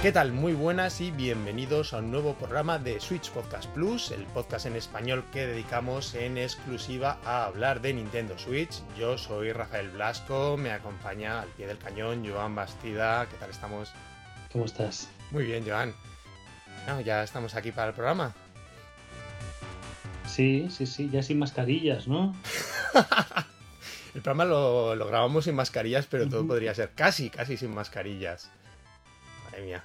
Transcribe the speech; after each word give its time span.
¿Qué 0.00 0.12
tal? 0.12 0.32
Muy 0.32 0.52
buenas 0.52 1.00
y 1.00 1.10
bienvenidos 1.10 1.92
a 1.92 1.98
un 1.98 2.12
nuevo 2.12 2.34
programa 2.34 2.78
de 2.78 3.00
Switch 3.00 3.32
Podcast 3.32 3.68
Plus, 3.70 4.12
el 4.12 4.22
podcast 4.26 4.66
en 4.66 4.76
español 4.76 5.24
que 5.32 5.44
dedicamos 5.44 6.14
en 6.14 6.38
exclusiva 6.38 7.18
a 7.24 7.46
hablar 7.46 7.80
de 7.80 7.94
Nintendo 7.94 8.38
Switch. 8.38 8.80
Yo 8.96 9.18
soy 9.18 9.50
Rafael 9.50 9.90
Blasco, 9.90 10.56
me 10.56 10.70
acompaña 10.70 11.40
al 11.40 11.48
pie 11.48 11.66
del 11.66 11.78
cañón 11.78 12.24
Joan 12.24 12.54
Bastida. 12.54 13.26
¿Qué 13.28 13.36
tal 13.38 13.50
estamos? 13.50 13.92
¿Cómo 14.52 14.66
estás? 14.66 15.08
Muy 15.32 15.44
bien, 15.44 15.64
Joan. 15.66 15.92
ya 17.04 17.24
estamos 17.24 17.56
aquí 17.56 17.72
para 17.72 17.88
el 17.88 17.94
programa. 17.94 18.32
Sí, 20.28 20.68
sí, 20.70 20.86
sí, 20.86 21.10
ya 21.12 21.24
sin 21.24 21.40
mascarillas, 21.40 22.06
¿no? 22.06 22.36
el 24.14 24.22
programa 24.22 24.44
lo, 24.44 25.06
grabamos 25.08 25.46
sin 25.46 25.56
mascarillas, 25.56 26.06
pero 26.06 26.28
todo 26.28 26.46
podría 26.46 26.72
ser 26.72 26.92
casi, 26.94 27.30
casi 27.30 27.56
sin 27.56 27.74
mascarillas. 27.74 28.48
Madre 29.58 29.66
mía. 29.66 29.84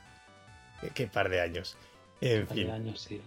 Qué, 0.94 1.08
par 1.08 1.30
de 1.30 1.42
años. 1.42 1.78
En 2.22 2.48
fin. 2.48 2.70
años, 2.70 3.02
sí. 3.02 3.22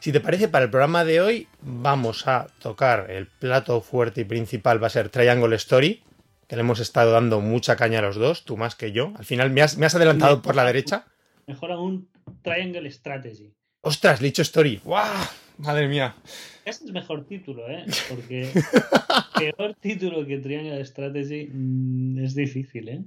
Si 0.00 0.12
te 0.12 0.20
parece, 0.20 0.48
para 0.48 0.64
el 0.64 0.70
programa 0.70 1.04
de 1.04 1.20
hoy 1.20 1.48
vamos 1.60 2.26
a 2.26 2.46
tocar 2.60 3.10
el 3.10 3.26
plato 3.26 3.80
fuerte 3.80 4.22
y 4.22 4.24
principal, 4.24 4.82
va 4.82 4.86
a 4.86 4.90
ser 4.90 5.08
Triangle 5.08 5.56
Story, 5.56 6.02
que 6.46 6.56
le 6.56 6.60
hemos 6.60 6.80
estado 6.80 7.12
dando 7.12 7.40
mucha 7.40 7.76
caña 7.76 7.98
a 8.00 8.02
los 8.02 8.16
dos, 8.16 8.44
tú 8.44 8.56
más 8.56 8.74
que 8.74 8.92
yo. 8.92 9.12
Al 9.16 9.24
final 9.24 9.50
me 9.50 9.62
has, 9.62 9.94
adelantado 9.94 10.42
por 10.42 10.54
la 10.54 10.64
derecha. 10.64 11.06
Mejor 11.46 11.72
aún 11.72 12.08
Triangle 12.42 12.90
Strategy. 12.90 13.54
¡Ostras, 13.80 14.20
le 14.20 14.28
he 14.28 14.30
dicho 14.30 14.42
Story! 14.42 14.80
¡Guau! 14.84 15.26
Madre 15.58 15.88
mía. 15.88 16.16
Ese 16.64 16.84
es 16.84 16.90
mejor 16.90 17.26
título, 17.26 17.68
¿eh? 17.68 17.84
Porque 18.08 18.50
peor 19.38 19.74
título 19.74 20.26
que 20.26 20.38
Triangle 20.38 20.84
Strategy 20.84 21.48
mm, 21.52 22.24
es 22.24 22.34
difícil, 22.34 22.88
¿eh? 22.88 23.04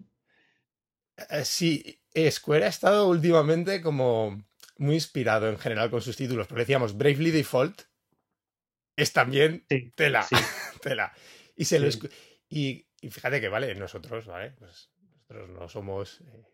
¿eh? 1.30 1.44
Sí, 1.44 2.00
Square 2.32 2.66
ha 2.66 2.70
estado 2.70 3.08
últimamente 3.08 3.82
como 3.82 4.44
muy 4.78 4.96
inspirado 4.96 5.50
en 5.50 5.58
general 5.58 5.90
con 5.90 6.02
sus 6.02 6.18
títulos, 6.18 6.48
porque 6.48 6.62
decíamos 6.62 6.98
Bravely 6.98 7.32
Default 7.32 7.84
es 8.96 9.14
también 9.14 9.66
tela, 9.96 10.26
tela. 10.82 11.14
Y, 11.56 11.66
se 11.66 11.80
lo 11.80 11.88
y, 12.50 12.88
fíjate 13.02 13.40
que, 13.40 13.50
vale, 13.50 13.74
nosotros, 13.76 14.26
¿vale? 14.26 14.52
Pues 14.58 14.90
nosotros 15.30 15.50
no 15.50 15.70
somos... 15.70 16.22
Eh, 16.22 16.46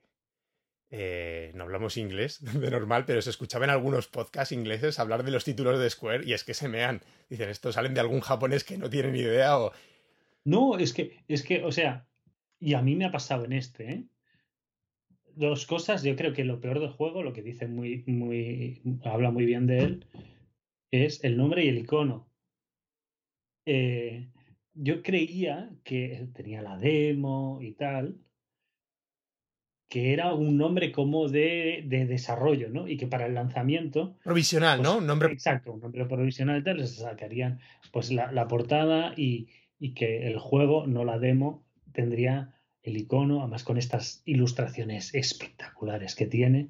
eh, 0.95 1.51
no 1.55 1.63
hablamos 1.63 1.97
inglés 1.97 2.37
de 2.53 2.69
normal, 2.69 3.05
pero 3.05 3.21
se 3.21 3.31
escuchaban 3.31 3.69
algunos 3.69 4.07
podcasts 4.07 4.51
ingleses 4.51 4.99
hablar 4.99 5.23
de 5.23 5.31
los 5.31 5.43
títulos 5.43 5.79
de 5.79 5.89
Square 5.89 6.25
y 6.25 6.33
es 6.33 6.43
que 6.43 6.53
se 6.53 6.67
mean. 6.67 7.01
Dicen, 7.29 7.49
estos 7.49 7.75
salen 7.75 7.93
de 7.93 8.01
algún 8.01 8.19
japonés 8.19 8.63
que 8.63 8.77
no 8.77 8.89
tienen 8.89 9.15
idea 9.15 9.57
o... 9.57 9.71
No, 10.43 10.77
es 10.77 10.93
que, 10.93 11.23
es 11.27 11.41
que, 11.41 11.63
o 11.63 11.71
sea, 11.71 12.05
y 12.59 12.73
a 12.73 12.81
mí 12.81 12.95
me 12.95 13.05
ha 13.05 13.11
pasado 13.11 13.45
en 13.45 13.53
este, 13.53 13.91
¿eh? 13.91 14.03
Dos 15.35 15.65
cosas, 15.65 16.03
yo 16.03 16.15
creo 16.15 16.33
que 16.33 16.43
lo 16.43 16.61
peor 16.61 16.79
del 16.79 16.89
juego, 16.89 17.23
lo 17.23 17.33
que 17.33 17.41
dice 17.41 17.67
muy, 17.67 18.03
muy, 18.05 18.81
habla 19.03 19.31
muy 19.31 19.45
bien 19.45 19.65
de 19.65 19.79
él, 19.79 20.05
es 20.91 21.23
el 21.23 21.37
nombre 21.37 21.65
y 21.65 21.69
el 21.69 21.79
icono. 21.79 22.29
Eh, 23.65 24.29
yo 24.73 25.01
creía 25.01 25.71
que 25.83 26.27
tenía 26.33 26.61
la 26.61 26.77
demo 26.77 27.59
y 27.61 27.73
tal, 27.73 28.17
que 29.89 30.13
era 30.13 30.33
un 30.33 30.57
nombre 30.57 30.91
como 30.91 31.29
de, 31.29 31.83
desarrollo, 31.87 32.69
¿no? 32.69 32.87
Y 32.87 32.97
que 32.97 33.07
para 33.07 33.27
el 33.27 33.35
lanzamiento... 33.35 34.17
Provisional, 34.23 34.81
¿no? 34.81 34.93
Un 34.93 34.97
pues, 34.97 35.07
nombre... 35.07 35.31
Exacto, 35.31 35.73
un 35.73 35.81
nombre 35.81 36.05
provisional 36.05 36.59
y 36.59 36.63
tal, 36.63 36.77
les 36.77 36.95
sacarían 36.95 37.59
pues 37.91 38.11
la, 38.11 38.47
portada 38.47 39.13
y, 39.15 39.49
y, 39.79 39.93
que 39.93 40.27
el 40.27 40.39
juego, 40.39 40.87
no 40.87 41.05
la 41.05 41.19
demo, 41.19 41.63
tendría 41.91 42.52
el 42.83 42.97
icono, 42.97 43.41
además 43.41 43.63
con 43.63 43.77
estas 43.77 44.21
ilustraciones 44.25 45.15
espectaculares 45.15 46.15
que 46.15 46.27
tiene, 46.27 46.69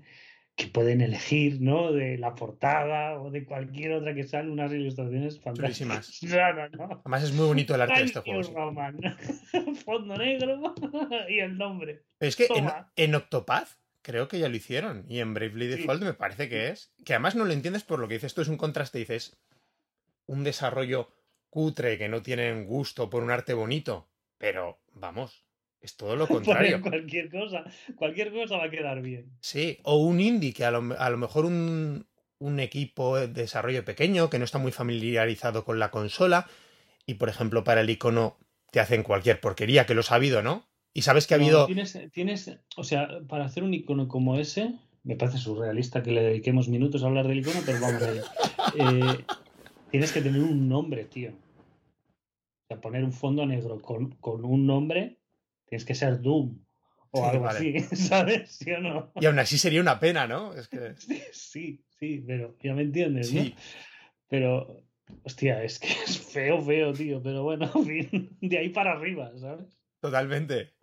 que 0.56 0.68
pueden 0.68 1.02
elegir, 1.02 1.60
¿no? 1.62 1.92
De 1.92 2.18
la 2.20 2.36
portada 2.36 3.20
o 3.20 3.32
de 3.32 3.44
cualquier 3.44 3.94
otra 3.94 4.14
que 4.14 4.24
sale, 4.24 4.52
unas 4.52 4.72
ilustraciones 4.72 5.40
fantásticas. 5.40 6.22
Además 6.24 7.24
es 7.24 7.34
muy 7.34 7.48
bonito 7.48 7.74
el 7.74 7.82
arte 7.82 8.00
de 8.00 8.06
este 8.06 8.20
juego. 8.20 8.44
Fondo 9.86 10.16
negro 10.16 10.76
y 11.30 11.40
el 11.40 11.58
nombre. 11.58 12.04
es 12.20 12.36
que 12.36 12.48
en, 12.96 13.16
Octopath 13.16 13.70
creo 14.04 14.28
que 14.28 14.38
ya 14.38 14.50
lo 14.50 14.56
hicieron. 14.56 15.06
Y 15.10 15.20
en 15.20 15.34
Bravely 15.34 15.68
Default 15.68 16.04
me 16.04 16.14
parece 16.14 16.48
que 16.48 16.70
es. 16.70 16.94
Que 17.04 17.14
además 17.14 17.36
no 17.36 17.46
lo 17.46 17.54
entiendes 17.54 17.84
por 17.84 18.00
lo 18.00 18.08
que 18.08 18.16
dices. 18.16 18.28
Esto 18.28 18.44
es 18.44 18.48
un 18.48 18.58
contraste. 18.58 19.00
Dices, 19.00 19.36
un 20.28 20.44
desarrollo 20.44 21.10
cutre 21.50 21.98
que 21.98 22.10
no 22.10 22.22
tienen 22.22 22.66
gusto 22.66 23.10
por 23.10 23.24
un 23.24 23.32
arte 23.32 23.56
bonito. 23.56 24.08
Pero, 24.38 24.80
vamos, 24.94 25.43
es 25.84 25.98
todo 25.98 26.16
lo 26.16 26.28
contrario. 26.28 26.82
cualquier 26.82 27.30
cosa, 27.30 27.64
cualquier 27.96 28.32
cosa 28.32 28.58
va 28.58 28.66
a 28.66 28.70
quedar 28.72 29.02
bien. 29.02 29.30
Sí, 29.42 29.78
o 29.84 29.98
un 29.98 30.20
indie 30.20 30.54
que 30.54 30.66
a 30.66 30.72
lo, 30.72 30.82
mejor 30.82 31.46
un, 31.46 32.06
equipo 32.60 33.18
de 33.18 33.28
desarrollo 33.28 33.86
pequeño 33.86 34.30
que 34.30 34.40
no 34.40 34.46
está 34.46 34.58
muy 34.58 34.72
familiarizado 34.72 35.64
con 35.64 35.80
la 35.80 35.92
consola 35.92 36.48
y 37.06 37.14
por 37.14 37.30
ejemplo 37.30 37.64
para 37.64 37.82
el 37.82 37.90
icono 37.90 38.38
te 38.72 38.80
hacen 38.80 39.04
cualquier 39.04 39.40
porquería, 39.40 39.86
que 39.86 39.94
lo 39.94 40.02
ha 40.10 40.16
habido, 40.16 40.42
¿no? 40.42 40.66
Y 40.94 41.04
sabes 41.04 41.28
que 41.28 41.36
ha 41.36 41.38
habido... 41.38 41.68
Tienes, 41.68 41.98
tienes, 42.12 42.60
o 42.76 42.84
sea, 42.84 43.22
para 43.28 43.46
hacer 43.46 43.64
un 43.64 43.74
icono 43.74 44.08
como 44.08 44.40
ese, 44.40 44.74
me 45.04 45.16
parece 45.16 45.38
surrealista 45.38 46.02
que 46.02 46.12
le 46.12 46.24
dediquemos 46.24 46.70
minutos 46.70 47.04
a 47.04 47.08
hablar 47.08 47.28
del 47.28 47.40
icono, 47.40 47.60
pero 47.66 47.80
vamos 47.80 48.02
a 48.02 48.12
ver. 48.12 48.24
Eh, 48.80 49.24
tienes 49.92 50.12
que 50.12 50.22
tener 50.22 50.42
un 50.42 50.68
nombre, 50.68 51.04
tío. 51.04 51.30
O 51.30 52.68
sea, 52.68 52.82
poner 52.82 53.04
un 53.04 53.14
fondo 53.14 53.46
negro 53.46 53.80
con, 53.80 54.16
con 54.16 54.44
un 54.46 54.66
nombre 54.66 55.20
Tienes 55.74 55.86
que 55.86 55.96
ser 55.96 56.22
Doom 56.22 56.64
o 57.10 57.26
algo 57.26 57.48
así, 57.48 57.80
¿sabes? 57.96 58.58
¿Sí 58.58 58.72
o 58.74 58.80
no? 58.80 59.12
Y 59.16 59.26
aún 59.26 59.40
así 59.40 59.58
sería 59.58 59.82
una 59.82 60.00
pena, 60.00 60.28
¿no? 60.28 60.54
Es 60.54 60.68
que... 60.68 60.94
Sí, 61.34 61.84
sí, 61.98 62.24
pero 62.28 62.56
ya 62.62 62.76
me 62.76 62.84
entiendes, 62.84 63.30
sí. 63.30 63.56
¿no? 63.56 63.62
Pero, 64.28 64.84
hostia, 65.24 65.64
es 65.64 65.80
que 65.80 65.88
es 66.06 66.20
feo, 66.20 66.62
feo, 66.62 66.94
tío. 66.94 67.24
Pero 67.24 67.42
bueno, 67.42 67.72
de 67.74 68.58
ahí 68.60 68.70
para 68.70 68.92
arriba, 68.92 69.32
¿sabes? 69.36 69.82
Totalmente. 70.00 70.76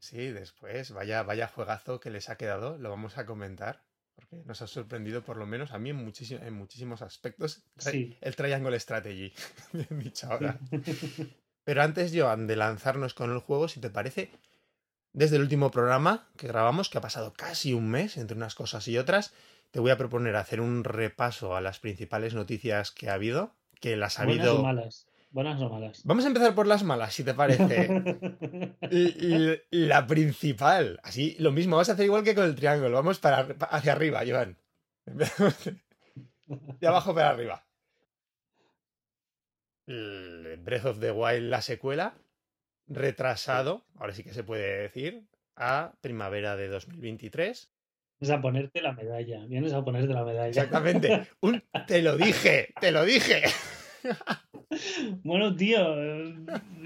Sí, 0.00 0.26
después, 0.32 0.90
vaya, 0.90 1.22
vaya 1.22 1.46
juegazo 1.46 2.00
que 2.00 2.10
les 2.10 2.28
ha 2.28 2.36
quedado, 2.36 2.76
lo 2.76 2.90
vamos 2.90 3.18
a 3.18 3.24
comentar, 3.24 3.84
porque 4.16 4.42
nos 4.44 4.62
ha 4.62 4.66
sorprendido 4.66 5.22
por 5.22 5.36
lo 5.36 5.46
menos 5.46 5.70
a 5.70 5.78
mí 5.78 5.90
en, 5.90 5.98
en 6.00 6.54
muchísimos 6.54 7.02
aspectos 7.02 7.62
sí. 7.76 8.18
el 8.20 8.34
Triangle 8.34 8.80
Strategy, 8.80 9.32
bien 9.72 10.00
dicho 10.00 10.26
ahora. 10.28 10.58
Pero 11.68 11.82
antes, 11.82 12.12
Joan, 12.14 12.46
de 12.46 12.56
lanzarnos 12.56 13.12
con 13.12 13.30
el 13.30 13.40
juego, 13.40 13.68
si 13.68 13.78
te 13.78 13.90
parece, 13.90 14.30
desde 15.12 15.36
el 15.36 15.42
último 15.42 15.70
programa 15.70 16.26
que 16.38 16.48
grabamos, 16.48 16.88
que 16.88 16.96
ha 16.96 17.02
pasado 17.02 17.34
casi 17.34 17.74
un 17.74 17.90
mes 17.90 18.16
entre 18.16 18.38
unas 18.38 18.54
cosas 18.54 18.88
y 18.88 18.96
otras, 18.96 19.34
te 19.70 19.78
voy 19.78 19.90
a 19.90 19.98
proponer 19.98 20.34
hacer 20.36 20.62
un 20.62 20.82
repaso 20.82 21.54
a 21.54 21.60
las 21.60 21.78
principales 21.78 22.32
noticias 22.32 22.90
que 22.90 23.10
ha 23.10 23.12
habido, 23.12 23.52
que 23.82 23.98
las 23.98 24.18
ha 24.18 24.24
Buenas 24.24 24.46
habido... 24.46 24.60
O 24.60 24.62
malas. 24.62 25.08
Buenas 25.30 25.60
o 25.60 25.68
malas. 25.68 26.00
Vamos 26.04 26.24
a 26.24 26.28
empezar 26.28 26.54
por 26.54 26.66
las 26.66 26.84
malas, 26.84 27.12
si 27.12 27.22
te 27.22 27.34
parece. 27.34 28.02
la 29.70 30.06
principal. 30.06 30.98
Así, 31.02 31.36
lo 31.38 31.52
mismo, 31.52 31.76
vamos 31.76 31.90
a 31.90 31.92
hacer 31.92 32.06
igual 32.06 32.24
que 32.24 32.34
con 32.34 32.44
el 32.46 32.54
triángulo. 32.54 32.96
Vamos 32.96 33.18
para, 33.18 33.46
hacia 33.68 33.92
arriba, 33.92 34.22
Joan. 34.26 34.56
De 36.80 36.86
abajo 36.86 37.14
para 37.14 37.28
arriba. 37.28 37.67
Breath 39.88 40.84
of 40.84 41.00
the 41.00 41.10
Wild, 41.10 41.48
la 41.48 41.62
secuela, 41.62 42.14
retrasado, 42.86 43.86
ahora 43.96 44.12
sí 44.12 44.22
que 44.22 44.34
se 44.34 44.44
puede 44.44 44.82
decir, 44.82 45.24
a 45.56 45.94
primavera 46.00 46.56
de 46.56 46.68
2023. 46.68 47.70
Vienes 48.20 48.36
a 48.36 48.40
ponerte 48.40 48.82
la 48.82 48.92
medalla, 48.92 49.46
vienes 49.46 49.72
a 49.72 49.84
ponerte 49.84 50.12
la 50.12 50.24
medalla. 50.24 50.48
Exactamente. 50.48 51.28
te 51.86 52.02
lo 52.02 52.16
dije, 52.16 52.74
te 52.80 52.90
lo 52.90 53.04
dije. 53.04 53.42
bueno, 55.22 55.54
tío, 55.54 55.94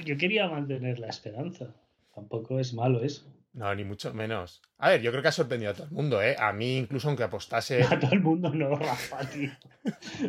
yo 0.04 0.16
quería 0.16 0.48
mantener 0.48 0.98
la 0.98 1.08
esperanza. 1.08 1.74
Tampoco 2.14 2.60
es 2.60 2.74
malo 2.74 3.02
eso. 3.02 3.24
No, 3.54 3.74
ni 3.74 3.84
mucho 3.84 4.14
menos. 4.14 4.62
A 4.78 4.90
ver, 4.90 5.02
yo 5.02 5.10
creo 5.10 5.22
que 5.22 5.28
ha 5.28 5.32
sorprendido 5.32 5.72
a 5.72 5.74
todo 5.74 5.86
el 5.86 5.92
mundo, 5.92 6.22
¿eh? 6.22 6.36
A 6.38 6.52
mí, 6.52 6.78
incluso 6.78 7.08
aunque 7.08 7.22
apostase. 7.22 7.82
A 7.90 8.00
todo 8.00 8.12
el 8.12 8.20
mundo 8.20 8.50
no, 8.50 8.74
Rafa, 8.76 9.28
tío. 9.28 9.50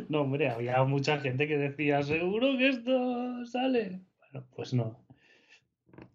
No, 0.09 0.21
hombre, 0.21 0.49
había 0.49 0.83
mucha 0.83 1.19
gente 1.19 1.47
que 1.47 1.57
decía, 1.57 2.03
seguro 2.03 2.57
que 2.57 2.69
esto 2.69 3.45
sale. 3.45 4.01
Bueno, 4.19 4.45
pues 4.55 4.73
no. 4.73 5.05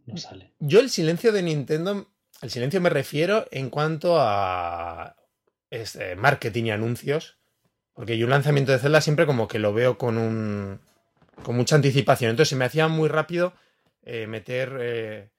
No 0.04 0.16
sale. 0.16 0.52
Yo, 0.58 0.80
el 0.80 0.90
silencio 0.90 1.32
de 1.32 1.42
Nintendo. 1.42 2.08
El 2.42 2.50
silencio 2.50 2.80
me 2.80 2.90
refiero 2.90 3.46
en 3.50 3.70
cuanto 3.70 4.16
a. 4.18 5.16
Este, 5.70 6.14
marketing 6.14 6.64
y 6.64 6.70
anuncios. 6.72 7.38
Porque 7.94 8.16
yo 8.18 8.26
un 8.26 8.30
lanzamiento 8.30 8.72
de 8.72 8.78
Zelda 8.78 9.00
siempre 9.00 9.26
como 9.26 9.48
que 9.48 9.58
lo 9.58 9.72
veo 9.72 9.96
con 9.96 10.18
un. 10.18 10.80
con 11.42 11.56
mucha 11.56 11.76
anticipación. 11.76 12.30
Entonces 12.30 12.50
se 12.50 12.56
me 12.56 12.66
hacía 12.66 12.86
muy 12.88 13.08
rápido 13.08 13.54
eh, 14.02 14.26
meter. 14.26 14.76
Eh, 14.80 15.30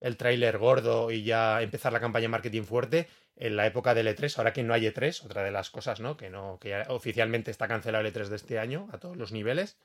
el 0.00 0.16
tráiler 0.16 0.58
gordo 0.58 1.10
y 1.10 1.24
ya 1.24 1.62
empezar 1.62 1.92
la 1.92 2.00
campaña 2.00 2.24
de 2.24 2.28
marketing 2.28 2.62
fuerte 2.62 3.08
en 3.36 3.56
la 3.56 3.66
época 3.66 3.94
del 3.94 4.06
E3, 4.06 4.38
ahora 4.38 4.52
que 4.52 4.62
no 4.62 4.74
hay 4.74 4.86
E3, 4.86 5.24
otra 5.24 5.42
de 5.42 5.50
las 5.50 5.70
cosas, 5.70 6.00
¿no? 6.00 6.16
Que 6.16 6.30
no, 6.30 6.58
que 6.60 6.70
ya 6.70 6.86
oficialmente 6.88 7.50
está 7.50 7.66
cancelado 7.66 8.06
el 8.06 8.12
E3 8.12 8.28
de 8.28 8.36
este 8.36 8.58
año 8.58 8.88
a 8.92 8.98
todos 8.98 9.16
los 9.16 9.32
niveles. 9.32 9.78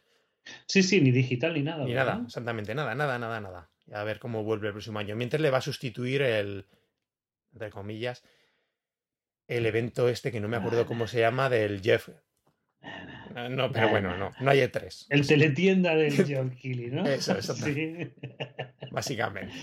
Sí, 0.68 0.84
sí, 0.84 1.02
ni 1.02 1.12
digital 1.12 1.54
ni 1.54 1.64
nada. 1.64 1.84
Ni 1.84 1.94
nada, 1.94 2.22
exactamente, 2.26 2.76
nada, 2.76 2.96
nada, 2.96 3.20
nada, 3.20 3.42
nada. 3.42 3.70
a 3.92 4.04
ver 4.04 4.20
cómo 4.20 4.44
vuelve 4.44 4.68
el 4.68 4.74
próximo 4.74 5.00
año. 5.00 5.16
Mientras 5.16 5.42
le 5.42 5.50
va 5.50 5.58
a 5.58 5.62
sustituir 5.62 6.22
el, 6.22 6.68
entre 7.54 7.70
comillas, 7.72 8.24
el 9.48 9.66
evento 9.66 10.10
este 10.10 10.32
que 10.32 10.40
no 10.40 10.48
me 10.48 10.58
acuerdo 10.58 10.86
cómo 10.86 11.08
se 11.08 11.20
llama 11.20 11.50
del 11.50 11.82
Jeff. 11.82 12.10
No, 13.50 13.72
pero 13.72 13.90
bueno, 13.90 14.18
no, 14.18 14.32
no 14.40 14.52
hay 14.52 14.60
E3. 14.60 15.08
El 15.10 15.28
teletienda 15.28 15.96
del 15.96 16.26
John 16.28 16.52
Kelly, 16.52 16.92
¿no? 16.92 17.06
Eso, 17.06 17.38
eso. 17.38 17.54
Sí. 17.56 18.12
Básicamente. 18.92 19.54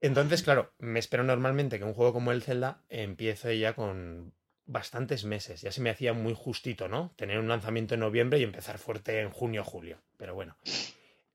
Entonces, 0.00 0.42
claro, 0.42 0.72
me 0.78 0.98
espero 0.98 1.24
normalmente 1.24 1.78
que 1.78 1.84
un 1.84 1.94
juego 1.94 2.12
como 2.12 2.32
el 2.32 2.42
Zelda 2.42 2.82
empiece 2.88 3.58
ya 3.58 3.74
con 3.74 4.32
bastantes 4.70 5.24
meses. 5.24 5.60
Ya 5.60 5.72
se 5.72 5.80
me 5.80 5.90
hacía 5.90 6.12
muy 6.12 6.34
justito, 6.34 6.88
¿no? 6.88 7.12
Tener 7.16 7.38
un 7.38 7.48
lanzamiento 7.48 7.94
en 7.94 8.00
noviembre 8.00 8.38
y 8.38 8.44
empezar 8.44 8.78
fuerte 8.78 9.20
en 9.20 9.30
junio 9.30 9.62
o 9.62 9.64
julio. 9.64 9.98
Pero 10.16 10.34
bueno. 10.34 10.56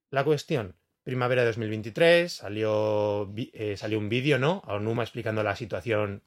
La 0.09 0.23
cuestión, 0.23 0.75
primavera 1.03 1.41
de 1.41 1.47
2023, 1.47 2.31
salió, 2.31 3.31
eh, 3.53 3.75
salió 3.77 3.99
un 3.99 4.09
vídeo, 4.09 4.39
¿no? 4.39 4.61
A 4.65 4.75
Onuma 4.75 5.03
explicando 5.03 5.43
la 5.43 5.55
situación, 5.55 6.23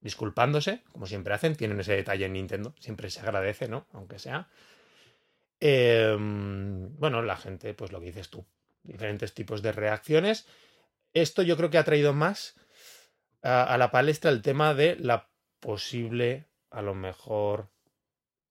disculpándose, 0.00 0.82
como 0.92 1.06
siempre 1.06 1.34
hacen, 1.34 1.56
tienen 1.56 1.80
ese 1.80 1.96
detalle 1.96 2.26
en 2.26 2.34
Nintendo, 2.34 2.74
siempre 2.78 3.10
se 3.10 3.20
agradece, 3.20 3.68
¿no? 3.68 3.86
Aunque 3.92 4.18
sea. 4.18 4.48
Em, 5.66 6.94
bueno, 6.98 7.22
la 7.22 7.38
gente, 7.38 7.72
pues 7.72 7.90
lo 7.90 7.98
que 7.98 8.06
dices 8.06 8.28
tú, 8.28 8.44
diferentes 8.82 9.32
tipos 9.32 9.62
de 9.62 9.72
reacciones. 9.72 10.46
Esto 11.14 11.40
yo 11.40 11.56
creo 11.56 11.70
que 11.70 11.78
ha 11.78 11.84
traído 11.84 12.12
más 12.12 12.54
a 13.40 13.78
la 13.78 13.90
palestra 13.90 14.30
el 14.30 14.42
tema 14.42 14.74
de 14.74 14.96
la 14.96 15.30
posible, 15.60 16.44
a 16.70 16.82
lo 16.82 16.94
mejor, 16.94 17.70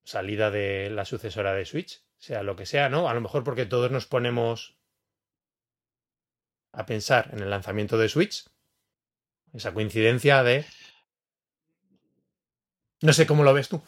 salida 0.03 0.49
de 0.49 0.89
la 0.89 1.05
sucesora 1.05 1.53
de 1.53 1.65
Switch, 1.65 2.03
sea 2.17 2.41
lo 2.41 2.55
que 2.55 2.65
sea, 2.65 2.89
¿no? 2.89 3.07
A 3.07 3.13
lo 3.13 3.21
mejor 3.21 3.43
porque 3.43 3.67
todos 3.67 3.91
nos 3.91 4.07
ponemos 4.07 4.75
a 6.71 6.87
pensar 6.87 7.29
en 7.31 7.43
el 7.43 7.49
lanzamiento 7.51 7.99
de 7.99 8.09
Switch. 8.09 8.45
Esa 9.53 9.71
coincidencia 9.71 10.41
de... 10.41 10.65
No 13.01 13.13
sé 13.13 13.27
cómo 13.27 13.43
lo 13.43 13.53
ves 13.53 13.69
tú. 13.69 13.83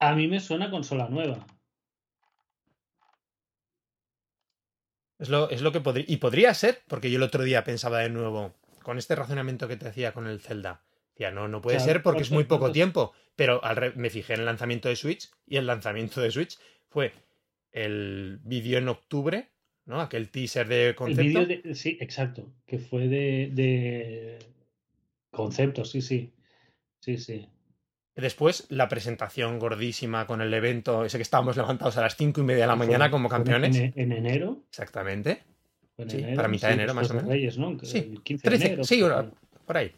A 0.00 0.14
mí 0.14 0.28
me 0.28 0.40
suena 0.40 0.70
consola 0.70 1.08
nueva. 1.08 1.46
Es 5.18 5.28
lo, 5.28 5.50
es 5.50 5.60
lo 5.60 5.70
que 5.72 5.80
podría... 5.80 6.06
Y 6.08 6.16
podría 6.16 6.54
ser, 6.54 6.82
porque 6.88 7.10
yo 7.10 7.18
el 7.18 7.22
otro 7.22 7.44
día 7.44 7.62
pensaba 7.62 7.98
de 7.98 8.08
nuevo, 8.08 8.54
con 8.82 8.98
este 8.98 9.14
razonamiento 9.14 9.68
que 9.68 9.76
te 9.76 9.88
hacía 9.88 10.12
con 10.12 10.26
el 10.26 10.40
Zelda. 10.40 10.82
Ya 11.16 11.30
no, 11.30 11.46
no 11.48 11.60
puede 11.60 11.80
ser 11.80 12.02
porque 12.02 12.22
es 12.22 12.30
muy 12.30 12.44
poco 12.44 12.72
tiempo. 12.72 13.12
Pero 13.36 13.60
me 13.94 14.08
fijé 14.08 14.34
en 14.34 14.40
el 14.40 14.46
lanzamiento 14.46 14.88
de 14.88 14.96
Switch 14.96 15.30
y 15.46 15.58
el 15.58 15.66
lanzamiento 15.66 16.22
de 16.22 16.30
Switch 16.30 16.58
fue 16.88 17.12
el 17.72 18.40
vídeo 18.42 18.78
en 18.78 18.88
octubre 18.88 19.50
¿no? 19.90 20.00
Aquel 20.00 20.30
teaser 20.30 20.68
de 20.68 20.94
concepto. 20.94 21.46
sí, 21.74 21.98
exacto, 22.00 22.54
que 22.64 22.78
fue 22.78 23.08
de, 23.08 23.50
de 23.52 24.38
concepto, 25.30 25.84
sí, 25.84 26.00
sí. 26.00 26.32
Sí, 27.00 27.18
sí. 27.18 27.48
Después, 28.16 28.66
la 28.68 28.88
presentación 28.88 29.58
gordísima 29.58 30.26
con 30.26 30.40
el 30.40 30.52
evento, 30.52 31.04
ese 31.04 31.18
que 31.18 31.22
estábamos 31.22 31.56
levantados 31.56 31.96
a 31.96 32.02
las 32.02 32.16
cinco 32.16 32.40
y 32.40 32.44
media 32.44 32.62
de 32.62 32.66
la 32.68 32.76
mañana 32.76 33.10
como 33.10 33.28
campeones. 33.28 33.76
En, 33.76 34.12
enero. 34.12 34.64
Exactamente. 34.68 35.42
sí, 36.06 36.24
para 36.34 36.48
mitad 36.48 36.68
de 36.68 36.74
enero 36.74 36.94
más 36.94 37.10
o 37.10 37.14
menos. 37.14 37.58
¿no? 37.58 37.78
Sí, 37.82 38.18
15 38.22 38.50
de 38.50 38.56
enero, 38.56 38.84
sí, 38.84 39.02
por 39.64 39.76
ahí. 39.76 39.92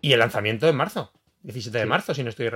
Y 0.00 0.12
el 0.12 0.18
lanzamiento 0.18 0.68
en 0.68 0.76
marzo, 0.76 1.12
17 1.42 1.78
de 1.78 1.86
marzo, 1.86 2.14
si 2.14 2.22
no 2.22 2.30
estoy. 2.30 2.50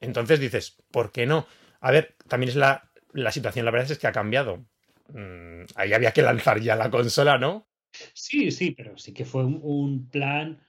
Entonces 0.00 0.38
dices, 0.38 0.76
¿por 0.90 1.12
qué 1.12 1.26
no? 1.26 1.46
A 1.80 1.90
ver, 1.90 2.14
también 2.28 2.50
es 2.50 2.56
la, 2.56 2.90
la 3.12 3.32
situación, 3.32 3.64
la 3.64 3.70
verdad 3.70 3.90
es 3.90 3.98
que 3.98 4.06
ha 4.06 4.12
cambiado. 4.12 4.64
Mm, 5.08 5.64
ahí 5.76 5.92
había 5.92 6.12
que 6.12 6.22
lanzar 6.22 6.60
ya 6.60 6.76
la 6.76 6.90
consola, 6.90 7.38
¿no? 7.38 7.68
Sí, 8.12 8.50
sí, 8.50 8.72
pero 8.72 8.98
sí 8.98 9.12
que 9.12 9.24
fue 9.24 9.44
un, 9.44 10.08
plan 10.08 10.60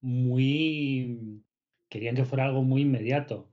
muy... 0.00 1.42
Querían 1.94 2.16
que 2.16 2.24
fuera 2.24 2.46
algo 2.46 2.64
muy 2.64 2.82
inmediato, 2.82 3.46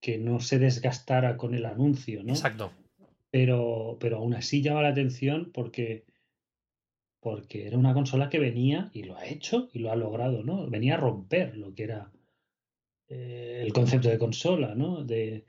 que 0.00 0.16
no 0.16 0.38
se 0.38 0.60
desgastara 0.60 1.36
con 1.36 1.52
el 1.52 1.66
anuncio, 1.66 2.22
¿no? 2.22 2.32
Exacto. 2.32 2.70
Pero, 3.32 3.96
pero 3.98 4.18
aún 4.18 4.34
así 4.34 4.62
llama 4.62 4.82
la 4.82 4.90
atención 4.90 5.50
porque, 5.52 6.04
porque 7.18 7.66
era 7.66 7.76
una 7.76 7.92
consola 7.92 8.30
que 8.30 8.38
venía, 8.38 8.88
y 8.94 9.02
lo 9.02 9.16
ha 9.16 9.26
hecho, 9.26 9.68
y 9.72 9.80
lo 9.80 9.90
ha 9.90 9.96
logrado, 9.96 10.44
¿no? 10.44 10.70
Venía 10.70 10.94
a 10.94 10.98
romper 10.98 11.56
lo 11.56 11.74
que 11.74 11.82
era 11.82 12.12
eh, 13.08 13.62
el 13.66 13.72
concepto 13.72 14.10
de 14.10 14.18
consola, 14.18 14.76
¿no? 14.76 15.02
De, 15.02 15.44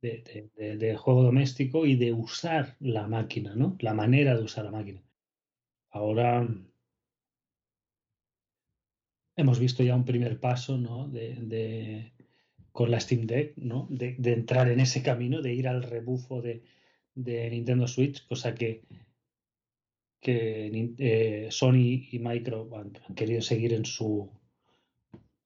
de, 0.00 0.96
juego 0.96 1.24
doméstico 1.24 1.84
y 1.84 1.96
de 1.96 2.14
usar 2.14 2.76
la 2.80 3.06
máquina, 3.06 3.54
¿no? 3.54 3.76
La 3.80 3.92
manera 3.92 4.34
de 4.34 4.42
usar 4.42 4.64
la 4.64 4.70
máquina. 4.70 5.02
Ahora 5.90 6.48
hemos 9.36 9.58
visto 9.58 9.82
ya 9.82 9.94
un 9.94 10.04
primer 10.04 10.40
paso, 10.40 10.78
¿no? 10.78 11.08
De, 11.08 12.12
con 12.72 12.90
la 12.90 13.00
Steam 13.00 13.26
Deck, 13.26 13.56
¿no? 13.56 13.86
De, 13.90 14.16
entrar 14.32 14.68
en 14.68 14.80
ese 14.80 15.02
camino, 15.02 15.42
de 15.42 15.54
ir 15.54 15.68
al 15.68 15.82
rebufo 15.82 16.42
de, 16.42 16.62
Nintendo 17.14 17.86
Switch, 17.86 18.26
cosa 18.26 18.54
que, 18.54 18.82
eh, 20.22 21.48
Sony 21.50 22.08
y 22.10 22.18
Micro 22.18 22.68
han, 22.76 22.92
querido 23.14 23.40
seguir 23.42 23.72
en 23.74 23.84
su, 23.84 24.30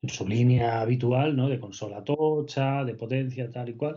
en 0.03 0.09
su 0.09 0.27
línea 0.27 0.81
habitual, 0.81 1.37
¿no? 1.37 1.49
De 1.49 1.61
consola 1.61 2.03
tocha, 2.05 2.85
de 2.85 2.95
potencia, 2.95 3.51
tal 3.51 3.69
y 3.69 3.75
cual. 3.75 3.97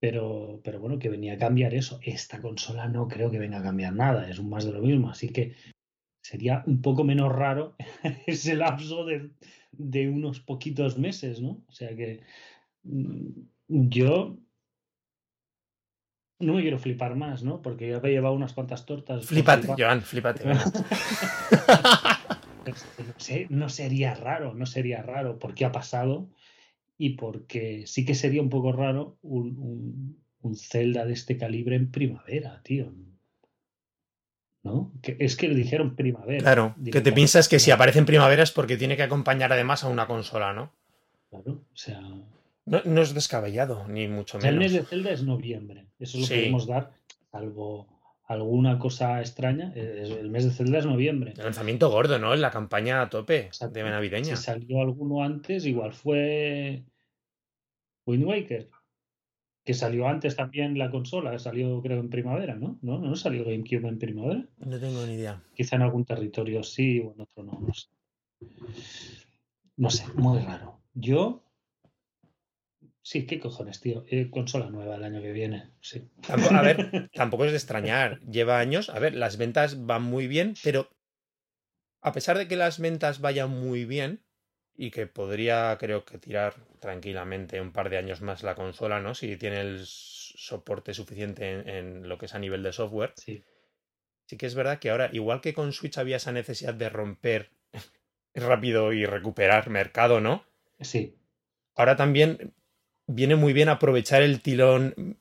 Pero, 0.00 0.60
pero 0.64 0.80
bueno, 0.80 0.98
que 0.98 1.08
venía 1.08 1.34
a 1.34 1.38
cambiar 1.38 1.74
eso. 1.74 2.00
Esta 2.02 2.40
consola 2.40 2.88
no 2.88 3.06
creo 3.06 3.30
que 3.30 3.38
venga 3.38 3.58
a 3.58 3.62
cambiar 3.62 3.94
nada, 3.94 4.28
es 4.28 4.38
un 4.38 4.48
más 4.48 4.64
de 4.64 4.72
lo 4.72 4.80
mismo. 4.80 5.10
Así 5.10 5.28
que 5.28 5.54
sería 6.22 6.62
un 6.66 6.80
poco 6.80 7.04
menos 7.04 7.30
raro 7.30 7.76
ese 8.26 8.54
lapso 8.54 9.04
de, 9.04 9.30
de 9.72 10.08
unos 10.08 10.40
poquitos 10.40 10.98
meses, 10.98 11.40
¿no? 11.40 11.62
O 11.68 11.72
sea 11.72 11.94
que 11.94 12.22
mm, 12.84 13.28
yo 13.68 14.38
no 16.38 16.54
me 16.54 16.62
quiero 16.62 16.78
flipar 16.78 17.14
más, 17.14 17.42
¿no? 17.42 17.62
Porque 17.62 17.88
ya 17.88 18.00
he 18.02 18.10
llevado 18.10 18.34
unas 18.34 18.52
cuantas 18.52 18.84
tortas. 18.84 19.26
Flipate, 19.26 19.68
Joan, 19.78 20.02
flipate. 20.02 20.44
no 23.50 23.68
sería 23.68 24.14
raro, 24.14 24.54
no 24.54 24.66
sería 24.66 25.02
raro 25.02 25.38
porque 25.38 25.64
ha 25.64 25.72
pasado 25.72 26.30
y 26.98 27.10
porque 27.10 27.84
sí 27.86 28.04
que 28.04 28.14
sería 28.14 28.42
un 28.42 28.50
poco 28.50 28.72
raro 28.72 29.18
un, 29.22 30.20
un, 30.40 30.56
Zelda 30.56 31.04
de 31.04 31.12
este 31.12 31.36
calibre 31.36 31.76
en 31.76 31.90
primavera, 31.90 32.60
tío. 32.62 32.92
¿No? 34.62 34.92
Que 35.02 35.16
es 35.18 35.36
que 35.36 35.48
le 35.48 35.54
dijeron 35.54 35.96
primavera. 35.96 36.40
Claro, 36.40 36.74
que 36.84 37.00
te 37.00 37.12
piensas 37.12 37.48
que 37.48 37.58
si 37.58 37.70
aparece 37.72 37.98
en 37.98 38.06
primavera 38.06 38.42
es 38.42 38.52
porque 38.52 38.76
tiene 38.76 38.96
que 38.96 39.02
acompañar 39.02 39.52
además 39.52 39.82
a 39.82 39.88
una 39.88 40.06
consola, 40.06 40.52
¿no? 40.52 40.72
Claro, 41.30 41.52
o 41.52 41.76
sea. 41.76 42.00
No, 42.64 43.02
es 43.02 43.12
descabellado, 43.12 43.88
ni 43.88 44.06
mucho 44.06 44.38
menos. 44.38 44.52
El 44.52 44.58
mes 44.60 44.72
de 44.72 44.84
Zelda 44.84 45.10
es 45.10 45.24
noviembre. 45.24 45.86
Eso 45.98 46.18
lo 46.18 46.26
podemos 46.26 46.66
dar, 46.68 46.92
salvo 47.32 47.88
alguna 48.28 48.78
cosa 48.78 49.18
extraña. 49.20 49.72
El 49.74 50.30
mes 50.30 50.44
de 50.44 50.52
Zelda 50.52 50.78
es 50.78 50.86
noviembre. 50.86 51.34
El 51.36 51.44
lanzamiento 51.44 51.90
gordo, 51.90 52.20
¿no? 52.20 52.32
En 52.32 52.40
la 52.40 52.52
campaña 52.52 53.02
a 53.02 53.10
tope 53.10 53.50
de 53.72 53.82
navideña. 53.82 54.36
Si 54.36 54.44
salió 54.44 54.80
alguno 54.80 55.24
antes, 55.24 55.66
igual 55.66 55.92
fue 55.92 56.84
Wind 58.06 58.24
Waker, 58.24 58.68
que 59.64 59.74
salió 59.74 60.08
antes 60.08 60.36
también 60.36 60.76
la 60.76 60.90
consola, 60.90 61.38
salió 61.38 61.80
creo 61.82 62.00
en 62.00 62.10
primavera, 62.10 62.54
¿no? 62.54 62.78
¿No, 62.82 62.98
¿No 62.98 63.14
salió 63.16 63.44
GameCube 63.44 63.88
en 63.88 63.98
primavera? 63.98 64.44
No 64.58 64.78
tengo 64.80 65.06
ni 65.06 65.14
idea. 65.14 65.42
Quizá 65.54 65.76
en 65.76 65.82
algún 65.82 66.04
territorio 66.04 66.62
sí 66.62 67.00
o 67.00 67.12
en 67.14 67.20
otro 67.20 67.44
no, 67.44 67.60
no 67.60 67.74
sé. 67.74 67.88
No 69.76 69.90
sé, 69.90 70.04
muy 70.14 70.40
raro. 70.40 70.80
Yo 70.94 71.42
Sí, 73.04 73.26
qué 73.26 73.40
cojones, 73.40 73.80
tío. 73.80 74.04
Eh, 74.08 74.30
consola 74.30 74.70
nueva 74.70 74.94
el 74.94 75.02
año 75.02 75.20
que 75.20 75.32
viene. 75.32 75.70
Sí. 75.80 76.08
a 76.28 76.62
ver, 76.62 77.10
tampoco 77.14 77.44
es 77.44 77.50
de 77.50 77.56
extrañar. 77.56 78.20
Lleva 78.20 78.60
años. 78.60 78.90
A 78.90 78.98
ver, 79.00 79.14
las 79.14 79.38
ventas 79.38 79.86
van 79.86 80.04
muy 80.04 80.28
bien, 80.28 80.54
pero 80.62 80.88
a 82.00 82.12
pesar 82.12 82.38
de 82.38 82.46
que 82.46 82.56
las 82.56 82.78
ventas 82.78 83.20
vayan 83.20 83.50
muy 83.50 83.84
bien, 83.84 84.22
y 84.76 84.90
que 84.90 85.06
podría, 85.06 85.76
creo 85.78 86.04
que, 86.04 86.18
tirar 86.18 86.54
tranquilamente 86.80 87.60
un 87.60 87.72
par 87.72 87.90
de 87.90 87.98
años 87.98 88.20
más 88.20 88.42
la 88.42 88.54
consola, 88.54 89.00
¿no? 89.00 89.14
Si 89.14 89.36
tiene 89.36 89.60
el 89.60 89.82
soporte 89.84 90.94
suficiente 90.94 91.78
en, 91.78 92.08
lo 92.08 92.18
que 92.18 92.26
es 92.26 92.34
a 92.34 92.38
nivel 92.38 92.62
de 92.62 92.72
software. 92.72 93.12
Sí. 93.16 93.42
Sí 94.26 94.36
que 94.36 94.46
es 94.46 94.54
verdad 94.54 94.78
que 94.78 94.90
ahora, 94.90 95.10
igual 95.12 95.40
que 95.40 95.52
con 95.52 95.72
Switch 95.72 95.98
había 95.98 96.16
esa 96.16 96.32
necesidad 96.32 96.74
de 96.74 96.88
romper 96.88 97.50
rápido 98.34 98.92
y 98.92 99.04
recuperar 99.04 99.68
mercado, 99.68 100.20
¿no? 100.20 100.44
Sí. 100.80 101.18
Ahora 101.74 101.96
también 101.96 102.54
viene 103.06 103.36
muy 103.36 103.52
bien 103.52 103.68
aprovechar 103.68 104.22
el 104.22 104.40
tilón 104.40 105.18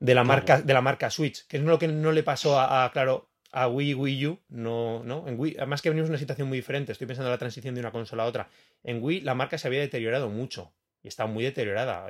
de 0.00 0.14
la 0.14 0.24
marca 0.24 0.60
de 0.60 0.72
la 0.72 0.80
marca 0.80 1.10
Switch, 1.10 1.46
que 1.46 1.58
es 1.58 1.62
lo 1.62 1.78
que 1.78 1.88
no 1.88 2.12
le 2.12 2.22
pasó 2.22 2.60
a 2.60 2.90
claro, 2.92 3.33
a 3.56 3.68
Wii, 3.68 3.94
Wii 3.94 4.26
U, 4.26 4.40
no, 4.48 5.04
no. 5.04 5.28
En 5.28 5.38
Wii, 5.38 5.54
además 5.58 5.80
que 5.80 5.88
venimos 5.88 6.08
en 6.08 6.12
una 6.12 6.18
situación 6.18 6.48
muy 6.48 6.58
diferente. 6.58 6.90
Estoy 6.90 7.06
pensando 7.06 7.28
en 7.28 7.34
la 7.34 7.38
transición 7.38 7.74
de 7.74 7.80
una 7.80 7.92
consola 7.92 8.24
a 8.24 8.26
otra. 8.26 8.48
En 8.82 9.00
Wii 9.00 9.20
la 9.20 9.36
marca 9.36 9.58
se 9.58 9.68
había 9.68 9.78
deteriorado 9.80 10.28
mucho 10.28 10.72
y 11.04 11.08
está 11.08 11.26
muy 11.26 11.44
deteriorada. 11.44 12.08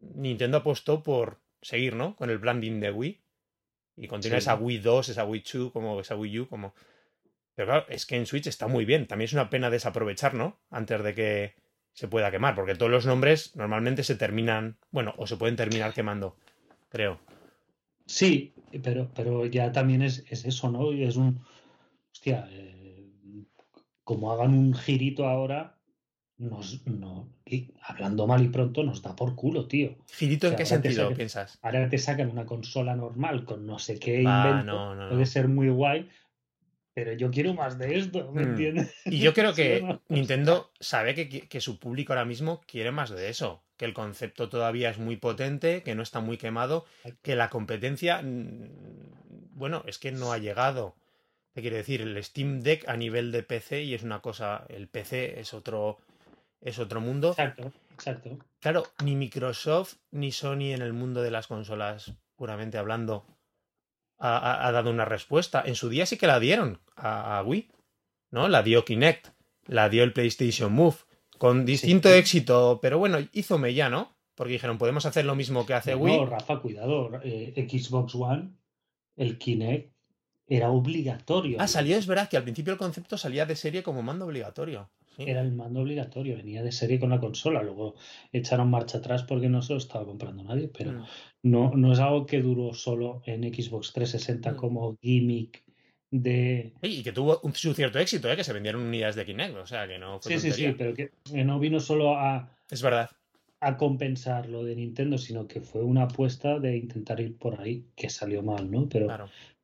Nintendo 0.00 0.58
apostó 0.58 1.04
por 1.04 1.38
seguir, 1.60 1.94
¿no? 1.94 2.16
Con 2.16 2.28
el 2.28 2.38
branding 2.38 2.80
de 2.80 2.90
Wii 2.90 3.20
y 3.98 4.08
continuar 4.08 4.40
esa 4.40 4.56
Wii 4.56 4.78
2, 4.78 5.10
esa 5.10 5.24
Wii 5.24 5.44
2, 5.46 5.72
como 5.72 6.00
esa 6.00 6.16
Wii 6.16 6.40
U, 6.40 6.48
como 6.48 6.74
Pero 7.54 7.68
claro, 7.68 7.86
es 7.88 8.04
que 8.04 8.16
en 8.16 8.26
Switch 8.26 8.48
está 8.48 8.66
muy 8.66 8.84
bien. 8.84 9.06
También 9.06 9.26
es 9.26 9.34
una 9.34 9.48
pena 9.48 9.70
desaprovechar, 9.70 10.34
¿no? 10.34 10.58
Antes 10.70 11.04
de 11.04 11.14
que 11.14 11.54
se 11.92 12.08
pueda 12.08 12.32
quemar, 12.32 12.56
porque 12.56 12.74
todos 12.74 12.90
los 12.90 13.06
nombres 13.06 13.54
normalmente 13.54 14.02
se 14.02 14.16
terminan, 14.16 14.76
bueno, 14.90 15.14
o 15.18 15.28
se 15.28 15.36
pueden 15.36 15.54
terminar 15.54 15.92
quemando, 15.92 16.36
creo. 16.88 17.20
Sí, 18.06 18.54
pero, 18.80 19.10
pero 19.14 19.46
ya 19.46 19.72
también 19.72 20.02
es, 20.02 20.24
eso, 20.28 20.70
¿no? 20.70 20.92
Es 20.92 21.16
un. 21.16 21.40
Hostia, 22.12 22.46
eh, 22.50 23.10
como 24.04 24.32
hagan 24.32 24.54
un 24.54 24.74
girito 24.74 25.26
ahora, 25.26 25.78
nos, 26.38 26.86
no, 26.86 27.28
hablando 27.82 28.26
mal 28.26 28.42
y 28.42 28.48
pronto, 28.48 28.82
nos 28.82 29.02
da 29.02 29.14
por 29.14 29.34
culo, 29.34 29.66
tío. 29.66 29.96
¿Girito 30.12 30.48
en 30.48 30.56
qué 30.56 30.66
sentido 30.66 31.14
piensas? 31.14 31.58
Ahora 31.62 31.88
te 31.88 31.98
sacan 31.98 32.30
una 32.30 32.46
consola 32.46 32.96
normal 32.96 33.44
con 33.44 33.66
no 33.66 33.78
sé 33.78 33.98
qué 33.98 34.22
invento. 34.22 35.08
puede 35.10 35.26
ser 35.26 35.48
muy 35.48 35.68
guay, 35.68 36.08
pero 36.94 37.12
yo 37.12 37.30
quiero 37.30 37.54
más 37.54 37.78
de 37.78 37.98
esto, 37.98 38.30
¿me 38.32 38.44
mm. 38.44 38.48
entiendes? 38.48 38.94
Y 39.04 39.18
yo 39.18 39.32
creo 39.32 39.54
que 39.54 39.98
Nintendo 40.08 40.70
sabe 40.80 41.14
que, 41.14 41.48
que, 41.48 41.60
su 41.60 41.78
público 41.78 42.12
ahora 42.12 42.24
mismo 42.24 42.60
quiere 42.66 42.90
más 42.90 43.10
de 43.10 43.28
eso, 43.28 43.62
que 43.82 43.86
el 43.86 43.94
concepto 43.94 44.48
todavía 44.48 44.90
es 44.90 44.98
muy 44.98 45.16
potente, 45.16 45.82
que 45.82 45.96
no 45.96 46.04
está 46.04 46.20
muy 46.20 46.38
quemado, 46.38 46.86
que 47.20 47.34
la 47.34 47.50
competencia, 47.50 48.22
mm, 48.22 48.68
bueno, 49.56 49.82
es 49.88 49.98
que 49.98 50.12
no 50.12 50.32
ha 50.32 50.38
llegado. 50.38 50.94
Te 51.52 51.62
quiero 51.62 51.78
decir, 51.78 52.00
el 52.00 52.22
Steam 52.22 52.60
Deck 52.60 52.88
a 52.88 52.96
nivel 52.96 53.32
de 53.32 53.42
PC 53.42 53.82
y 53.82 53.94
es 53.94 54.04
una 54.04 54.20
cosa, 54.20 54.66
el 54.68 54.86
PC 54.86 55.40
es 55.40 55.52
otro, 55.52 55.98
es 56.60 56.78
otro 56.78 57.00
mundo. 57.00 57.30
Exacto, 57.30 57.72
exacto. 57.90 58.38
Claro, 58.60 58.84
ni 59.02 59.16
Microsoft 59.16 59.94
ni 60.12 60.30
Sony 60.30 60.70
en 60.74 60.82
el 60.82 60.92
mundo 60.92 61.20
de 61.20 61.32
las 61.32 61.48
consolas, 61.48 62.12
puramente 62.36 62.78
hablando, 62.78 63.26
ha, 64.20 64.70
dado 64.70 64.90
una 64.90 65.06
respuesta. 65.06 65.60
En 65.66 65.74
su 65.74 65.88
día 65.88 66.06
sí 66.06 66.16
que 66.18 66.28
la 66.28 66.38
dieron 66.38 66.78
a, 66.94 67.42
Wii, 67.44 67.68
¿no? 68.30 68.46
La 68.46 68.62
dio 68.62 68.84
Kinect, 68.84 69.30
la 69.66 69.88
dio 69.88 70.04
el 70.04 70.12
PlayStation 70.12 70.72
Move, 70.72 70.98
con 71.42 71.66
distinto 71.66 72.08
éxito, 72.08 72.78
pero 72.80 73.00
bueno, 73.00 73.18
hizo 73.32 73.66
ya, 73.66 73.90
¿no? 73.90 74.14
Porque 74.36 74.52
dijeron, 74.52 74.78
podemos 74.78 75.06
hacer 75.06 75.24
lo 75.24 75.34
mismo 75.34 75.66
que 75.66 75.74
hace 75.74 75.96
Wii. 75.96 76.18
No, 76.18 76.26
Rafa, 76.26 76.60
cuidado, 76.60 77.10
eh, 77.24 77.66
Xbox 77.68 78.14
One, 78.14 78.52
el 79.16 79.38
Kinect 79.38 79.92
era 80.46 80.70
obligatorio. 80.70 81.56
Ah, 81.58 81.66
salió, 81.66 81.98
es 81.98 82.06
verdad 82.06 82.28
que 82.28 82.36
al 82.36 82.44
principio 82.44 82.72
el 82.74 82.78
concepto 82.78 83.18
salía 83.18 83.44
de 83.44 83.56
serie 83.56 83.82
como 83.82 84.04
mando 84.04 84.24
obligatorio. 84.24 84.92
Era 85.18 85.40
el 85.40 85.50
mando 85.50 85.80
obligatorio, 85.80 86.36
venía 86.36 86.62
de 86.62 86.70
serie 86.70 87.00
con 87.00 87.10
la 87.10 87.18
consola, 87.18 87.60
luego 87.60 87.96
echaron 88.30 88.70
marcha 88.70 88.98
atrás 88.98 89.24
porque 89.24 89.48
no 89.48 89.62
se 89.62 89.72
lo 89.72 89.80
estaba 89.80 90.04
comprando 90.04 90.44
nadie, 90.44 90.68
pero 90.68 90.92
mm. 90.92 91.04
no, 91.42 91.72
no 91.74 91.92
es 91.92 91.98
algo 91.98 92.24
que 92.24 92.40
duró 92.40 92.72
solo 92.72 93.20
en 93.26 93.42
Xbox 93.52 93.92
360 93.92 94.52
mm. 94.52 94.56
como 94.56 94.96
gimmick 95.02 95.64
de... 96.12 96.74
Y 96.82 97.02
que 97.02 97.10
tuvo 97.10 97.40
un, 97.42 97.52
cierto 97.54 97.98
éxito, 97.98 98.30
¿eh? 98.30 98.36
que 98.36 98.44
se 98.44 98.52
vendieron 98.52 98.82
unidades 98.82 99.16
de 99.16 99.24
Kinect, 99.24 99.56
o 99.56 99.66
sea, 99.66 99.88
que 99.88 99.98
no 99.98 100.20
fue 100.20 100.38
Sí, 100.38 100.38
sí, 100.38 100.52
sí, 100.52 100.74
pero 100.78 100.94
que 100.94 101.10
no 101.32 101.58
vino 101.58 101.80
solo 101.80 102.16
a... 102.16 102.54
Es 102.70 102.82
verdad. 102.82 103.10
A 103.60 103.76
compensar 103.76 104.48
lo 104.48 104.62
de 104.62 104.76
Nintendo, 104.76 105.18
sino 105.18 105.48
que 105.48 105.60
fue 105.60 105.82
una 105.82 106.04
apuesta 106.04 106.60
de 106.60 106.76
intentar 106.76 107.18
ir 107.20 107.36
por 107.36 107.60
ahí, 107.60 107.86
que 107.96 108.10
salió 108.10 108.42
mal, 108.42 108.70
¿no? 108.70 108.88
Pero, 108.88 109.08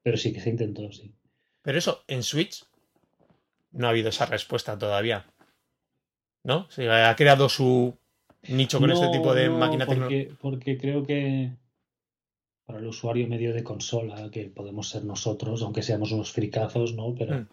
pero 0.03 0.17
sí 0.17 0.33
que 0.33 0.41
se 0.41 0.51
intentó, 0.51 0.91
sí. 0.91 1.13
Pero 1.63 1.79
eso, 1.79 2.03
en 2.09 2.23
Switch 2.23 2.65
no 3.73 3.87
ha 3.87 3.91
habido 3.91 4.09
esa 4.09 4.27
respuesta 4.27 4.79
todavía. 4.79 5.27
¿no? 6.45 6.67
Se 6.71 6.91
ha 6.91 7.15
creado 7.15 7.49
su 7.49 7.95
nicho 8.49 8.79
con 8.79 8.91
este 8.91 9.09
tipo 9.11 9.35
de 9.35 9.51
máquina 9.51 9.85
porque, 9.85 10.33
porque 10.41 10.79
creo 10.79 11.05
que 11.05 11.53
para 12.69 12.81
el 12.81 12.87
usuario 12.87 13.27
medio 13.27 13.55
de 13.55 13.65
consola, 13.65 14.31
que 14.31 14.51
podemos 14.51 14.91
ser 14.91 15.03
nosotros, 15.03 15.63
aunque 15.63 15.83
seamos 15.83 16.13
unos 16.13 16.33
fricazos, 16.33 16.93
¿no? 16.93 17.15
Pero, 17.15 17.39
hmm. 17.39 17.49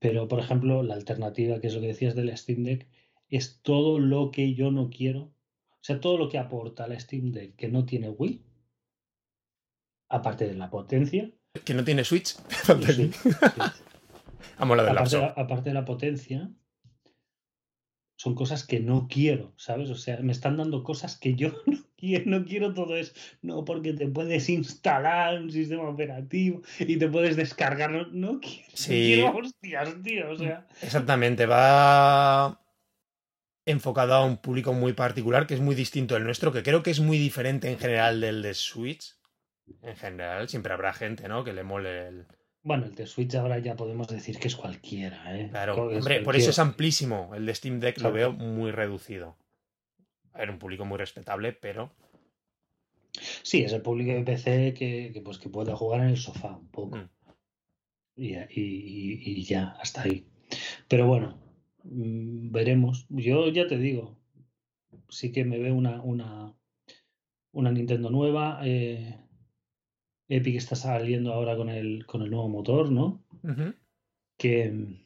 pero, 0.00 0.26
por 0.26 0.40
ejemplo, 0.40 0.82
la 0.82 0.94
alternativa, 0.94 1.60
que 1.60 1.68
es 1.68 1.74
lo 1.76 1.80
que 1.80 1.86
decías 1.86 2.16
del 2.16 2.36
Steam 2.36 2.64
Deck, 2.64 2.88
es 3.28 3.60
todo 3.62 4.00
lo 4.00 4.32
que 4.32 4.54
yo 4.54 4.72
no 4.72 4.90
quiero. 4.90 5.20
O 5.20 5.84
sea, 5.84 6.00
todo 6.00 6.18
lo 6.18 6.28
que 6.28 6.38
aporta 6.38 6.86
el 6.86 6.98
Steam 7.00 7.30
Deck 7.30 7.54
que 7.54 7.68
no 7.68 7.84
tiene 7.84 8.10
Wii, 8.10 8.42
aparte 10.08 10.48
de 10.48 10.54
la 10.54 10.68
potencia. 10.68 11.30
Que 11.64 11.72
no 11.72 11.84
tiene 11.84 12.02
Switch. 12.02 12.34
aparte 15.36 15.70
de 15.70 15.74
la 15.74 15.84
potencia, 15.84 16.50
son 18.22 18.36
cosas 18.36 18.64
que 18.64 18.78
no 18.78 19.08
quiero, 19.10 19.52
¿sabes? 19.56 19.90
O 19.90 19.96
sea, 19.96 20.16
me 20.18 20.30
están 20.30 20.56
dando 20.56 20.84
cosas 20.84 21.16
que 21.16 21.34
yo 21.34 21.48
no 21.66 21.84
quiero, 21.96 22.30
no 22.30 22.44
quiero 22.44 22.72
todo 22.72 22.96
eso. 22.96 23.12
No, 23.42 23.64
porque 23.64 23.94
te 23.94 24.06
puedes 24.06 24.48
instalar 24.48 25.42
un 25.42 25.50
sistema 25.50 25.88
operativo 25.88 26.62
y 26.78 26.98
te 26.98 27.08
puedes 27.08 27.34
descargar. 27.34 27.90
No, 28.12 28.38
quiero, 28.40 28.68
sí. 28.74 29.14
quiero 29.14 29.36
hostias, 29.36 29.96
tío. 30.04 30.30
O 30.30 30.36
sea. 30.36 30.68
Exactamente, 30.82 31.46
va 31.46 32.60
enfocado 33.66 34.14
a 34.14 34.24
un 34.24 34.36
público 34.36 34.72
muy 34.72 34.92
particular 34.92 35.48
que 35.48 35.54
es 35.54 35.60
muy 35.60 35.74
distinto 35.74 36.14
del 36.14 36.22
nuestro, 36.22 36.52
que 36.52 36.62
creo 36.62 36.84
que 36.84 36.92
es 36.92 37.00
muy 37.00 37.18
diferente 37.18 37.72
en 37.72 37.78
general 37.80 38.20
del 38.20 38.40
de 38.40 38.54
Switch. 38.54 39.16
En 39.82 39.96
general, 39.96 40.48
siempre 40.48 40.72
habrá 40.72 40.92
gente, 40.92 41.26
¿no? 41.26 41.42
Que 41.42 41.52
le 41.52 41.64
mole 41.64 42.06
el, 42.06 42.26
bueno, 42.64 42.86
el 42.86 42.94
de 42.94 43.06
Switch 43.06 43.34
ahora 43.34 43.58
ya 43.58 43.74
podemos 43.74 44.06
decir 44.08 44.38
que 44.38 44.48
es 44.48 44.56
cualquiera, 44.56 45.36
¿eh? 45.38 45.48
Claro, 45.50 45.88
hombre, 45.88 46.20
por 46.20 46.36
eso 46.36 46.50
es 46.50 46.58
amplísimo. 46.58 47.32
El 47.34 47.46
de 47.46 47.54
Steam 47.54 47.80
Deck 47.80 48.00
lo 48.00 48.12
veo 48.12 48.32
muy 48.32 48.70
reducido. 48.70 49.36
Era 50.34 50.52
un 50.52 50.58
público 50.58 50.84
muy 50.84 50.98
respetable, 50.98 51.52
pero. 51.52 51.92
Sí, 53.42 53.62
es 53.64 53.72
el 53.72 53.82
público 53.82 54.12
de 54.12 54.22
PC 54.22 54.74
que, 54.74 55.20
pues, 55.24 55.38
que 55.38 55.48
puede 55.48 55.72
jugar 55.74 56.00
en 56.00 56.08
el 56.08 56.16
sofá 56.16 56.56
un 56.56 56.68
poco. 56.68 56.96
Mm. 56.96 57.08
Y, 58.16 59.42
ya, 59.44 59.76
hasta 59.80 60.02
ahí. 60.02 60.26
Pero 60.88 61.06
bueno, 61.06 61.38
mm, 61.82 62.52
veremos. 62.52 63.06
Yo 63.08 63.48
ya 63.48 63.66
te 63.66 63.76
digo, 63.76 64.16
sí 65.08 65.32
que 65.32 65.44
me 65.44 65.58
veo 65.58 65.74
una, 65.74 66.00
una, 66.02 66.54
una 67.50 67.72
Nintendo 67.72 68.10
nueva. 68.10 68.60
Eh, 68.64 69.18
Epic 70.34 70.56
está 70.56 70.76
saliendo 70.76 71.32
ahora 71.32 71.56
con 71.56 71.68
el, 71.68 72.06
con 72.06 72.22
el 72.22 72.30
nuevo 72.30 72.48
motor, 72.48 72.90
¿no? 72.90 73.22
Que 74.38 74.70
mm, 74.70 75.04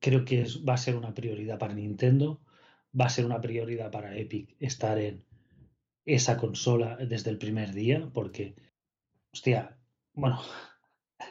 creo 0.00 0.24
que 0.24 0.46
va 0.66 0.74
a 0.74 0.78
ser 0.78 0.96
una 0.96 1.12
prioridad 1.12 1.58
para 1.58 1.74
Nintendo, 1.74 2.40
va 2.98 3.04
a 3.06 3.10
ser 3.10 3.26
una 3.26 3.40
prioridad 3.40 3.90
para 3.90 4.16
Epic 4.16 4.56
estar 4.60 4.98
en 4.98 5.24
esa 6.06 6.38
consola 6.38 6.96
desde 6.96 7.30
el 7.30 7.38
primer 7.38 7.72
día, 7.74 8.10
porque, 8.14 8.54
hostia, 9.32 9.78
bueno, 10.14 10.40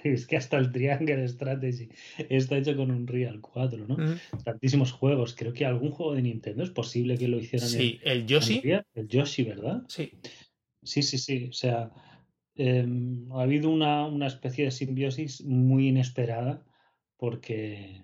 es 0.04 0.28
que 0.28 0.38
hasta 0.38 0.58
el 0.58 0.72
Triangle 0.72 1.28
Strategy 1.28 1.90
está 2.30 2.58
hecho 2.58 2.76
con 2.76 2.92
un 2.92 3.08
Real 3.08 3.40
4, 3.42 3.88
¿no? 3.88 3.98
Tantísimos 4.44 4.92
juegos. 4.92 5.36
Creo 5.36 5.54
que 5.54 5.66
algún 5.66 5.92
juego 5.92 6.14
de 6.14 6.22
Nintendo 6.22 6.64
es 6.64 6.70
posible 6.70 7.18
que 7.18 7.28
lo 7.28 7.38
hicieran. 7.38 7.70
Sí, 7.70 8.00
el, 8.04 8.26
Yoshi. 8.26 8.62
el 8.94 9.08
Yoshi, 9.08 9.44
¿verdad? 9.44 9.84
Sí. 9.88 10.12
Sí, 10.84 11.04
sí, 11.04 11.18
sí. 11.18 11.48
O 11.50 11.54
sea, 11.54 11.92
em, 12.56 13.32
ha 13.34 13.44
habido 13.44 13.70
una, 13.70 14.06
una, 14.06 14.28
especie 14.28 14.66
de 14.66 14.72
simbiosis 14.72 15.44
muy 15.44 15.90
inesperada 15.90 16.66
porque. 17.18 18.04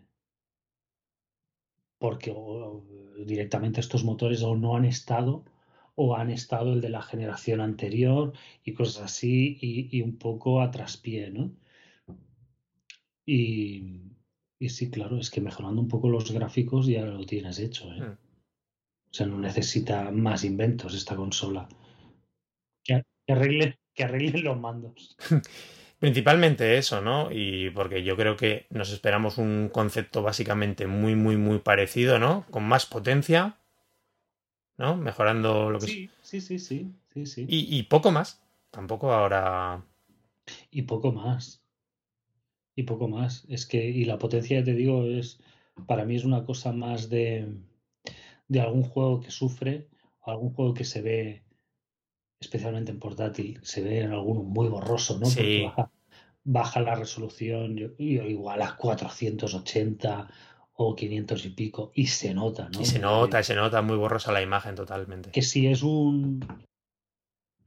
Porque 2.00 2.32
directamente 3.26 3.80
estos 3.80 4.04
motores 4.04 4.44
o 4.44 4.56
no 4.56 4.76
han 4.76 4.86
estado 4.86 5.44
o 5.96 6.16
han 6.16 6.30
estado 6.30 6.74
el 6.74 6.82
de 6.82 6.90
la 6.90 7.02
generación 7.02 7.60
anterior 7.60 8.34
y 8.64 8.74
cosas 8.74 9.06
así 9.06 9.58
y, 9.60 9.90
y 9.98 10.04
un 10.04 10.18
poco 10.20 10.62
a 10.62 10.70
traspié, 10.70 11.32
¿no? 11.32 11.52
Y, 13.30 14.70
sí, 14.70 14.90
claro, 14.90 15.20
es 15.20 15.30
que 15.30 15.42
mejorando 15.42 15.82
un 15.82 15.90
poco 15.90 16.10
los 16.10 16.32
gráficos 16.32 16.88
ya 16.88 17.06
lo 17.06 17.26
tienes 17.26 17.60
hecho. 17.60 17.92
¿eh? 17.94 18.00
Hmm. 18.00 18.14
O 18.14 19.14
sea, 19.14 19.28
no 19.28 19.38
necesita 19.38 20.10
más 20.12 20.46
inventos 20.46 20.96
esta 20.96 21.16
consola. 21.16 21.68
Que, 22.84 23.04
arreglen, 23.28 23.76
que 23.94 24.04
arreglen 24.06 24.44
los 24.46 24.58
mandos. 24.58 25.18
Principalmente 26.00 26.78
eso, 26.78 27.02
¿no? 27.02 27.30
Y 27.32 27.70
porque 27.72 28.04
yo 28.04 28.16
creo 28.16 28.38
que 28.38 28.68
nos 28.70 28.92
esperamos 28.92 29.38
un 29.38 29.70
concepto 29.74 30.22
básicamente 30.22 30.88
muy, 30.88 31.16
muy, 31.16 31.36
muy 31.36 31.60
parecido, 31.60 32.20
¿no? 32.20 32.46
Con 32.50 32.64
más 32.64 32.86
potencia, 32.86 33.58
¿no? 34.78 34.96
Mejorando 34.96 35.72
lo 35.72 35.80
que 35.80 35.88
sí, 35.88 36.10
sí, 36.22 36.40
sí, 36.40 36.60
sí, 36.60 36.94
sí, 37.14 37.26
sí. 37.26 37.46
Y, 37.50 37.78
y 37.78 37.84
poco 37.84 38.12
más. 38.12 38.42
Tampoco 38.70 39.12
ahora. 39.12 39.84
Y 40.70 40.84
poco 40.84 41.12
más 41.12 41.67
y 42.78 42.84
poco 42.84 43.10
más. 43.10 43.44
Es 43.50 43.66
que, 43.66 43.84
y 43.90 44.06
la 44.06 44.20
potencia, 44.20 44.64
te 44.64 44.74
digo, 44.74 45.04
es 45.04 45.40
para 45.88 46.06
mí 46.06 46.16
es 46.16 46.24
una 46.24 46.46
cosa 46.46 46.72
más 46.72 47.10
de, 47.10 47.48
de 48.48 48.62
algún 48.62 48.84
juego 48.84 49.20
que 49.20 49.32
sufre, 49.32 49.88
o 50.22 50.32
algún 50.32 50.54
juego 50.54 50.74
que 50.76 50.86
se 50.86 51.02
ve, 51.02 51.44
especialmente 52.40 52.92
en 52.92 53.00
portátil, 53.00 53.60
se 53.64 53.82
ve 53.82 54.02
en 54.02 54.12
alguno 54.12 54.44
muy 54.44 54.70
borroso, 54.70 55.16
¿no? 55.20 55.26
Porque 55.26 55.70
baja, 56.44 56.80
la 56.80 56.96
resolución, 56.96 57.78
igual 57.98 58.62
a 58.62 58.78
480 58.78 60.30
o 60.74 60.96
500 60.96 61.46
y 61.46 61.50
pico, 61.50 61.92
y 61.96 62.06
se 62.08 62.34
nota, 62.36 62.70
¿no? 62.70 62.82
Y 62.82 62.86
se 62.86 63.00
nota, 63.00 63.42
se 63.42 63.56
nota 63.56 63.82
muy 63.82 63.98
borrosa 63.98 64.32
la 64.32 64.44
imagen 64.44 64.76
totalmente. 64.76 65.32
Que 65.32 65.42
si 65.42 65.66
es 65.66 65.82
un 65.82 66.46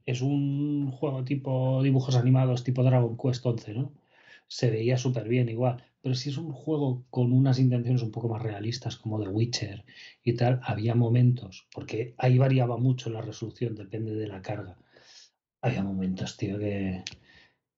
es 0.07 0.23
un 0.23 0.91
juego 0.93 1.25
tipo 1.25 1.83
dibujos 1.83 2.15
animados, 2.15 2.63
tipo 2.63 2.85
Dragon 2.85 3.17
Quest 3.17 3.45
11, 3.45 3.75
¿no? 3.75 3.93
Se 4.51 4.69
veía 4.69 4.99
súper 4.99 5.29
bien 5.29 5.49
igual. 5.49 5.85
Pero 6.03 6.17
si 6.17 6.31
es 6.31 6.37
un 6.37 6.53
juego 6.53 7.05
con 7.11 7.33
unas 7.33 7.61
intenciones 7.61 8.03
un 8.03 8.11
poco 8.11 8.29
más 8.29 8.43
realistas, 8.43 8.97
como 8.97 9.23
The 9.23 9.29
Witcher 9.29 9.85
y 10.25 10.33
tal, 10.33 10.61
había 10.65 10.97
momentos, 10.97 11.69
porque 11.73 12.15
ahí 12.19 12.37
variaba 12.37 12.79
mucho 12.79 13.11
la 13.11 13.21
resolución, 13.21 13.77
depende 13.77 14.15
de 14.15 14.27
la 14.27 14.43
carga. 14.43 14.77
Había 15.61 15.85
momentos, 15.85 16.37
tío, 16.37 16.59
que, 16.59 17.05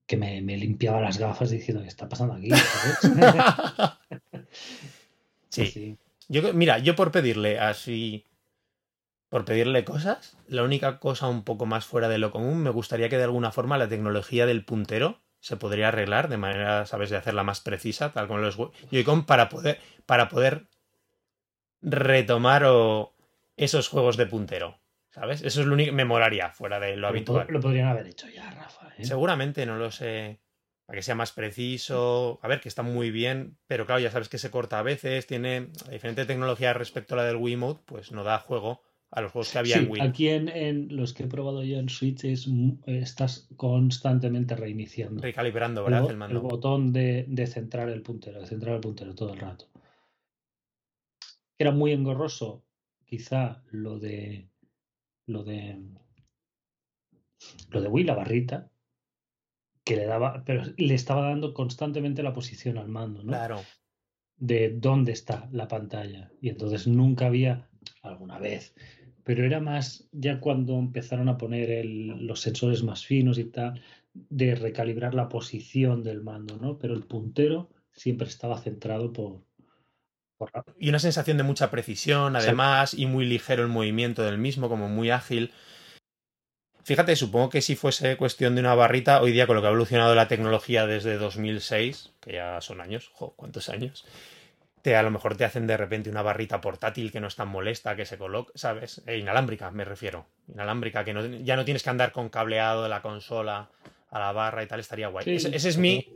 que 0.07 0.17
me, 0.17 0.41
limpiaba 0.41 1.03
las 1.03 1.19
gafas 1.19 1.51
diciendo, 1.51 1.83
¿qué 1.83 1.89
está 1.89 2.09
pasando 2.09 2.35
aquí? 2.35 2.49
sí. 5.51 5.99
Yo, 6.29 6.55
mira, 6.55 6.79
yo 6.79 6.97
por 6.97 7.11
pedirle 7.11 7.59
así 7.59 8.25
por 9.29 9.45
pedirle 9.45 9.85
cosas. 9.85 10.39
La 10.47 10.63
única 10.63 11.01
cosa 11.01 11.27
un 11.27 11.43
poco 11.43 11.67
más 11.67 11.85
fuera 11.85 12.09
de 12.09 12.19
lo 12.19 12.31
común, 12.31 12.63
me 12.63 12.71
gustaría 12.71 13.09
que 13.09 13.19
de 13.19 13.25
alguna 13.25 13.51
forma 13.51 13.79
la 13.79 13.89
tecnología 13.89 14.47
del 14.47 14.65
puntero 14.65 15.21
se 15.43 15.57
podría 15.57 15.89
arreglar 15.89 16.29
de 16.29 16.37
manera, 16.37 16.87
sabes, 16.87 17.11
de 17.11 17.17
hacerla 17.17 17.43
más 17.43 17.61
precisa, 17.61 18.13
tal 18.13 18.29
como 18.29 18.39
los 18.39 18.57
Joy-Con, 18.93 19.27
para 19.27 19.49
poder, 19.49 19.81
para 20.07 20.29
poder 20.29 20.69
retomar 21.81 22.65
esos 23.57 23.89
juegos 23.89 24.17
de 24.17 24.27
puntero. 24.27 24.79
¿Sabes? 25.11 25.43
Eso 25.43 25.61
es 25.61 25.67
lo 25.67 25.75
único 25.75 25.91
que 25.91 25.97
me 25.97 26.05
molaría 26.05 26.53
fuera 26.53 26.79
de 26.79 26.97
lo 26.97 27.09
habitual. 27.09 27.49
Lo 27.51 27.61
podrían 27.61 27.89
haber 27.89 28.07
hecho 28.07 28.29
ya, 28.29 28.51
Rafa. 28.53 28.95
¿eh? 28.97 29.05
Seguramente, 29.05 29.67
no 29.67 29.77
lo 29.77 29.91
sé. 29.91 30.41
Para 30.87 30.97
que 30.97 31.03
sea 31.03 31.17
más 31.17 31.33
preciso. 31.33 32.39
A 32.41 32.49
ver, 32.49 32.61
que 32.61 32.69
está 32.69 32.83
muy 32.83 33.11
bien, 33.11 33.59
pero 33.67 33.85
claro, 33.85 34.01
ya 34.01 34.13
sabes 34.13 34.29
que 34.29 34.39
se 34.39 34.51
corta 34.51 34.79
a 34.79 34.83
veces. 34.83 35.27
Tiene 35.27 35.71
diferente 35.91 36.25
tecnología 36.25 36.73
respecto 36.73 37.15
a 37.15 37.19
la 37.19 37.25
del 37.25 37.37
Wiimote, 37.37 37.83
pues 37.85 38.13
no 38.13 38.23
da 38.23 38.39
juego 38.39 38.81
a 39.13 39.21
los 39.21 39.31
juegos 39.31 39.53
que 39.53 39.59
había 39.59 39.77
en 39.77 39.91
Wii. 39.91 40.01
Aquí 40.01 40.29
en, 40.29 40.97
los 40.97 41.13
que 41.13 41.25
he 41.25 41.27
probado 41.27 41.63
yo 41.63 41.79
en 41.79 41.91
Switch 41.91 42.25
es, 42.25 42.49
estás 42.87 43.47
constantemente 43.57 44.57
reiniciando. 44.57 45.21
Recalibrando, 45.21 45.85
¿verdad? 45.85 46.11
El, 46.11 46.17
mando. 46.17 46.35
el 46.35 46.43
botón 46.43 46.93
de, 46.93 47.47
centrar 47.47 47.91
el 47.91 48.03
puntero, 48.03 48.41
de 48.41 48.47
centrar 48.47 48.75
el 48.75 48.81
puntero 48.81 49.15
todo 49.15 49.35
el 49.35 49.39
rato. 49.39 49.67
Era 51.59 51.73
muy 51.73 51.93
engorroso, 51.93 52.65
quizá 53.05 53.63
lo 53.71 53.99
de 53.99 54.49
lo 55.27 55.45
de 55.45 55.79
lo 57.71 57.81
de 57.83 57.89
Wii, 57.89 58.05
la 58.05 58.15
barrita, 58.15 58.71
que 59.85 59.97
le 59.97 60.07
daba, 60.07 60.43
pero 60.45 60.65
le 60.77 60.95
estaba 60.95 61.29
dando 61.29 61.53
constantemente 61.53 62.23
la 62.23 62.33
posición 62.33 62.79
al 62.79 62.89
mando, 62.89 63.23
¿no? 63.23 63.33
Claro. 63.33 63.63
De 64.37 64.71
dónde 64.71 65.13
está 65.13 65.49
la 65.53 65.69
pantalla. 65.69 66.33
Y 66.41 66.49
entonces 66.49 66.87
nunca 66.87 67.27
había, 67.27 67.69
alguna 68.03 68.39
vez, 68.39 68.75
pero 69.25 69.45
era 69.45 69.61
más 69.61 70.09
ya 70.13 70.41
cuando 70.41 70.79
empezaron 70.79 71.29
a 71.29 71.39
poner 71.39 71.85
los 71.85 72.41
sensores 72.41 72.83
más 72.83 73.05
finos 73.07 73.39
y 73.39 73.45
tal, 73.45 73.81
de 74.15 74.55
recalibrar 74.55 75.15
la 75.15 75.29
posición 75.29 76.03
del 76.03 76.23
mando, 76.23 76.57
¿no? 76.59 76.79
Pero 76.79 76.95
el 76.95 77.05
puntero 77.05 77.71
siempre 77.93 78.29
estaba 78.29 78.59
centrado 78.61 79.13
por... 79.13 79.43
Y 80.77 80.89
una 80.89 80.99
sensación 80.99 81.37
de 81.37 81.45
mucha 81.45 81.71
precisión, 81.71 82.35
además, 82.35 82.95
y 82.95 83.07
muy 83.07 83.25
ligero 83.25 83.63
el 83.63 83.69
movimiento 83.69 84.25
del 84.25 84.39
mismo, 84.39 84.69
como 84.69 84.89
muy 84.89 85.11
ágil. 85.11 85.53
Fíjate, 86.83 87.15
supongo 87.15 87.49
que 87.49 87.63
si 87.63 87.77
fuese 87.77 88.17
cuestión 88.17 88.57
de 88.57 88.61
una 88.61 88.75
barrita, 88.75 89.23
hoy 89.23 89.31
día 89.31 89.47
con 89.47 89.55
lo 89.55 89.63
que 89.63 89.69
ha 89.69 89.71
evolucionado 89.71 90.17
la 90.17 90.27
tecnología 90.27 90.85
desde 90.85 91.17
2006, 91.17 92.15
que 92.21 92.33
ya 92.33 92.61
son 92.61 92.81
años, 92.81 93.09
jo, 93.15 93.35
¿cuántos 93.37 93.69
años? 93.69 94.05
Te, 94.83 94.97
a 94.97 95.03
lo 95.03 95.11
mejor 95.11 95.37
te 95.37 95.45
hacen 95.45 95.67
de 95.67 95.77
repente 95.77 96.11
una 96.11 96.23
barrita 96.23 96.61
portátil 96.61 97.13
que 97.13 97.21
no 97.21 97.29
es 97.29 97.37
tan 97.37 97.49
molesta, 97.49 97.97
que 97.97 98.05
se 98.05 98.19
coloca, 98.19 98.53
¿sabes? 98.55 99.03
E 99.07 99.17
inalámbrica, 99.17 99.71
me 99.71 99.85
refiero. 99.85 100.27
Inalámbrica, 100.49 101.05
que 101.05 101.15
no, 101.15 101.25
ya 101.25 101.57
no 101.57 101.65
tienes 101.65 101.83
que 101.83 101.91
andar 101.91 102.13
con 102.13 102.29
cableado 102.29 102.83
de 102.83 102.89
la 102.89 103.01
consola 103.01 103.71
a 104.11 104.19
la 104.19 104.33
barra 104.33 104.63
y 104.63 104.67
tal, 104.67 104.81
estaría 104.81 105.09
guay. 105.09 105.25
ese, 105.27 105.57
es 105.57 105.79
mi... 105.79 106.07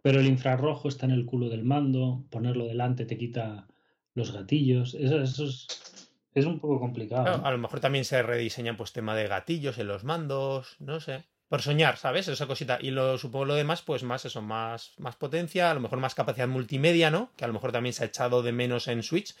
Pero 0.00 0.20
el 0.20 0.26
infrarrojo 0.26 0.88
está 0.88 1.06
en 1.06 1.12
el 1.12 1.26
culo 1.26 1.48
del 1.48 1.64
mando, 1.64 2.24
ponerlo 2.30 2.66
delante 2.66 3.04
te 3.04 3.18
quita 3.18 3.66
los 4.14 4.32
gatillos, 4.32 4.94
eso, 4.94 5.20
es, 5.20 6.46
un 6.46 6.60
poco 6.60 6.78
complicado. 6.78 7.44
A 7.44 7.50
lo 7.50 7.58
mejor 7.58 7.80
también 7.80 8.04
se 8.04 8.22
rediseña 8.22 8.76
pues 8.76 8.92
tema 8.92 9.16
de 9.16 9.26
gatillos 9.26 9.76
en 9.78 9.88
los 9.88 10.04
mandos, 10.04 10.76
no 10.78 11.00
sé 11.00 11.24
por 11.48 11.62
soñar, 11.62 11.96
¿sabes? 11.96 12.28
Esa 12.28 12.46
cosita. 12.46 12.78
Y 12.80 12.90
lo 12.90 13.16
supongo 13.18 13.46
lo 13.46 13.54
demás, 13.54 13.82
pues 13.82 14.02
más 14.02 14.24
eso, 14.24 14.42
más, 14.42 14.92
más 14.98 15.16
potencia, 15.16 15.70
a 15.70 15.74
lo 15.74 15.80
mejor 15.80 15.98
más 15.98 16.14
capacidad 16.14 16.46
multimedia, 16.46 17.10
¿no? 17.10 17.32
Que 17.36 17.44
a 17.44 17.48
lo 17.48 17.54
mejor 17.54 17.72
también 17.72 17.92
se 17.92 18.04
ha 18.04 18.06
echado 18.06 18.42
de 18.42 18.52
menos 18.52 18.88
en 18.88 19.02
Switch 19.02 19.34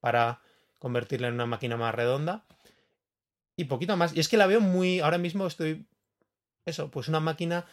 para 0.00 0.40
convertirla 0.78 1.28
en 1.28 1.34
una 1.34 1.46
máquina 1.46 1.76
más 1.76 1.94
redonda. 1.94 2.44
Y 3.56 3.64
poquito 3.64 3.96
más. 3.96 4.16
Y 4.16 4.20
es 4.20 4.28
que 4.28 4.36
la 4.36 4.46
veo 4.46 4.60
muy. 4.60 5.00
Ahora 5.00 5.18
mismo 5.18 5.46
estoy. 5.46 5.86
Eso, 6.64 6.90
pues 6.90 7.08
una 7.08 7.18
máquina 7.18 7.64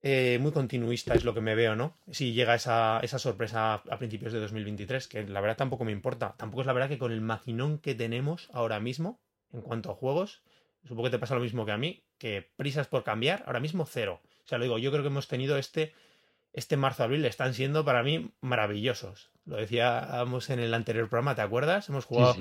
eh, 0.00 0.38
muy 0.40 0.52
continuista 0.52 1.14
es 1.14 1.24
lo 1.24 1.34
que 1.34 1.40
me 1.42 1.54
veo, 1.54 1.76
¿no? 1.76 1.98
Si 2.10 2.32
llega 2.32 2.54
esa, 2.54 3.00
esa 3.02 3.18
sorpresa 3.18 3.74
a 3.74 3.98
principios 3.98 4.32
de 4.32 4.40
2023, 4.40 5.08
que 5.08 5.24
la 5.24 5.40
verdad 5.42 5.56
tampoco 5.56 5.84
me 5.84 5.92
importa. 5.92 6.34
Tampoco 6.38 6.62
es 6.62 6.66
la 6.66 6.72
verdad 6.72 6.88
que 6.88 6.98
con 6.98 7.12
el 7.12 7.20
maquinón 7.20 7.78
que 7.78 7.94
tenemos 7.94 8.48
ahora 8.52 8.80
mismo, 8.80 9.20
en 9.52 9.60
cuanto 9.60 9.90
a 9.90 9.94
juegos, 9.94 10.42
supongo 10.86 11.04
que 11.04 11.10
te 11.10 11.18
pasa 11.18 11.34
lo 11.34 11.40
mismo 11.40 11.66
que 11.66 11.72
a 11.72 11.76
mí, 11.76 12.04
que 12.18 12.50
prisas 12.56 12.86
por 12.86 13.04
cambiar, 13.04 13.42
ahora 13.46 13.60
mismo 13.60 13.86
cero. 13.86 14.20
O 14.44 14.48
sea, 14.48 14.58
lo 14.58 14.64
digo, 14.64 14.78
yo 14.78 14.90
creo 14.90 15.02
que 15.02 15.08
hemos 15.08 15.28
tenido 15.28 15.58
este, 15.58 15.92
este 16.52 16.76
marzo-abril, 16.76 17.24
están 17.24 17.54
siendo 17.54 17.84
para 17.84 18.02
mí 18.02 18.30
maravillosos. 18.40 19.30
Lo 19.44 19.56
decíamos 19.56 20.50
en 20.50 20.60
el 20.60 20.74
anterior 20.74 21.08
programa, 21.08 21.34
¿te 21.34 21.42
acuerdas? 21.42 21.88
Hemos 21.88 22.04
jugado 22.04 22.36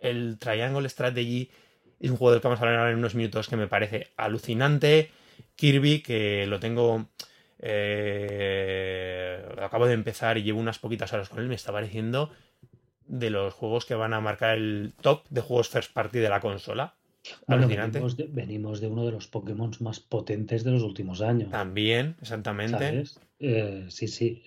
el 0.00 0.38
Triangle 0.38 0.88
Strategy, 0.88 1.50
es 2.00 2.10
un 2.10 2.16
juego 2.16 2.32
del 2.32 2.40
que 2.40 2.48
vamos 2.48 2.60
a 2.60 2.64
hablar 2.64 2.90
en 2.90 2.98
unos 2.98 3.14
minutos 3.14 3.48
que 3.48 3.56
me 3.56 3.66
parece 3.66 4.12
alucinante. 4.16 5.10
Kirby, 5.56 6.00
que 6.02 6.46
lo 6.46 6.60
tengo... 6.60 7.08
Eh, 7.60 9.44
acabo 9.60 9.86
de 9.86 9.94
empezar 9.94 10.38
y 10.38 10.44
llevo 10.44 10.60
unas 10.60 10.78
poquitas 10.78 11.12
horas 11.12 11.28
con 11.28 11.40
él, 11.40 11.48
me 11.48 11.56
está 11.56 11.72
pareciendo 11.72 12.30
de 13.08 13.30
los 13.30 13.52
juegos 13.54 13.84
que 13.84 13.96
van 13.96 14.14
a 14.14 14.20
marcar 14.20 14.56
el 14.56 14.94
top 15.00 15.26
de 15.28 15.40
juegos 15.40 15.68
first 15.68 15.92
party 15.92 16.20
de 16.20 16.28
la 16.28 16.40
consola. 16.40 16.97
Venimos 17.46 18.80
de, 18.80 18.86
uno 18.86 19.04
de 19.04 19.12
los 19.12 19.26
Pokémon 19.26 19.70
más 19.80 20.00
potentes 20.00 20.64
de 20.64 20.70
los 20.70 20.82
últimos 20.82 21.20
años. 21.20 21.50
También, 21.50 22.16
exactamente. 22.20 23.04
Eh, 23.40 23.86
sí, 23.88 24.08
sí. 24.08 24.42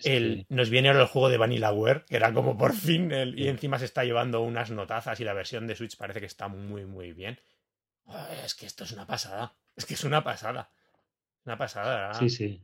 Nos 0.49 0.69
viene 0.69 0.89
ahora 0.89 1.01
el 1.01 1.07
juego 1.07 1.29
de 1.29 1.37
Vanillaware, 1.37 2.03
que 2.07 2.15
era 2.15 2.33
como 2.33 2.57
por 2.57 2.73
fin, 2.73 3.11
el, 3.11 3.39
y 3.39 3.47
encima 3.47 3.79
se 3.79 3.85
está 3.85 4.03
llevando 4.03 4.41
unas 4.41 4.71
notazas 4.71 5.19
y 5.19 5.23
la 5.23 5.33
versión 5.33 5.67
de 5.67 5.75
Switch 5.75 5.97
parece 5.97 6.19
que 6.19 6.25
está 6.25 6.47
muy, 6.47 6.85
muy 6.85 7.13
bien. 7.13 7.39
es 8.43 8.55
que 8.55 8.65
esto 8.65 8.83
es 8.83 8.91
una 8.91 9.07
pasada. 9.07 9.55
Es 9.75 9.85
que 9.85 9.93
es 9.93 10.03
una 10.03 10.23
pasada. 10.23 10.69
Una 11.45 11.57
pasada. 11.57 12.13
Sí, 12.15 12.29
sí. 12.29 12.61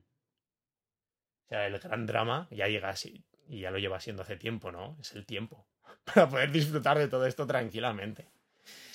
O 1.45 1.49
sea, 1.49 1.67
el 1.67 1.80
gran 1.80 2.06
drama 2.06 2.47
ya 2.51 2.67
llega 2.67 2.89
así, 2.89 3.23
y 3.47 3.62
ya 3.62 3.71
lo 3.71 3.80
lleva 3.80 3.99
siendo 3.99 4.23
hace 4.23 4.36
tiempo, 4.36 4.71
¿no? 4.71 4.97
Es 4.99 5.13
el 5.13 5.25
tiempo. 5.25 5.65
Para 6.03 6.27
poder 6.27 6.51
disfrutar 6.51 6.97
de 6.97 7.08
todo 7.08 7.25
esto 7.25 7.47
tranquilamente. 7.47 8.27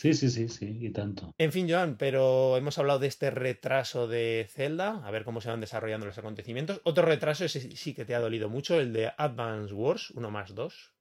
Sí, 0.02 0.14
sí, 0.14 0.30
sí, 0.30 0.48
sí, 0.48 0.78
y 0.80 0.90
tanto. 0.90 1.32
En 1.38 1.52
fin, 1.52 1.70
Joan, 1.70 1.94
pero 1.96 2.56
hemos 2.56 2.76
hablado 2.76 2.98
de 2.98 3.06
este 3.06 3.30
retraso 3.30 4.08
de 4.08 4.48
Zelda, 4.50 5.00
a 5.06 5.12
ver 5.12 5.22
cómo 5.22 5.40
se 5.40 5.48
van 5.48 5.60
desarrollando 5.60 6.06
los 6.06 6.18
acontecimientos. 6.18 6.80
Otro 6.82 7.04
retraso, 7.04 7.44
ese 7.44 7.76
sí 7.76 7.94
que 7.94 8.04
te 8.04 8.16
ha 8.16 8.18
dolido 8.18 8.48
mucho, 8.48 8.80
el 8.80 8.92
de 8.92 9.12
Advance 9.16 9.72
Wars 9.72 10.10
1 10.10 10.28
más 10.28 10.56
2. 10.56 10.92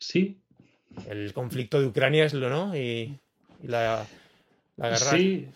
Sí. 0.00 0.40
El 1.08 1.32
conflicto 1.32 1.80
de 1.80 1.86
Ucrania 1.86 2.24
es 2.24 2.34
lo, 2.34 2.50
¿no? 2.50 2.76
Y, 2.76 3.16
la, 3.62 4.04
guerra. 4.76 4.96
Sí. 4.96 5.46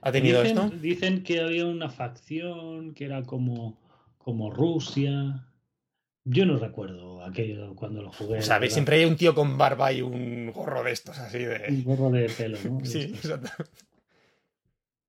¿Ha 0.00 0.12
tenido 0.12 0.42
esto? 0.42 0.70
Dicen 0.70 1.22
que 1.22 1.42
había 1.42 1.66
una 1.66 1.90
facción 1.90 2.94
que 2.94 3.04
era 3.04 3.22
como, 3.24 3.78
como 4.16 4.50
Rusia 4.50 5.46
yo 6.24 6.46
no 6.46 6.58
recuerdo 6.58 7.24
aquello 7.24 7.74
cuando 7.74 8.02
lo 8.02 8.12
jugué. 8.12 8.42
¿Sabes? 8.42 8.72
Siempre 8.72 8.96
hay 8.96 9.04
un 9.04 9.16
tío 9.16 9.34
con 9.34 9.56
barba 9.56 9.92
y 9.92 10.02
un 10.02 10.52
gorro 10.52 10.82
de 10.82 10.92
estos 10.92 11.18
así 11.18 11.38
de. 11.38 11.66
Un 11.68 11.84
gorro 11.84 12.10
de 12.10 12.28
pelo, 12.28 12.58
¿no? 12.64 12.80
sí, 12.84 13.12
exacto. 13.14 13.50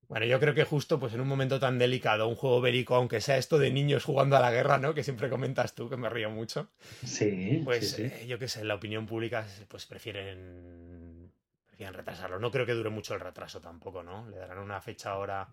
Bueno, 0.08 0.26
yo 0.26 0.42
creo 0.42 0.54
que 0.54 0.66
justo 0.66 1.00
pues 1.00 1.14
en 1.14 1.22
un 1.22 1.28
momento 1.28 1.58
tan 1.58 1.78
delicado, 1.78 2.28
un 2.28 2.36
juego 2.36 2.60
bélico, 2.60 2.96
aunque 2.96 3.22
sea 3.22 3.38
esto 3.38 3.58
de 3.58 3.72
niños 3.72 4.04
jugando 4.04 4.36
a 4.36 4.42
la 4.42 4.52
guerra, 4.52 4.78
¿no? 4.78 4.94
Que 4.94 5.04
siempre 5.04 5.30
comentas 5.30 5.74
tú, 5.74 5.90
que 5.90 5.96
me 5.96 6.10
río 6.10 6.30
mucho. 6.30 6.70
Sí. 7.06 7.62
Pues 7.64 7.98
eh, 7.98 8.26
yo 8.28 8.38
qué 8.38 8.50
sé, 8.50 8.66
la 8.66 8.76
opinión 8.76 9.06
pública 9.06 9.48
pues 9.70 9.86
prefieren, 9.86 11.32
prefieren 11.66 11.94
retrasarlo. 11.94 12.40
No 12.40 12.52
creo 12.52 12.66
que 12.66 12.74
dure 12.74 12.90
mucho 12.90 13.14
el 13.14 13.22
retraso 13.22 13.62
tampoco, 13.62 14.04
¿no? 14.04 14.30
Le 14.30 14.36
darán 14.36 14.58
una 14.58 14.82
fecha 14.82 15.12
ahora 15.12 15.48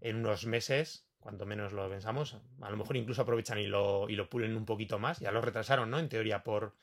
en 0.00 0.16
unos 0.16 0.46
meses 0.46 1.04
cuanto 1.22 1.46
menos 1.46 1.72
lo 1.72 1.88
pensamos. 1.88 2.36
A 2.60 2.70
lo 2.70 2.76
mejor 2.76 2.96
incluso 2.96 3.22
aprovechan 3.22 3.58
y 3.58 3.66
lo, 3.66 4.10
y 4.10 4.16
lo 4.16 4.28
pulen 4.28 4.56
un 4.56 4.66
poquito 4.66 4.98
más. 4.98 5.20
Ya 5.20 5.32
lo 5.32 5.40
retrasaron, 5.40 5.90
¿no? 5.90 5.98
En 5.98 6.08
teoría 6.08 6.42
por, 6.42 6.74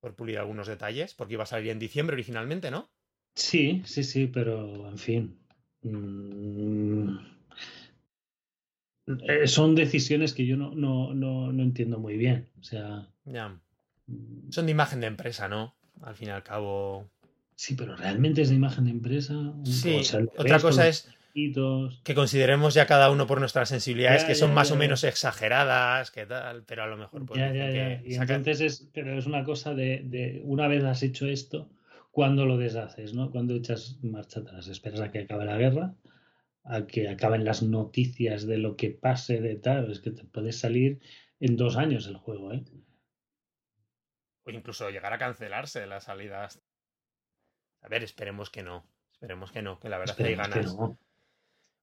por 0.00 0.14
pulir 0.14 0.38
algunos 0.38 0.68
detalles, 0.68 1.14
porque 1.14 1.34
iba 1.34 1.44
a 1.44 1.46
salir 1.46 1.70
en 1.70 1.78
diciembre 1.78 2.14
originalmente, 2.14 2.70
¿no? 2.70 2.90
Sí, 3.34 3.82
sí, 3.86 4.04
sí, 4.04 4.26
pero 4.26 4.88
en 4.88 4.98
fin. 4.98 5.38
Mm, 5.82 7.16
eh, 9.06 9.46
son 9.46 9.74
decisiones 9.74 10.34
que 10.34 10.46
yo 10.46 10.56
no, 10.56 10.74
no, 10.74 11.14
no, 11.14 11.52
no, 11.52 11.62
entiendo 11.62 11.98
muy 11.98 12.16
bien. 12.16 12.48
O 12.60 12.62
sea. 12.62 13.08
Ya. 13.24 13.58
Mm. 14.06 14.50
Son 14.50 14.66
de 14.66 14.72
imagen 14.72 15.00
de 15.00 15.06
empresa, 15.06 15.48
¿no? 15.48 15.74
Al 16.02 16.14
fin 16.14 16.28
y 16.28 16.32
al 16.32 16.42
cabo. 16.42 17.08
Sí, 17.56 17.74
pero 17.74 17.96
realmente 17.96 18.42
es 18.42 18.50
de 18.50 18.56
imagen 18.56 18.84
de 18.84 18.90
empresa. 18.90 19.34
Sí, 19.64 20.02
otra 20.36 20.60
cosa 20.60 20.88
es 20.88 21.08
que 22.04 22.14
consideremos 22.14 22.74
ya 22.74 22.86
cada 22.86 23.10
uno 23.10 23.26
por 23.26 23.40
nuestras 23.40 23.68
sensibilidades 23.68 24.24
que 24.24 24.36
son 24.36 24.54
más 24.54 24.70
o 24.70 24.76
menos 24.76 25.02
exageradas, 25.02 26.12
que 26.12 26.26
tal, 26.26 26.62
pero 26.62 26.84
a 26.84 26.86
lo 26.86 26.96
mejor. 26.96 27.26
Pues, 27.26 27.40
y 28.04 28.14
entonces 28.14 28.60
es, 28.60 28.88
pero 28.92 29.18
es 29.18 29.26
una 29.26 29.42
cosa 29.42 29.74
de, 29.74 30.02
de, 30.04 30.40
una 30.44 30.68
vez 30.68 30.84
has 30.84 31.02
hecho 31.02 31.26
esto, 31.26 31.68
cuando 32.12 32.46
lo 32.46 32.56
deshaces, 32.56 33.14
¿no? 33.14 33.32
Cuando 33.32 33.54
echas 33.56 33.98
marcha 34.02 34.40
atrás, 34.40 34.68
esperas 34.68 35.00
a 35.00 35.10
que 35.10 35.22
acabe 35.22 35.44
la 35.44 35.56
guerra, 35.56 35.96
a 36.62 36.86
que 36.86 37.08
acaben 37.08 37.44
las 37.44 37.64
noticias 37.64 38.46
de 38.46 38.58
lo 38.58 38.76
que 38.76 38.90
pase 38.90 39.40
de 39.40 39.56
tal, 39.56 39.90
es 39.90 39.98
que 39.98 40.12
te 40.12 40.22
puedes 40.24 40.60
salir 40.60 41.00
en 41.40 41.56
dos 41.56 41.76
años 41.76 42.06
el 42.06 42.16
juego, 42.16 42.52
¿eh? 42.52 42.64
O 44.44 44.50
incluso 44.50 44.88
llegar 44.90 45.12
a 45.12 45.18
cancelarse 45.18 45.84
las 45.88 46.04
salidas. 46.04 46.62
A 47.80 47.88
ver, 47.88 48.04
esperemos 48.04 48.50
que 48.50 48.62
no. 48.62 48.86
Esperemos 49.10 49.50
que 49.50 49.62
no, 49.62 49.80
que 49.80 49.88
la 49.88 49.98
verdad 49.98 50.16
hay 50.20 50.34
ganas. 50.36 50.76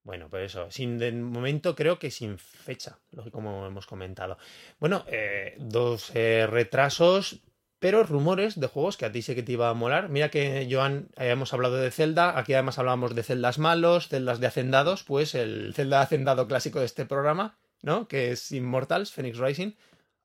Bueno, 0.03 0.29
pues 0.29 0.51
eso, 0.51 0.71
sin 0.71 0.97
de 0.97 1.11
momento 1.11 1.75
creo 1.75 1.99
que 1.99 2.09
sin 2.09 2.39
fecha, 2.39 2.97
como 3.31 3.67
hemos 3.67 3.85
comentado. 3.85 4.37
Bueno, 4.79 5.05
eh, 5.07 5.55
dos 5.59 6.11
eh, 6.15 6.47
retrasos, 6.49 7.41
pero 7.77 8.03
rumores 8.03 8.59
de 8.59 8.67
juegos 8.67 8.97
que 8.97 9.05
a 9.05 9.11
ti 9.11 9.21
sé 9.21 9.35
que 9.35 9.43
te 9.43 9.51
iba 9.51 9.69
a 9.69 9.75
molar. 9.75 10.09
Mira 10.09 10.29
que, 10.29 10.67
Joan, 10.69 11.09
habíamos 11.15 11.53
hablado 11.53 11.77
de 11.77 11.91
Zelda, 11.91 12.37
aquí 12.37 12.53
además 12.53 12.79
hablábamos 12.79 13.13
de 13.13 13.23
celdas 13.23 13.59
malos, 13.59 14.07
celdas 14.07 14.39
de 14.39 14.47
hacendados, 14.47 15.03
pues 15.03 15.35
el 15.35 15.73
Zelda 15.75 15.97
de 15.97 16.03
hacendado 16.03 16.47
clásico 16.47 16.79
de 16.79 16.85
este 16.85 17.05
programa, 17.05 17.59
¿no? 17.83 18.07
Que 18.07 18.31
es 18.31 18.51
Immortals, 18.51 19.11
Phoenix 19.11 19.37
Rising. 19.37 19.73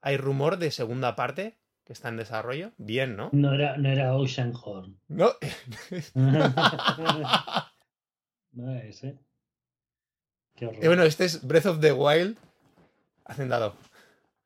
Hay 0.00 0.16
rumor 0.16 0.56
de 0.56 0.70
segunda 0.70 1.16
parte 1.16 1.58
que 1.84 1.92
está 1.92 2.08
en 2.08 2.16
desarrollo. 2.16 2.72
Bien, 2.78 3.14
¿no? 3.16 3.28
No 3.32 3.52
era, 3.52 3.76
no 3.76 3.90
era 3.90 4.14
Ocean 4.16 4.52
Horn. 4.54 4.98
No. 5.08 5.32
no 8.52 8.74
es, 8.74 9.04
¿eh? 9.04 9.18
Y 10.60 10.86
bueno, 10.86 11.02
este 11.02 11.24
es 11.24 11.46
Breath 11.46 11.66
of 11.66 11.80
the 11.80 11.92
Wild 11.92 12.36
hacendado. 13.24 13.76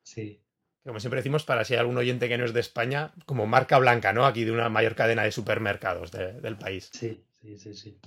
Sí. 0.03 0.41
Como 0.85 0.99
siempre 0.99 1.19
decimos, 1.19 1.45
para 1.45 1.65
si 1.65 1.75
hay 1.75 1.81
algún 1.81 1.99
oyente 1.99 2.29
que 2.29 2.39
no 2.39 2.45
es 2.45 2.55
de 2.55 2.61
España, 2.61 3.13
como 3.27 3.47
marca 3.47 3.79
blanca, 3.79 4.13
¿no? 4.13 4.25
Aquí 4.25 4.45
de 4.45 4.53
una 4.53 4.69
mayor 4.69 4.95
cadena 4.95 5.23
de 5.23 5.33
supermercados 5.33 6.11
del 6.11 6.57
país. 6.57 6.91
Sí, 6.93 7.23
sí, 7.41 7.59
sí, 7.59 7.75
sí. 7.75 7.99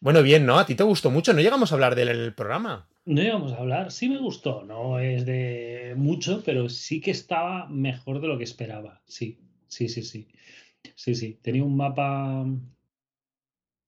Bueno, 0.00 0.22
bien, 0.22 0.46
¿no? 0.46 0.58
A 0.58 0.64
ti 0.64 0.74
te 0.74 0.84
gustó 0.84 1.10
mucho. 1.10 1.34
No 1.34 1.40
llegamos 1.40 1.72
a 1.72 1.74
hablar 1.74 1.94
de 1.94 2.02
él 2.02 2.08
en 2.08 2.20
el 2.20 2.34
programa. 2.34 2.88
No 3.04 3.20
llegamos 3.20 3.52
a 3.52 3.56
hablar. 3.56 3.90
Sí 3.90 4.08
me 4.08 4.18
gustó. 4.18 4.64
No 4.64 4.98
es 4.98 5.26
de 5.26 5.94
mucho, 5.96 6.42
pero 6.44 6.68
sí 6.70 7.00
que 7.00 7.10
estaba 7.10 7.68
mejor 7.68 8.20
de 8.20 8.28
lo 8.28 8.38
que 8.38 8.44
esperaba. 8.44 9.02
Sí, 9.06 9.40
sí, 9.68 9.88
sí, 9.88 10.02
sí. 10.02 10.28
Sí, 10.94 11.14
sí. 11.14 11.38
Tenía 11.42 11.64
un 11.64 11.76
mapa 11.76 12.46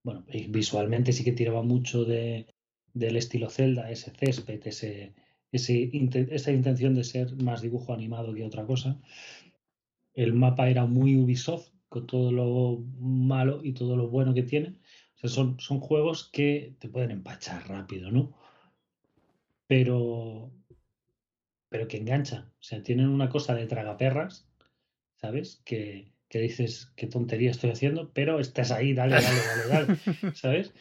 bueno, 0.03 0.25
visualmente 0.49 1.13
sí 1.13 1.25
que 1.25 1.33
tiraba 1.33 1.63
mucho 1.63 2.05
de, 2.05 2.47
del 2.95 3.17
estilo 3.17 3.51
Zelda, 3.51 3.91
ese 3.91 4.11
césped, 4.11 4.67
ese, 4.67 5.15
esa 5.53 6.53
intención 6.53 6.95
de 6.95 7.05
ser 7.05 7.35
más 7.43 7.63
dibujo 7.63 7.93
animado 7.93 8.35
que 8.35 8.45
otra 8.45 8.67
cosa. 8.67 9.01
El 10.15 10.35
mapa 10.35 10.69
era 10.69 10.87
muy 10.87 11.17
Ubisoft, 11.17 11.71
con 11.89 12.07
todo 12.07 12.33
lo 12.33 12.85
malo 12.99 13.61
y 13.63 13.73
todo 13.73 13.97
lo 13.97 14.09
bueno 14.09 14.35
que 14.35 14.43
tiene. 14.43 14.69
O 15.17 15.19
sea, 15.19 15.31
son, 15.31 15.61
son 15.61 15.81
juegos 15.81 16.29
que 16.31 16.75
te 16.79 16.89
pueden 16.89 17.11
empachar 17.11 17.69
rápido, 17.69 18.11
¿no? 18.11 18.35
Pero, 19.67 20.51
pero 21.69 21.89
que 21.89 21.99
engancha. 21.99 22.51
O 22.61 22.63
sea, 22.63 22.83
tienen 22.83 23.09
una 23.09 23.29
cosa 23.29 23.55
de 23.55 23.67
tragaperras, 23.67 24.49
¿sabes? 25.17 25.63
Que, 25.65 26.12
que 26.33 26.41
dices, 26.41 26.91
qué 26.97 27.07
tontería 27.07 27.51
estoy 27.51 27.73
haciendo, 27.73 28.11
pero 28.15 28.41
estás 28.41 28.71
ahí, 28.71 28.95
dale, 28.95 29.17
dale, 29.17 29.39
dale, 29.69 29.69
dale, 29.69 30.35
¿sabes? 30.35 30.73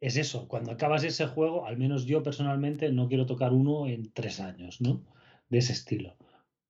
Es 0.00 0.16
eso, 0.16 0.48
cuando 0.48 0.72
acabas 0.72 1.04
ese 1.04 1.26
juego, 1.26 1.66
al 1.66 1.76
menos 1.76 2.06
yo 2.06 2.22
personalmente 2.22 2.90
no 2.90 3.06
quiero 3.06 3.26
tocar 3.26 3.52
uno 3.52 3.88
en 3.88 4.10
tres 4.14 4.40
años, 4.40 4.80
¿no? 4.80 5.04
De 5.50 5.58
ese 5.58 5.74
estilo. 5.74 6.16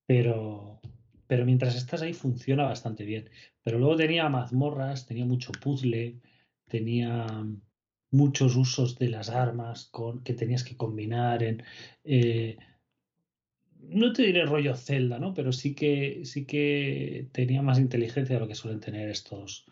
Pero, 0.06 0.80
pero 1.28 1.44
mientras 1.44 1.76
estás 1.76 2.02
ahí 2.02 2.12
funciona 2.12 2.64
bastante 2.64 3.04
bien. 3.04 3.30
Pero 3.62 3.78
luego 3.78 3.94
tenía 3.94 4.28
mazmorras, 4.28 5.06
tenía 5.06 5.24
mucho 5.24 5.52
puzzle, 5.52 6.18
tenía 6.66 7.46
muchos 8.10 8.56
usos 8.56 8.98
de 8.98 9.08
las 9.08 9.30
armas 9.30 9.84
con, 9.84 10.24
que 10.24 10.34
tenías 10.34 10.64
que 10.64 10.76
combinar 10.76 11.44
en... 11.44 11.62
Eh, 12.02 12.58
no 13.88 14.12
te 14.12 14.22
diré 14.22 14.44
rollo 14.44 14.76
Zelda, 14.76 15.18
¿no? 15.18 15.34
Pero 15.34 15.52
sí 15.52 15.74
que, 15.74 16.24
sí 16.24 16.44
que 16.44 17.28
tenía 17.32 17.62
más 17.62 17.78
inteligencia 17.78 18.36
de 18.36 18.40
lo 18.40 18.48
que 18.48 18.54
suelen 18.54 18.80
tener 18.80 19.08
estos, 19.08 19.66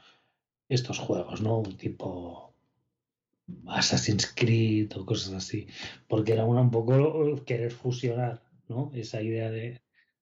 estos 0.68 0.99
juegos, 0.99 1.40
¿no? 1.40 1.59
Un 1.59 1.77
tipo 1.77 2.55
Assassin's 3.66 4.33
Creed 4.35 4.92
o 4.97 5.07
cosas 5.07 5.35
así. 5.35 5.66
Porque 6.09 6.33
era 6.33 6.44
una, 6.44 6.61
un 6.61 6.71
poco 6.71 7.44
querer 7.44 7.73
fusionar, 7.73 8.42
¿no? 8.68 8.90
Esa 8.94 9.23
idea 9.23 9.51
de, 9.51 9.81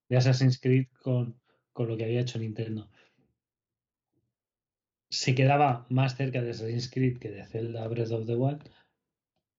de 0.09 0.17
Assassin's 0.17 0.61
Creed 0.61 0.87
con, 1.03 1.41
con 1.73 1.89
lo 1.89 1.97
que 1.97 2.05
había 2.05 2.21
hecho 2.21 2.39
Nintendo. 2.39 2.89
Se 5.09 5.35
quedaba 5.35 5.87
más 5.89 6.17
cerca 6.17 6.43
de 6.43 6.51
Assassin's 6.51 6.91
Creed 6.91 7.19
que 7.19 7.31
de 7.31 7.45
Zelda 7.47 7.87
Breath 7.89 8.13
of 8.13 8.27
the 8.27 8.35
Wild, 8.35 8.69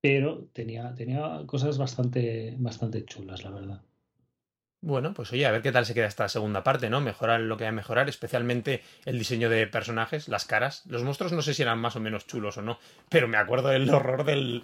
pero 0.02 0.46
tenía, 0.54 0.94
tenía 0.94 1.44
cosas 1.48 1.78
bastante, 1.78 2.56
bastante 2.60 3.04
chulas, 3.06 3.44
la 3.44 3.52
verdad. 3.52 3.82
Bueno, 4.82 5.14
pues 5.14 5.34
oye, 5.34 5.46
a 5.46 5.52
ver 5.52 5.62
qué 5.62 5.72
tal 5.72 5.86
se 5.86 5.94
queda 5.94 6.06
esta 6.06 6.30
segunda 6.30 6.64
parte, 6.64 6.90
¿no? 6.90 7.02
Mejorar 7.02 7.40
lo 7.40 7.58
que 7.58 7.64
hay 7.64 7.70
que 7.70 7.76
mejorar, 7.76 8.10
especialmente 8.10 8.84
el 9.06 9.18
diseño 9.18 9.50
de 9.50 9.66
personajes, 9.68 10.28
las 10.28 10.46
caras. 10.46 10.84
Los 10.88 11.04
monstruos 11.04 11.34
no 11.34 11.42
sé 11.42 11.54
si 11.54 11.64
eran 11.64 11.80
más 11.80 11.96
o 11.96 12.00
menos 12.00 12.28
chulos 12.28 12.58
o 12.58 12.62
no, 12.62 12.80
pero 13.10 13.28
me 13.28 13.38
acuerdo 13.38 13.70
del 13.70 13.90
horror 13.90 14.24
del... 14.24 14.64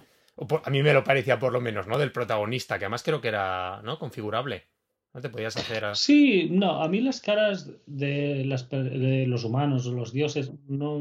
A 0.63 0.69
mí 0.69 0.81
me 0.81 0.93
lo 0.93 1.03
parecía 1.03 1.39
por 1.39 1.51
lo 1.51 1.61
menos, 1.61 1.87
¿no? 1.87 1.97
Del 1.97 2.11
protagonista, 2.11 2.77
que 2.77 2.85
además 2.85 3.03
creo 3.03 3.21
que 3.21 3.27
era, 3.27 3.81
¿no? 3.83 3.97
Configurable. 3.99 4.65
No 5.13 5.21
te 5.21 5.29
podías 5.29 5.57
hacer... 5.57 5.95
Sí, 5.95 6.47
no, 6.49 6.81
a 6.81 6.87
mí 6.87 7.01
las 7.01 7.19
caras 7.19 7.71
de, 7.85 8.45
las, 8.45 8.69
de 8.69 9.25
los 9.27 9.43
humanos, 9.43 9.85
los 9.85 10.11
dioses, 10.11 10.51
no, 10.67 10.99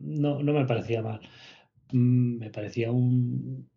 no, 0.00 0.42
no 0.42 0.52
me 0.52 0.66
parecía 0.66 1.02
mal. 1.02 1.20
Mm, 1.92 2.38
me 2.38 2.50
parecía 2.50 2.92
un, 2.92 3.70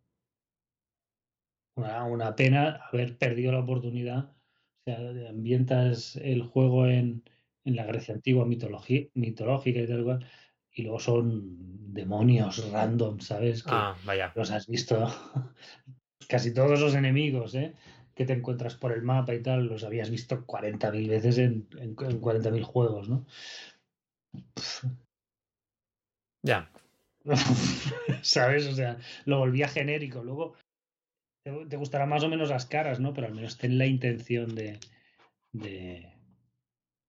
una, 1.82 2.36
pena 2.36 2.82
haber 2.92 3.18
perdido 3.18 3.52
la 3.52 3.60
oportunidad. 3.60 4.30
O 4.30 4.84
sea, 4.86 5.30
ambientas 5.30 6.16
el 6.16 6.44
juego 6.44 6.88
en, 6.88 7.24
en 7.66 7.76
la 7.76 7.86
Grecia 7.86 8.14
antigua, 8.14 8.46
mitología, 8.46 9.08
mitológica 9.14 9.80
y 9.80 9.88
tal 9.88 10.04
cual, 10.04 10.26
y 10.74 10.84
luego 10.84 11.00
son 11.00 11.94
demonios 11.94 12.72
random, 12.72 13.20
¿sabes? 13.20 13.64
Que 13.64 13.72
ah, 13.74 13.96
vaya. 14.06 14.32
Los 14.36 14.52
has 14.52 14.68
visto. 14.68 15.08
Casi 16.28 16.54
todos 16.54 16.80
los 16.80 16.96
enemigos, 16.96 17.56
¿eh? 17.56 17.74
Que 18.16 18.26
te 18.26 18.34
encuentras 18.34 18.76
por 18.76 18.94
el 18.94 19.02
mapa 19.02 19.34
y 19.34 19.42
tal, 19.42 19.66
los 19.66 19.84
habías 19.84 20.10
visto 20.10 20.46
40.000 20.46 21.10
veces 21.10 21.38
en, 21.38 21.68
en, 21.78 21.96
40.000 21.96 22.64
juegos, 22.64 23.10
¿no? 23.10 23.26
Ya. 26.44 26.72
¿Sabes? 28.22 28.68
O 28.68 28.74
sea, 28.74 28.98
lo 29.26 29.40
volvía 29.40 29.68
genérico. 29.68 30.24
Luego 30.24 30.56
te, 31.44 31.78
gustarán 31.78 32.10
más 32.10 32.24
o 32.24 32.30
menos 32.30 32.50
las 32.50 32.66
caras, 32.66 33.00
¿no? 33.00 33.14
Pero 33.14 33.28
al 33.28 33.34
menos 33.34 33.58
ten 33.58 33.78
la 33.78 33.86
intención 33.86 34.56
de, 34.56 34.80
de. 35.52 36.14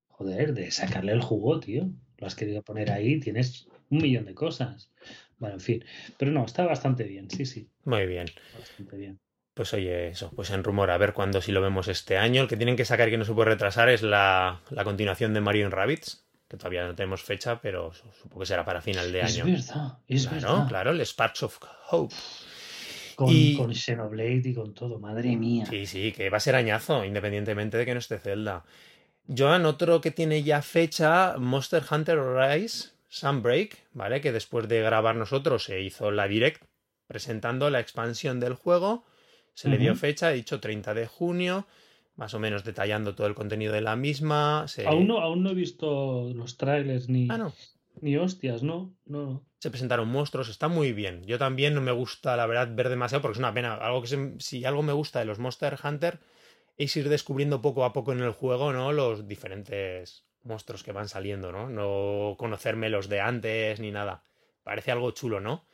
Joder, 0.09 0.55
de 0.55 0.71
sacarle 0.71 1.12
el 1.12 1.21
jugo, 1.21 1.61
tío. 1.61 1.90
Lo 2.18 2.27
has 2.27 2.35
querido 2.35 2.62
poner 2.62 2.92
ahí, 2.92 3.18
tienes 3.18 3.66
un 3.90 3.99
millón 3.99 4.25
de 4.25 4.35
cosas. 4.35 4.90
Bueno, 5.38 5.57
en 5.57 5.61
fin. 5.61 5.85
Pero 6.18 6.31
no, 6.31 6.45
está 6.45 6.64
bastante 6.64 7.05
bien, 7.05 7.29
sí, 7.31 7.45
sí. 7.45 7.68
Muy 7.85 8.07
bien. 8.07 8.27
Bastante 8.57 8.97
bien. 8.97 9.21
Pues 9.55 9.75
oye, 9.75 10.09
eso, 10.09 10.31
pues 10.35 10.51
en 10.51 10.64
rumor, 10.64 10.90
a 10.90 10.99
ver 10.99 11.12
cuándo 11.12 11.42
si 11.42 11.53
lo 11.53 11.61
vemos 11.61 11.88
este 11.88 12.16
año. 12.16 12.42
El 12.42 12.49
que 12.49 12.57
tienen 12.57 12.77
que 12.77 12.85
sacar 12.85 13.09
y 13.09 13.11
que 13.11 13.18
no 13.18 13.25
se 13.25 13.35
puede 13.35 13.51
retrasar 13.51 13.88
es 13.88 14.03
la, 14.03 14.62
la 14.71 14.85
continuación 14.85 15.35
de 15.35 15.40
Mario 15.40 15.68
Rabbits, 15.68 16.27
que 16.49 16.57
todavía 16.57 16.87
no 16.87 16.95
tenemos 16.95 17.23
fecha, 17.23 17.61
pero 17.61 17.92
supongo 17.92 18.40
que 18.40 18.47
será 18.47 18.64
para 18.64 18.81
final 18.81 19.12
de 19.12 19.23
año. 19.23 19.45
Es 19.47 19.68
verdad, 19.68 19.99
es 20.07 20.27
claro, 20.27 20.66
Claro, 20.68 20.90
el 20.92 21.01
Sparks 21.01 21.42
of 21.42 21.59
Hope. 21.90 22.14
Con, 23.27 23.75
Xenoblade 23.75 24.43
y 24.45 24.55
con 24.55 24.75
todo, 24.75 24.99
madre 24.99 25.37
mía. 25.37 25.67
Sí, 25.67 25.87
sí, 25.87 26.13
que 26.13 26.31
va 26.31 26.39
a 26.39 26.41
ser 26.41 26.55
añazo, 26.55 27.05
independientemente 27.05 27.77
de 27.77 27.85
que 27.85 27.95
no 27.95 28.01
esté 28.01 28.19
Zelda. 28.19 28.65
Joan, 29.29 29.67
otro 29.67 30.01
que 30.01 30.11
tiene 30.11 30.43
ya 30.43 30.63
fecha, 30.63 31.37
Monster 31.39 31.83
Hunter 31.91 32.19
Rise 32.19 32.91
Sunbreak, 33.09 33.89
¿vale? 33.93 34.21
Que 34.21 34.33
después 34.33 34.69
de 34.69 34.81
grabar 34.81 35.17
nosotros 35.17 35.65
se 35.65 35.83
hizo 35.83 36.11
la 36.11 36.27
direct 36.27 36.65
presentando 37.07 37.69
la 37.69 37.81
expansión 37.81 38.41
del 38.41 38.55
juego. 38.55 39.05
Se 39.53 39.69
le 39.69 39.77
dio 39.77 39.95
fecha, 39.95 40.33
he 40.33 40.37
dicho 40.37 40.61
30 40.61 40.95
de 40.95 41.07
junio, 41.07 41.67
más 42.17 42.33
o 42.33 42.39
menos 42.39 42.65
detallando 42.65 43.15
todo 43.15 43.27
el 43.27 43.35
contenido 43.35 43.75
de 43.75 43.83
la 43.83 43.97
misma. 43.97 44.65
Aún, 44.87 45.09
no, 45.09 45.19
aún 45.21 45.43
no 45.43 45.51
he 45.51 45.55
visto 45.55 46.33
los 46.35 46.57
trailers 46.57 47.11
ni, 47.11 47.29
ah, 47.31 47.37
no. 47.37 47.53
Ni 48.00 48.16
hostias, 48.16 48.62
¿no? 48.62 48.94
No 49.05 49.44
se 49.62 49.70
presentaron 49.70 50.09
monstruos, 50.09 50.48
está 50.48 50.66
muy 50.66 50.92
bien. 50.92 51.22
Yo 51.22 51.38
también 51.38 51.72
no 51.72 51.81
me 51.81 51.92
gusta, 51.92 52.37
la 52.37 52.46
verdad, 52.46 52.74
ver 52.74 52.88
demasiado 52.88 53.22
porque 53.22 53.35
es 53.35 53.38
una 53.38 53.55
pena. 53.55 53.74
Algo 53.74 54.02
que 54.02 54.35
si 54.40 54.64
algo 54.64 54.83
me 54.83 54.92
gusta 54.92 55.20
de 55.20 55.24
los 55.24 55.38
Monster 55.38 55.78
Hunter 55.85 56.18
es 56.76 56.96
ir 56.96 57.09
descubriendo 57.09 57.62
poco 57.62 57.85
a 57.85 57.92
poco 57.92 58.11
en 58.11 58.22
el 58.22 58.33
juego, 58.33 58.72
¿no? 58.72 58.90
Los 58.90 59.28
diferentes 59.28 60.24
monstruos 60.42 60.83
que 60.83 60.90
van 60.90 61.09
saliendo, 61.09 61.52
¿no? 61.52 61.70
No 61.70 62.35
conocerme 62.38 62.88
los 62.88 63.09
de 63.09 63.20
antes 63.20 63.78
ni 63.78 63.92
nada. 63.92 64.24
Parece 64.64 64.90
algo 64.90 65.12
chulo, 65.12 65.38
¿no? 65.38 65.64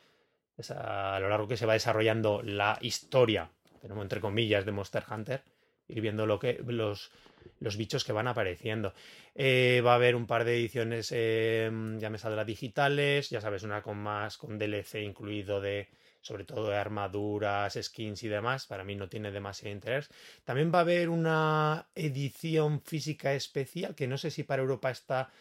a 0.75 1.17
lo 1.21 1.29
largo 1.29 1.47
que 1.47 1.55
se 1.57 1.65
va 1.65 1.73
desarrollando 1.73 2.41
la 2.43 2.77
historia, 2.81 3.49
tenemos 3.81 4.03
entre 4.03 4.19
comillas, 4.19 4.65
de 4.65 4.73
Monster 4.73 5.05
Hunter, 5.09 5.41
ir 5.87 6.01
viendo 6.01 6.25
lo 6.25 6.37
que, 6.37 6.61
los, 6.67 7.11
los 7.59 7.77
bichos 7.77 8.03
que 8.03 8.13
van 8.13 8.27
apareciendo. 8.27 8.93
Eh, 9.35 9.81
va 9.85 9.93
a 9.93 9.95
haber 9.95 10.15
un 10.15 10.27
par 10.27 10.45
de 10.45 10.55
ediciones, 10.55 11.11
eh, 11.11 11.69
ya 11.97 12.09
me 12.09 12.17
saldrá 12.17 12.45
digitales, 12.45 13.29
ya 13.29 13.41
sabes, 13.41 13.63
una 13.63 13.81
con 13.81 13.97
más, 13.97 14.37
con 14.37 14.57
DLC 14.57 15.03
incluido 15.03 15.61
de, 15.61 15.89
sobre 16.21 16.45
todo 16.45 16.69
de 16.69 16.77
armaduras, 16.77 17.77
skins 17.81 18.23
y 18.23 18.27
demás. 18.27 18.67
Para 18.67 18.83
mí 18.83 18.95
no 18.95 19.09
tiene 19.09 19.31
demasiado 19.31 19.73
interés. 19.73 20.09
También 20.43 20.71
va 20.73 20.79
a 20.79 20.81
haber 20.81 21.09
una 21.09 21.89
edición 21.95 22.81
física 22.81 23.33
especial, 23.33 23.95
que 23.95 24.07
no 24.07 24.17
sé 24.17 24.31
si 24.31 24.43
para 24.43 24.61
Europa 24.61 24.89
está 24.89 25.31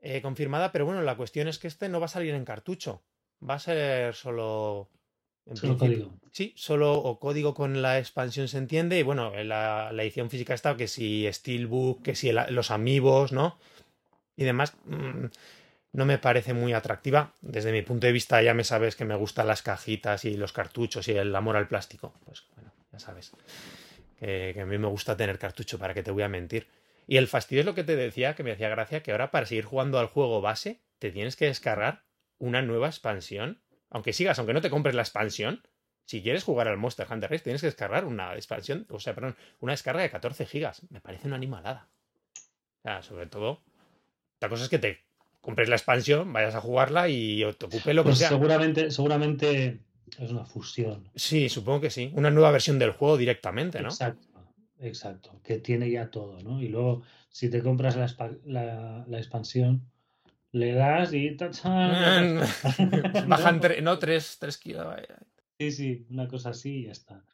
eh, 0.00 0.20
confirmada, 0.20 0.70
pero 0.72 0.84
bueno, 0.84 1.02
la 1.02 1.16
cuestión 1.16 1.48
es 1.48 1.58
que 1.58 1.68
este 1.68 1.88
no 1.88 2.00
va 2.00 2.06
a 2.06 2.08
salir 2.08 2.34
en 2.34 2.44
cartucho. 2.44 3.02
Va 3.48 3.54
a 3.54 3.58
ser 3.58 4.14
solo 4.14 4.90
solo 5.52 5.78
código. 5.78 6.12
Sí, 6.32 6.52
solo 6.56 6.92
o 6.94 7.20
código 7.20 7.54
con 7.54 7.82
la 7.82 7.98
expansión 7.98 8.48
se 8.48 8.58
entiende. 8.58 8.98
Y 8.98 9.02
bueno, 9.02 9.32
la, 9.44 9.92
la 9.92 10.02
edición 10.02 10.30
física 10.30 10.54
está 10.54 10.76
que 10.76 10.88
si 10.88 11.30
Steelbook, 11.30 12.02
que 12.02 12.14
si 12.14 12.32
los 12.32 12.70
amigos, 12.70 13.32
¿no? 13.32 13.58
Y 14.36 14.44
demás. 14.44 14.74
Mm, 14.86 15.26
no 15.92 16.06
me 16.06 16.18
parece 16.18 16.54
muy 16.54 16.72
atractiva. 16.72 17.32
Desde 17.40 17.70
mi 17.70 17.82
punto 17.82 18.08
de 18.08 18.12
vista, 18.12 18.42
ya 18.42 18.52
me 18.52 18.64
sabes 18.64 18.96
que 18.96 19.04
me 19.04 19.14
gustan 19.14 19.46
las 19.46 19.62
cajitas 19.62 20.24
y 20.24 20.36
los 20.36 20.52
cartuchos 20.52 21.06
y 21.06 21.12
el 21.12 21.34
amor 21.36 21.56
al 21.56 21.68
plástico. 21.68 22.12
Pues 22.24 22.42
bueno, 22.56 22.72
ya 22.90 22.98
sabes. 22.98 23.30
Que, 24.18 24.50
que 24.54 24.60
a 24.60 24.66
mí 24.66 24.76
me 24.76 24.88
gusta 24.88 25.16
tener 25.16 25.38
cartucho, 25.38 25.78
para 25.78 25.94
que 25.94 26.02
te 26.02 26.10
voy 26.10 26.24
a 26.24 26.28
mentir. 26.28 26.66
Y 27.06 27.16
el 27.16 27.28
fastidio 27.28 27.60
es 27.60 27.66
lo 27.66 27.76
que 27.76 27.84
te 27.84 27.94
decía, 27.94 28.34
que 28.34 28.42
me 28.42 28.50
hacía 28.50 28.68
gracia, 28.68 29.04
que 29.04 29.12
ahora 29.12 29.30
para 29.30 29.46
seguir 29.46 29.66
jugando 29.66 30.00
al 30.00 30.06
juego 30.06 30.40
base, 30.40 30.80
te 30.98 31.12
tienes 31.12 31.36
que 31.36 31.46
descargar 31.46 32.02
una 32.38 32.60
nueva 32.60 32.88
expansión 32.88 33.62
aunque 33.94 34.12
sigas, 34.12 34.38
aunque 34.40 34.52
no 34.52 34.60
te 34.60 34.70
compres 34.70 34.96
la 34.96 35.02
expansión, 35.02 35.62
si 36.04 36.20
quieres 36.20 36.42
jugar 36.42 36.66
al 36.66 36.76
Monster 36.76 37.06
Hunter 37.08 37.30
Race, 37.30 37.44
tienes 37.44 37.60
que 37.60 37.68
descargar 37.68 38.04
una 38.04 38.34
expansión, 38.34 38.86
o 38.90 38.98
sea, 38.98 39.14
perdón, 39.14 39.36
una 39.60 39.72
descarga 39.72 40.02
de 40.02 40.10
14 40.10 40.46
gigas. 40.46 40.82
Me 40.90 41.00
parece 41.00 41.28
una 41.28 41.36
animalada. 41.36 41.88
O 42.34 42.82
sea, 42.82 43.02
sobre 43.02 43.26
todo, 43.26 43.62
la 44.40 44.48
cosa 44.48 44.64
es 44.64 44.68
que 44.68 44.80
te 44.80 44.98
compres 45.40 45.68
la 45.68 45.76
expansión, 45.76 46.32
vayas 46.32 46.56
a 46.56 46.60
jugarla 46.60 47.08
y 47.08 47.44
te 47.56 47.66
ocupe 47.66 47.94
lo 47.94 48.02
que 48.02 48.08
pues 48.08 48.18
sea. 48.18 48.30
Seguramente, 48.30 48.90
seguramente 48.90 49.78
es 50.18 50.30
una 50.32 50.44
fusión. 50.44 51.08
Sí, 51.14 51.48
supongo 51.48 51.82
que 51.82 51.90
sí. 51.90 52.10
Una 52.16 52.32
nueva 52.32 52.50
versión 52.50 52.80
del 52.80 52.90
juego 52.90 53.16
directamente, 53.16 53.80
¿no? 53.80 53.90
Exacto, 53.90 54.26
exacto. 54.80 55.40
Que 55.44 55.58
tiene 55.58 55.88
ya 55.88 56.10
todo, 56.10 56.40
¿no? 56.42 56.60
Y 56.60 56.66
luego, 56.66 57.04
si 57.30 57.48
te 57.48 57.62
compras 57.62 57.96
la, 58.44 59.04
la 59.06 59.18
expansión, 59.18 59.88
le 60.54 60.72
das 60.72 61.12
y... 61.12 61.30
Bajan 63.26 63.60
no, 63.82 63.98
3, 63.98 64.38
kilos. 64.62 64.94
Sí, 65.58 65.70
sí, 65.72 66.06
una 66.10 66.28
cosa 66.28 66.50
así 66.50 66.78
y 66.78 66.84
ya 66.84 66.92
está. 66.92 67.24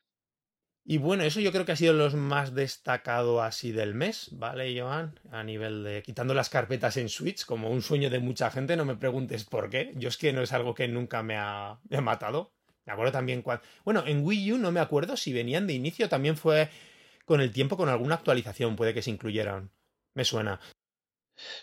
Y 0.85 0.97
bueno, 0.99 1.23
eso 1.23 1.41
yo 1.41 1.53
creo 1.53 1.67
que 1.67 1.73
ha 1.73 1.77
sido 1.77 1.93
lo 1.93 2.11
más 2.17 2.55
destacado 2.55 3.43
así 3.43 3.71
del 3.73 3.95
mes, 3.95 4.31
¿vale, 4.33 4.79
Joan? 4.81 5.21
A 5.31 5.45
nivel 5.45 5.85
de 5.85 6.03
quitando 6.03 6.33
las 6.33 6.49
carpetas 6.49 6.97
en 6.97 7.11
Switch, 7.11 7.45
como 7.45 7.71
un 7.71 7.83
sueño 7.83 8.09
de 8.09 8.19
mucha 8.19 8.51
gente, 8.51 8.77
no 8.77 8.87
me 8.87 8.97
preguntes 8.97 9.45
por 9.45 9.69
qué. 9.69 9.93
Yo 9.97 10.09
es 10.09 10.17
que 10.17 10.33
no 10.33 10.41
es 10.43 10.53
algo 10.53 10.75
que 10.75 10.89
nunca 10.89 11.23
me 11.23 11.37
ha, 11.37 11.79
matado. 12.03 12.55
Me 12.87 12.95
acuerdo 12.95 13.13
también 13.13 13.43
cuando... 13.43 13.63
Bueno, 13.85 14.03
en 14.07 14.25
Wii 14.25 14.55
U 14.55 14.59
no 14.59 14.73
me 14.73 14.81
acuerdo 14.81 15.19
si 15.19 15.35
venían 15.35 15.67
de 15.67 15.75
inicio, 15.75 16.09
también 16.09 16.39
fue 16.39 16.71
con 17.27 17.43
el 17.43 17.53
tiempo 17.53 17.77
con 17.77 17.91
alguna 17.91 18.15
actualización, 18.15 18.77
puede 18.77 18.95
que 18.95 19.03
se 19.03 19.11
incluyeran. 19.11 19.71
Me 20.15 20.25
suena. 20.25 20.59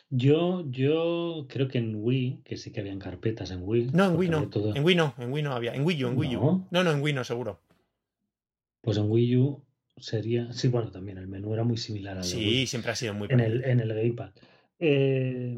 Yo, 0.10 0.64
yo 0.70 1.46
creo 1.50 1.68
que 1.68 1.78
en 1.78 1.96
Wii, 1.96 2.42
que 2.44 2.58
sí 2.58 2.72
que 2.72 2.80
habían 2.80 3.00
carpetas 3.00 3.52
en 3.52 3.62
Wii. 3.64 3.92
No, 3.94 4.06
en 4.06 4.16
Wii 4.18 4.30
no. 4.30 4.50
En 4.76 4.84
Wii 4.84 4.96
no, 4.96 5.14
en 5.18 5.32
Wii 5.32 5.44
no 5.44 5.54
había. 5.54 5.74
En 5.74 5.86
Wii 5.86 6.04
U, 6.06 6.08
en 6.08 6.18
Wii 6.18 6.36
U. 6.38 6.68
No, 6.72 6.84
no, 6.84 6.92
en 6.92 7.02
Wii 7.02 7.14
no, 7.14 7.24
seguro. 7.24 7.62
Pues 8.82 8.98
en 8.98 9.10
Wii 9.10 9.36
U 9.38 9.66
sería. 9.98 10.52
Sí, 10.54 10.68
bueno, 10.70 10.92
también 10.92 11.18
el 11.18 11.28
menú 11.28 11.54
era 11.54 11.64
muy 11.64 11.78
similar 11.78 12.18
al 12.18 12.24
sí, 12.24 12.38
Wii. 12.38 12.68
siempre 12.68 12.92
ha 12.92 12.96
sido 12.96 13.14
muy 13.14 13.28
en 13.30 13.40
el, 13.40 13.64
en 13.66 13.80
el 13.80 13.94
Gamepad. 13.94 14.32
Eh, 14.80 15.58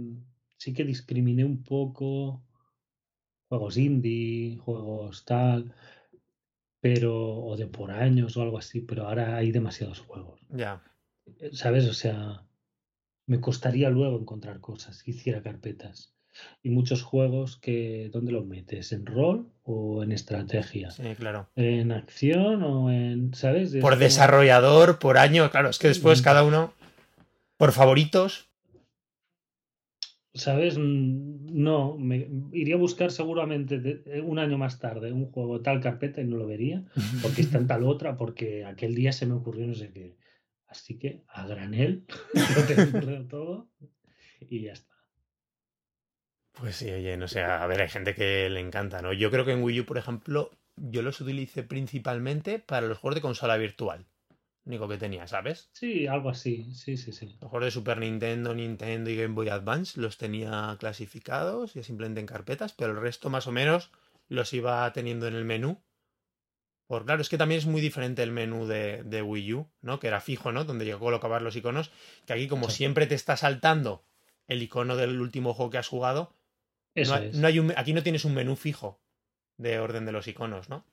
sí 0.57 0.73
que 0.73 0.83
discriminé 0.83 1.43
un 1.43 1.63
poco 1.63 2.43
juegos 3.47 3.77
indie, 3.77 4.57
juegos 4.57 5.25
tal, 5.25 5.73
pero. 6.79 7.37
o 7.37 7.55
de 7.55 7.67
por 7.67 7.91
años 7.91 8.35
o 8.37 8.41
algo 8.41 8.57
así, 8.57 8.81
pero 8.81 9.07
ahora 9.07 9.37
hay 9.37 9.51
demasiados 9.51 9.99
juegos. 9.99 10.39
Ya. 10.49 10.81
¿Sabes? 11.51 11.85
O 11.85 11.93
sea 11.93 12.48
me 13.29 13.39
costaría 13.39 13.91
luego 13.91 14.19
encontrar 14.19 14.59
cosas, 14.59 15.07
hiciera 15.07 15.43
carpetas. 15.43 16.11
Y 16.63 16.71
muchos 16.71 17.03
juegos 17.03 17.57
que, 17.57 18.09
¿dónde 18.11 18.31
los 18.31 18.45
metes? 18.45 18.91
¿En 18.91 19.05
rol 19.05 19.51
o 19.63 20.01
en 20.03 20.11
estrategia? 20.11 20.89
Sí, 20.89 21.03
claro. 21.15 21.47
¿En 21.55 21.91
acción 21.91 22.63
o 22.63 22.91
en, 22.91 23.33
¿sabes? 23.35 23.75
por 23.75 23.97
desarrollador, 23.97 24.97
por 24.97 25.19
año, 25.19 25.51
claro, 25.51 25.69
es 25.69 25.77
que 25.77 25.89
después 25.89 26.21
mm. 26.21 26.23
cada 26.23 26.43
uno, 26.43 26.73
por 27.57 27.71
favoritos. 27.71 28.49
¿Sabes? 30.33 30.77
Mm, 30.79 31.61
no, 31.61 31.97
me 31.97 32.27
iría 32.51 32.75
a 32.75 32.79
buscar 32.79 33.11
seguramente 33.11 34.01
eh, 34.07 34.21
un 34.21 34.39
año 34.39 34.57
más 34.57 34.79
tarde 34.79 35.11
un 35.11 35.31
juego 35.31 35.61
tal 35.61 35.81
carpeta 35.81 36.21
y 36.21 36.25
no 36.25 36.37
lo 36.37 36.47
vería, 36.47 36.83
porque 37.21 37.41
está 37.41 37.59
en 37.59 37.67
tal 37.67 37.83
otra, 37.83 38.17
porque 38.17 38.65
aquel 38.65 38.95
día 38.95 39.11
se 39.11 39.27
me 39.27 39.33
ocurrió 39.33 39.67
no 39.67 39.75
sé 39.75 39.91
qué. 39.91 40.15
Así 40.69 40.99
que 40.99 41.23
a 41.27 41.47
granel, 41.47 42.05
lo 43.03 43.27
todo 43.27 43.69
y 44.39 44.63
ya 44.63 44.73
está. 44.73 44.95
Pues 46.53 46.75
sí, 46.75 46.91
oye, 46.91 47.17
no 47.17 47.27
sé, 47.27 47.41
a 47.41 47.65
ver, 47.67 47.81
hay 47.81 47.89
gente 47.89 48.13
que 48.13 48.49
le 48.49 48.59
encanta, 48.59 49.01
¿no? 49.01 49.13
Yo 49.13 49.31
creo 49.31 49.45
que 49.45 49.53
en 49.53 49.63
Wii 49.63 49.81
U, 49.81 49.85
por 49.85 49.97
ejemplo, 49.97 50.51
yo 50.75 51.01
los 51.01 51.19
utilicé 51.21 51.63
principalmente 51.63 52.59
para 52.59 52.85
los 52.85 52.97
juegos 52.97 53.15
de 53.15 53.21
consola 53.21 53.57
virtual. 53.57 54.05
Único 54.65 54.87
que 54.87 54.97
tenía, 54.97 55.25
¿sabes? 55.25 55.69
Sí, 55.73 56.05
algo 56.05 56.29
así, 56.29 56.71
sí, 56.75 56.97
sí, 56.97 57.11
sí. 57.13 57.37
Los 57.41 57.49
juegos 57.49 57.65
de 57.65 57.71
Super 57.71 57.97
Nintendo, 57.97 58.53
Nintendo 58.53 59.09
y 59.09 59.15
Game 59.15 59.33
Boy 59.33 59.49
Advance 59.49 59.99
los 59.99 60.17
tenía 60.17 60.75
clasificados 60.79 61.75
y 61.75 61.83
simplemente 61.83 62.19
en 62.19 62.27
carpetas, 62.27 62.73
pero 62.73 62.91
el 62.91 63.01
resto 63.01 63.29
más 63.29 63.47
o 63.47 63.51
menos 63.51 63.89
los 64.27 64.53
iba 64.53 64.91
teniendo 64.93 65.27
en 65.27 65.35
el 65.35 65.45
menú 65.45 65.81
por 66.89 67.05
claro, 67.05 67.21
es 67.21 67.29
que 67.29 67.37
también 67.37 67.59
es 67.59 67.67
muy 67.67 67.81
diferente 67.81 68.23
el 68.23 68.31
menú 68.31 68.65
de, 68.65 69.03
de, 69.03 69.21
Wii 69.21 69.53
U, 69.53 69.69
¿no? 69.83 69.99
Que 69.99 70.07
era 70.07 70.19
fijo, 70.21 70.51
¿no? 70.51 70.63
Donde 70.63 70.87
yo 70.87 70.97
colocaba 70.97 71.39
los 71.39 71.55
iconos. 71.55 71.91
Que 72.25 72.33
aquí, 72.33 72.47
como 72.47 72.71
siempre 72.71 73.05
te 73.05 73.13
está 73.13 73.37
saltando 73.37 74.03
el 74.47 74.63
icono 74.63 74.95
del 74.95 75.21
último 75.21 75.53
juego 75.53 75.69
que 75.69 75.77
has 75.77 75.87
jugado, 75.87 76.33
no 76.95 77.45
hay, 77.45 77.59
un, 77.59 77.75
aquí 77.77 77.93
no 77.93 78.01
tienes 78.01 78.25
un 78.25 78.33
menú 78.33 78.55
fijo 78.55 78.99
de 79.57 79.77
orden 79.77 80.07
de 80.07 80.13
los 80.13 80.27
iconos, 80.27 80.69
¿no? 80.69 80.83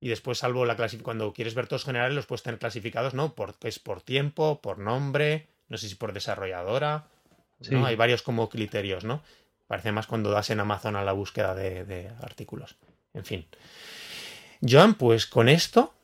Y 0.00 0.08
después, 0.08 0.38
salvo 0.38 0.64
la 0.64 0.78
cuando 1.02 1.34
quieres 1.34 1.54
ver 1.54 1.66
todos 1.66 1.84
generales, 1.84 2.16
los 2.16 2.24
puedes 2.24 2.42
tener 2.42 2.58
clasificados, 2.58 3.12
¿no? 3.12 3.34
Por, 3.34 3.54
es 3.64 3.78
por 3.78 4.00
tiempo, 4.00 4.62
por 4.62 4.78
nombre, 4.78 5.46
no 5.68 5.76
sé 5.76 5.90
si 5.90 5.96
por 5.96 6.14
desarrolladora. 6.14 7.04
¿no? 7.68 7.84
Hay 7.84 7.96
varios 7.96 8.22
como 8.22 8.48
criterios, 8.48 9.04
¿no? 9.04 9.22
Parece 9.66 9.92
más 9.92 10.06
cuando 10.06 10.30
das 10.30 10.48
en 10.48 10.60
Amazon 10.60 10.96
a 10.96 11.04
la 11.04 11.12
búsqueda 11.12 11.54
de, 11.54 11.84
de 11.84 12.08
artículos. 12.22 12.76
En 13.12 13.26
fin. 13.26 13.46
Joan, 14.60 14.94
pues 14.94 15.26
con 15.26 15.48
esto, 15.48 15.94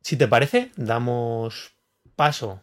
si 0.00 0.16
te 0.16 0.28
parece, 0.28 0.70
damos 0.76 1.72
paso 2.16 2.62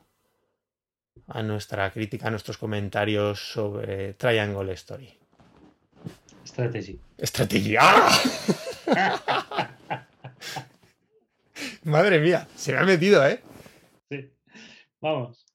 a 1.27 1.43
nuestra 1.43 1.91
crítica, 1.91 2.27
a 2.27 2.31
nuestros 2.31 2.57
comentarios 2.57 3.51
sobre 3.51 4.13
Triangle 4.13 4.71
Story. 4.73 5.17
Strategy. 7.19 7.75
¡Ah! 7.79 8.09
Madre 11.83 12.19
mía, 12.19 12.47
se 12.55 12.71
me 12.71 12.79
ha 12.79 12.83
metido, 12.83 13.25
¿eh? 13.27 13.41
Sí. 14.09 14.31
Vamos. 15.01 15.46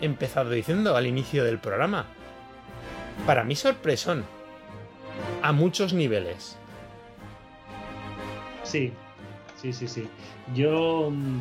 Empezado 0.00 0.50
diciendo 0.50 0.96
al 0.96 1.06
inicio 1.06 1.44
del 1.44 1.58
programa. 1.58 2.06
Para 3.26 3.44
mí 3.44 3.56
sorpresón. 3.56 4.24
A 5.42 5.52
muchos 5.52 5.92
niveles. 5.92 6.56
Sí, 8.62 8.92
sí, 9.60 9.72
sí, 9.72 9.88
sí. 9.88 10.08
Yo 10.54 11.10
mm, 11.10 11.40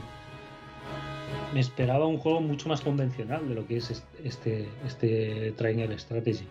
me 1.53 1.59
esperaba 1.59 2.07
un 2.07 2.17
juego 2.17 2.41
mucho 2.41 2.67
más 2.67 2.81
convencional 2.81 3.47
de 3.47 3.55
lo 3.55 3.67
que 3.67 3.77
es 3.77 4.03
este, 4.23 4.67
este 4.85 5.53
Triangle 5.55 5.97
Strategy. 5.97 6.47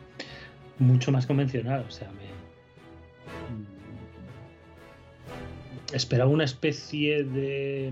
Mucho 0.78 1.10
más 1.10 1.26
convencional, 1.26 1.84
o 1.88 1.90
sea, 1.90 2.08
me, 2.12 2.28
mm, 3.52 3.66
esperaba 5.94 6.30
una 6.30 6.44
especie 6.44 7.24
de, 7.24 7.90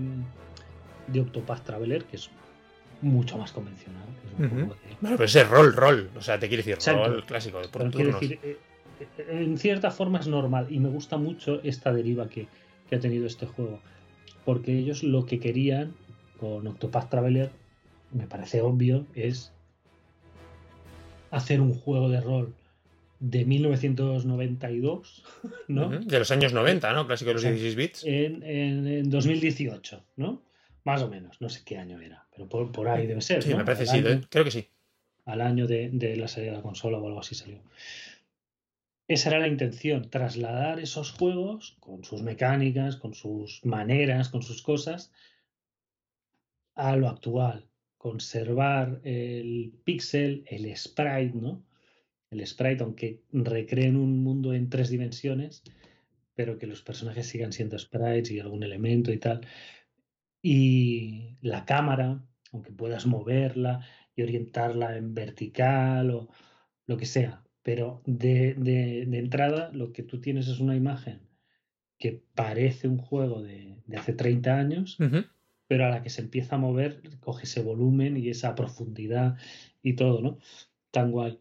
de 1.07 1.19
Octopath 1.19 1.63
Traveler 1.63 2.05
que 2.05 2.15
es 2.15 2.29
mucho 3.01 3.37
más 3.37 3.51
convencional. 3.51 4.03
Bueno, 4.37 4.75
pero 5.01 5.23
ese 5.23 5.41
es 5.41 5.49
rol, 5.49 5.73
rol. 5.73 6.09
O 6.15 6.21
sea, 6.21 6.39
te 6.39 6.47
quiere 6.47 6.63
decir 6.63 6.93
rol 6.93 7.25
clásico 7.25 7.59
de 7.59 7.67
por 7.69 7.91
decir, 7.91 8.39
eh, 8.43 8.57
eh, 8.99 9.27
en 9.29 9.57
cierta 9.57 9.91
forma 9.91 10.19
es 10.19 10.27
normal 10.27 10.67
y 10.69 10.79
me 10.79 10.89
gusta 10.89 11.17
mucho 11.17 11.61
esta 11.63 11.91
deriva 11.91 12.29
que, 12.29 12.47
que 12.89 12.95
ha 12.95 12.99
tenido 12.99 13.25
este 13.25 13.45
juego. 13.45 13.79
Porque 14.45 14.77
ellos 14.77 15.03
lo 15.03 15.25
que 15.25 15.39
querían 15.39 15.93
con 16.39 16.67
Octopath 16.67 17.09
Traveler, 17.09 17.51
me 18.11 18.27
parece 18.27 18.61
obvio, 18.61 19.05
es 19.15 19.51
hacer 21.31 21.61
un 21.61 21.73
juego 21.73 22.09
de 22.09 22.21
rol 22.21 22.53
de 23.19 23.45
1992, 23.45 25.23
¿no? 25.67 25.89
De 25.89 26.19
los 26.19 26.31
años 26.31 26.53
90, 26.53 26.93
¿no? 26.93 27.07
Clásico 27.07 27.29
de 27.29 27.33
los 27.35 27.43
16 27.43 27.75
bits. 27.75 28.03
En, 28.05 28.43
en, 28.43 29.09
2018, 29.09 30.03
¿no? 30.17 30.41
Más 30.87 31.01
o 31.01 31.09
menos, 31.09 31.41
no 31.41 31.49
sé 31.49 31.63
qué 31.65 31.77
año 31.77 31.99
era, 31.99 32.25
pero 32.31 32.47
por, 32.47 32.87
ahí 32.87 33.07
debe 33.07 33.19
ser. 33.19 33.43
Sí, 33.43 33.53
me 33.53 33.65
parece 33.65 33.85
sí, 33.85 34.01
creo 34.29 34.45
que 34.45 34.51
sí. 34.51 34.69
Al 35.25 35.41
año 35.41 35.67
de, 35.67 35.89
de, 35.91 36.15
la 36.15 36.29
salida 36.29 36.51
de 36.51 36.57
la 36.59 36.63
consola 36.63 36.97
o 36.97 37.05
algo 37.05 37.19
así 37.19 37.35
salió. 37.35 37.61
Esa 39.09 39.31
era 39.31 39.39
la 39.39 39.49
intención, 39.49 40.09
trasladar 40.09 40.79
esos 40.79 41.11
juegos 41.11 41.75
con 41.81 42.05
sus 42.05 42.21
mecánicas, 42.21 42.95
con 42.95 43.13
sus 43.13 43.65
maneras, 43.65 44.29
con 44.29 44.43
sus 44.43 44.61
cosas, 44.61 45.11
a 46.73 46.95
lo 46.95 47.09
actual, 47.09 47.67
conservar 47.97 49.01
el 49.03 49.73
pixel, 49.83 50.45
el 50.47 50.73
sprite, 50.77 51.33
¿no? 51.35 51.65
El 52.31 52.47
sprite, 52.47 52.83
aunque 52.83 53.23
recreen 53.33 53.97
un 53.97 54.23
mundo 54.23 54.53
en 54.53 54.69
tres 54.69 54.89
dimensiones, 54.89 55.63
pero 56.33 56.57
que 56.57 56.65
los 56.65 56.81
personajes 56.81 57.27
sigan 57.27 57.51
siendo 57.51 57.77
sprites 57.77 58.31
y 58.31 58.39
algún 58.39 58.63
elemento 58.63 59.11
y 59.11 59.17
tal. 59.17 59.41
Y 60.41 61.37
la 61.41 61.65
cámara, 61.65 62.23
aunque 62.51 62.71
puedas 62.71 63.05
moverla 63.05 63.81
y 64.15 64.23
orientarla 64.23 64.97
en 64.97 65.13
vertical 65.13 66.11
o 66.11 66.29
lo 66.85 66.97
que 66.97 67.05
sea, 67.05 67.43
pero 67.63 68.01
de, 68.05 69.01
entrada 69.11 69.71
lo 69.73 69.91
que 69.91 70.03
tú 70.03 70.21
tienes 70.21 70.47
es 70.47 70.59
una 70.59 70.75
imagen 70.75 71.27
que 71.97 72.23
parece 72.33 72.87
un 72.87 72.97
juego 72.97 73.41
de, 73.41 73.83
hace 73.97 74.13
30 74.13 74.57
años, 74.57 74.97
pero 75.67 75.85
a 75.85 75.89
la 75.89 76.01
que 76.01 76.09
se 76.09 76.21
empieza 76.21 76.55
a 76.55 76.59
mover, 76.59 77.01
coge 77.19 77.43
ese 77.43 77.61
volumen 77.61 78.15
y 78.17 78.29
esa 78.29 78.55
profundidad 78.55 79.37
y 79.81 79.93
todo, 79.93 80.21
¿no? 80.21 80.39
Tan 80.91 81.11
guay. 81.11 81.39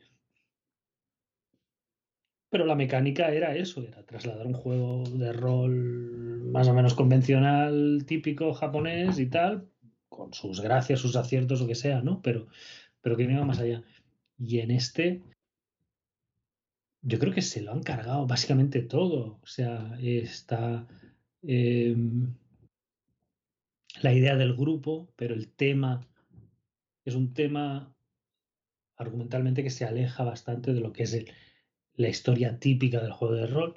Pero 2.48 2.64
la 2.64 2.76
mecánica 2.76 3.28
era 3.28 3.56
eso, 3.56 3.82
era 3.82 4.04
trasladar 4.04 4.46
un 4.46 4.54
juego 4.54 5.04
de 5.04 5.32
rol 5.32 6.44
más 6.50 6.68
o 6.68 6.74
menos 6.74 6.94
convencional, 6.94 8.04
típico 8.06 8.54
japonés 8.54 9.18
y 9.18 9.26
tal, 9.26 9.68
con 10.08 10.32
sus 10.32 10.60
gracias, 10.60 11.00
sus 11.00 11.16
aciertos, 11.16 11.60
lo 11.60 11.66
que 11.66 11.74
sea, 11.74 12.02
¿no? 12.02 12.22
Pero, 12.22 12.46
pero 13.00 13.16
que 13.16 13.24
iba 13.24 13.44
más 13.44 13.58
allá. 13.58 13.82
Y 14.38 14.60
en 14.60 14.70
este, 14.70 15.22
yo 17.02 17.18
creo 17.18 17.32
que 17.32 17.42
se 17.42 17.62
lo 17.62 17.72
han 17.72 17.82
cargado 17.82 18.26
básicamente 18.26 18.82
todo. 18.82 19.38
O 19.42 19.46
sea, 19.46 19.96
está... 20.00 20.86
Em, 21.42 22.34
la 24.02 24.12
idea 24.12 24.36
del 24.36 24.54
grupo, 24.54 25.08
pero 25.16 25.34
el 25.34 25.48
tema 25.48 26.06
es 27.04 27.14
un 27.14 27.32
tema 27.32 27.94
argumentalmente 28.96 29.62
que 29.62 29.70
se 29.70 29.84
aleja 29.84 30.24
bastante 30.24 30.74
de 30.74 30.80
lo 30.80 30.92
que 30.92 31.04
es 31.04 31.24
la 31.96 32.08
historia 32.08 32.58
típica 32.58 33.00
del 33.00 33.12
juego 33.12 33.34
de 33.34 33.46
rol, 33.46 33.74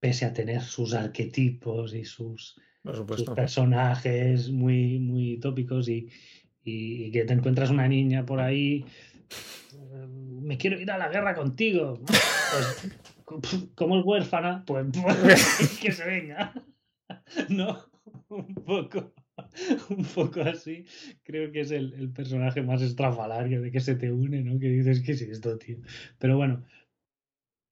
pese 0.00 0.24
a 0.24 0.32
tener 0.32 0.62
sus 0.62 0.94
arquetipos 0.94 1.94
y 1.94 2.04
sus, 2.04 2.60
personajes 3.34 4.50
muy, 4.50 4.98
muy 4.98 5.38
tópicos 5.38 5.88
y, 5.88 6.10
que 6.64 7.24
te 7.26 7.32
encuentras 7.32 7.70
una 7.70 7.88
niña 7.88 8.24
por 8.24 8.40
ahí, 8.40 8.84
eh, 9.74 10.06
me 10.08 10.56
quiero 10.56 10.80
ir 10.80 10.90
a 10.90 10.98
la 10.98 11.08
guerra 11.08 11.34
contigo. 11.34 12.00
Pues, 12.06 13.68
como 13.74 13.98
es 13.98 14.04
huérfana, 14.04 14.64
pues 14.66 14.86
que 15.80 15.92
se 15.92 16.04
venga. 16.04 16.52
No, 17.48 17.84
un 18.28 18.54
poco, 18.54 19.12
un 19.90 20.04
poco 20.04 20.40
así. 20.42 20.84
Creo 21.22 21.50
que 21.52 21.60
es 21.60 21.70
el, 21.70 22.10
personaje 22.10 22.62
más 22.62 22.82
estrafalario 22.82 23.62
de 23.62 23.70
que 23.70 23.80
se 23.80 23.94
te 23.96 24.10
une, 24.10 24.42
¿no? 24.42 24.58
Que 24.58 24.68
dices 24.68 25.02
que 25.02 25.12
es 25.12 25.22
esto, 25.22 25.58
tío. 25.58 25.78
Pero 26.18 26.36
bueno, 26.36 26.64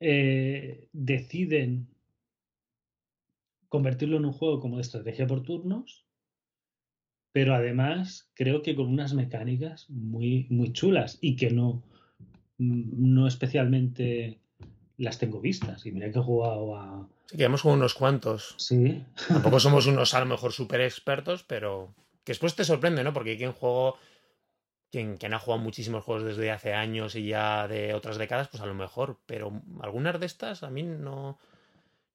eh, 0.01 0.89
deciden 0.93 1.89
convertirlo 3.69 4.19
en 4.19 4.27
un 4.27 4.33
juego 4.33 4.61
como 4.61 4.77
de 4.77 4.83
estrategia 4.83 5.27
por 5.27 5.43
turnos, 5.43 6.05
pero 7.33 7.55
además 7.55 8.31
creo 8.35 8.63
que 8.63 8.75
con 8.75 8.89
unas 8.89 9.15
mecánicas 9.15 9.89
muy, 9.89 10.47
muy 10.51 10.73
chulas 10.73 11.19
y 11.23 11.37
que 11.37 11.51
no, 11.51 11.83
no 12.59 13.27
especialmente 13.27 14.41
las 14.99 15.19
tengo 15.19 15.41
vistas. 15.41 15.87
Y 15.87 15.93
mira 15.93 16.13
que 16.13 16.19
he 16.19 16.23
jugado 16.23 16.77
a 16.77 17.09
Sí, 17.33 17.39
que 17.39 17.45
hemos 17.45 17.63
jugado 17.63 17.79
unos 17.79 17.95
cuantos. 17.95 18.55
Sí. 18.59 19.03
Tampoco 19.29 19.59
somos 19.59 19.87
unos 19.87 20.13
a 20.13 20.21
lo 20.21 20.27
mejor 20.27 20.53
súper 20.53 20.83
expertos, 20.83 21.43
pero 21.45 21.95
que 22.25 22.33
después 22.33 22.55
te 22.55 22.63
sorprende, 22.63 23.03
¿no? 23.03 23.15
Porque 23.15 23.31
hay 23.31 23.39
quien 23.39 23.53
juego, 23.53 23.97
quien, 24.91 25.17
quien 25.17 25.33
ha 25.33 25.39
jugado 25.39 25.63
muchísimos 25.63 26.05
juegos 26.05 26.25
desde 26.25 26.51
hace 26.51 26.75
años 26.75 27.15
y 27.15 27.29
ya 27.29 27.67
de 27.69 27.95
otras 27.95 28.19
décadas, 28.19 28.49
pues 28.49 28.63
a 28.63 28.67
lo 28.67 28.75
mejor. 28.75 29.19
Pero 29.25 29.63
algunas 29.81 30.21
de 30.21 30.27
estas 30.27 30.63
a 30.63 30.69
mí 30.69 30.83
no, 30.83 31.39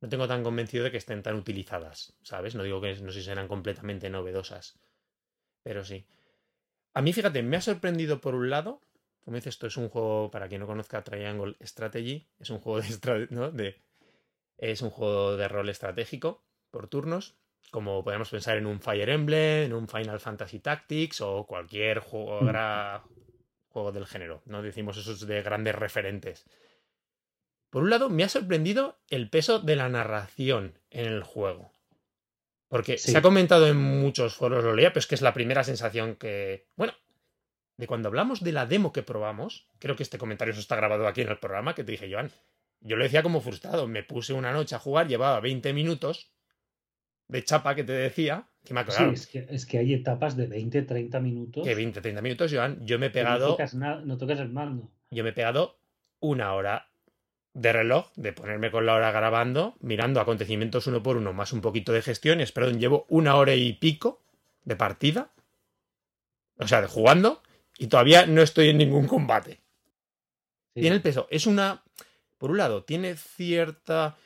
no 0.01 0.09
tengo 0.09 0.27
tan 0.27 0.43
convencido 0.43 0.83
de 0.83 0.91
que 0.91 0.97
estén 0.97 1.23
tan 1.23 1.33
utilizadas, 1.33 2.13
¿sabes? 2.21 2.53
No 2.53 2.61
digo 2.61 2.79
que 2.79 2.93
no 2.97 3.11
sé 3.11 3.21
si 3.21 3.25
serán 3.25 3.47
completamente 3.47 4.11
novedosas. 4.11 4.79
Pero 5.63 5.83
sí. 5.83 6.05
A 6.93 7.01
mí, 7.01 7.11
fíjate, 7.11 7.41
me 7.41 7.57
ha 7.57 7.61
sorprendido 7.61 8.21
por 8.21 8.35
un 8.35 8.51
lado. 8.51 8.81
Como 9.25 9.35
dices, 9.35 9.55
esto 9.55 9.65
es 9.65 9.77
un 9.77 9.89
juego, 9.89 10.29
para 10.29 10.47
quien 10.47 10.61
no 10.61 10.67
conozca 10.67 11.03
Triangle 11.03 11.57
Strategy, 11.59 12.27
es 12.39 12.51
un 12.51 12.59
juego 12.59 12.81
de, 12.81 13.27
¿no? 13.31 13.51
de 13.51 13.86
es 14.57 14.81
un 14.81 14.89
juego 14.89 15.37
de 15.37 15.47
rol 15.47 15.69
estratégico 15.69 16.43
por 16.71 16.87
turnos, 16.87 17.35
como 17.71 18.03
podemos 18.03 18.29
pensar 18.29 18.57
en 18.57 18.65
un 18.65 18.79
Fire 18.79 19.09
Emblem, 19.09 19.65
en 19.65 19.73
un 19.73 19.87
Final 19.87 20.19
Fantasy 20.19 20.59
Tactics 20.59 21.21
o 21.21 21.45
cualquier 21.45 21.99
juego, 21.99 22.41
mm. 22.41 23.01
juego 23.69 23.91
del 23.91 24.05
género. 24.05 24.41
No 24.45 24.61
decimos 24.61 24.97
esos 24.97 25.25
de 25.27 25.41
grandes 25.41 25.75
referentes. 25.75 26.45
Por 27.69 27.83
un 27.83 27.89
lado, 27.89 28.09
me 28.09 28.23
ha 28.23 28.29
sorprendido 28.29 28.99
el 29.09 29.29
peso 29.29 29.59
de 29.59 29.75
la 29.75 29.89
narración 29.89 30.79
en 30.89 31.05
el 31.05 31.23
juego. 31.23 31.71
Porque 32.69 32.97
se 32.97 33.17
ha 33.17 33.21
comentado 33.21 33.67
en 33.67 33.77
muchos 33.77 34.35
foros, 34.35 34.63
lo 34.63 34.73
leía, 34.73 34.89
pero 34.89 34.99
es 34.99 35.07
que 35.07 35.15
es 35.15 35.21
la 35.21 35.33
primera 35.33 35.63
sensación 35.63 36.15
que. 36.15 36.67
Bueno, 36.75 36.93
de 37.77 37.87
cuando 37.87 38.09
hablamos 38.09 38.43
de 38.43 38.51
la 38.51 38.65
demo 38.65 38.91
que 38.91 39.03
probamos, 39.03 39.67
creo 39.79 39.95
que 39.95 40.03
este 40.03 40.17
comentario 40.17 40.53
está 40.53 40.75
grabado 40.75 41.07
aquí 41.07 41.21
en 41.21 41.29
el 41.29 41.37
programa, 41.37 41.75
que 41.75 41.83
te 41.83 41.91
dije, 41.91 42.11
Joan, 42.11 42.31
yo 42.81 42.95
lo 42.95 43.03
decía 43.03 43.23
como 43.23 43.41
frustrado. 43.41 43.87
Me 43.87 44.03
puse 44.03 44.33
una 44.33 44.51
noche 44.51 44.75
a 44.75 44.79
jugar, 44.79 45.07
llevaba 45.07 45.39
20 45.39 45.73
minutos 45.73 46.31
de 47.27 47.43
chapa 47.43 47.75
que 47.75 47.83
te 47.83 47.93
decía. 47.93 48.47
Que 48.63 48.73
me 48.73 48.83
sí, 48.89 49.03
es 49.13 49.27
que, 49.27 49.47
es 49.49 49.65
que 49.65 49.77
hay 49.77 49.93
etapas 49.93 50.35
de 50.35 50.47
20, 50.47 50.81
30 50.81 51.19
minutos. 51.19 51.63
Que 51.63 51.73
20, 51.73 52.01
30 52.01 52.21
minutos, 52.21 52.51
Joan. 52.53 52.85
Yo 52.85 52.99
me 52.99 53.07
he 53.07 53.09
pegado. 53.09 53.47
No 53.47 53.51
tocas, 53.53 53.73
no 53.73 54.17
tocas 54.17 54.39
el 54.39 54.49
mando. 54.49 54.91
Yo 55.09 55.23
me 55.23 55.29
he 55.29 55.33
pegado 55.33 55.79
una 56.19 56.53
hora 56.53 56.89
de 57.53 57.73
reloj, 57.73 58.11
de 58.15 58.33
ponerme 58.33 58.69
con 58.69 58.85
la 58.85 58.93
hora 58.93 59.11
grabando, 59.11 59.77
mirando 59.79 60.19
acontecimientos 60.19 60.85
uno 60.87 61.01
por 61.01 61.17
uno, 61.17 61.33
más 61.33 61.53
un 61.53 61.61
poquito 61.61 61.91
de 61.91 62.01
gestiones. 62.01 62.51
Perdón, 62.51 62.79
llevo 62.79 63.05
una 63.09 63.35
hora 63.35 63.55
y 63.55 63.73
pico 63.73 64.21
de 64.63 64.75
partida. 64.75 65.31
O 66.57 66.67
sea, 66.67 66.81
de 66.81 66.87
jugando. 66.87 67.41
Y 67.77 67.87
todavía 67.87 68.25
no 68.25 68.41
estoy 68.41 68.69
en 68.69 68.77
ningún 68.77 69.07
combate. 69.07 69.61
Tiene 70.73 70.97
el 70.97 71.01
peso. 71.01 71.27
Es 71.31 71.47
una 71.47 71.83
por 72.37 72.51
un 72.51 72.57
lado, 72.57 72.83
tiene 72.83 73.15
cierta 73.15 74.17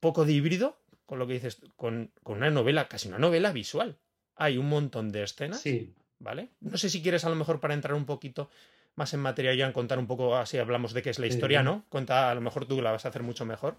poco 0.00 0.24
de 0.24 0.32
híbrido 0.32 0.76
con 1.06 1.18
lo 1.18 1.26
que 1.26 1.34
dices, 1.34 1.60
con, 1.76 2.10
una 2.24 2.50
novela, 2.50 2.88
casi 2.88 3.08
una 3.08 3.18
novela 3.18 3.52
visual. 3.52 3.98
Hay 4.34 4.56
un 4.56 4.68
montón 4.68 5.12
de 5.12 5.22
escenas. 5.22 5.60
Sí. 5.60 5.92
¿Vale? 6.18 6.50
No 6.60 6.78
sé 6.78 6.88
si 6.88 7.02
quieres 7.02 7.24
a 7.24 7.28
lo 7.28 7.34
mejor 7.34 7.60
para 7.60 7.74
entrar 7.74 7.94
un 7.94 8.06
poquito 8.06 8.48
más 8.94 9.12
en 9.12 9.20
materia 9.20 9.54
ya 9.54 9.66
en 9.66 9.72
contar 9.72 9.98
un 9.98 10.06
poco 10.06 10.36
así 10.36 10.56
hablamos 10.58 10.92
de 10.92 11.02
qué 11.02 11.10
es 11.10 11.18
la 11.18 11.26
historia, 11.26 11.62
¿no? 11.62 11.84
Cuenta, 11.88 12.30
a 12.30 12.34
lo 12.34 12.40
mejor 12.40 12.66
tú 12.66 12.80
la 12.80 12.92
vas 12.92 13.04
a 13.04 13.08
hacer 13.08 13.22
mucho 13.22 13.44
mejor. 13.44 13.76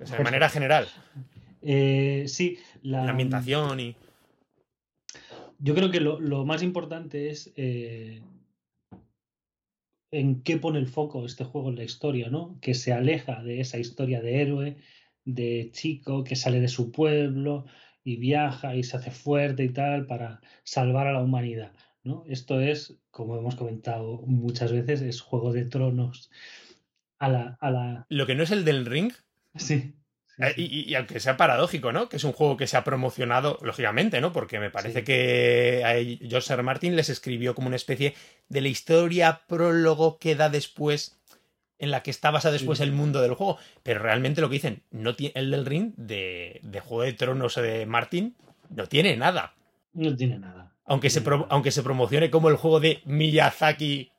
de 0.00 0.18
manera 0.24 0.48
general. 0.48 0.88
Eh, 1.62 2.24
sí, 2.26 2.58
la... 2.82 3.08
ambientación 3.08 3.78
y. 3.80 3.96
Yo 5.58 5.74
creo 5.74 5.90
que 5.90 6.00
lo, 6.00 6.18
lo 6.18 6.44
más 6.44 6.62
importante 6.62 7.30
es 7.30 7.52
eh, 7.56 8.22
en 10.10 10.42
qué 10.42 10.56
pone 10.56 10.78
el 10.78 10.86
foco 10.86 11.24
este 11.26 11.44
juego 11.44 11.68
en 11.68 11.76
la 11.76 11.84
historia, 11.84 12.30
¿no? 12.30 12.58
Que 12.60 12.74
se 12.74 12.92
aleja 12.92 13.42
de 13.42 13.60
esa 13.60 13.78
historia 13.78 14.20
de 14.20 14.40
héroe, 14.40 14.76
de 15.24 15.70
chico 15.72 16.24
que 16.24 16.36
sale 16.36 16.60
de 16.60 16.68
su 16.68 16.90
pueblo 16.90 17.66
y 18.02 18.16
viaja 18.16 18.74
y 18.74 18.82
se 18.82 18.96
hace 18.96 19.10
fuerte 19.10 19.64
y 19.64 19.68
tal 19.68 20.06
para 20.06 20.40
salvar 20.64 21.06
a 21.06 21.12
la 21.12 21.22
humanidad, 21.22 21.72
¿no? 22.02 22.24
Esto 22.26 22.60
es, 22.60 22.96
como 23.10 23.36
hemos 23.36 23.56
comentado 23.56 24.22
muchas 24.26 24.72
veces, 24.72 25.02
es 25.02 25.20
Juego 25.20 25.52
de 25.52 25.64
Tronos. 25.64 26.30
A 27.18 27.28
la, 27.28 27.58
a 27.60 27.70
la... 27.70 28.06
Lo 28.08 28.26
que 28.26 28.36
no 28.36 28.44
es 28.44 28.52
el 28.52 28.64
del 28.64 28.86
ring. 28.86 29.12
Sí. 29.56 29.94
Eh, 30.38 30.54
y, 30.56 30.94
aunque 30.94 31.18
sea 31.20 31.36
paradójico, 31.36 31.92
¿no? 31.92 32.08
Que 32.08 32.16
es 32.16 32.24
un 32.24 32.32
juego 32.32 32.56
que 32.56 32.66
se 32.66 32.76
ha 32.76 32.84
promocionado, 32.84 33.58
lógicamente, 33.62 34.20
¿no? 34.20 34.32
Porque 34.32 34.60
me 34.60 34.70
parece 34.70 35.02
que 35.02 35.82
a 35.84 35.94
George 36.28 36.52
R. 36.52 36.62
Martin 36.62 36.94
les 36.94 37.08
escribió 37.08 37.54
como 37.54 37.66
una 37.66 37.76
especie 37.76 38.14
de 38.48 38.60
la 38.60 38.68
historia 38.68 39.42
prólogo 39.48 40.18
que 40.18 40.36
da 40.36 40.48
después, 40.48 41.18
en 41.78 41.90
la 41.90 42.02
que 42.02 42.10
está 42.10 42.30
basado 42.30 42.52
después 42.52 42.80
el 42.80 42.92
mundo 42.92 43.20
del 43.20 43.34
juego. 43.34 43.58
Pero 43.82 44.00
realmente 44.00 44.40
lo 44.40 44.48
que 44.48 44.54
dicen, 44.54 44.82
no 44.92 45.14
el 45.18 45.50
del 45.50 45.66
ring 45.66 45.92
de, 45.96 46.60
Juego 46.84 47.02
de 47.02 47.12
Tronos 47.14 47.56
de 47.56 47.86
Martin, 47.86 48.36
no 48.70 48.86
tiene 48.86 49.16
nada. 49.16 49.54
No 49.92 50.14
tiene 50.14 50.38
nada. 50.38 50.72
Aunque, 50.84 51.10
se, 51.10 51.22
aunque 51.48 51.70
se 51.72 51.82
promocione 51.82 52.30
como 52.30 52.48
el 52.48 52.56
juego 52.56 52.80
de 52.80 53.02
Miyazaki 53.04 54.10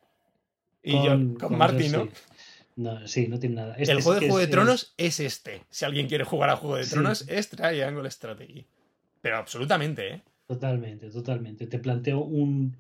y 0.84 1.08
con, 1.08 1.36
con 1.36 1.58
Martin, 1.58 1.92
¿no? 1.92 2.10
No, 2.80 3.06
sí, 3.10 3.28
no 3.28 3.38
tiene 3.38 3.56
nada. 3.56 3.76
el 3.76 4.02
juego 4.02 4.22
de 4.22 4.28
Juego 4.28 4.38
de 4.38 4.48
Tronos 4.48 4.94
es... 4.96 5.20
este. 5.20 5.64
Si 5.70 5.84
alguien 5.84 6.08
quiere 6.08 6.24
jugar 6.24 6.50
a 6.50 6.56
Juego 6.56 6.78
de 6.78 6.86
Tronos, 6.86 7.28
es 7.28 7.50
Triangle 7.50 8.10
Strategy. 8.10 8.66
Pero 9.22 9.36
absolutamente, 9.36 10.14
¿eh? 10.14 10.22
Totalmente, 10.48 11.10
totalmente. 11.10 11.68
Te 11.68 11.78
planteo 11.78 12.22
un, 12.22 12.78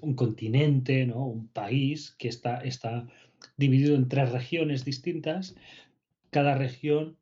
un 0.00 0.14
continente, 0.14 1.06
¿no? 1.06 1.24
Un 1.24 1.46
país 1.46 2.16
que 2.18 2.26
está, 2.26 2.58
está 2.62 3.06
dividido 3.56 3.94
en 3.94 4.08
tres 4.08 4.32
regiones 4.32 4.84
distintas. 4.84 5.54
Cada 6.30 6.56
región 6.56 7.16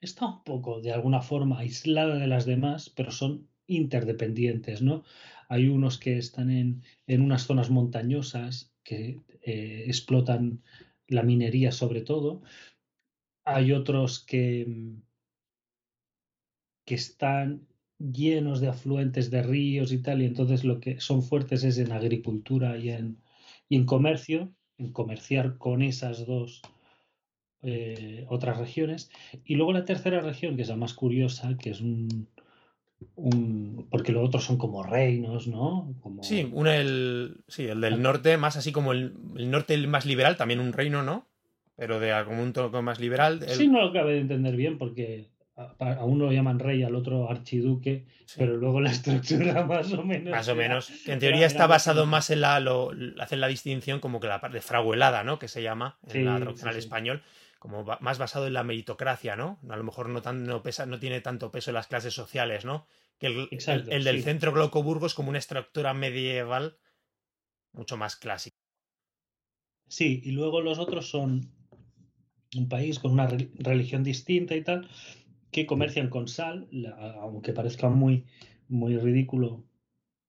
está 0.00 0.24
un 0.24 0.44
poco, 0.44 0.80
de 0.80 0.92
alguna 0.92 1.20
forma, 1.20 1.58
aislada 1.58 2.14
de 2.16 2.26
las 2.26 2.46
demás, 2.46 2.88
pero 2.88 3.10
son 3.10 3.48
interdependientes, 3.66 4.80
¿no? 4.80 5.04
Hay 5.50 5.68
unos 5.68 5.98
que 5.98 6.16
están 6.16 6.50
en, 6.50 6.82
en 7.06 7.20
unas 7.20 7.42
zonas 7.42 7.68
montañosas 7.68 8.73
que 8.84 9.20
eh, 9.42 9.84
explotan 9.86 10.62
la 11.08 11.22
minería 11.22 11.72
sobre 11.72 12.02
todo. 12.02 12.42
Hay 13.44 13.72
otros 13.72 14.24
que, 14.24 14.66
que 16.84 16.94
están 16.94 17.66
llenos 17.98 18.60
de 18.60 18.68
afluentes 18.68 19.30
de 19.30 19.42
ríos 19.42 19.92
y 19.92 19.98
tal, 19.98 20.22
y 20.22 20.26
entonces 20.26 20.64
lo 20.64 20.80
que 20.80 21.00
son 21.00 21.22
fuertes 21.22 21.64
es 21.64 21.78
en 21.78 21.92
agricultura 21.92 22.78
y 22.78 22.90
en, 22.90 23.18
y 23.68 23.76
en 23.76 23.86
comercio, 23.86 24.54
en 24.78 24.92
comerciar 24.92 25.58
con 25.58 25.82
esas 25.82 26.26
dos 26.26 26.62
eh, 27.62 28.26
otras 28.28 28.58
regiones. 28.58 29.10
Y 29.44 29.54
luego 29.54 29.72
la 29.72 29.84
tercera 29.84 30.20
región, 30.20 30.56
que 30.56 30.62
es 30.62 30.68
la 30.68 30.76
más 30.76 30.94
curiosa, 30.94 31.56
que 31.56 31.70
es 31.70 31.80
un, 31.80 32.28
porque 33.90 34.12
los 34.12 34.26
otros 34.26 34.44
son 34.44 34.58
como 34.58 34.82
reinos, 34.82 35.46
¿no? 35.46 35.94
Sí, 36.22 36.50
el, 36.66 37.36
sí, 37.48 37.64
el 37.66 37.80
del 37.80 38.02
norte, 38.02 38.36
más 38.36 38.56
así 38.56 38.72
como 38.72 38.92
el, 38.92 39.14
norte 39.50 39.76
más 39.86 40.06
liberal, 40.06 40.36
también 40.36 40.60
un 40.60 40.72
reino, 40.72 41.02
¿no? 41.02 41.26
Pero 41.76 42.00
de 42.00 42.12
algún 42.12 42.38
un 42.38 42.52
toque 42.52 42.80
más 42.82 43.00
liberal. 43.00 43.44
Sí, 43.48 43.68
no 43.68 43.80
lo 43.80 43.88
acabo 43.88 44.08
de 44.08 44.20
entender 44.20 44.56
bien 44.56 44.78
porque 44.78 45.30
a, 45.56 46.04
uno 46.04 46.26
lo 46.26 46.32
llaman 46.32 46.58
rey, 46.58 46.82
al 46.82 46.94
otro 46.94 47.30
archiduque, 47.30 48.04
pero 48.36 48.56
luego 48.56 48.80
la 48.80 48.90
estructura 48.92 49.64
más 49.64 49.92
o 49.92 50.04
menos. 50.04 50.30
Más 50.30 50.48
o 50.48 50.54
menos. 50.54 51.08
En 51.08 51.18
teoría 51.18 51.46
está 51.46 51.66
basado 51.66 52.06
más 52.06 52.30
en 52.30 52.40
la. 52.40 52.60
Lo, 52.60 52.92
hacen 53.18 53.40
la 53.40 53.48
distinción 53.48 54.00
como 54.00 54.20
que 54.20 54.28
la 54.28 54.40
parte 54.40 54.60
fraguelada, 54.60 55.24
¿no? 55.24 55.38
Que 55.38 55.48
se 55.48 55.62
llama 55.62 55.98
en 56.12 56.24
la 56.26 56.36
traducción 56.36 56.68
al 56.68 56.76
español 56.76 57.22
como 57.64 57.82
más 58.00 58.18
basado 58.18 58.46
en 58.46 58.52
la 58.52 58.62
meritocracia, 58.62 59.36
¿no? 59.36 59.58
A 59.70 59.76
lo 59.76 59.84
mejor 59.84 60.10
no, 60.10 60.20
tan, 60.20 60.44
no, 60.44 60.62
pesa, 60.62 60.84
no 60.84 60.98
tiene 60.98 61.22
tanto 61.22 61.50
peso 61.50 61.70
en 61.70 61.76
las 61.76 61.86
clases 61.86 62.12
sociales, 62.12 62.66
¿no? 62.66 62.86
Que 63.18 63.28
el, 63.28 63.48
el, 63.88 64.04
del 64.04 64.22
centro 64.22 64.52
Glaucoburgo 64.52 65.06
es 65.06 65.14
como 65.14 65.30
una 65.30 65.38
estructura 65.38 65.94
medieval 65.94 66.76
mucho 67.72 67.96
más 67.96 68.16
clásica. 68.16 68.54
Sí, 69.88 70.20
y 70.22 70.32
luego 70.32 70.60
los 70.60 70.78
otros 70.78 71.08
son 71.08 71.54
un 72.54 72.68
país 72.68 72.98
con 72.98 73.12
una 73.12 73.28
religión 73.28 74.04
distinta 74.04 74.54
y 74.54 74.62
tal, 74.62 74.86
que 75.50 75.64
comercian 75.64 76.10
con 76.10 76.28
sal, 76.28 76.68
aunque 77.18 77.54
parezca 77.54 77.88
muy, 77.88 78.26
muy 78.68 78.98
ridículo, 78.98 79.64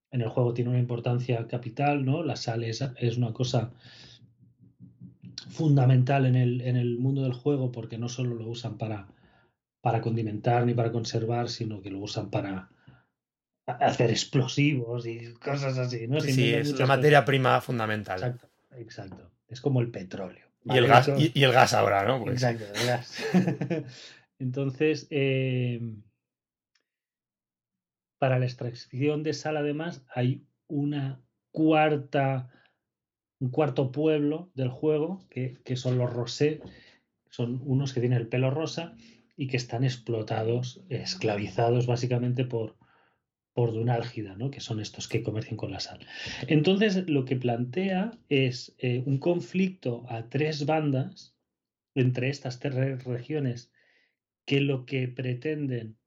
en 0.09 0.21
el 0.21 0.29
juego 0.29 0.53
tiene 0.53 0.69
una 0.69 0.79
importancia 0.79 1.45
capital, 1.49 2.05
¿no? 2.05 2.23
La 2.23 2.37
sal 2.37 2.63
es, 2.63 2.81
es 2.95 3.17
una 3.17 3.33
cosa 3.33 3.73
fundamental 5.49 6.25
en 6.25 6.35
el, 6.35 6.61
en 6.61 6.75
el 6.75 6.97
mundo 6.97 7.23
del 7.23 7.33
juego 7.33 7.71
porque 7.71 7.97
no 7.97 8.09
solo 8.09 8.35
lo 8.35 8.47
usan 8.47 8.77
para, 8.77 9.07
para 9.81 10.01
condimentar 10.01 10.65
ni 10.65 10.73
para 10.73 10.91
conservar, 10.91 11.49
sino 11.49 11.81
que 11.81 11.91
lo 11.91 11.99
usan 11.99 12.29
para 12.29 12.69
hacer 13.65 14.09
explosivos 14.09 15.05
y 15.05 15.33
cosas 15.33 15.77
así. 15.77 16.07
¿no? 16.07 16.19
Sí, 16.21 16.53
es 16.53 16.77
la 16.77 16.85
materia 16.85 17.25
prima 17.25 17.61
fundamental. 17.61 18.17
Exacto, 18.17 18.47
exacto. 18.75 19.31
Es 19.47 19.61
como 19.61 19.81
el 19.81 19.91
petróleo. 19.91 20.45
Y, 20.63 20.77
el 20.77 20.87
gas, 20.87 21.09
y, 21.17 21.43
el 21.43 21.51
gas 21.51 21.73
ahora, 21.73 22.05
¿no? 22.05 22.23
Pues 22.23 22.41
exacto, 22.41 22.65
el 22.79 22.87
gas. 22.87 23.23
Entonces, 24.39 25.07
eh, 25.11 25.79
para 28.17 28.39
la 28.39 28.45
extracción 28.45 29.21
de 29.21 29.33
sal, 29.33 29.57
además, 29.57 30.03
hay 30.13 30.47
una 30.67 31.21
cuarta 31.51 32.49
un 33.39 33.49
cuarto 33.49 33.91
pueblo 33.91 34.49
del 34.55 34.69
juego, 34.69 35.25
que, 35.29 35.75
son 35.75 35.97
los 35.97 36.11
Rosé, 36.11 36.61
son 37.29 37.61
unos 37.65 37.93
que 37.93 37.99
tienen 37.99 38.19
el 38.19 38.27
pelo 38.27 38.49
rosa 38.49 38.95
y 39.35 39.47
que 39.47 39.57
están 39.57 39.83
explotados, 39.83 40.81
esclavizados 40.89 41.85
básicamente 41.85 42.45
por, 42.45 42.77
por 43.53 43.73
Dunálgida, 43.73 44.35
¿no? 44.35 44.51
que 44.51 44.61
son 44.61 44.79
estos 44.79 45.07
que 45.07 45.23
comercian 45.23 45.57
con 45.57 45.71
la 45.71 45.81
sal. 45.81 46.05
Entonces, 46.47 47.09
lo 47.09 47.25
que 47.25 47.35
plantea 47.35 48.17
es 48.29 48.73
eh, 48.77 49.03
un 49.05 49.17
conflicto 49.17 50.05
a 50.07 50.29
tres 50.29 50.65
bandas 50.65 51.35
entre 51.93 52.29
estas 52.29 52.59
tres 52.59 53.03
regiones 53.03 53.71
que 54.45 54.61
lo 54.61 54.85
que 54.85 55.07
pretenden, 55.07 55.97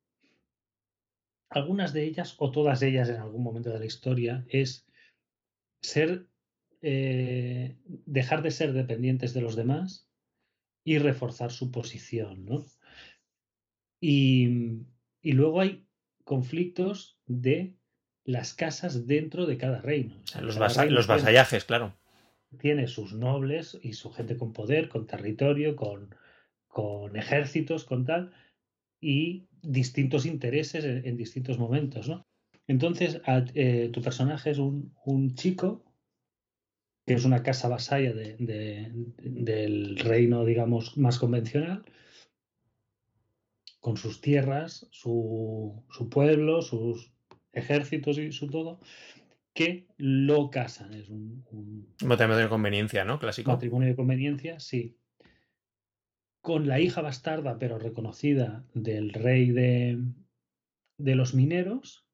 algunas 1.51 1.93
de 1.93 2.05
ellas 2.05 2.37
o 2.39 2.51
todas 2.51 2.83
ellas 2.83 3.09
en 3.09 3.17
algún 3.17 3.43
momento 3.43 3.71
de 3.71 3.81
la 3.81 3.87
historia, 3.87 4.45
es 4.49 4.87
ser 5.81 6.27
eh, 6.81 7.77
dejar 8.07 8.43
de 8.43 8.51
ser 8.51 8.73
dependientes 8.73 9.35
de 9.35 9.41
los 9.41 9.57
demás 9.57 10.09
y 10.85 10.99
reforzar 10.99 11.51
su 11.51 11.71
posición, 11.71 12.45
¿no? 12.45 12.65
Y, 14.01 14.87
luego 15.23 15.61
hay 15.61 15.87
conflictos 16.25 17.19
de 17.27 17.77
las 18.25 18.55
casas 18.55 19.07
dentro 19.07 19.47
de 19.47 19.59
cada 19.59 19.81
reino. 19.81 20.23
los, 20.41 20.57
los 20.57 21.07
vasallajes, 21.07 21.65
claro. 21.65 21.95
Tiene 22.61 22.87
sus 22.87 23.13
nobles 23.13 23.79
y 23.83 23.95
su 23.95 24.11
gente 24.13 24.37
con 24.37 24.53
poder, 24.53 24.89
con 24.89 25.07
territorio, 25.07 25.77
con, 25.77 26.15
con 26.69 27.17
ejércitos, 27.17 27.85
con 27.85 28.07
tal, 28.07 28.33
y 29.01 29.49
distintos 29.63 30.27
intereses 30.27 30.85
en, 30.85 31.17
distintos 31.17 31.59
momentos, 31.59 32.09
¿no? 32.09 32.27
Entonces, 32.67 33.21
eh, 33.55 33.91
tu 33.93 34.01
personaje 34.03 34.51
es 34.51 34.59
un, 34.59 34.95
un, 35.05 35.35
chico 35.35 35.88
que 37.09 37.15
es 37.15 37.25
una 37.25 37.43
casa 37.43 37.69
vasalla 37.69 38.13
del 38.13 39.97
reino, 39.97 40.45
digamos, 40.45 40.99
más 40.99 41.19
convencional, 41.19 41.83
con 43.81 43.97
sus 43.97 44.21
tierras, 44.21 44.87
su, 44.91 45.83
pueblo, 46.11 46.61
sus 46.61 47.11
ejércitos 47.53 48.19
y 48.19 48.31
su 48.31 48.51
todo, 48.51 48.81
que 49.55 49.87
lo 49.97 50.51
casan. 50.51 50.93
Es 50.93 51.09
un, 51.09 51.95
matrimonio 52.05 52.43
de 52.43 52.51
conveniencia, 52.51 53.07
¿no? 53.07 53.19
Clásico. 53.19 53.53
Matrimonio 53.53 53.89
de 53.89 53.97
conveniencia, 53.97 54.61
sí. 54.61 54.99
Con 56.43 56.69
la 56.69 56.79
hija 56.79 57.01
bastarda, 57.01 57.59
pero 57.59 57.79
reconocida 57.79 58.67
del 58.75 59.15
rey 59.15 59.51
de, 59.51 59.99
de 60.99 61.15
los 61.15 61.33
mineros, 61.33 62.05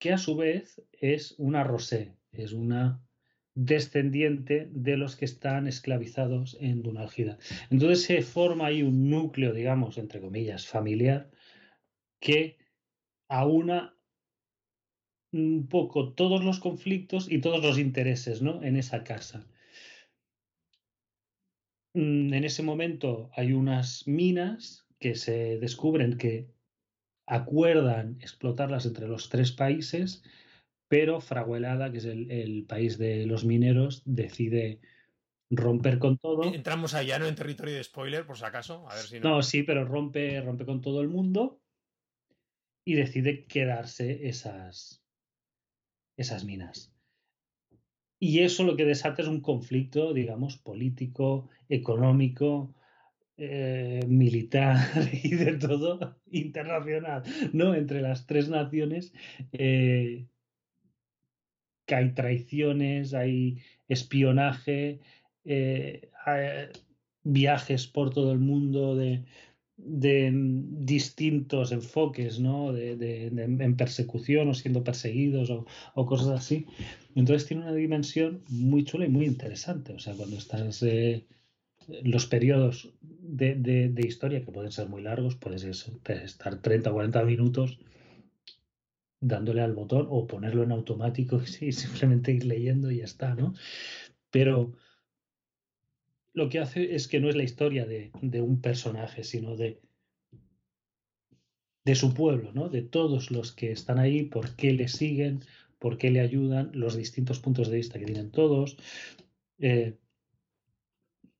que 0.00 0.12
a 0.12 0.18
su 0.18 0.36
vez 0.36 0.82
es 0.90 1.36
una 1.38 1.62
rosé, 1.62 2.16
es 2.32 2.52
una 2.52 3.00
descendiente 3.58 4.68
de 4.70 4.96
los 4.96 5.16
que 5.16 5.24
están 5.24 5.66
esclavizados 5.66 6.56
en 6.60 6.80
Dunalgida. 6.82 7.38
Entonces 7.70 8.04
se 8.04 8.22
forma 8.22 8.66
ahí 8.66 8.82
un 8.84 9.10
núcleo, 9.10 9.52
digamos, 9.52 9.98
entre 9.98 10.20
comillas, 10.20 10.68
familiar, 10.68 11.28
que 12.20 12.56
aúna 13.28 13.96
un 15.32 15.66
poco 15.68 16.12
todos 16.12 16.44
los 16.44 16.60
conflictos 16.60 17.28
y 17.28 17.40
todos 17.40 17.60
los 17.60 17.78
intereses 17.78 18.42
¿no? 18.42 18.62
en 18.62 18.76
esa 18.76 19.02
casa. 19.02 19.44
Mm, 21.94 22.32
en 22.32 22.44
ese 22.44 22.62
momento 22.62 23.28
hay 23.34 23.52
unas 23.52 24.06
minas 24.06 24.86
que 25.00 25.16
se 25.16 25.58
descubren 25.58 26.16
que 26.16 26.46
acuerdan 27.26 28.18
explotarlas 28.20 28.86
entre 28.86 29.08
los 29.08 29.28
tres 29.28 29.50
países, 29.50 30.22
pero 30.88 31.20
Fraguelada, 31.20 31.92
que 31.92 31.98
es 31.98 32.04
el, 32.06 32.64
país 32.66 32.98
de 32.98 33.26
los 33.26 33.44
mineros, 33.44 34.02
decide 34.04 34.80
romper 35.50 35.98
con 35.98 36.18
todo. 36.18 36.52
Entramos 36.52 36.94
allá, 36.94 37.18
¿no? 37.18 37.26
En 37.26 37.34
territorio 37.34 37.76
de 37.76 37.84
spoiler, 37.84 38.26
por 38.26 38.38
si 38.38 38.44
acaso. 38.44 38.88
A 38.88 38.94
ver 38.94 39.04
si 39.04 39.20
no... 39.20 39.36
no, 39.36 39.42
sí, 39.42 39.62
pero 39.62 39.84
rompe, 39.84 40.40
rompe 40.40 40.64
con 40.64 40.80
todo 40.80 41.00
el 41.00 41.08
mundo 41.08 41.60
y 42.84 42.94
decide 42.94 43.44
quedarse 43.44 44.28
esas, 44.28 45.02
esas 46.16 46.44
minas. 46.44 46.90
Y 48.18 48.40
eso 48.40 48.64
lo 48.64 48.76
que 48.76 48.84
desata 48.84 49.22
es 49.22 49.28
un 49.28 49.42
conflicto, 49.42 50.12
digamos, 50.12 50.56
político, 50.56 51.48
económico, 51.68 52.74
eh, 53.36 54.04
militar 54.08 54.78
y 55.22 55.34
de 55.36 55.58
todo 55.58 56.18
internacional, 56.30 57.22
¿no? 57.52 57.74
Entre 57.74 58.00
las 58.00 58.26
tres 58.26 58.48
naciones 58.48 59.12
eh, 59.52 60.26
que 61.88 61.94
hay 61.94 62.12
traiciones, 62.12 63.14
hay 63.14 63.62
espionaje, 63.88 65.00
eh, 65.44 66.10
viajes 67.24 67.86
por 67.86 68.10
todo 68.10 68.30
el 68.32 68.38
mundo 68.38 68.94
de, 68.94 69.24
de 69.78 70.30
distintos 70.34 71.72
enfoques, 71.72 72.40
¿no? 72.40 72.74
De, 72.74 72.92
en 73.28 73.76
persecución 73.76 74.48
o 74.48 74.54
siendo 74.54 74.84
perseguidos 74.84 75.50
o, 75.50 76.06
cosas 76.06 76.28
así. 76.28 76.66
Entonces 77.14 77.48
tiene 77.48 77.62
una 77.62 77.74
dimensión 77.74 78.42
muy 78.50 78.84
chula 78.84 79.06
y 79.06 79.08
muy 79.08 79.24
interesante. 79.24 79.94
O 79.94 79.98
sea, 79.98 80.14
cuando 80.14 80.36
estás 80.36 80.84
los 82.02 82.26
periodos 82.26 82.92
de, 83.00 84.04
historia, 84.06 84.44
que 84.44 84.52
pueden 84.52 84.72
ser 84.72 84.90
muy 84.90 85.02
largos, 85.02 85.36
puedes 85.36 85.64
estar 85.64 86.60
30 86.60 86.90
o 86.90 86.92
40 86.92 87.24
minutos 87.24 87.78
dándole 89.20 89.62
al 89.62 89.74
botón 89.74 90.06
o 90.10 90.26
ponerlo 90.26 90.62
en 90.62 90.72
automático 90.72 91.40
y 91.60 91.72
simplemente 91.72 92.32
ir 92.32 92.44
leyendo 92.44 92.90
y 92.90 92.98
ya 92.98 93.04
está, 93.04 93.34
¿no? 93.34 93.54
Pero 94.30 94.74
lo 96.32 96.48
que 96.48 96.60
hace 96.60 96.94
es 96.94 97.08
que 97.08 97.20
no 97.20 97.28
es 97.28 97.36
la 97.36 97.42
historia 97.42 97.86
de, 97.86 98.12
un 98.40 98.60
personaje, 98.60 99.24
sino 99.24 99.56
de, 99.56 99.80
de 101.84 101.94
su 101.94 102.14
pueblo, 102.14 102.52
¿no? 102.52 102.68
De 102.68 102.82
todos 102.82 103.30
los 103.30 103.52
que 103.52 103.72
están 103.72 103.98
ahí, 103.98 104.24
por 104.24 104.54
qué 104.54 104.72
le 104.72 104.88
siguen, 104.88 105.40
por 105.78 105.98
qué 105.98 106.10
le 106.10 106.20
ayudan, 106.20 106.70
los 106.74 106.96
distintos 106.96 107.40
puntos 107.40 107.68
de 107.68 107.76
vista 107.76 107.98
que 107.98 108.06
tienen 108.06 108.30
todos. 108.30 108.76
Eh, 109.58 109.96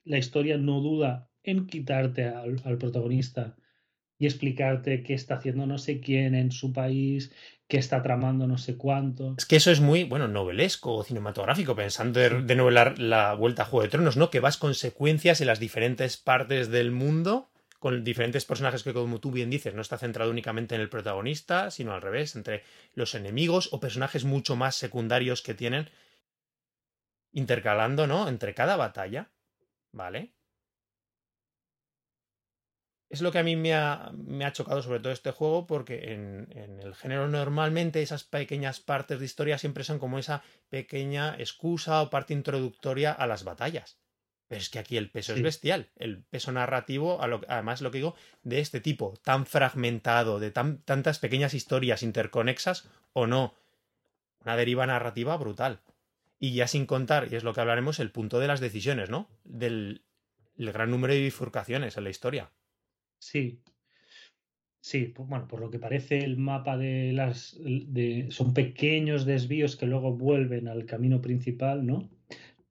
la 0.05 0.19
historia 0.19 0.57
no 0.57 0.81
duda 0.81 1.31
en 1.43 1.67
quitarte 1.67 2.25
al, 2.25 2.79
protagonista 2.79 3.57
y 4.19 4.27
explicarte 4.27 5.03
qué 5.03 5.15
está 5.15 5.37
haciendo 5.37 5.67
no 5.67 5.79
sé 5.79 6.01
quién 6.01 6.35
en 6.35 6.51
su 6.51 6.73
país, 6.73 7.33
qué 7.69 7.77
está 7.77 8.03
tramando 8.03 8.47
no 8.47 8.59
sé 8.59 8.77
cuánto. 8.77 9.35
Es 9.37 9.47
que 9.47 9.57
eso 9.57 9.71
es 9.71 9.81
muy, 9.81 10.05
bueno, 10.05 10.27
novelesco 10.27 10.95
o 10.95 11.05
cinematográfico, 11.05 11.77
pensando 11.77 12.19
de, 12.21 12.57
novelar 12.57 12.99
la 12.99 13.35
vuelta 13.35 13.63
a 13.63 13.67
Juego 13.67 13.83
de 13.83 13.91
Tronos, 13.91 14.17
¿no? 14.17 14.31
Que 14.31 14.41
vas 14.41 14.57
consecuencias 14.57 15.41
en 15.41 15.47
las 15.47 15.61
diferentes 15.61 16.17
partes 16.17 16.71
del 16.71 16.91
mundo, 16.91 17.51
con 17.79 18.03
diferentes 18.03 18.45
personajes 18.45 18.83
que, 18.83 18.95
como 18.95 19.21
tú 19.21 19.31
bien 19.31 19.51
dices, 19.51 19.75
no 19.75 19.83
está 19.83 19.99
centrado 19.99 20.31
únicamente 20.31 20.75
en 20.75 20.81
el 20.81 20.89
protagonista, 20.89 21.71
sino 21.71 21.93
al 21.93 22.03
revés, 22.03 22.35
entre 22.35 22.65
los 22.95 23.15
enemigos 23.15 23.69
o 23.73 23.81
personajes 23.81 24.25
mucho 24.25 24.57
más 24.57 24.75
secundarios 24.75 25.43
que 25.43 25.55
tienen, 25.55 25.91
intercalando, 27.33 28.07
¿no? 28.07 28.29
Entre 28.29 28.55
cada 28.55 28.77
batalla 28.77 29.29
¿Vale? 29.93 30.33
Es 33.11 33.23
lo 33.23 33.33
que 33.33 33.39
a 33.39 33.43
mí 33.43 33.57
me 33.57 33.75
ha, 33.75 34.11
me 34.13 34.45
ha 34.45 34.53
chocado 34.53 34.83
sobre 34.83 35.01
todo 35.01 35.13
este 35.13 35.31
juego 35.31 35.67
porque 35.67 36.13
en, 36.13 36.47
en, 36.51 36.81
el 36.81 36.95
género 36.95 37.27
normalmente 37.27 38.03
esas 38.03 38.25
pequeñas 38.25 38.81
partes 38.81 39.19
de 39.19 39.25
historia 39.25 39.57
siempre 39.57 39.85
son 39.85 39.99
como 39.99 40.19
esa 40.19 40.43
pequeña 40.69 41.35
excusa 41.39 42.03
o 42.03 42.11
parte 42.11 42.35
introductoria 42.35 43.13
a 43.13 43.27
las 43.27 43.45
batallas. 43.45 43.99
Pero 44.49 44.61
es 44.61 44.71
que 44.71 44.79
aquí 44.79 44.97
el 44.97 45.11
peso 45.11 45.35
es 45.35 45.43
bestial. 45.43 45.91
El 45.97 46.23
peso 46.23 46.51
narrativo, 46.53 47.21
además 47.49 47.83
lo 47.83 47.91
que 47.91 47.99
digo, 47.99 48.15
de 48.43 48.61
este 48.61 48.81
tipo, 48.81 49.15
tan 49.23 49.45
fragmentado, 49.45 50.41
de 50.41 50.51
tan, 50.51 50.79
tantas 50.83 51.19
pequeñas 51.19 51.53
historias 51.53 52.03
interconexas 52.03 52.89
o 53.13 53.27
no. 53.27 53.55
Una 54.45 54.57
deriva 54.57 54.87
narrativa 54.87 55.37
brutal. 55.37 55.81
Y 56.39 56.55
ya 56.55 56.67
sin 56.67 56.87
contar, 56.87 57.29
y 57.31 57.37
es 57.37 57.45
lo 57.45 57.53
que 57.53 57.61
hablaremos, 57.61 58.01
el 58.01 58.11
punto 58.11 58.39
de 58.39 58.47
las 58.47 58.61
decisiones, 58.61 59.11
¿no? 59.11 59.29
Del 59.45 60.03
el 60.57 60.73
gran 60.73 60.91
número 60.91 61.13
de 61.13 61.21
bifurcaciones 61.21 61.97
en 61.97 62.05
la 62.05 62.11
historia. 62.11 62.51
Sí. 63.19 63.61
Sí, 64.81 65.13
bueno, 65.19 65.47
por 65.49 65.61
lo 65.61 65.71
que 65.71 65.79
parece 65.79 66.19
el 66.19 66.39
mapa 66.39 66.79
de 66.79 67.13
las 67.13 67.59
de, 67.61 68.29
son 68.31 68.55
pequeños 68.55 69.27
desvíos 69.27 69.77
que 69.77 69.87
luego 69.87 70.17
vuelven 70.17 70.69
al 70.69 70.87
camino 70.87 71.21
principal, 71.21 71.85
¿no? 71.85 72.09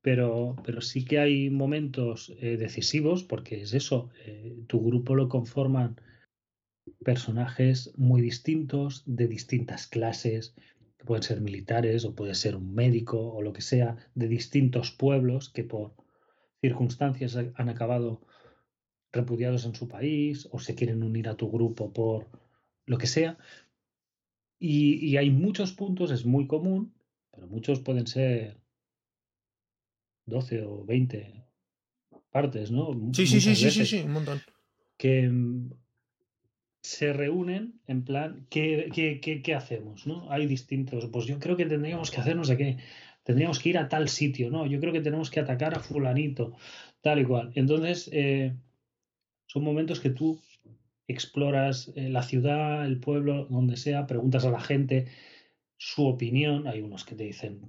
Pero, 0.02 0.56
pero 0.66 0.82
sí 0.82 1.06
que 1.06 1.20
hay 1.20 1.50
momentos 1.50 2.34
eh, 2.40 2.58
decisivos, 2.58 3.24
porque 3.24 3.62
es 3.62 3.74
eso, 3.74 4.10
eh, 4.26 4.56
tu 4.68 4.84
grupo 4.84 5.16
lo 5.16 5.30
conforman 5.30 6.00
personajes 7.04 7.94
muy 7.98 8.22
distintos, 8.22 9.04
de 9.06 9.28
distintas 9.28 9.86
clases, 9.86 10.56
pueden 11.06 11.24
ser 11.24 11.42
militares 11.42 12.06
o 12.06 12.16
puede 12.16 12.36
ser 12.36 12.56
un 12.56 12.74
médico 12.74 13.34
o 13.34 13.42
lo 13.42 13.54
que 13.54 13.62
sea, 13.62 13.98
de 14.16 14.28
distintos 14.28 14.92
pueblos 14.92 15.50
que 15.50 15.64
por 15.64 15.94
circunstancias 16.62 17.36
han 17.36 17.70
acabado 17.70 18.22
repudiados 19.12 19.66
en 19.66 19.76
su 19.76 19.88
país 19.88 20.48
o 20.52 20.60
se 20.60 20.76
quieren 20.76 21.04
unir 21.04 21.30
a 21.30 21.36
tu 21.36 21.50
grupo 21.50 21.92
por 21.92 22.28
lo 22.86 22.98
que 22.98 23.08
sea. 23.08 23.38
Y, 24.60 25.18
hay 25.18 25.30
muchos 25.30 25.72
puntos, 25.74 26.10
es 26.10 26.26
muy 26.26 26.48
común, 26.48 26.94
pero 27.32 27.48
muchos 27.48 27.80
pueden 27.80 28.08
ser 28.08 28.58
12 30.26 30.64
o 30.64 30.84
20 30.84 31.46
partes, 32.32 32.72
¿no? 32.72 32.92
Sí, 33.14 33.28
sí, 33.28 33.40
sí, 33.40 33.56
sí, 33.56 33.70
sí, 33.70 33.86
sí, 33.86 34.00
un 34.00 34.14
montón. 34.14 34.42
Que 34.98 35.32
se 36.82 37.14
reúnen 37.14 37.82
en 37.86 38.04
plan, 38.04 38.48
¿qué, 38.50 38.90
qué, 38.94 39.42
qué, 39.44 39.54
hacemos? 39.54 40.08
¿no? 40.08 40.32
Hay 40.32 40.48
distintos, 40.48 41.08
pues 41.12 41.26
yo 41.26 41.38
creo 41.38 41.58
que 41.58 41.66
tendríamos 41.66 42.10
que 42.10 42.22
hacernos 42.22 42.48
de 42.48 42.58
qué, 42.58 42.78
tendríamos 43.24 43.60
que 43.60 43.70
ir 43.70 43.78
a 43.78 43.90
tal 43.90 44.08
sitio, 44.08 44.50
¿no? 44.50 44.66
Yo 44.66 44.80
creo 44.80 44.94
que 44.94 45.02
tenemos 45.02 45.30
que 45.30 45.42
atacar 45.42 45.76
a 45.76 45.82
fulanito, 45.82 46.56
tal 47.02 47.20
y 47.20 47.26
cual. 47.26 47.52
Entonces, 47.56 48.10
eh, 48.14 48.56
son 49.48 49.64
momentos 49.64 50.00
que 50.00 50.10
tú 50.10 50.40
exploras 51.08 51.92
eh, 51.96 52.10
la 52.10 52.24
ciudad, 52.24 52.86
el 52.86 53.00
pueblo, 53.00 53.46
donde 53.46 53.78
sea, 53.78 54.08
preguntas 54.08 54.46
a 54.46 54.52
la 54.52 54.62
gente 54.62 55.08
su 55.78 56.06
opinión, 56.06 56.68
hay 56.68 56.82
unos 56.82 57.06
que 57.06 57.16
te 57.16 57.24
dicen 57.24 57.62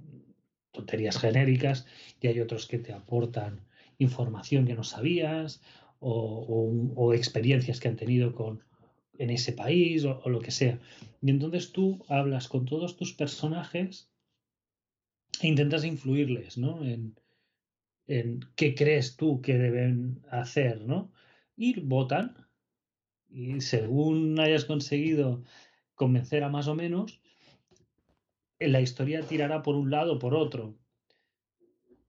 tonterías 0.71 1.17
genéricas 1.17 1.85
y 2.21 2.27
hay 2.27 2.39
otros 2.39 2.67
que 2.67 2.79
te 2.79 2.93
aportan 2.93 3.65
información 3.97 4.65
que 4.65 4.75
no 4.75 4.83
sabías 4.83 5.61
o 6.01 7.13
experiencias 7.13 7.81
que 7.81 7.89
han 7.89 7.97
tenido 7.97 8.33
con, 8.33 8.63
en 9.19 9.29
ese 9.29 9.51
país 9.51 10.05
o, 10.05 10.27
lo 10.27 10.39
que 10.39 10.51
sea. 10.51 10.79
Y 11.21 11.29
entonces 11.29 11.71
tú 11.71 12.03
hablas 12.07 12.47
con 12.47 12.65
todos 12.65 12.97
tus 12.97 13.13
personajes 13.13 14.09
e 15.41 15.47
intentas 15.47 15.83
influirles, 15.83 16.57
¿no? 16.57 16.83
En, 16.83 17.15
en 18.07 18.39
qué 18.55 18.73
crees 18.73 19.17
tú 19.17 19.41
que 19.41 19.57
deben 19.57 20.21
hacer, 20.31 20.81
¿no? 20.81 21.11
Y 21.61 21.77
votan. 21.81 22.37
Y 23.27 23.59
según 23.59 24.39
hayas 24.39 24.63
conseguido 24.63 25.43
convencer 25.93 26.45
a 26.45 26.49
más 26.49 26.69
o 26.69 26.73
menos, 26.73 27.21
la 28.59 28.79
historia 28.79 29.23
tirará 29.23 29.61
por 29.61 29.75
un 29.75 29.91
lado 29.91 30.13
o 30.13 30.19
por 30.19 30.35
otro. 30.35 30.77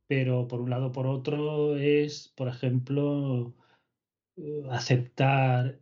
Pero 0.06 0.46
por 0.46 0.60
un 0.60 0.70
lado 0.70 0.86
o 0.86 0.92
por 0.92 1.08
otro 1.08 1.76
es, 1.76 2.32
por 2.36 2.46
ejemplo, 2.46 3.56
eh, 4.36 4.62
aceptar 4.70 5.80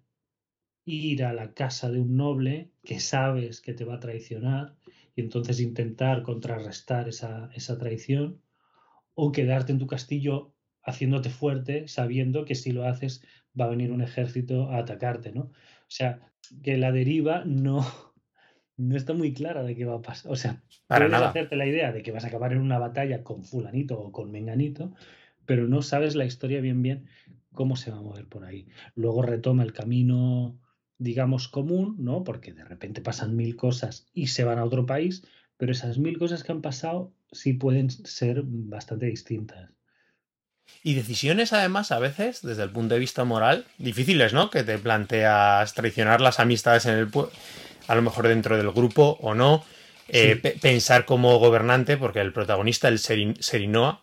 ir 0.87 1.23
a 1.25 1.35
la 1.35 1.53
casa 1.53 1.91
de 1.91 2.01
un 2.01 2.17
noble 2.17 2.73
que 2.83 3.01
sabes 3.01 3.61
que 3.61 3.75
te 3.75 3.85
va 3.85 3.97
a 3.97 4.01
traicionar 4.01 4.77
y 5.15 5.21
entonces 5.21 5.61
intentar 5.61 6.23
contrarrestar 6.23 7.07
esa, 7.07 7.51
esa 7.55 7.77
traición 7.77 8.41
o 9.13 9.31
quedarte 9.31 9.73
en 9.73 9.79
tu 9.79 9.87
castillo 9.87 10.55
haciéndote 10.83 11.29
fuerte 11.29 11.87
sabiendo 11.89 12.47
que 12.47 12.55
si 12.55 12.73
lo 12.73 12.85
haces 12.85 13.23
va 13.59 13.67
a 13.67 13.71
venir 13.71 13.93
un 13.93 14.01
ejército 14.01 14.71
a 14.71 14.79
atacarte, 14.79 15.33
¿no? 15.33 15.43
O 15.43 15.91
sea, 15.91 16.21
que 16.63 16.77
la 16.77 16.93
deriva 16.93 17.45
no, 17.45 17.87
no 18.77 18.97
está 18.97 19.13
muy 19.13 19.33
clara 19.33 19.63
de 19.63 19.77
qué 19.77 19.85
va 19.85 19.97
a 19.97 20.03
pasar. 20.03 20.31
O 20.33 20.37
sea, 20.37 20.63
Para 20.87 21.07
puedes 21.07 21.23
hacerte 21.23 21.57
la 21.57 21.67
idea 21.67 21.93
de 21.93 22.03
que 22.03 22.13
vas 22.13 22.25
a 22.25 22.29
acabar 22.29 22.53
en 22.53 22.61
una 22.61 22.79
batalla 22.79 23.23
con 23.23 23.45
fulanito 23.45 23.99
o 23.99 24.13
con 24.13 24.31
menganito, 24.31 24.95
pero 25.47 25.67
no 25.67 25.83
sabes 25.83 26.15
la 26.15 26.25
historia 26.25 26.61
bien 26.61 26.83
bien 26.83 27.07
cómo 27.53 27.77
se 27.77 27.91
va 27.91 27.99
a 27.99 28.03
mover 28.03 28.27
por 28.27 28.45
ahí. 28.45 28.69
Luego 28.95 29.23
retoma 29.23 29.63
el 29.63 29.73
camino 29.73 30.59
digamos, 30.99 31.49
común, 31.49 31.97
¿no? 31.99 32.25
Porque 32.25 32.53
de 32.53 32.65
repente 32.65 33.01
pasan 33.01 33.37
mil 33.37 33.57
cosas 33.57 34.09
y 34.13 34.27
se 34.27 34.45
van 34.45 34.59
a 34.59 34.65
otro 34.65 34.85
país, 34.85 35.25
pero 35.57 35.73
esas 35.73 35.99
mil 35.99 36.19
cosas 36.19 36.43
que 36.43 36.53
han 36.53 36.61
pasado 36.61 37.15
sí 37.33 37.55
pueden 37.55 37.91
ser 37.91 38.43
bastante 38.45 39.07
distintas. 39.07 39.71
Y 40.83 40.95
decisiones, 40.95 41.53
además, 41.53 41.93
a 41.93 41.99
veces, 41.99 42.43
desde 42.43 42.63
el 42.63 42.71
punto 42.71 42.95
de 42.95 43.01
vista 43.01 43.25
moral, 43.25 43.67
difíciles, 43.79 44.33
¿no? 44.33 44.51
Que 44.51 44.63
te 44.63 44.79
planteas 44.79 45.75
traicionar 45.75 46.21
las 46.21 46.41
amistades 46.41 46.87
en 46.87 46.95
el 46.95 47.09
a 47.89 47.95
lo 47.95 48.03
mejor 48.03 48.29
dentro 48.29 48.57
del 48.57 48.71
grupo 48.71 49.19
o 49.21 49.35
no. 49.35 49.65
Eh, 50.11 50.37
pensar 50.63 51.05
como 51.05 51.39
gobernante, 51.39 51.99
porque 51.99 52.21
el 52.21 52.33
protagonista, 52.33 52.89
el 52.89 52.99
Serinoa, 52.99 54.03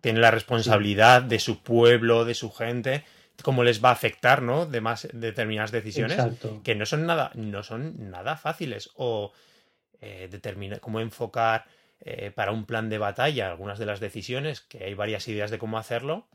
tiene 0.00 0.20
la 0.20 0.30
responsabilidad 0.30 1.22
de 1.22 1.38
su 1.38 1.62
pueblo, 1.62 2.24
de 2.24 2.34
su 2.34 2.50
gente, 2.50 3.04
cómo 3.42 3.64
les 3.64 3.84
va 3.84 3.90
a 3.90 3.92
afectar, 3.92 4.40
¿no? 4.42 4.66
De 4.66 4.80
más 4.80 5.08
determinadas 5.12 5.72
decisiones 5.72 6.18
que 6.62 6.74
no 6.74 6.86
son 6.86 7.06
nada, 7.06 7.30
no 7.34 7.62
son 7.62 8.10
nada 8.10 8.36
fáciles. 8.36 8.90
O 8.96 9.32
eh, 10.00 10.28
determinar 10.30 10.80
cómo 10.80 11.00
enfocar 11.00 11.64
eh, 12.06 12.30
para 12.30 12.52
un 12.52 12.66
plan 12.66 12.90
de 12.90 12.98
batalla 12.98 13.48
algunas 13.48 13.78
de 13.78 13.86
las 13.86 13.98
decisiones, 13.98 14.60
que 14.60 14.84
hay 14.84 14.92
varias 14.92 15.26
ideas 15.26 15.50
de 15.50 15.58
cómo 15.58 15.78
hacerlo, 15.78 16.28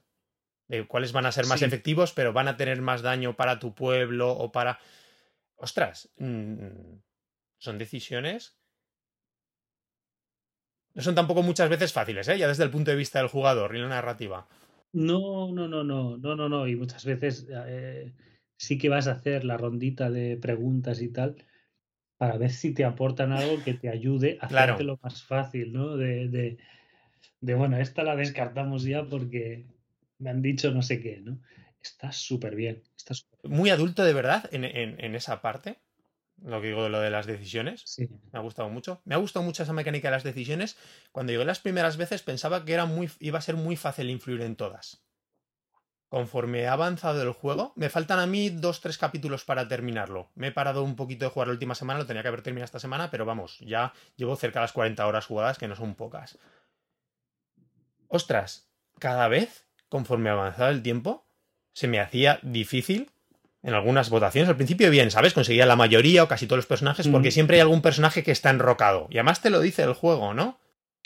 de 0.68 0.88
cuáles 0.88 1.12
van 1.12 1.28
a 1.28 1.32
ser 1.32 1.46
más 1.46 1.62
efectivos, 1.62 2.12
pero 2.12 2.34
van 2.34 2.48
a 2.48 2.58
tener 2.58 2.82
más 2.82 3.04
daño 3.04 3.36
para 3.36 3.60
tu 3.60 3.76
pueblo 3.76 4.32
o 4.32 4.52
para... 4.52 4.80
Ostras, 5.58 6.10
mm, 6.18 6.98
son 7.60 7.78
decisiones... 7.78 8.58
No 10.96 11.04
son 11.04 11.14
tampoco 11.14 11.44
muchas 11.44 11.70
veces 11.70 11.94
fáciles, 11.94 12.28
¿eh? 12.28 12.38
ya 12.40 12.48
desde 12.48 12.64
el 12.64 12.72
punto 12.72 12.90
de 12.90 12.98
vista 12.98 13.20
del 13.20 13.28
jugador 13.28 13.76
y 13.76 13.80
la 13.80 13.88
narrativa. 13.88 14.48
No, 14.92 15.52
no, 15.52 15.68
no, 15.68 15.84
no, 15.84 16.18
no, 16.18 16.36
no, 16.36 16.50
no. 16.50 16.68
Y 16.68 16.76
muchas 16.76 17.06
veces 17.06 17.48
eh, 17.48 18.16
sí 18.58 18.80
que 18.80 18.90
vas 18.90 19.08
a 19.08 19.12
hacer 19.12 19.46
la 19.46 19.56
rondita 19.56 20.10
de 20.10 20.36
preguntas 20.38 21.00
y 21.02 21.10
tal, 21.10 21.46
para 22.20 22.38
ver 22.38 22.52
si 22.52 22.74
te 22.74 22.84
aportan 22.84 23.32
algo 23.32 23.64
que 23.64 23.74
te 23.74 23.88
ayude 23.88 24.38
a 24.42 24.48
hacerte 24.48 24.84
lo 24.84 25.00
más 25.02 25.24
fácil, 25.24 25.72
¿no? 25.72 25.96
De, 25.96 26.28
de, 26.28 26.58
de, 27.40 27.54
bueno, 27.56 27.78
esta 27.78 28.04
la 28.04 28.18
descartamos 28.18 28.84
ya 28.84 29.06
porque 29.06 29.66
me 30.18 30.30
han 30.30 30.42
dicho 30.42 30.70
no 30.72 30.82
sé 30.82 31.00
qué, 31.00 31.22
¿no? 31.22 31.40
Está 31.82 32.12
súper 32.12 32.56
bien. 32.56 32.84
Está 32.98 33.14
Muy 33.44 33.70
adulto 33.70 34.04
de 34.04 34.12
verdad 34.12 34.50
en, 34.52 34.66
en, 34.66 35.00
en, 35.00 35.16
esa 35.16 35.42
parte. 35.42 35.80
Lo 36.44 36.60
que 36.60 36.68
digo 36.68 36.84
de 36.84 36.90
lo 36.90 37.00
de 37.00 37.10
las 37.10 37.26
decisiones. 37.26 37.84
Sí. 37.86 38.10
Me 38.34 38.40
ha 38.40 38.42
gustado 38.42 38.68
mucho. 38.68 39.02
Me 39.06 39.16
ha 39.16 39.18
gustado 39.18 39.46
mucho 39.46 39.64
esa 39.64 39.72
mecánica 39.72 40.10
de 40.10 40.16
las 40.16 40.26
decisiones. 40.26 40.76
Cuando 41.14 41.32
llegué 41.32 41.46
las 41.46 41.60
primeras 41.60 41.96
veces 41.96 42.22
pensaba 42.22 42.66
que 42.66 42.74
era 42.74 42.86
muy, 42.86 43.10
iba 43.22 43.40
a 43.40 43.42
ser 43.42 43.56
muy 43.56 43.78
fácil 43.78 44.10
influir 44.10 44.42
en 44.42 44.58
todas 44.58 45.06
conforme 46.10 46.68
ha 46.68 46.74
avanzado 46.74 47.22
el 47.22 47.32
juego, 47.32 47.72
me 47.76 47.90
faltan 47.90 48.20
a 48.20 48.26
mí 48.26 48.50
dos, 48.50 48.82
tres 48.82 48.98
capítulos 48.98 49.46
para 49.46 49.68
terminarlo. 49.68 50.30
Me 50.36 50.48
he 50.48 50.52
parado 50.52 50.84
un 50.84 50.96
poquito 50.96 51.26
de 51.26 51.32
jugar 51.32 51.48
la 51.48 51.54
última 51.54 51.76
semana, 51.76 52.00
lo 52.00 52.06
tenía 52.08 52.24
que 52.24 52.28
haber 52.28 52.42
terminado 52.42 52.66
esta 52.66 52.80
semana, 52.80 53.12
pero 53.12 53.26
vamos, 53.26 53.60
ya 53.60 53.94
llevo 54.16 54.36
cerca 54.36 54.60
de 54.60 54.64
las 54.64 54.74
40 54.74 55.06
horas 55.06 55.28
jugadas, 55.28 55.60
que 55.60 55.68
no 55.68 55.76
son 55.76 55.96
pocas. 55.96 56.40
Ostras, 58.08 58.68
cada 58.98 59.28
vez, 59.28 59.68
conforme 59.88 60.32
avanzaba 60.32 60.72
el 60.72 60.82
tiempo, 60.82 61.28
se 61.74 61.88
me 61.88 62.00
hacía 62.00 62.40
difícil 62.42 63.12
en 63.62 63.76
algunas 63.76 64.10
votaciones. 64.10 64.50
Al 64.50 64.56
principio 64.56 64.90
bien, 64.90 65.12
¿sabes? 65.12 65.36
Conseguía 65.36 65.68
la 65.68 65.76
mayoría 65.76 66.24
o 66.24 66.28
casi 66.28 66.48
todos 66.48 66.58
los 66.58 66.66
personajes, 66.66 67.08
porque 67.08 67.30
siempre 67.30 67.58
hay 67.58 67.62
algún 67.62 67.84
personaje 67.84 68.24
que 68.24 68.32
está 68.32 68.50
enrocado. 68.50 69.08
Y 69.12 69.18
además 69.18 69.42
te 69.42 69.52
lo 69.52 69.60
dice 69.60 69.84
el 69.84 69.94
juego, 69.94 70.34
¿no? 70.34 70.60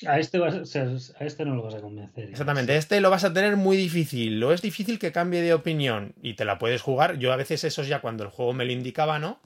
A 0.07 0.19
este, 0.19 0.37
a 0.43 1.25
este 1.25 1.45
no 1.45 1.55
lo 1.55 1.63
vas 1.63 1.75
a 1.75 1.81
convencer. 1.81 2.29
Exactamente, 2.29 2.75
este 2.75 3.01
lo 3.01 3.09
vas 3.09 3.23
a 3.23 3.33
tener 3.33 3.55
muy 3.57 3.77
difícil. 3.77 4.39
Lo 4.39 4.53
es 4.53 4.61
difícil 4.61 4.99
que 4.99 5.11
cambie 5.11 5.41
de 5.41 5.53
opinión 5.53 6.13
y 6.21 6.33
te 6.33 6.45
la 6.45 6.57
puedes 6.57 6.81
jugar. 6.81 7.17
Yo 7.17 7.31
a 7.33 7.35
veces 7.35 7.63
eso 7.63 7.83
ya 7.83 8.01
cuando 8.01 8.23
el 8.23 8.29
juego 8.29 8.53
me 8.53 8.65
lo 8.65 8.71
indicaba, 8.71 9.19
¿no? 9.19 9.41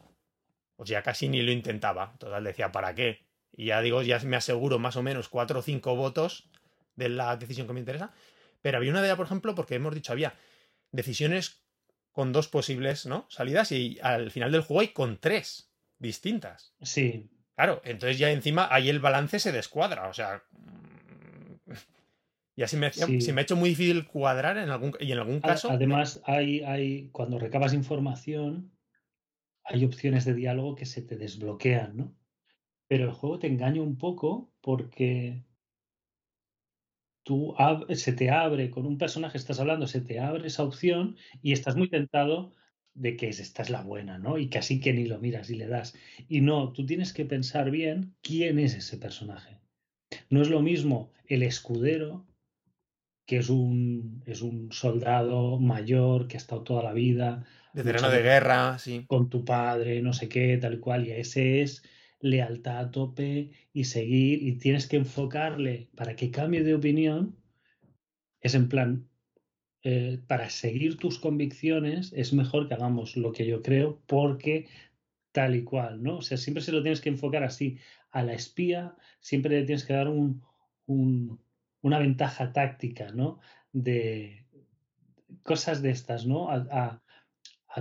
Pues 0.75 0.89
ya 0.89 1.01
casi 1.01 1.27
ni 1.29 1.41
lo 1.41 1.51
intentaba. 1.51 2.15
Total 2.19 2.43
decía, 2.43 2.71
¿para 2.71 2.93
qué? 2.95 3.25
Y 3.51 3.65
ya 3.65 3.81
digo, 3.81 4.01
ya 4.01 4.19
me 4.19 4.37
aseguro 4.37 4.79
más 4.79 4.95
o 4.95 5.03
menos 5.03 5.29
cuatro 5.29 5.59
o 5.59 5.61
cinco 5.63 5.95
votos 5.95 6.49
de 6.95 7.09
la 7.09 7.35
decisión 7.37 7.67
que 7.67 7.73
me 7.73 7.79
interesa. 7.79 8.11
Pero 8.61 8.77
había 8.77 8.91
una 8.91 9.01
de 9.01 9.07
ellas, 9.07 9.17
por 9.17 9.25
ejemplo, 9.25 9.55
porque 9.55 9.75
hemos 9.75 9.93
dicho, 9.95 10.11
había 10.11 10.35
decisiones 10.91 11.63
con 12.11 12.33
dos 12.33 12.47
posibles, 12.47 13.05
¿no? 13.05 13.25
Salidas 13.29 13.71
y 13.71 13.99
al 14.01 14.31
final 14.31 14.51
del 14.51 14.61
juego 14.61 14.81
hay 14.81 14.87
con 14.89 15.17
tres 15.17 15.71
distintas. 15.99 16.73
Sí. 16.81 17.29
Claro, 17.57 17.81
entonces 17.83 18.19
ya 18.19 18.31
encima 18.31 18.67
ahí 18.71 18.87
el 18.87 18.99
balance 18.99 19.39
se 19.39 19.51
descuadra, 19.51 20.07
o 20.07 20.13
sea... 20.13 20.43
Ya 22.59 22.67
se 22.67 22.75
me, 22.75 22.89
me 22.89 23.39
ha 23.39 23.43
hecho 23.43 23.55
muy 23.55 23.69
difícil 23.69 24.07
cuadrar 24.07 24.57
en 24.57 24.71
algún, 24.71 24.91
y 24.99 25.11
en 25.11 25.19
algún 25.19 25.41
caso... 25.41 25.69
Además, 25.69 26.23
hay, 26.25 26.61
hay, 26.61 27.09
cuando 27.09 27.37
recabas 27.37 27.75
información, 27.75 28.71
hay 29.63 29.85
opciones 29.85 30.25
de 30.25 30.33
diálogo 30.33 30.73
que 30.73 30.87
se 30.87 31.03
te 31.03 31.17
desbloquean, 31.17 31.95
¿no? 31.95 32.15
Pero 32.87 33.03
el 33.03 33.11
juego 33.11 33.37
te 33.37 33.45
engaña 33.45 33.83
un 33.83 33.95
poco 33.99 34.51
porque 34.59 35.45
tú 37.21 37.53
se 37.93 38.13
te 38.13 38.31
abre 38.31 38.71
con 38.71 38.87
un 38.87 38.97
personaje, 38.97 39.37
estás 39.37 39.59
hablando, 39.59 39.85
se 39.85 40.01
te 40.01 40.19
abre 40.19 40.47
esa 40.47 40.63
opción 40.63 41.15
y 41.43 41.51
estás 41.51 41.75
muy 41.75 41.91
tentado 41.91 42.53
de 42.97 43.15
que 43.15 43.29
esta 43.29 43.61
es 43.61 43.69
la 43.69 43.83
buena, 43.83 44.17
¿no? 44.17 44.37
Y 44.37 44.49
casi 44.49 44.79
que 44.79 44.91
ni 44.91 45.05
lo 45.05 45.19
miras 45.19 45.49
y 45.49 45.55
le 45.55 45.67
das. 45.67 45.93
Y 46.27 46.41
no, 46.41 46.73
tú 46.73 46.85
tienes 46.85 47.13
que 47.13 47.25
pensar 47.25 47.69
bien 47.69 48.15
quién 48.21 48.57
es 48.57 48.73
ese 48.73 48.97
personaje. 48.97 49.59
No 50.29 50.41
es 50.41 50.49
lo 50.49 50.61
mismo 50.61 51.11
el 51.27 51.43
escudero, 51.43 52.25
que 53.27 53.37
es 53.37 53.49
un, 53.49 54.23
es 54.25 54.41
un 54.41 54.71
soldado 54.71 55.59
mayor 55.59 56.27
que 56.27 56.37
ha 56.37 56.39
estado 56.39 56.63
toda 56.63 56.81
la 56.81 56.93
vida. 56.93 57.45
Veterano 57.73 58.09
de 58.09 58.23
guerra, 58.23 58.79
sí. 58.79 59.05
Con 59.07 59.29
tu 59.29 59.45
padre, 59.45 60.01
no 60.01 60.13
sé 60.13 60.27
qué, 60.27 60.57
tal 60.57 60.75
y 60.75 60.79
cual. 60.79 61.07
Y 61.07 61.11
ese 61.11 61.61
es 61.61 61.83
lealtad 62.19 62.79
a 62.79 62.91
tope 62.91 63.51
y 63.73 63.83
seguir. 63.83 64.41
Y 64.41 64.57
tienes 64.57 64.87
que 64.87 64.97
enfocarle 64.97 65.89
para 65.95 66.15
que 66.15 66.31
cambie 66.31 66.63
de 66.63 66.73
opinión. 66.73 67.35
Es 68.41 68.55
en 68.55 68.69
plan, 68.69 69.07
eh, 69.89 70.19
para 70.27 70.49
seguir 70.49 70.97
tus 70.97 71.17
convicciones 71.17 72.11
es 72.13 72.33
mejor 72.33 72.67
que 72.67 72.73
hagamos 72.73 73.15
lo 73.15 73.31
que 73.31 73.47
yo 73.47 73.61
creo 73.61 74.01
porque 74.05 74.67
tal 75.31 75.55
y 75.55 75.63
cual, 75.63 76.03
¿no? 76.03 76.17
O 76.17 76.21
sea, 76.21 76.35
siempre 76.35 76.61
se 76.61 76.73
lo 76.73 76.81
tienes 76.81 76.99
que 76.99 77.07
enfocar 77.07 77.45
así. 77.45 77.77
A 78.11 78.21
la 78.21 78.33
espía 78.33 78.97
siempre 79.21 79.57
le 79.57 79.65
tienes 79.65 79.85
que 79.85 79.93
dar 79.93 80.09
un, 80.09 80.43
una 80.87 81.99
ventaja 81.99 82.51
táctica, 82.51 83.13
¿no? 83.13 83.39
De 83.71 84.43
cosas 85.43 85.81
de 85.81 85.91
estas, 85.91 86.25
¿no? 86.25 86.49
A, 86.49 87.01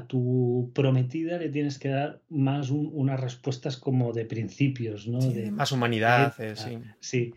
tu 0.07 0.71
prometida 0.75 1.39
le 1.39 1.49
tienes 1.49 1.81
que 1.81 1.89
dar 1.89 2.23
más 2.29 2.71
unas 2.71 3.19
respuestas 3.19 3.79
como 3.79 4.13
de 4.13 4.27
principios, 4.27 5.09
¿no? 5.09 5.19
de, 5.19 5.51
más 5.51 5.73
humanidad, 5.73 6.35
eh, 6.39 6.55
sí. 6.55 6.79
Sí, 7.01 7.35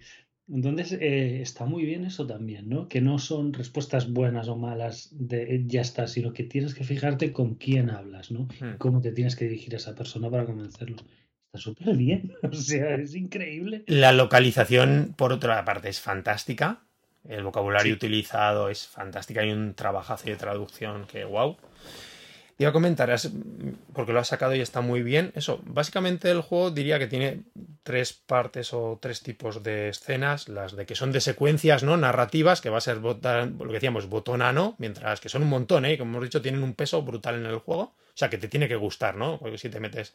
entonces, 0.52 0.98
eh, 1.00 1.42
está 1.42 1.66
muy 1.66 1.86
bien 1.86 2.06
eso 2.06 2.26
también, 2.26 2.70
¿no? 2.70 2.88
Que 2.88 3.02
no 3.02 3.20
son 3.20 3.54
respuestas 3.54 4.12
buenas 4.12 4.48
o 4.48 4.56
malas 4.56 5.10
de 5.12 5.56
eh, 5.56 5.64
ya 5.68 5.82
está, 5.82 6.08
sino 6.08 6.34
que 6.34 6.44
tienes 6.44 6.74
que 6.74 6.84
fijarte 6.84 7.32
con 7.32 7.56
quién 7.56 7.90
hablas, 7.90 8.32
¿no? 8.32 8.48
Hmm. 8.60 8.78
Cómo 8.78 9.02
te 9.02 9.12
tienes 9.12 9.36
que 9.36 9.46
dirigir 9.46 9.74
a 9.76 9.78
esa 9.78 9.96
persona 9.96 10.30
para 10.30 10.46
convencerlo. 10.46 10.98
Está 10.98 11.60
súper 11.60 11.96
bien, 11.96 12.34
o 12.44 12.54
sea, 12.54 12.96
es 12.96 13.16
increíble. 13.16 13.84
La 13.88 14.12
localización, 14.12 15.14
por 15.16 15.34
otra 15.34 15.64
parte, 15.66 15.90
es 15.90 16.00
fantástica. 16.00 16.82
El 17.28 17.44
vocabulario 17.44 17.94
utilizado 17.94 18.70
es 18.70 18.88
fantástico. 18.88 19.42
Hay 19.42 19.52
un 19.52 19.76
trabajazo 19.76 20.26
de 20.26 20.36
traducción 20.36 21.06
que, 21.06 21.26
wow 21.26 21.58
iba 22.60 22.70
a 22.70 22.74
comentar, 22.74 23.10
porque 23.94 24.12
lo 24.12 24.20
has 24.20 24.28
sacado 24.28 24.54
y 24.54 24.60
está 24.60 24.82
muy 24.82 25.02
bien. 25.02 25.32
Eso, 25.34 25.62
básicamente 25.64 26.30
el 26.30 26.42
juego 26.42 26.72
diría 26.72 27.00
que 27.00 27.08
tiene 27.08 27.44
tres 27.84 28.12
partes 28.12 28.74
o 28.74 29.00
tres 29.02 29.24
tipos 29.24 29.64
de 29.64 29.88
escenas, 29.88 30.50
las 30.50 30.76
de 30.76 30.86
que 30.86 30.94
son 30.94 31.14
de 31.14 31.22
secuencias, 31.22 31.84
¿no? 31.84 31.96
Narrativas, 31.96 32.60
que 32.60 32.70
va 32.70 32.80
a 32.80 32.82
ser 32.82 32.98
lo 32.98 33.18
que 33.18 33.74
decíamos, 33.74 34.08
botona 34.08 34.52
no, 34.52 34.76
mientras 34.78 35.22
que 35.22 35.30
son 35.30 35.44
un 35.44 35.50
montón, 35.50 35.86
¿eh? 35.86 35.98
Como 35.98 36.12
hemos 36.12 36.26
dicho, 36.26 36.42
tienen 36.42 36.62
un 36.62 36.74
peso 36.74 37.02
brutal 37.02 37.36
en 37.36 37.46
el 37.46 37.60
juego. 37.60 37.82
O 37.84 38.20
sea, 38.20 38.30
que 38.30 38.38
te 38.38 38.50
tiene 38.50 38.68
que 38.68 38.76
gustar, 38.76 39.16
¿no? 39.16 39.40
Porque 39.40 39.58
si 39.58 39.70
te 39.70 39.80
metes, 39.80 40.14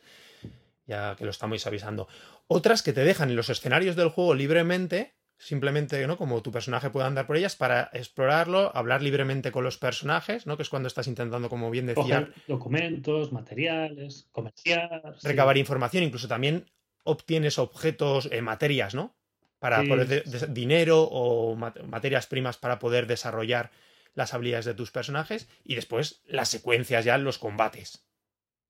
ya 0.87 1.17
que 1.17 1.25
lo 1.25 1.31
estamos 1.31 1.67
avisando. 1.67 2.09
Otras 2.47 2.83
que 2.83 2.93
te 2.93 3.05
dejan 3.05 3.31
en 3.31 3.37
los 3.37 3.49
escenarios 3.49 3.97
del 3.97 4.11
juego 4.11 4.35
libremente 4.35 5.15
simplemente, 5.39 6.07
¿no? 6.07 6.17
Como 6.17 6.43
tu 6.43 6.51
personaje 6.51 6.91
puede 6.91 7.07
andar 7.07 7.27
por 7.27 7.37
ellas 7.37 7.57
para 7.57 7.91
explorarlo, 7.93 8.75
hablar 8.75 9.03
libremente 9.03 9.53
con 9.53 9.65
los 9.65 9.79
personajes, 9.79 10.47
¿no? 10.47 10.57
Que 10.57 10.63
es 10.63 10.69
cuando 10.69 10.87
estás 10.87 11.07
intentando, 11.07 11.49
como 11.49 11.71
bien 11.71 11.87
decía... 11.87 12.33
documentos, 12.47 13.33
materiales, 13.33 14.29
comerciales... 14.33 15.23
Recabar 15.23 15.59
información, 15.59 16.05
incluso 16.05 16.29
también 16.29 16.71
obtienes 17.03 17.59
objetos, 17.59 18.29
eh, 18.33 18.41
materias, 18.41 18.95
¿no? 18.95 19.17
Para 19.59 19.83
poder 19.85 20.25
dinero 20.53 21.03
o 21.03 21.57
materias 21.57 22.27
primas 22.27 22.59
para 22.59 22.79
poder 22.79 23.07
desarrollar 23.07 23.71
las 24.15 24.35
habilidades 24.35 24.67
de 24.67 24.75
tus 24.75 24.91
personajes 24.91 25.49
y 25.65 25.75
después 25.75 26.23
las 26.27 26.49
secuencias 26.49 27.05
ya, 27.05 27.17
los 27.19 27.39
combates. 27.39 28.07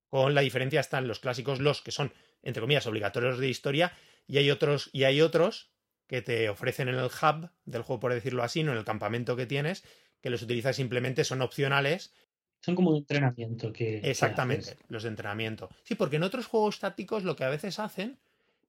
Con 0.09 0.35
la 0.35 0.43
diferencia 0.43 0.81
están 0.81 1.09
los 1.09 1.19
clásicos, 1.19 1.61
los 1.61 1.83
que 1.83 1.91
son, 1.91 2.13
entre 2.43 2.61
comillas, 2.61 2.87
obligatorios 2.87 3.39
de 3.39 3.49
historia 3.49 3.93
y 4.29 4.39
hay 4.39 4.51
otros, 4.51 4.89
y 4.93 5.05
hay 5.05 5.21
otros 5.21 5.74
que 6.07 6.23
te 6.23 6.49
ofrecen 6.49 6.89
en 6.89 6.97
el 6.97 7.05
hub 7.07 7.51
del 7.65 7.83
juego, 7.83 8.01
por 8.01 8.15
decirlo 8.15 8.43
así, 8.43 8.63
no 8.63 8.73
en 8.73 8.79
el 8.79 8.85
campamento 8.85 9.37
que 9.37 9.47
tienes, 9.47 9.85
que 10.21 10.31
los 10.31 10.43
utilizas 10.43 10.77
simplemente, 10.77 11.25
son 11.25 11.43
opcionales. 11.43 12.15
Son 12.61 12.75
como 12.75 12.93
de 12.93 12.99
entrenamiento 12.99 13.73
que. 13.73 13.99
Exactamente, 13.99 14.77
los 14.89 15.03
de 15.03 15.11
entrenamiento. 15.11 15.69
Sí, 15.83 15.95
porque 15.95 16.17
en 16.17 16.23
otros 16.23 16.47
juegos 16.47 16.81
tácticos 16.81 17.25
lo 17.25 17.37
que 17.37 17.45
a 17.45 17.51
veces 17.51 17.79
hacen. 17.79 18.19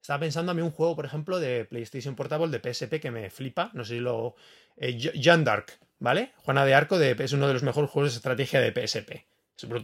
Estaba 0.01 0.19
pensando 0.19 0.51
a 0.51 0.55
mí 0.55 0.61
un 0.61 0.71
juego, 0.71 0.95
por 0.95 1.05
ejemplo, 1.05 1.39
de 1.39 1.65
PlayStation 1.65 2.15
Portable 2.15 2.55
de 2.55 2.73
PSP 2.73 2.99
que 2.99 3.09
me 3.09 3.29
flipa. 3.31 3.71
No 3.73 3.83
sé 3.83 3.95
si 3.95 3.99
lo. 3.99 4.35
Eh, 4.77 5.11
Dark. 5.43 5.79
¿vale? 5.99 6.33
Juana 6.37 6.65
de 6.65 6.73
Arco 6.73 6.97
de, 6.99 7.15
es 7.17 7.33
uno 7.33 7.47
de 7.47 7.53
los 7.53 7.63
mejores 7.63 7.89
juegos 7.89 8.13
de 8.13 8.17
estrategia 8.17 8.59
de 8.61 8.71
PSP. 8.71 9.25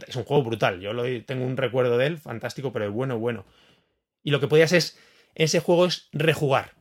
Es, 0.06 0.16
un 0.16 0.24
juego 0.24 0.42
brutal. 0.42 0.80
Yo 0.80 0.92
lo, 0.92 1.04
tengo 1.24 1.44
un 1.44 1.56
recuerdo 1.56 1.96
de 1.98 2.06
él, 2.06 2.18
fantástico, 2.18 2.72
pero 2.72 2.90
bueno, 2.92 3.18
bueno. 3.18 3.44
Y 4.22 4.30
lo 4.30 4.40
que 4.40 4.48
podías 4.48 4.72
es, 4.72 4.98
ese 5.34 5.60
juego 5.60 5.86
es 5.86 6.08
rejugar. 6.12 6.74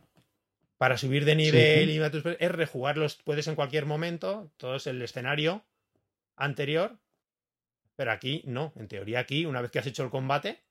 Para 0.82 0.98
subir 0.98 1.26
de 1.26 1.36
nivel 1.36 1.92
y 1.92 2.00
es 2.00 2.52
rejugarlos, 2.52 3.20
puedes 3.24 3.48
en 3.48 3.54
cualquier 3.54 3.86
momento, 3.86 4.52
todo 4.58 4.78
es 4.78 4.88
el 4.88 5.00
escenario 5.04 5.64
anterior, 6.36 6.98
pero 7.96 8.12
aquí 8.12 8.42
no, 8.48 8.74
en 8.76 8.88
teoría 8.88 9.20
aquí, 9.20 9.46
una 9.46 9.62
vez 9.62 9.70
que 9.70 9.78
has 9.78 9.86
hecho 9.86 10.04
el 10.04 10.10
combate, 10.10 10.64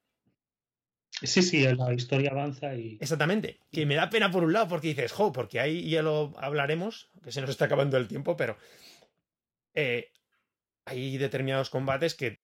Sí, 1.22 1.42
sí, 1.42 1.62
la 1.62 1.92
historia 1.92 2.30
avanza 2.30 2.74
y. 2.74 2.98
Exactamente. 3.00 3.60
Que 3.70 3.86
me 3.86 3.94
da 3.94 4.10
pena 4.10 4.32
por 4.32 4.42
un 4.42 4.52
lado 4.52 4.66
porque 4.66 4.88
dices, 4.88 5.12
jo, 5.12 5.32
porque 5.32 5.60
ahí 5.60 5.88
ya 5.88 6.02
lo 6.02 6.32
hablaremos, 6.38 7.08
que 7.22 7.30
se 7.30 7.40
nos 7.40 7.50
está 7.50 7.66
acabando 7.66 7.96
el 7.96 8.08
tiempo, 8.08 8.36
pero 8.36 8.56
eh, 9.74 10.10
hay 10.86 11.18
determinados 11.18 11.70
combates 11.70 12.16
que 12.16 12.40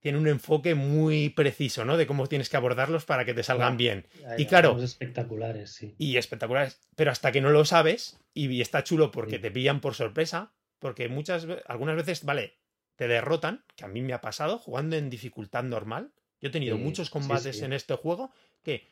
tienen 0.00 0.20
un 0.20 0.28
enfoque 0.28 0.74
muy 0.74 1.30
preciso, 1.30 1.84
¿no? 1.84 1.96
De 1.96 2.06
cómo 2.06 2.26
tienes 2.26 2.48
que 2.48 2.56
abordarlos 2.56 3.04
para 3.04 3.24
que 3.24 3.34
te 3.34 3.42
salgan 3.42 3.76
bien. 3.76 4.06
y 4.38 4.46
claro. 4.46 4.80
espectaculares, 4.82 5.72
sí. 5.72 5.94
Y 5.98 6.16
espectaculares. 6.16 6.80
Pero 6.94 7.10
hasta 7.10 7.32
que 7.32 7.40
no 7.40 7.50
lo 7.50 7.64
sabes, 7.64 8.20
y 8.34 8.60
está 8.60 8.84
chulo 8.84 9.10
porque 9.10 9.38
te 9.38 9.50
pillan 9.50 9.80
por 9.80 9.94
sorpresa, 9.94 10.52
porque 10.78 11.08
muchas 11.08 11.46
algunas 11.66 11.96
veces, 11.96 12.24
vale, 12.24 12.58
te 12.96 13.08
derrotan, 13.08 13.64
que 13.74 13.84
a 13.84 13.88
mí 13.88 14.02
me 14.02 14.12
ha 14.12 14.20
pasado 14.20 14.58
jugando 14.58 14.96
en 14.96 15.10
dificultad 15.10 15.64
normal 15.64 16.12
yo 16.40 16.48
he 16.48 16.52
tenido 16.52 16.78
muchos 16.78 17.10
combates 17.10 17.62
en 17.62 17.72
este 17.72 17.94
juego 17.94 18.30
que 18.62 18.86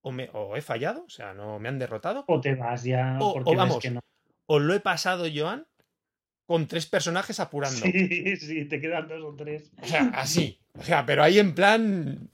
o, 0.00 0.10
me, 0.10 0.30
o 0.32 0.56
he 0.56 0.62
fallado, 0.62 1.04
o 1.04 1.08
sea, 1.08 1.34
no 1.34 1.60
me 1.60 1.68
han 1.68 1.78
derrotado. 1.78 2.24
O 2.26 2.40
te 2.40 2.56
vas 2.56 2.82
ya. 2.84 3.16
O, 3.20 3.54
vamos, 3.54 3.78
o 4.46 4.58
lo 4.58 4.74
he 4.74 4.80
pasado, 4.80 5.26
Joan, 5.32 5.67
con 6.48 6.66
tres 6.66 6.86
personajes 6.86 7.40
apurando. 7.40 7.78
Sí, 7.78 8.36
sí, 8.36 8.64
te 8.64 8.80
quedan 8.80 9.06
dos 9.06 9.22
o 9.22 9.36
tres. 9.36 9.70
O 9.82 9.86
sea, 9.86 10.04
así. 10.14 10.58
O 10.72 10.82
sea, 10.82 11.04
pero 11.04 11.22
ahí 11.22 11.38
en 11.38 11.54
plan. 11.54 12.30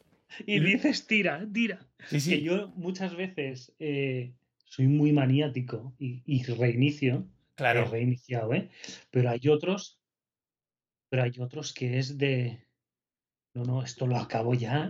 Y 0.47 0.61
dices, 0.61 1.09
tira, 1.09 1.45
tira. 1.53 1.85
Sí, 2.07 2.21
sí. 2.21 2.31
Que 2.31 2.43
yo 2.43 2.69
muchas 2.77 3.17
veces 3.17 3.73
eh, 3.81 4.33
soy 4.67 4.87
muy 4.87 5.13
maniático 5.13 5.97
y, 5.99 6.45
reinicio. 6.45 7.27
Claro. 7.57 7.81
He 7.81 7.85
reiniciado, 7.87 8.55
¿eh? 8.55 8.71
Pero 9.11 9.31
hay 9.31 9.49
otros. 9.49 9.99
Pero 11.09 11.25
hay 11.25 11.33
otros 11.41 11.73
que 11.73 11.99
es 11.99 12.17
de 12.17 12.65
no, 13.55 13.65
no, 13.65 13.83
esto 13.83 14.07
lo 14.07 14.17
acabo 14.17 14.55
ya 14.55 14.89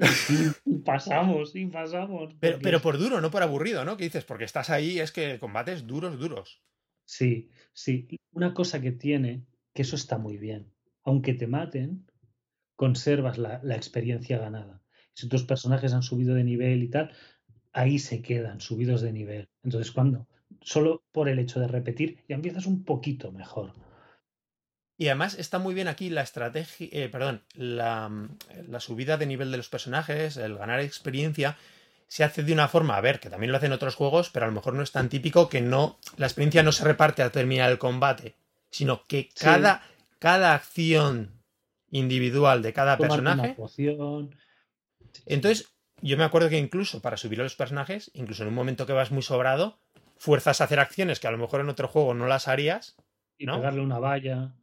y 0.66 0.78
pasamos, 0.80 1.56
y 1.56 1.64
pasamos. 1.64 2.34
Pero, 2.40 2.58
pero 2.62 2.82
por 2.82 2.98
duro, 2.98 3.22
no 3.22 3.30
por 3.30 3.42
aburrido, 3.42 3.86
¿no? 3.86 3.96
Que 3.96 4.04
dices, 4.04 4.24
porque 4.24 4.44
estás 4.44 4.68
ahí, 4.68 5.00
es 5.00 5.12
que 5.12 5.38
combates 5.38 5.86
duros, 5.86 6.18
duros. 6.18 6.62
Sí, 7.04 7.50
sí. 7.72 8.08
Una 8.32 8.54
cosa 8.54 8.80
que 8.80 8.92
tiene, 8.92 9.46
que 9.72 9.82
eso 9.82 9.96
está 9.96 10.18
muy 10.18 10.38
bien. 10.38 10.72
Aunque 11.02 11.34
te 11.34 11.46
maten, 11.46 12.06
conservas 12.76 13.38
la, 13.38 13.76
experiencia 13.76 14.38
ganada. 14.38 14.82
Si 15.12 15.28
tus 15.28 15.44
personajes 15.44 15.92
han 15.92 16.02
subido 16.02 16.34
de 16.34 16.44
nivel 16.44 16.82
y 16.82 16.88
tal, 16.88 17.12
ahí 17.72 17.98
se 17.98 18.22
quedan 18.22 18.60
subidos 18.60 19.02
de 19.02 19.12
nivel. 19.12 19.48
Entonces, 19.62 19.92
cuando 19.92 20.26
solo 20.60 21.04
por 21.12 21.28
el 21.28 21.38
hecho 21.38 21.60
de 21.60 21.68
repetir, 21.68 22.18
ya 22.28 22.36
empiezas 22.36 22.66
un 22.66 22.84
poquito 22.84 23.32
mejor. 23.32 23.72
Y 24.96 25.08
además 25.08 25.36
está 25.38 25.58
muy 25.58 25.74
bien 25.74 25.88
aquí 25.88 26.08
la 26.08 26.22
estrategia, 26.22 26.88
eh, 26.92 27.08
perdón, 27.08 27.42
la, 27.54 28.28
la, 28.68 28.80
subida 28.80 29.16
de 29.16 29.26
nivel 29.26 29.50
de 29.50 29.56
los 29.56 29.68
personajes, 29.68 30.36
el 30.36 30.56
ganar 30.56 30.80
experiencia, 30.80 31.58
se 32.08 32.24
hace 32.24 32.42
de 32.42 32.52
una 32.52 32.68
forma, 32.68 32.96
a 32.96 33.00
ver, 33.00 33.20
que 33.20 33.30
también 33.30 33.50
lo 33.50 33.58
hacen 33.58 33.72
otros 33.72 33.94
juegos, 33.94 34.30
pero 34.30 34.46
a 34.46 34.48
lo 34.48 34.54
mejor 34.54 34.74
no 34.74 34.82
es 34.82 34.92
tan 34.92 35.08
típico 35.08 35.48
que 35.48 35.60
no, 35.60 35.98
la 36.16 36.26
experiencia 36.26 36.62
no 36.62 36.72
se 36.72 36.84
reparte 36.84 37.22
al 37.22 37.32
terminar 37.32 37.70
el 37.70 37.78
combate, 37.78 38.36
sino 38.70 39.04
que 39.04 39.28
cada, 39.38 39.82
cada 40.18 40.54
acción 40.54 41.42
individual 41.90 42.62
de 42.62 42.72
cada 42.72 42.96
personaje. 42.98 43.56
Entonces, 45.26 45.72
yo 46.00 46.16
me 46.16 46.24
acuerdo 46.24 46.48
que 46.48 46.58
incluso 46.58 47.00
para 47.00 47.16
subir 47.16 47.40
a 47.40 47.44
los 47.44 47.56
personajes, 47.56 48.10
incluso 48.14 48.42
en 48.42 48.48
un 48.48 48.54
momento 48.54 48.86
que 48.86 48.92
vas 48.92 49.10
muy 49.10 49.22
sobrado, 49.22 49.78
fuerzas 50.16 50.60
a 50.60 50.64
hacer 50.64 50.80
acciones 50.80 51.20
que 51.20 51.28
a 51.28 51.30
lo 51.30 51.38
mejor 51.38 51.60
en 51.60 51.68
otro 51.68 51.88
juego 51.88 52.14
no 52.14 52.26
las 52.26 52.48
harías. 52.48 52.96
Y 53.38 53.46
pegarle 53.46 53.80
una 53.80 53.98
valla 53.98 54.54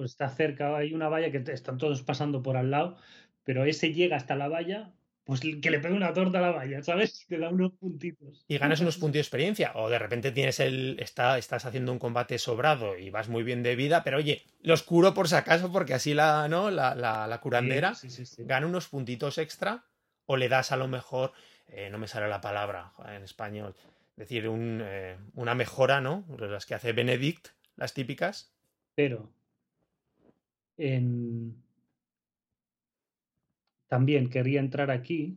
pues 0.00 0.12
está 0.12 0.30
cerca, 0.30 0.74
hay 0.78 0.94
una 0.94 1.10
valla 1.10 1.30
que 1.30 1.44
están 1.52 1.76
todos 1.76 2.00
pasando 2.00 2.42
por 2.42 2.56
al 2.56 2.70
lado, 2.70 2.96
pero 3.44 3.66
ese 3.66 3.92
llega 3.92 4.16
hasta 4.16 4.34
la 4.34 4.48
valla, 4.48 4.94
pues 5.24 5.40
que 5.40 5.70
le 5.70 5.78
pegue 5.78 5.94
una 5.94 6.12
torta 6.12 6.38
a 6.38 6.42
la 6.42 6.50
valla, 6.50 6.82
¿sabes? 6.82 7.24
Te 7.28 7.38
da 7.38 7.50
unos 7.50 7.72
puntitos. 7.72 8.44
Y 8.48 8.58
ganas 8.58 8.80
unos 8.80 8.96
puntos 8.96 9.14
de 9.14 9.20
experiencia. 9.20 9.72
O 9.74 9.88
de 9.88 9.98
repente 9.98 10.32
tienes 10.32 10.60
el. 10.60 10.98
Está, 11.00 11.38
estás 11.38 11.64
haciendo 11.66 11.92
un 11.92 11.98
combate 11.98 12.38
sobrado 12.38 12.98
y 12.98 13.10
vas 13.10 13.28
muy 13.28 13.42
bien 13.42 13.62
de 13.62 13.76
vida, 13.76 14.02
pero 14.02 14.18
oye, 14.18 14.42
los 14.62 14.82
curo 14.82 15.14
por 15.14 15.28
si 15.28 15.36
acaso, 15.36 15.70
porque 15.70 15.94
así 15.94 16.14
la, 16.14 16.48
¿no? 16.48 16.70
La, 16.70 16.94
la, 16.94 17.40
curandera 17.40 17.92
gana 18.38 18.66
unos 18.66 18.88
puntitos 18.88 19.38
extra. 19.38 19.84
O 20.26 20.36
le 20.36 20.48
das 20.48 20.72
a 20.72 20.76
lo 20.76 20.88
mejor. 20.88 21.32
Eh, 21.68 21.88
no 21.90 21.98
me 21.98 22.08
sale 22.08 22.28
la 22.28 22.40
palabra 22.40 22.92
en 23.08 23.22
español. 23.22 23.74
decir, 24.16 24.48
un, 24.48 24.80
eh, 24.82 25.16
una 25.34 25.54
mejora, 25.54 26.00
¿no? 26.00 26.24
Las 26.38 26.66
que 26.66 26.74
hace 26.74 26.92
Benedict, 26.92 27.48
las 27.76 27.94
típicas. 27.94 28.52
Pero 28.94 29.30
también 33.90 34.30
quería 34.30 34.60
entrar 34.60 34.90
aquí. 34.90 35.36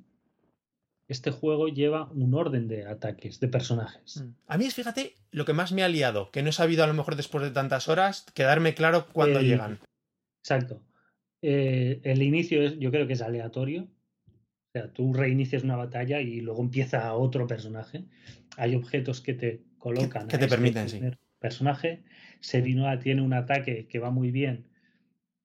Este 1.10 1.32
juego 1.32 1.68
lleva 1.68 2.10
un 2.12 2.34
orden 2.34 2.68
de 2.68 2.86
ataques, 2.86 3.40
de 3.40 3.48
personajes. 3.50 4.22
Mm. 4.22 4.36
A 4.48 4.58
mí 4.58 4.66
es, 4.66 4.76
fíjate, 4.76 5.16
lo 5.32 5.44
que 5.44 5.54
más 5.54 5.74
me 5.74 5.84
ha 5.84 5.90
liado, 5.90 6.32
que 6.32 6.44
no 6.44 6.50
he 6.50 6.54
sabido 6.54 6.84
a 6.84 6.88
lo 6.88 6.94
mejor 6.94 7.16
después 7.16 7.44
de 7.44 7.52
tantas 7.52 7.90
horas 7.90 8.26
quedarme 8.34 8.76
claro 8.76 9.08
cuándo 9.12 9.42
llegan. 9.42 9.80
Exacto. 10.44 10.82
Eh, 11.42 12.00
el 12.04 12.22
inicio 12.22 12.62
es, 12.62 12.80
yo 12.80 12.92
creo 12.92 13.08
que 13.08 13.14
es 13.14 13.22
aleatorio. 13.22 13.88
O 14.28 14.72
sea, 14.72 14.94
tú 14.94 15.14
reinicias 15.14 15.64
una 15.64 15.76
batalla 15.76 16.22
y 16.22 16.40
luego 16.40 16.62
empieza 16.62 17.14
otro 17.16 17.48
personaje. 17.48 18.06
Hay 18.58 18.76
objetos 18.76 19.20
que 19.20 19.34
te 19.34 19.64
colocan. 19.80 20.28
Que, 20.28 20.38
te 20.38 20.46
este 20.46 20.56
permiten, 20.56 20.90
sí. 20.90 21.02
Personaje. 21.40 22.04
Serinoa 22.40 23.00
tiene 23.00 23.24
un 23.24 23.34
ataque 23.34 23.88
que 23.88 24.00
va 24.00 24.12
muy 24.12 24.32
bien 24.32 24.66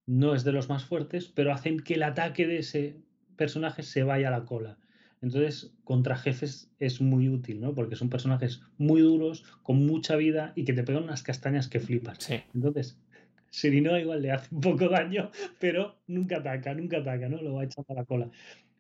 no 0.09 0.35
es 0.35 0.43
de 0.43 0.53
los 0.53 0.71
más 0.71 0.87
fuertes, 0.87 1.27
pero 1.27 1.53
hacen 1.53 1.81
que 1.81 1.95
el 1.95 2.03
ataque 2.03 2.47
de 2.47 2.61
ese 2.61 2.97
personaje 3.37 3.83
se 3.83 4.03
vaya 4.05 4.29
a 4.29 4.31
la 4.31 4.47
cola. 4.47 4.79
Entonces, 5.21 5.75
contra 5.85 6.17
jefes 6.17 6.71
es 6.79 7.03
muy 7.03 7.29
útil, 7.29 7.61
¿no? 7.61 7.75
Porque 7.75 7.95
son 7.95 8.09
personajes 8.09 8.63
muy 8.79 9.03
duros, 9.03 9.45
con 9.63 9.87
mucha 9.87 10.17
vida 10.17 10.53
y 10.57 10.65
que 10.65 10.73
te 10.73 10.83
pegan 10.83 11.03
unas 11.03 11.23
castañas 11.23 11.69
que 11.69 11.79
flipas. 11.79 12.17
Sí. 12.21 12.41
Entonces, 12.55 12.99
Serino 13.51 13.99
igual 13.99 14.23
le 14.23 14.33
hace 14.33 14.55
un 14.55 14.63
poco 14.63 14.89
daño, 14.89 15.31
pero 15.61 15.97
nunca 16.07 16.39
ataca, 16.39 16.73
nunca 16.73 16.99
ataca, 16.99 17.29
¿no? 17.29 17.43
Lo 17.43 17.55
va 17.55 17.65
echando 17.65 17.93
a 17.93 17.97
la 17.97 18.05
cola. 18.07 18.31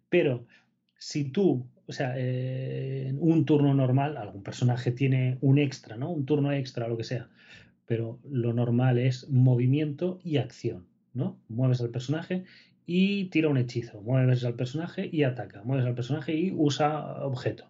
Pero 0.08 0.46
si 0.96 1.24
tú, 1.24 1.68
o 1.86 1.92
sea, 1.92 2.18
en 2.18 3.18
un 3.20 3.44
turno 3.44 3.74
normal, 3.74 4.16
algún 4.16 4.42
personaje 4.42 4.92
tiene 4.92 5.36
un 5.42 5.58
extra, 5.58 5.98
¿no? 5.98 6.10
Un 6.10 6.24
turno 6.24 6.52
extra, 6.52 6.88
lo 6.88 6.96
que 6.96 7.04
sea. 7.04 7.28
Pero 7.84 8.18
lo 8.24 8.54
normal 8.54 8.96
es 8.96 9.28
movimiento 9.28 10.20
y 10.24 10.38
acción. 10.38 10.86
¿No? 11.14 11.38
Mueves 11.48 11.80
al 11.80 11.90
personaje 11.90 12.44
y 12.86 13.26
tira 13.26 13.48
un 13.48 13.58
hechizo. 13.58 14.00
Mueves 14.00 14.44
al 14.44 14.54
personaje 14.54 15.08
y 15.12 15.24
ataca. 15.24 15.62
Mueves 15.62 15.86
al 15.86 15.94
personaje 15.94 16.34
y 16.34 16.52
usa 16.52 17.24
objeto. 17.24 17.68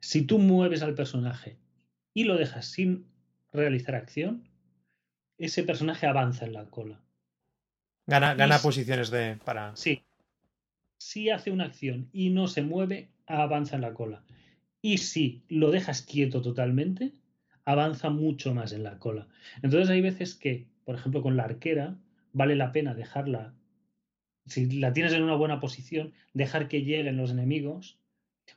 Si 0.00 0.22
tú 0.22 0.38
mueves 0.38 0.82
al 0.82 0.94
personaje 0.94 1.56
y 2.12 2.24
lo 2.24 2.36
dejas 2.36 2.66
sin 2.66 3.06
realizar 3.52 3.94
acción, 3.94 4.48
ese 5.38 5.62
personaje 5.62 6.06
avanza 6.06 6.44
en 6.44 6.54
la 6.54 6.66
cola. 6.66 7.00
Gana, 8.06 8.34
gana 8.34 8.58
posiciones 8.58 9.10
de 9.10 9.38
para. 9.44 9.76
Sí. 9.76 10.02
Si 10.98 11.30
hace 11.30 11.50
una 11.50 11.64
acción 11.64 12.08
y 12.12 12.30
no 12.30 12.48
se 12.48 12.62
mueve, 12.62 13.10
avanza 13.26 13.76
en 13.76 13.82
la 13.82 13.94
cola. 13.94 14.24
Y 14.80 14.98
si 14.98 15.44
lo 15.48 15.70
dejas 15.70 16.02
quieto 16.02 16.42
totalmente, 16.42 17.12
avanza 17.64 18.10
mucho 18.10 18.54
más 18.54 18.72
en 18.72 18.82
la 18.82 18.98
cola. 18.98 19.28
Entonces 19.62 19.88
hay 19.90 20.00
veces 20.00 20.34
que 20.34 20.66
por 20.84 20.94
ejemplo, 20.94 21.22
con 21.22 21.36
la 21.36 21.44
arquera, 21.44 21.96
vale 22.32 22.56
la 22.56 22.72
pena 22.72 22.94
dejarla, 22.94 23.54
si 24.46 24.70
la 24.80 24.92
tienes 24.92 25.12
en 25.12 25.22
una 25.22 25.36
buena 25.36 25.60
posición, 25.60 26.12
dejar 26.34 26.68
que 26.68 26.82
lleguen 26.82 27.16
los 27.16 27.30
enemigos 27.30 27.98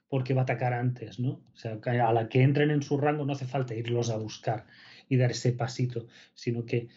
porque 0.10 0.34
va 0.34 0.42
a 0.42 0.44
atacar 0.44 0.74
antes, 0.74 1.20
¿no? 1.20 1.42
O 1.54 1.58
sea, 1.58 1.80
a 1.84 2.14
la 2.14 2.28
que 2.30 2.42
entren 2.42 2.72
en 2.72 2.82
su 2.82 2.98
rango 2.98 3.26
no 3.26 3.34
hace 3.34 3.46
falta 3.46 3.76
irlos 3.76 4.10
a 4.10 4.18
buscar 4.18 4.66
y 5.10 5.18
dar 5.18 5.32
ese 5.32 5.52
pasito, 5.52 6.08
sino 6.34 6.66
que 6.66 6.88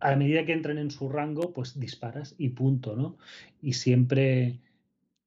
a 0.00 0.16
medida 0.16 0.44
que 0.44 0.52
entren 0.52 0.78
en 0.78 0.90
su 0.90 1.08
rango, 1.08 1.52
pues 1.52 1.78
disparas 1.78 2.34
y 2.38 2.50
punto, 2.50 2.96
¿no? 2.96 3.18
Y 3.60 3.74
siempre 3.74 4.60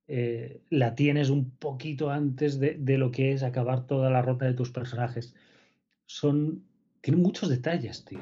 eh, 0.08 0.62
la 0.70 0.96
tienes 0.96 1.30
un 1.30 1.52
poquito 1.52 2.10
antes 2.10 2.60
de, 2.60 2.76
de, 2.76 2.98
lo 2.98 3.12
que 3.12 3.34
es 3.34 3.44
acabar 3.44 3.86
toda 3.86 4.10
la 4.10 4.22
rota 4.22 4.46
de 4.46 4.54
tus 4.54 4.72
personajes. 4.72 5.36
Son. 6.06 6.64
Tienen 7.02 7.22
muchos 7.22 7.50
detalles, 7.50 8.06
tío. 8.06 8.20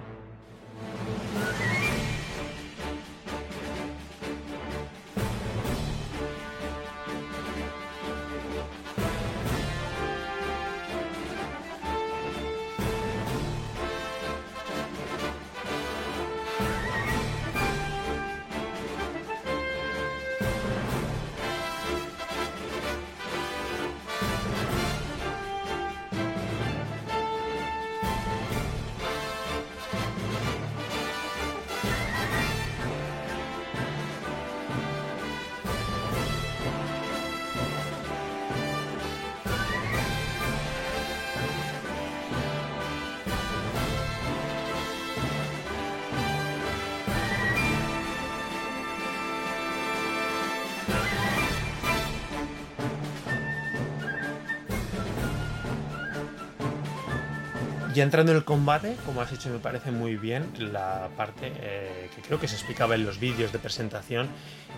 Ya 58.00 58.06
entrando 58.06 58.32
en 58.32 58.38
el 58.38 58.46
combate, 58.46 58.96
como 59.06 59.20
has 59.22 59.32
hecho, 59.34 59.50
me 59.50 59.60
parece 59.60 59.92
muy 59.92 60.16
bien 60.16 60.48
la 60.58 61.10
parte 61.18 61.52
eh, 61.62 62.10
que 62.16 62.22
creo 62.22 62.40
que 62.40 62.48
se 62.48 62.56
explicaba 62.56 62.96
en 62.96 63.06
los 63.06 63.20
vídeos 63.20 63.52
de 63.52 63.60
presentación. 63.60 64.30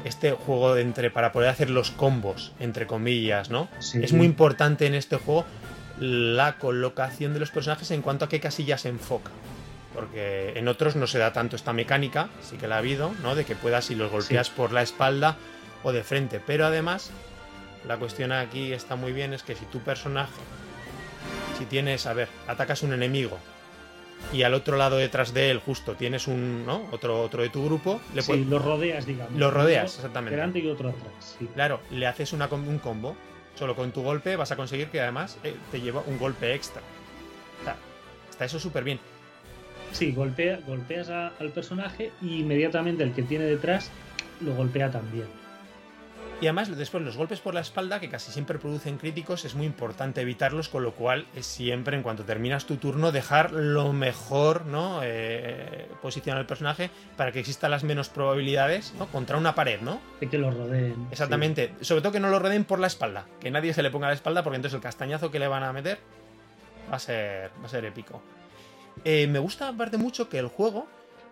Este 0.05 0.31
juego 0.31 0.73
de 0.73 0.81
entre 0.81 1.11
para 1.11 1.31
poder 1.31 1.49
hacer 1.49 1.69
los 1.69 1.91
combos, 1.91 2.51
entre 2.59 2.87
comillas, 2.87 3.51
¿no? 3.51 3.69
Es 3.79 4.11
muy 4.11 4.25
importante 4.25 4.87
en 4.87 4.95
este 4.95 5.17
juego 5.17 5.45
la 5.99 6.57
colocación 6.57 7.33
de 7.35 7.39
los 7.39 7.51
personajes 7.51 7.91
en 7.91 8.01
cuanto 8.01 8.25
a 8.25 8.29
qué 8.29 8.39
casilla 8.39 8.79
se 8.79 8.89
enfoca. 8.89 9.29
Porque 9.93 10.53
en 10.55 10.67
otros 10.67 10.95
no 10.95 11.05
se 11.05 11.19
da 11.19 11.31
tanto 11.31 11.55
esta 11.55 11.73
mecánica, 11.73 12.29
sí 12.41 12.57
que 12.57 12.67
la 12.67 12.75
ha 12.75 12.79
habido, 12.79 13.13
¿no? 13.21 13.35
De 13.35 13.45
que 13.45 13.55
puedas, 13.55 13.85
si 13.85 13.93
los 13.93 14.11
golpeas 14.11 14.49
por 14.49 14.71
la 14.71 14.81
espalda 14.81 15.37
o 15.83 15.91
de 15.91 16.03
frente. 16.03 16.41
Pero 16.43 16.65
además, 16.65 17.11
la 17.87 17.97
cuestión 17.97 18.31
aquí 18.31 18.73
está 18.73 18.95
muy 18.95 19.11
bien, 19.13 19.33
es 19.33 19.43
que 19.43 19.53
si 19.53 19.65
tu 19.65 19.79
personaje 19.79 20.31
si 21.61 21.67
tienes, 21.67 22.07
a 22.07 22.13
ver, 22.13 22.27
atacas 22.47 22.81
un 22.81 22.93
enemigo 22.93 23.37
y 24.33 24.41
al 24.41 24.55
otro 24.55 24.77
lado 24.77 24.97
detrás 24.97 25.31
de 25.31 25.51
él 25.51 25.59
justo 25.59 25.93
tienes 25.93 26.27
un, 26.27 26.65
¿no? 26.65 26.87
Otro, 26.91 27.21
otro 27.21 27.43
de 27.43 27.49
tu 27.49 27.63
grupo. 27.63 28.01
Le 28.15 28.23
sí, 28.23 28.45
lo 28.45 28.57
rodeas, 28.57 29.05
digamos. 29.05 29.37
Lo 29.37 29.51
rodeas, 29.51 29.95
exactamente. 29.95 30.35
Delante 30.35 30.59
y 30.59 30.67
otro 30.67 30.89
atrás. 30.89 31.37
Claro, 31.53 31.79
le 31.91 32.07
haces 32.07 32.33
una, 32.33 32.47
un 32.47 32.79
combo. 32.79 33.15
Solo 33.53 33.75
con 33.75 33.91
tu 33.91 34.01
golpe 34.01 34.35
vas 34.37 34.51
a 34.51 34.55
conseguir 34.55 34.87
que 34.87 35.01
además 35.01 35.37
eh, 35.43 35.53
te 35.71 35.81
lleva 35.81 36.01
un 36.07 36.17
golpe 36.17 36.55
extra. 36.55 36.81
Está, 38.31 38.45
eso 38.45 38.59
súper 38.59 38.83
bien. 38.83 38.99
Sí, 39.91 40.13
golpea, 40.13 40.61
golpeas 40.65 41.09
al 41.09 41.51
personaje 41.53 42.11
y 42.21 42.39
inmediatamente 42.39 43.03
el 43.03 43.13
que 43.13 43.21
tiene 43.21 43.45
detrás 43.45 43.91
lo 44.39 44.55
golpea 44.55 44.89
también. 44.89 45.27
Y 46.41 46.47
además, 46.47 46.75
después 46.75 47.03
los 47.03 47.17
golpes 47.17 47.39
por 47.39 47.53
la 47.53 47.61
espalda, 47.61 47.99
que 47.99 48.09
casi 48.09 48.31
siempre 48.31 48.57
producen 48.57 48.97
críticos, 48.97 49.45
es 49.45 49.53
muy 49.53 49.67
importante 49.67 50.21
evitarlos, 50.21 50.69
con 50.69 50.81
lo 50.81 50.95
cual 50.95 51.27
es 51.35 51.45
siempre, 51.45 51.95
en 51.95 52.01
cuanto 52.01 52.23
terminas 52.23 52.65
tu 52.65 52.77
turno, 52.77 53.11
dejar 53.11 53.51
lo 53.51 53.93
mejor, 53.93 54.65
¿no? 54.65 55.01
Eh, 55.03 55.87
posicionar 56.01 56.39
al 56.39 56.47
personaje 56.47 56.89
para 57.15 57.31
que 57.31 57.39
existan 57.39 57.69
las 57.69 57.83
menos 57.83 58.09
probabilidades, 58.09 58.95
¿no? 58.97 59.05
Contra 59.05 59.37
una 59.37 59.53
pared, 59.53 59.81
¿no? 59.81 60.01
De 60.19 60.29
que 60.29 60.39
lo 60.39 60.49
rodeen. 60.49 61.07
Exactamente. 61.11 61.75
Sobre 61.81 62.01
todo 62.01 62.11
que 62.11 62.19
no 62.19 62.29
lo 62.29 62.39
rodeen 62.39 62.65
por 62.65 62.79
la 62.79 62.87
espalda. 62.87 63.27
Que 63.39 63.51
nadie 63.51 63.75
se 63.75 63.83
le 63.83 63.91
ponga 63.91 64.07
la 64.07 64.15
espalda, 64.15 64.41
porque 64.41 64.55
entonces 64.55 64.75
el 64.75 64.81
castañazo 64.81 65.29
que 65.29 65.37
le 65.37 65.47
van 65.47 65.61
a 65.61 65.71
meter 65.71 65.99
va 66.91 66.95
a 66.95 66.99
ser, 66.99 67.51
va 67.61 67.67
a 67.67 67.69
ser 67.69 67.85
épico. 67.85 68.19
Eh, 69.05 69.27
me 69.27 69.37
gusta 69.37 69.67
aparte 69.67 69.97
mucho 69.97 70.27
que 70.27 70.39
el 70.39 70.47
juego, 70.47 70.87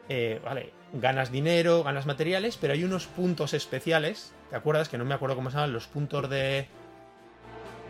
eh, 0.09 0.41
vale, 0.43 0.73
ganas 0.93 1.31
dinero, 1.31 1.83
ganas 1.83 2.05
materiales, 2.05 2.57
pero 2.57 2.73
hay 2.73 2.83
unos 2.83 3.07
puntos 3.07 3.53
especiales 3.53 4.33
¿Te 4.49 4.55
acuerdas? 4.55 4.89
Que 4.89 4.97
no 4.97 5.05
me 5.05 5.13
acuerdo 5.13 5.35
cómo 5.35 5.49
se 5.51 5.57
llaman 5.57 5.73
los 5.73 5.87
puntos 5.87 6.29
de. 6.29 6.67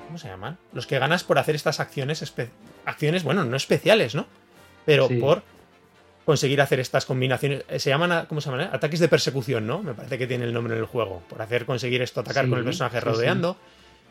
¿Cómo 0.08 0.18
se 0.18 0.28
llaman? 0.28 0.58
Los 0.74 0.88
que 0.88 1.00
ganas 1.00 1.24
por 1.24 1.38
hacer 1.38 1.56
estas 1.56 1.80
acciones. 1.80 2.34
Acciones, 2.86 3.24
bueno, 3.24 3.46
no 3.46 3.56
especiales, 3.56 4.16
¿no? 4.16 4.26
Pero 4.86 5.08
por 5.20 5.44
conseguir 6.26 6.62
hacer 6.62 6.80
estas 6.80 7.06
combinaciones. 7.06 7.64
Eh, 7.70 7.80
se 7.80 7.90
llaman, 7.90 8.26
¿cómo 8.28 8.42
se 8.42 8.50
llaman? 8.50 8.70
Ataques 8.74 9.00
de 9.00 9.08
persecución, 9.08 9.68
¿no? 9.68 9.82
Me 9.82 9.94
parece 9.94 10.18
que 10.18 10.28
tiene 10.28 10.46
el 10.46 10.54
nombre 10.54 10.74
en 10.74 10.80
el 10.80 10.86
juego. 10.86 11.22
Por 11.30 11.42
hacer 11.42 11.66
conseguir 11.66 12.02
esto, 12.02 12.22
atacar 12.22 12.50
con 12.50 12.60
el 12.60 12.66
personaje 12.66 13.00
rodeando. 13.00 13.56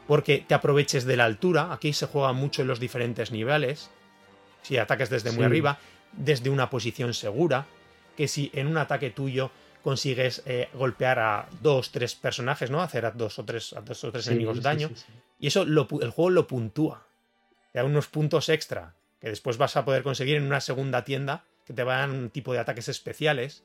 Porque 0.07 0.43
te 0.47 0.55
aproveches 0.55 1.05
de 1.05 1.17
la 1.17 1.27
altura. 1.27 1.73
Aquí 1.73 1.93
se 1.93 2.07
juega 2.07 2.33
mucho 2.33 2.63
en 2.63 2.69
los 2.69 2.81
diferentes 2.81 3.31
niveles. 3.31 3.91
Si 4.63 4.79
ataques 4.79 5.11
desde 5.11 5.33
muy 5.33 5.45
arriba, 5.45 5.79
desde 6.13 6.49
una 6.49 6.71
posición 6.71 7.13
segura. 7.13 7.67
Que 8.19 8.27
si 8.27 8.51
en 8.53 8.67
un 8.67 8.77
ataque 8.79 9.11
tuyo 9.11 9.53
consigues 9.81 10.43
eh, 10.45 10.69
golpear 10.75 11.21
a 11.21 11.49
dos, 11.63 11.93
tres 11.93 12.17
personajes, 12.17 12.69
¿no? 12.69 12.83
Hacer 12.83 13.07
a 13.07 13.13
dos 13.13 13.39
o 13.39 13.45
tres, 13.45 13.73
a 13.75 13.81
dos 13.81 14.03
o 14.03 14.11
tres 14.11 14.27
enemigos 14.27 14.61
daño. 14.61 14.91
y 15.39 15.47
eso 15.47 15.63
el 15.63 16.11
juego 16.11 16.31
lo 16.31 16.49
puntúa. 16.49 17.07
Te 17.73 17.79
da 17.79 17.85
unos 17.85 18.09
puntos 18.09 18.49
extra 18.49 18.97
que 19.21 19.29
después 19.29 19.57
vas 19.57 19.77
a 19.77 19.85
poder 19.85 20.03
conseguir 20.03 20.35
en 20.35 20.43
una 20.43 20.61
segunda 20.61 21.05
tienda 21.05 21.45
que 21.65 21.75
te 21.75 21.85
van 21.85 22.11
un 22.11 22.31
tipo 22.31 22.53
de 22.53 22.59
ataques 22.59 22.89
especiales. 22.89 23.63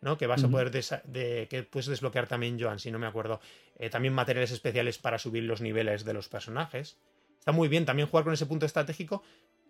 ¿no? 0.00 0.18
Que 0.18 0.26
vas 0.26 0.42
a 0.42 0.48
poder 0.48 0.72
de, 0.72 1.46
que 1.48 1.62
puedes 1.62 1.86
desbloquear 1.86 2.26
también, 2.26 2.60
Joan, 2.60 2.80
si 2.80 2.90
no 2.90 2.98
me 2.98 3.06
acuerdo. 3.06 3.40
Eh, 3.78 3.88
también 3.88 4.14
materiales 4.14 4.50
especiales 4.50 4.98
para 4.98 5.16
subir 5.18 5.44
los 5.44 5.60
niveles 5.60 6.04
de 6.04 6.12
los 6.12 6.28
personajes. 6.28 6.96
Está 7.38 7.52
muy 7.52 7.68
bien 7.68 7.84
también 7.86 8.08
jugar 8.08 8.24
con 8.24 8.34
ese 8.34 8.46
punto 8.46 8.66
estratégico. 8.66 9.22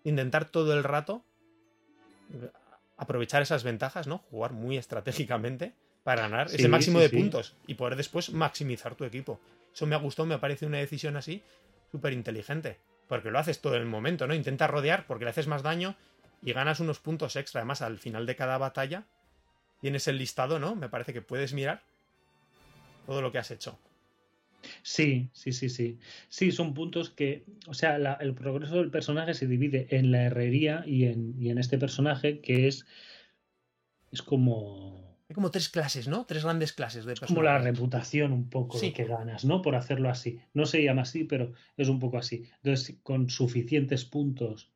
Intentar 0.05 0.47
todo 0.47 0.73
el 0.73 0.85
rato 0.85 1.23
aprovechar 2.97 3.43
esas 3.43 3.65
ventajas, 3.65 4.07
¿no? 4.07 4.19
Jugar 4.31 4.53
muy 4.53 4.77
estratégicamente 4.77 5.75
para 6.03 6.23
ganar 6.23 6.47
ese 6.47 6.69
máximo 6.69 7.01
de 7.01 7.11
puntos 7.11 7.57
y 7.67 7.75
poder 7.75 7.97
después 7.97 8.31
maximizar 8.31 8.95
tu 8.95 9.05
equipo. 9.05 9.41
Eso 9.75 9.87
me 9.87 9.95
ha 9.95 9.99
gustado, 9.99 10.27
me 10.27 10.39
parece 10.39 10.67
una 10.67 10.79
decisión 10.79 11.17
así 11.17 11.43
súper 11.91 12.13
inteligente. 12.13 12.79
Porque 13.09 13.31
lo 13.31 13.39
haces 13.39 13.61
todo 13.61 13.77
en 13.77 13.83
el 13.83 13.89
momento, 13.89 14.27
¿no? 14.27 14.35
Intenta 14.35 14.67
rodear 14.67 15.07
porque 15.07 15.25
le 15.25 15.31
haces 15.31 15.47
más 15.47 15.63
daño 15.63 15.97
y 16.43 16.53
ganas 16.53 16.81
unos 16.81 16.99
puntos 16.99 17.37
extra. 17.37 17.61
Además, 17.61 17.83
al 17.83 17.99
final 17.99 18.27
de 18.27 18.37
cada 18.37 18.59
batalla 18.59 19.05
tienes 19.81 20.09
el 20.09 20.19
listado, 20.19 20.59
¿no? 20.59 20.75
Me 20.75 20.89
parece 20.89 21.13
que 21.13 21.23
puedes 21.23 21.53
mirar 21.53 21.83
todo 23.07 23.23
lo 23.23 23.31
que 23.31 23.39
has 23.39 23.51
hecho. 23.51 23.79
Sí, 24.83 25.31
sí, 25.33 25.53
sí, 25.53 25.69
sí. 25.69 25.99
Sí, 26.29 26.53
son 26.53 26.75
puntos 26.75 27.11
que, 27.11 27.45
o 27.67 27.75
sea, 27.75 27.97
el 28.21 28.35
progreso 28.35 28.77
del 28.77 28.91
personaje 28.91 29.35
se 29.35 29.47
divide 29.47 29.87
en 29.91 30.11
la 30.11 30.25
herrería 30.25 30.83
y 30.87 31.05
en, 31.05 31.35
y 31.41 31.51
en 31.51 31.59
este 31.59 31.79
personaje 31.79 32.41
que 32.41 32.69
es, 32.69 32.87
es 34.13 34.23
como... 34.23 35.05
Hay 35.29 35.35
como 35.35 35.51
tres 35.51 35.69
clases, 35.69 36.07
¿no? 36.07 36.25
Tres 36.25 36.45
grandes 36.45 36.73
clases 36.73 37.05
de 37.05 37.15
personaje. 37.15 37.35
Como 37.35 37.43
la 37.43 37.59
reputación 37.59 38.33
un 38.33 38.49
poco 38.49 38.79
que 38.81 39.05
ganas, 39.05 39.45
¿no? 39.45 39.61
Por 39.61 39.75
hacerlo 39.75 40.09
así. 40.09 40.39
No 40.55 40.67
se 40.67 40.85
llama 40.85 41.03
así, 41.03 41.25
pero 41.25 41.53
es 41.77 41.89
un 41.89 41.99
poco 41.99 42.19
así. 42.19 42.45
Entonces, 42.63 42.97
con 43.03 43.29
suficientes 43.29 44.05
puntos 44.05 44.71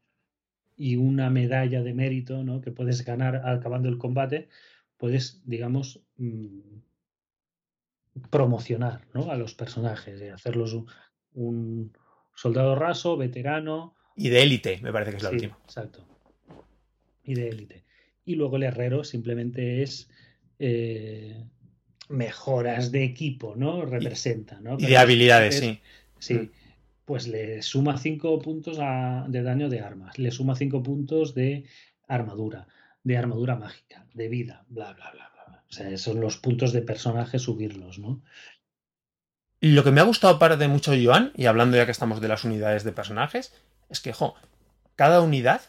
y 0.77 0.97
una 0.97 1.31
medalla 1.31 1.83
de 1.83 1.95
mérito, 1.95 2.43
¿no? 2.43 2.61
Que 2.61 2.73
puedes 2.73 3.05
ganar 3.05 3.47
acabando 3.47 3.89
el 3.89 3.99
combate, 3.99 4.49
puedes, 4.97 5.41
digamos, 5.45 6.01
mm, 6.17 6.81
promocionar 8.31 9.07
¿no? 9.15 9.31
a 9.31 9.37
los 9.37 9.55
personajes, 9.55 10.19
de 10.19 10.31
hacerlos 10.31 10.77
un, 11.35 11.93
soldado 12.35 12.75
raso, 12.75 13.17
veterano. 13.17 13.95
Y 14.17 14.29
de 14.29 14.43
élite, 14.43 14.81
me 14.83 14.93
parece 14.93 15.13
que 15.13 15.17
es 15.19 15.23
la 15.23 15.31
última. 15.31 15.59
Exacto. 15.65 16.07
Y 17.25 17.35
de 17.35 17.49
élite. 17.49 17.85
Y 18.25 18.35
luego 18.35 18.57
el 18.57 18.65
herrero 18.65 19.05
simplemente 19.05 19.83
es 19.83 20.11
eh, 20.59 21.45
mejoras 22.09 22.93
de 22.93 23.05
equipo, 23.05 23.55
¿no? 23.57 23.85
Representa, 23.85 24.61
¿no? 24.61 24.77
Y 24.79 24.87
de 24.87 24.97
habilidades, 24.97 25.59
sí. 25.59 25.81
Sí. 26.19 26.35
Mm. 26.35 26.51
Pues 27.05 27.27
le 27.27 27.63
suma 27.63 27.99
5 27.99 28.39
puntos 28.41 28.79
de 28.79 29.43
daño 29.43 29.69
de 29.69 29.81
armas, 29.81 30.19
le 30.19 30.31
suma 30.31 30.55
5 30.55 30.83
puntos 30.83 31.35
de 31.35 31.65
armadura, 32.07 32.69
de 33.03 33.17
armadura 33.17 33.57
mágica, 33.57 34.07
de 34.15 34.29
vida, 34.29 34.65
bla, 34.69 34.93
bla, 34.93 35.11
bla. 35.13 35.30
O 35.71 35.75
sea, 35.75 35.97
son 35.99 36.21
los 36.21 36.37
puntos 36.37 36.73
de 36.73 36.83
personaje 36.83 37.39
subirlos, 37.39 37.99
¿no? 37.99 38.23
Lo 39.61 39.85
que 39.85 39.93
me 39.93 40.01
ha 40.01 40.05
gustado 40.05 40.57
de 40.57 40.69
mucho 40.69 40.93
Joan, 41.01 41.33
y 41.37 41.47
hablando 41.47 41.77
ya 41.77 41.85
que 41.85 41.93
estamos 41.93 42.21
de 42.21 42.29
las 42.29 42.45
unidades 42.45 42.83
de 42.83 42.93
personajes, 42.93 43.53
es 43.89 44.01
que, 44.01 44.13
jo, 44.13 44.35
cada 44.97 45.21
unidad 45.21 45.61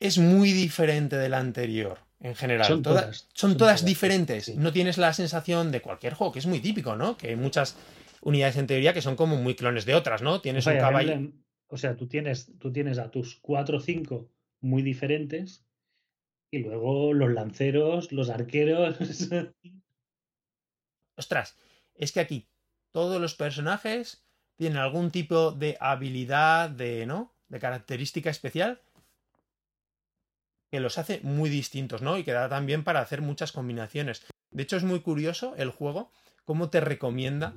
es 0.00 0.18
muy 0.18 0.52
diferente 0.52 1.16
de 1.16 1.28
la 1.28 1.38
anterior, 1.38 2.00
en 2.20 2.34
general. 2.34 2.66
Son 2.66 2.82
todas, 2.82 3.28
son 3.32 3.56
todas, 3.56 3.84
diferentes. 3.84 4.54
No 4.56 4.72
tienes 4.72 4.98
la 4.98 5.12
sensación 5.12 5.70
de 5.70 5.80
cualquier 5.80 6.14
juego, 6.14 6.32
que 6.32 6.40
es 6.40 6.46
muy 6.46 6.60
típico, 6.60 6.96
¿no? 6.96 7.16
Que 7.16 7.28
hay 7.28 7.36
muchas 7.36 7.76
unidades 8.20 8.56
en 8.56 8.66
teoría 8.66 8.92
que 8.92 9.02
son 9.02 9.16
como 9.16 9.36
muy 9.36 9.54
clones 9.54 9.86
de 9.86 9.94
otras, 9.94 10.20
¿no? 10.20 10.40
Tienes 10.40 10.66
un 10.66 10.76
caballo. 10.76 11.32
O 11.68 11.78
sea, 11.78 11.96
tú 11.96 12.08
tienes, 12.08 12.52
tú 12.58 12.72
tienes 12.72 12.98
a 12.98 13.10
tus 13.10 13.36
cuatro 13.36 13.78
o 13.78 13.80
cinco 13.80 14.28
muy 14.60 14.82
diferentes 14.82 15.64
y 16.54 16.58
luego 16.58 17.12
los 17.12 17.32
lanceros, 17.32 18.12
los 18.12 18.30
arqueros. 18.30 18.96
Ostras, 21.16 21.56
es 21.94 22.12
que 22.12 22.20
aquí 22.20 22.48
todos 22.92 23.20
los 23.20 23.34
personajes 23.34 24.26
tienen 24.56 24.78
algún 24.78 25.10
tipo 25.10 25.52
de 25.52 25.76
habilidad, 25.80 26.70
de, 26.70 27.06
¿no? 27.06 27.34
De 27.48 27.58
característica 27.58 28.30
especial 28.30 28.80
que 30.70 30.80
los 30.80 30.98
hace 30.98 31.20
muy 31.22 31.50
distintos, 31.50 32.02
¿no? 32.02 32.18
Y 32.18 32.24
que 32.24 32.32
da 32.32 32.48
también 32.48 32.82
para 32.82 33.00
hacer 33.00 33.20
muchas 33.20 33.52
combinaciones. 33.52 34.26
De 34.50 34.64
hecho, 34.64 34.76
es 34.76 34.82
muy 34.82 35.00
curioso 35.00 35.54
el 35.56 35.70
juego, 35.70 36.10
cómo 36.44 36.68
te 36.68 36.80
recomienda. 36.80 37.54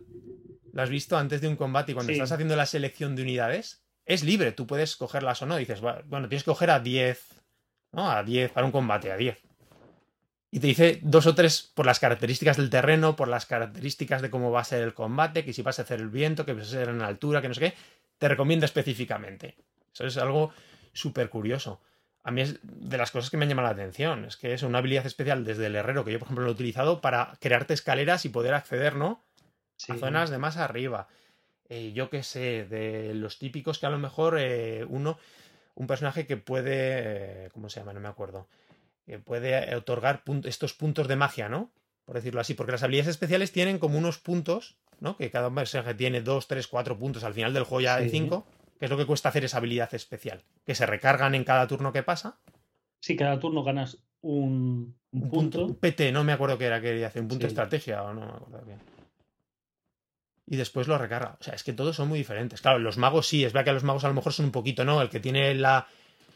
Lo 0.71 0.83
has 0.83 0.89
visto 0.89 1.17
antes 1.17 1.41
de 1.41 1.47
un 1.47 1.55
combate 1.55 1.91
y 1.91 1.95
cuando 1.95 2.11
estás 2.11 2.31
haciendo 2.31 2.55
la 2.55 2.67
selección 2.67 3.15
de 3.15 3.23
unidades, 3.23 3.83
es 4.05 4.23
libre, 4.23 4.51
tú 4.51 4.67
puedes 4.67 4.95
cogerlas 4.95 5.41
o 5.41 5.47
no. 5.47 5.57
Dices, 5.57 5.81
bueno, 5.81 6.29
tienes 6.29 6.43
que 6.43 6.51
coger 6.51 6.69
a 6.69 6.79
10 6.79 7.36
¿no? 7.91 8.09
A 8.09 8.23
10, 8.23 8.51
para 8.51 8.65
un 8.65 8.71
combate, 8.71 9.11
a 9.11 9.17
10. 9.17 9.37
Y 10.49 10.59
te 10.59 10.67
dice 10.67 10.99
dos 11.03 11.25
o 11.25 11.35
tres 11.35 11.71
por 11.73 11.85
las 11.85 11.99
características 11.99 12.57
del 12.57 12.69
terreno, 12.69 13.15
por 13.15 13.27
las 13.27 13.45
características 13.45 14.21
de 14.21 14.29
cómo 14.29 14.49
va 14.51 14.61
a 14.61 14.65
ser 14.65 14.81
el 14.81 14.93
combate, 14.93 15.43
que 15.43 15.53
si 15.53 15.61
vas 15.61 15.79
a 15.79 15.81
hacer 15.81 15.99
el 15.99 16.09
viento, 16.09 16.45
que 16.45 16.53
vas 16.53 16.67
a 16.67 16.71
ser 16.71 16.89
en 16.89 17.01
altura, 17.01 17.41
que 17.41 17.49
no 17.49 17.53
sé 17.53 17.59
qué, 17.59 17.73
te 18.17 18.27
recomienda 18.27 18.65
específicamente. 18.65 19.55
Eso 19.93 20.05
es 20.05 20.17
algo 20.17 20.53
súper 20.93 21.29
curioso. 21.29 21.81
A 22.23 22.31
mí 22.31 22.41
es 22.41 22.59
de 22.63 22.97
las 22.97 23.11
cosas 23.11 23.29
que 23.29 23.37
me 23.37 23.43
han 23.43 23.49
llamado 23.49 23.67
la 23.67 23.73
atención. 23.73 24.25
Es 24.25 24.37
que 24.37 24.53
es 24.53 24.63
una 24.63 24.79
habilidad 24.79 25.05
especial 25.05 25.43
desde 25.43 25.67
el 25.67 25.75
herrero, 25.75 26.03
que 26.05 26.11
yo, 26.11 26.19
por 26.19 26.27
ejemplo, 26.27 26.45
lo 26.45 26.51
he 26.51 26.53
utilizado 26.53 27.01
para 27.01 27.37
crearte 27.39 27.73
escaleras 27.73 28.25
y 28.25 28.29
poder 28.29 28.53
acceder, 28.53 28.95
¿no? 28.95 29.23
A 29.89 29.95
zonas 29.95 30.29
de 30.29 30.37
más 30.37 30.57
arriba. 30.57 31.07
Eh, 31.69 31.91
yo 31.93 32.09
qué 32.09 32.23
sé, 32.23 32.65
de 32.65 33.13
los 33.13 33.37
típicos 33.37 33.79
que 33.79 33.85
a 33.85 33.89
lo 33.89 33.99
mejor 33.99 34.37
eh, 34.39 34.85
uno 34.89 35.19
un 35.77 35.87
personaje 35.87 36.25
que 36.25 36.37
puede. 36.37 37.45
Eh, 37.45 37.49
¿Cómo 37.53 37.69
se 37.69 37.79
llama? 37.79 37.93
No 37.93 37.99
me 37.99 38.07
acuerdo. 38.07 38.47
Que 39.05 39.19
puede 39.19 39.75
otorgar 39.75 40.23
estos 40.43 40.73
puntos 40.73 41.07
de 41.07 41.15
magia, 41.15 41.49
¿no? 41.49 41.71
Por 42.03 42.15
decirlo 42.15 42.41
así. 42.41 42.55
Porque 42.55 42.71
las 42.71 42.83
habilidades 42.83 43.11
especiales 43.11 43.51
tienen 43.51 43.77
como 43.77 43.97
unos 43.97 44.17
puntos, 44.17 44.77
¿no? 44.99 45.15
Que 45.15 45.29
cada 45.29 45.53
personaje 45.53 45.93
tiene 45.93 46.21
dos, 46.21 46.47
tres, 46.47 46.67
cuatro 46.67 46.97
puntos 46.97 47.23
al 47.23 47.33
final 47.33 47.53
del 47.53 47.63
juego 47.63 47.81
ya 47.81 47.97
de 47.99 48.09
cinco. 48.09 48.45
Que 48.79 48.85
es 48.85 48.91
lo 48.91 48.97
que 48.97 49.05
cuesta 49.05 49.29
hacer 49.29 49.45
esa 49.45 49.57
habilidad 49.57 49.93
especial. 49.93 50.43
Que 50.65 50.75
se 50.75 50.85
recargan 50.85 51.35
en 51.35 51.43
cada 51.43 51.67
turno 51.67 51.93
que 51.93 52.03
pasa. 52.03 52.39
Sí, 52.99 53.15
cada 53.15 53.39
turno 53.39 53.63
ganas 53.63 53.99
un, 54.21 54.95
punto. 55.29 55.65
Un 55.65 55.75
PT, 55.75 56.11
no 56.11 56.23
me 56.23 56.33
acuerdo 56.33 56.57
qué 56.57 56.65
era, 56.65 56.81
quería 56.81 57.07
hacer 57.07 57.21
un 57.21 57.27
punto 57.27 57.43
de 57.43 57.49
estrategia 57.49 58.03
o 58.03 58.13
no 58.13 58.21
me 58.21 58.33
acuerdo 58.33 58.65
bien. 58.65 58.79
Y 60.47 60.55
después 60.55 60.87
lo 60.87 60.97
recarga. 60.97 61.37
O 61.39 61.43
sea, 61.43 61.53
es 61.53 61.63
que 61.63 61.73
todos 61.73 61.95
son 61.95 62.07
muy 62.07 62.17
diferentes. 62.17 62.61
Claro, 62.61 62.79
los 62.79 62.97
magos 62.97 63.27
sí, 63.27 63.43
es 63.43 63.53
verdad 63.53 63.65
que 63.65 63.73
los 63.73 63.83
magos 63.83 64.03
a 64.05 64.07
lo 64.07 64.13
mejor 64.13 64.33
son 64.33 64.45
un 64.45 64.51
poquito, 64.51 64.85
¿no? 64.85 65.01
El 65.01 65.09
que 65.09 65.19
tiene 65.19 65.53
la. 65.53 65.87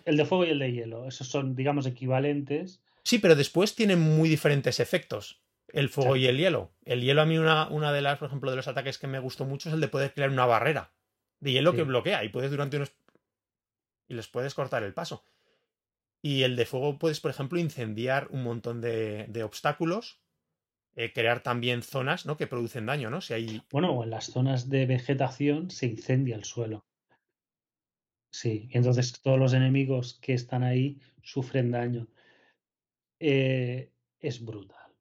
El 0.05 0.17
de 0.17 0.25
fuego 0.25 0.45
y 0.45 0.49
el 0.49 0.59
de 0.59 0.71
hielo. 0.71 1.07
Esos 1.07 1.27
son, 1.27 1.55
digamos, 1.55 1.85
equivalentes. 1.85 2.81
Sí, 3.03 3.19
pero 3.19 3.35
después 3.35 3.73
tienen 3.73 3.99
muy 3.99 4.29
diferentes 4.29 4.79
efectos. 4.79 5.41
El 5.69 5.89
fuego 5.89 6.17
y 6.17 6.27
el 6.27 6.37
hielo. 6.37 6.71
El 6.83 7.01
hielo, 7.01 7.21
a 7.21 7.25
mí, 7.25 7.37
una, 7.37 7.69
una 7.69 7.93
de 7.93 8.01
las, 8.01 8.19
por 8.19 8.27
ejemplo, 8.27 8.49
de 8.51 8.57
los 8.57 8.67
ataques 8.67 8.97
que 8.97 9.07
me 9.07 9.19
gustó 9.19 9.45
mucho 9.45 9.69
es 9.69 9.75
el 9.75 9.81
de 9.81 9.87
poder 9.87 10.13
crear 10.13 10.29
una 10.29 10.45
barrera 10.45 10.91
de 11.41 11.51
hielo 11.51 11.73
que 11.73 11.83
bloquea 11.83 12.23
y 12.23 12.29
puedes 12.29 12.51
durante 12.51 12.77
unos. 12.77 12.93
y 14.07 14.13
les 14.13 14.27
puedes 14.27 14.53
cortar 14.53 14.83
el 14.83 14.93
paso. 14.93 15.25
Y 16.21 16.43
el 16.43 16.55
de 16.55 16.65
fuego 16.65 16.99
puedes, 16.99 17.19
por 17.19 17.31
ejemplo, 17.31 17.59
incendiar 17.59 18.27
un 18.29 18.43
montón 18.43 18.79
de, 18.79 19.41
obstáculos, 19.43 20.20
eh, 20.95 21.13
crear 21.13 21.41
también 21.41 21.83
zonas 21.83 22.25
¿no? 22.25 22.37
que 22.37 22.47
producen 22.47 22.85
daño, 22.85 23.09
¿no? 23.09 23.21
Si 23.21 23.33
hay... 23.33 23.61
Bueno, 23.71 24.03
en 24.03 24.09
las 24.09 24.25
zonas 24.25 24.69
de 24.69 24.85
vegetación 24.85 25.69
se 25.69 25.87
incendia 25.87 26.35
el 26.35 26.43
suelo. 26.43 26.85
Sí, 28.31 28.67
y 28.69 28.77
entonces 28.77 29.21
todos 29.21 29.39
los 29.39 29.53
enemigos 29.53 30.19
que 30.21 30.33
están 30.33 30.63
ahí 30.63 30.99
sufren 31.21 31.71
daño. 31.71 32.07
Eh, 33.19 33.91
es 34.19 34.43
brutal. 34.43 34.95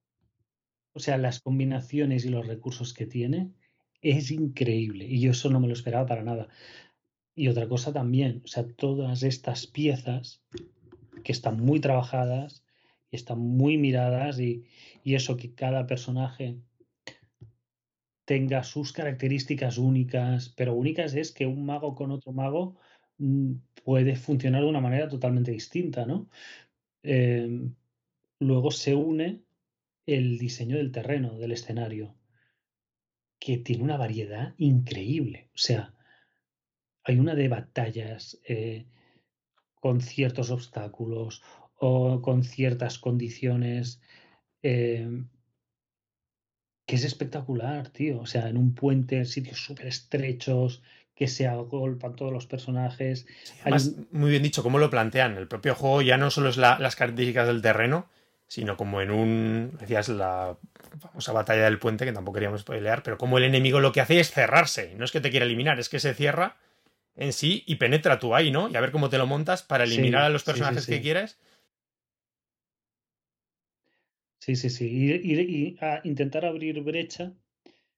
O 0.93 1.01
sea, 1.01 1.19
las 1.19 1.41
combinaciones 1.41 2.25
y 2.25 2.29
los 2.29 2.47
recursos 2.47 2.93
que 2.93 3.07
tiene 3.07 3.53
es 4.03 4.31
increíble. 4.31 5.07
Y 5.07 5.21
yo 5.21 5.31
eso 5.31 5.51
no 5.51 5.61
me 5.61 5.69
lo 5.69 5.75
esperaba 5.75 6.07
para 6.07 6.23
nada. 6.23 6.49
Y 7.35 7.49
otra 7.49 7.69
cosa 7.69 7.93
también, 7.93 8.43
o 8.45 8.49
sea, 8.49 8.67
todas 8.67 9.23
estas 9.23 9.67
piezas 9.67 10.43
que 11.23 11.33
están 11.33 11.61
muy 11.61 11.81
trabajadas 11.81 12.65
y 13.11 13.17
están 13.17 13.41
muy 13.41 13.77
miradas 13.79 14.39
y, 14.41 14.65
eso 15.05 15.37
que 15.37 15.55
cada 15.55 15.87
personaje 15.87 16.59
tenga 18.25 18.63
sus 18.63 18.93
características 18.93 19.77
únicas, 19.77 20.51
pero 20.51 20.75
únicas 20.75 21.15
es 21.15 21.33
que 21.33 21.47
un 21.47 21.67
mago 21.67 21.97
con 21.97 22.13
otro 22.13 22.33
mago 22.33 22.77
mm, 23.19 23.55
puede 23.83 24.15
funcionar 24.15 24.63
de 24.63 24.69
una 24.69 24.81
manera 24.81 25.09
totalmente 25.09 25.51
distinta, 25.51 26.07
¿no? 26.07 26.29
Em, 27.03 27.75
luego 28.39 28.71
se 28.71 28.95
une 28.95 29.43
el 30.07 30.39
diseño 30.39 30.77
del 30.77 30.93
terreno, 30.93 31.39
del 31.39 31.53
escenario, 31.53 32.15
que 33.41 33.59
tiene 33.59 33.83
una 33.83 33.97
variedad 33.97 34.55
increíble. 34.59 35.51
O 35.55 35.59
sea, 35.59 35.95
hay 37.03 37.19
una 37.19 37.35
de 37.35 37.49
batallas, 37.49 38.41
eh, 38.45 38.87
con 39.81 40.01
ciertos 40.01 40.51
obstáculos 40.51 41.43
o 41.81 42.23
con 42.23 42.45
ciertas 42.45 42.99
condiciones. 42.99 44.01
Em, 44.63 45.29
que 46.87 46.97
es 46.97 47.05
espectacular, 47.05 47.89
tío. 47.89 48.21
O 48.21 48.27
sea, 48.27 48.49
en 48.49 48.57
un 48.57 48.75
puente, 48.75 49.25
sitios 49.25 49.65
súper 49.65 49.87
estrechos, 49.87 50.83
que 51.15 51.29
se 51.29 51.47
agolpan 51.47 52.17
todos 52.17 52.33
los 52.33 52.47
personajes. 52.47 53.27
además, 53.63 53.93
muy 54.11 54.31
bien 54.31 54.43
dicho, 54.43 54.63
cómo 54.63 54.79
lo 54.79 54.91
plantean. 54.91 55.37
El 55.37 55.49
propio 55.49 55.75
juego 55.75 56.03
ya 56.03 56.17
no 56.17 56.31
solo 56.31 56.49
es 56.49 56.57
las 56.57 56.97
características 56.97 57.47
del 57.47 57.63
terreno, 57.63 58.09
sino 58.47 58.77
como 58.77 59.01
en 59.01 59.11
un. 59.11 59.77
Decías 59.79 60.09
la 60.09 60.57
famosa 60.99 61.33
batalla 61.33 61.65
del 61.65 61.79
puente, 61.79 62.05
que 62.05 62.13
tampoco 62.13 62.35
queríamos 62.35 62.65
pelear, 62.65 63.03
pero 63.03 63.19
como 63.19 63.39
el 63.39 63.45
enemigo 63.45 63.81
lo 63.81 63.93
que 63.93 64.01
hace 64.01 64.19
es 64.19 64.31
cerrarse. 64.31 64.95
No 64.97 65.05
es 65.05 65.13
que 65.13 65.21
te 65.21 65.31
quiera 65.31 65.47
eliminar, 65.47 65.79
es 65.79 65.89
que 65.89 66.01
se 66.01 66.15
cierra 66.15 66.57
en 67.15 67.33
sí 67.33 67.63
y 67.67 67.77
penetra 67.77 68.19
tú 68.19 68.35
ahí, 68.35 68.51
¿no? 68.51 68.69
Y 68.69 68.77
a 68.77 68.81
ver 68.81 68.91
cómo 68.91 69.11
te 69.11 69.19
lo 69.19 69.27
montas 69.27 69.63
para 69.63 69.85
eliminar 69.85 70.23
a 70.23 70.31
los 70.31 70.43
personajes 70.43 70.87
que 70.87 71.01
quieres. 71.01 71.39
Sí, 74.41 74.57
sí, 74.57 74.71
sí. 74.71 74.87
Y, 75.23 75.79
intentar 76.05 76.45
abrir 76.45 76.81
brecha 76.81 77.35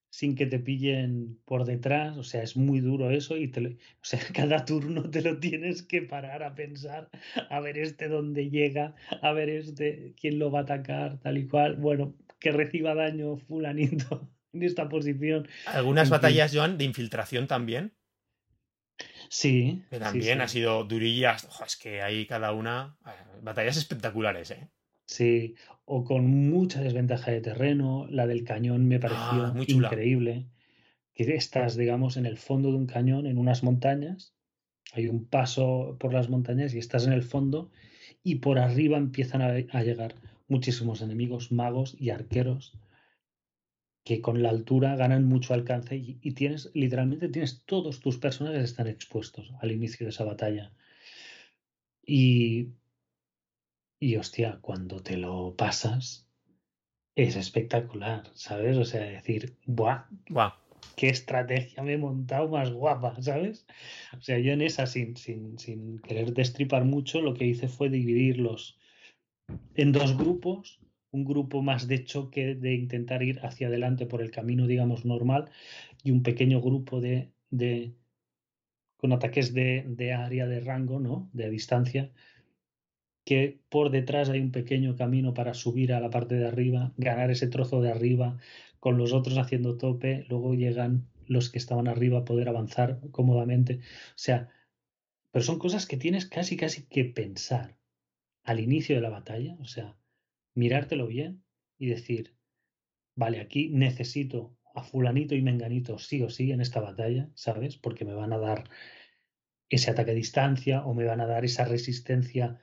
sin 0.09 0.35
que 0.35 0.45
te 0.45 0.59
pillen 0.59 1.39
por 1.45 1.65
detrás, 1.65 2.17
o 2.17 2.23
sea, 2.23 2.43
es 2.43 2.55
muy 2.55 2.81
duro 2.81 3.09
eso 3.09 3.35
y 3.35 3.47
te 3.47 3.61
o 3.65 3.77
sea, 4.03 4.19
cada 4.33 4.63
turno 4.65 5.09
te 5.09 5.21
lo 5.21 5.39
tienes 5.39 5.81
que 5.81 6.03
parar 6.03 6.43
a 6.43 6.53
pensar, 6.53 7.09
a 7.49 7.59
ver 7.61 7.79
este 7.79 8.09
dónde 8.09 8.49
llega, 8.49 8.93
a 9.21 9.31
ver 9.31 9.49
este 9.49 10.13
quién 10.19 10.37
lo 10.37 10.51
va 10.51 10.59
a 10.59 10.63
atacar, 10.63 11.19
tal 11.19 11.39
y 11.39 11.47
cual, 11.47 11.77
bueno, 11.77 12.15
que 12.39 12.51
reciba 12.51 12.93
daño 12.93 13.37
fulanito 13.37 14.29
en 14.53 14.63
esta 14.63 14.89
posición. 14.89 15.47
Algunas 15.65 16.09
batallas, 16.09 16.53
Joan, 16.53 16.77
de 16.77 16.83
infiltración 16.83 17.47
también, 17.47 17.93
Sí. 19.29 19.83
Que 19.89 19.97
también 19.97 20.41
ha 20.41 20.47
sido 20.47 20.83
durillas. 20.83 21.47
es 21.65 21.75
que 21.75 22.03
hay 22.03 22.27
cada 22.27 22.51
una. 22.51 22.99
Batallas 23.41 23.77
espectaculares, 23.77 24.51
¿eh? 24.51 24.69
Sí. 25.13 25.55
O 25.85 26.03
con 26.03 26.25
mucha 26.49 26.81
desventaja 26.81 27.31
de 27.31 27.41
terreno. 27.41 28.07
La 28.09 28.25
del 28.25 28.43
cañón 28.43 28.87
me 28.87 28.99
pareció 28.99 29.45
ah, 29.45 29.53
increíble. 29.67 30.47
Que 31.13 31.35
estás, 31.35 31.77
digamos, 31.77 32.17
en 32.17 32.25
el 32.25 32.37
fondo 32.37 32.71
de 32.71 32.77
un 32.77 32.87
cañón, 32.87 33.27
en 33.27 33.37
unas 33.37 33.63
montañas. 33.63 34.33
Hay 34.93 35.07
un 35.07 35.25
paso 35.25 35.97
por 35.99 36.13
las 36.13 36.29
montañas 36.29 36.73
y 36.73 36.79
estás 36.79 37.05
en 37.05 37.13
el 37.13 37.23
fondo. 37.23 37.69
Y 38.23 38.35
por 38.35 38.57
arriba 38.57 38.97
empiezan 38.97 39.41
a 39.41 39.83
llegar 39.83 40.15
muchísimos 40.47 41.01
enemigos, 41.01 41.51
magos 41.51 41.95
y 41.99 42.09
arqueros 42.09 42.73
que 44.03 44.21
con 44.21 44.43
la 44.43 44.49
altura 44.49 44.95
ganan 44.95 45.25
mucho 45.25 45.53
alcance 45.53 45.95
y, 45.95 46.31
tienes, 46.33 46.71
literalmente 46.73 47.29
tienes 47.29 47.63
todos 47.65 48.01
tus 48.01 48.17
personajes 48.17 48.63
están 48.63 48.87
expuestos 48.87 49.51
al 49.61 49.71
inicio 49.71 50.05
de 50.05 50.09
esa 50.09 50.25
batalla. 50.25 50.73
Y, 52.05 52.73
y 54.03 54.17
hostia, 54.17 54.59
cuando 54.61 55.01
te 55.01 55.15
lo 55.15 55.55
pasas, 55.55 56.27
es 57.15 57.37
espectacular, 57.37 58.23
¿sabes? 58.33 58.75
O 58.75 58.83
sea, 58.83 59.01
decir, 59.01 59.55
¡buah! 59.65 60.07
¡Buah! 60.29 60.55
¿Qué 60.97 61.07
estrategia 61.07 61.81
me 61.83 61.93
he 61.93 61.97
montado 61.97 62.49
más 62.49 62.69
guapa, 62.69 63.15
¿sabes? 63.21 63.65
O 64.17 64.21
sea, 64.21 64.39
yo 64.39 64.51
en 64.51 64.61
esa, 64.61 64.87
sin, 64.87 65.15
sin, 65.15 65.57
sin 65.57 65.99
querer 65.99 66.33
destripar 66.33 66.83
mucho, 66.83 67.21
lo 67.21 67.33
que 67.33 67.45
hice 67.45 67.69
fue 67.69 67.89
dividirlos 67.89 68.77
en 69.75 69.93
dos 69.93 70.17
grupos 70.17 70.81
un 71.11 71.23
grupo 71.23 71.61
más 71.61 71.87
de 71.87 72.03
choque 72.03 72.55
de 72.55 72.73
intentar 72.73 73.23
ir 73.23 73.39
hacia 73.45 73.67
adelante 73.67 74.07
por 74.07 74.21
el 74.21 74.31
camino, 74.31 74.65
digamos, 74.65 75.05
normal, 75.05 75.49
y 76.03 76.11
un 76.11 76.23
pequeño 76.23 76.59
grupo 76.59 76.99
de, 76.99 77.31
de 77.51 77.93
con 78.97 79.13
ataques 79.13 79.53
de, 79.53 79.85
de, 79.87 80.13
área 80.13 80.47
de 80.47 80.59
rango, 80.59 80.99
¿no? 80.99 81.29
De 81.31 81.51
distancia, 81.51 82.11
que 83.23 83.59
por 83.69 83.89
detrás 83.89 84.29
hay 84.29 84.39
un 84.41 84.51
pequeño 84.51 84.95
camino 84.95 85.33
para 85.33 85.53
subir 85.53 85.93
a 85.93 85.99
la 85.99 86.09
parte 86.09 86.35
de 86.35 86.47
arriba, 86.47 86.93
ganar 86.97 87.31
ese 87.31 87.47
trozo 87.47 87.81
de 87.81 87.91
arriba, 87.91 88.37
con 88.79 88.97
los 88.97 89.13
otros 89.13 89.37
haciendo 89.37 89.77
tope, 89.77 90.25
luego 90.29 90.53
llegan 90.55 91.07
los 91.27 91.49
que 91.49 91.57
estaban 91.57 91.87
arriba 91.87 92.19
a 92.19 92.25
poder 92.25 92.49
avanzar 92.49 92.99
cómodamente. 93.11 93.79
O 94.09 94.17
sea, 94.17 94.49
pero 95.31 95.43
son 95.43 95.57
cosas 95.57 95.85
que 95.85 95.97
tienes 95.97 96.25
casi, 96.25 96.57
casi 96.57 96.85
que 96.85 97.05
pensar 97.05 97.77
al 98.43 98.59
inicio 98.59 98.95
de 98.95 99.01
la 99.01 99.09
batalla, 99.09 99.55
o 99.59 99.65
sea, 99.65 99.95
mirártelo 100.53 101.07
bien 101.07 101.43
y 101.77 101.87
decir, 101.87 102.35
vale, 103.15 103.39
aquí 103.39 103.69
necesito 103.69 104.55
a 104.75 104.83
fulanito 104.83 105.33
y 105.35 105.41
menganito 105.41 105.97
sí 105.97 106.21
o 106.21 106.29
sí 106.29 106.51
en 106.51 106.61
esta 106.61 106.81
batalla, 106.81 107.29
¿sabes? 107.35 107.77
Porque 107.77 108.05
me 108.05 108.13
van 108.13 108.33
a 108.33 108.37
dar 108.37 108.69
ese 109.69 109.91
ataque 109.91 110.11
a 110.11 110.15
distancia 110.15 110.85
o 110.85 110.93
me 110.93 111.05
van 111.05 111.21
a 111.21 111.25
dar 111.25 111.45
esa 111.45 111.65
resistencia 111.65 112.59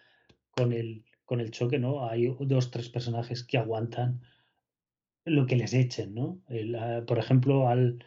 con 0.61 0.75
el, 0.75 1.05
con 1.25 1.41
el 1.41 1.51
choque, 1.51 1.79
¿no? 1.79 2.07
Hay 2.07 2.35
dos, 2.41 2.71
tres 2.71 2.91
personajes 2.91 3.45
que 3.45 3.57
aguantan 3.57 4.21
lo 5.25 5.47
que 5.47 5.57
les 5.57 5.73
echen, 5.73 6.15
¿no? 6.15 6.43
Ah, 6.79 7.01
por 7.07 7.19
ejemplo, 7.19 7.69
al, 7.69 8.05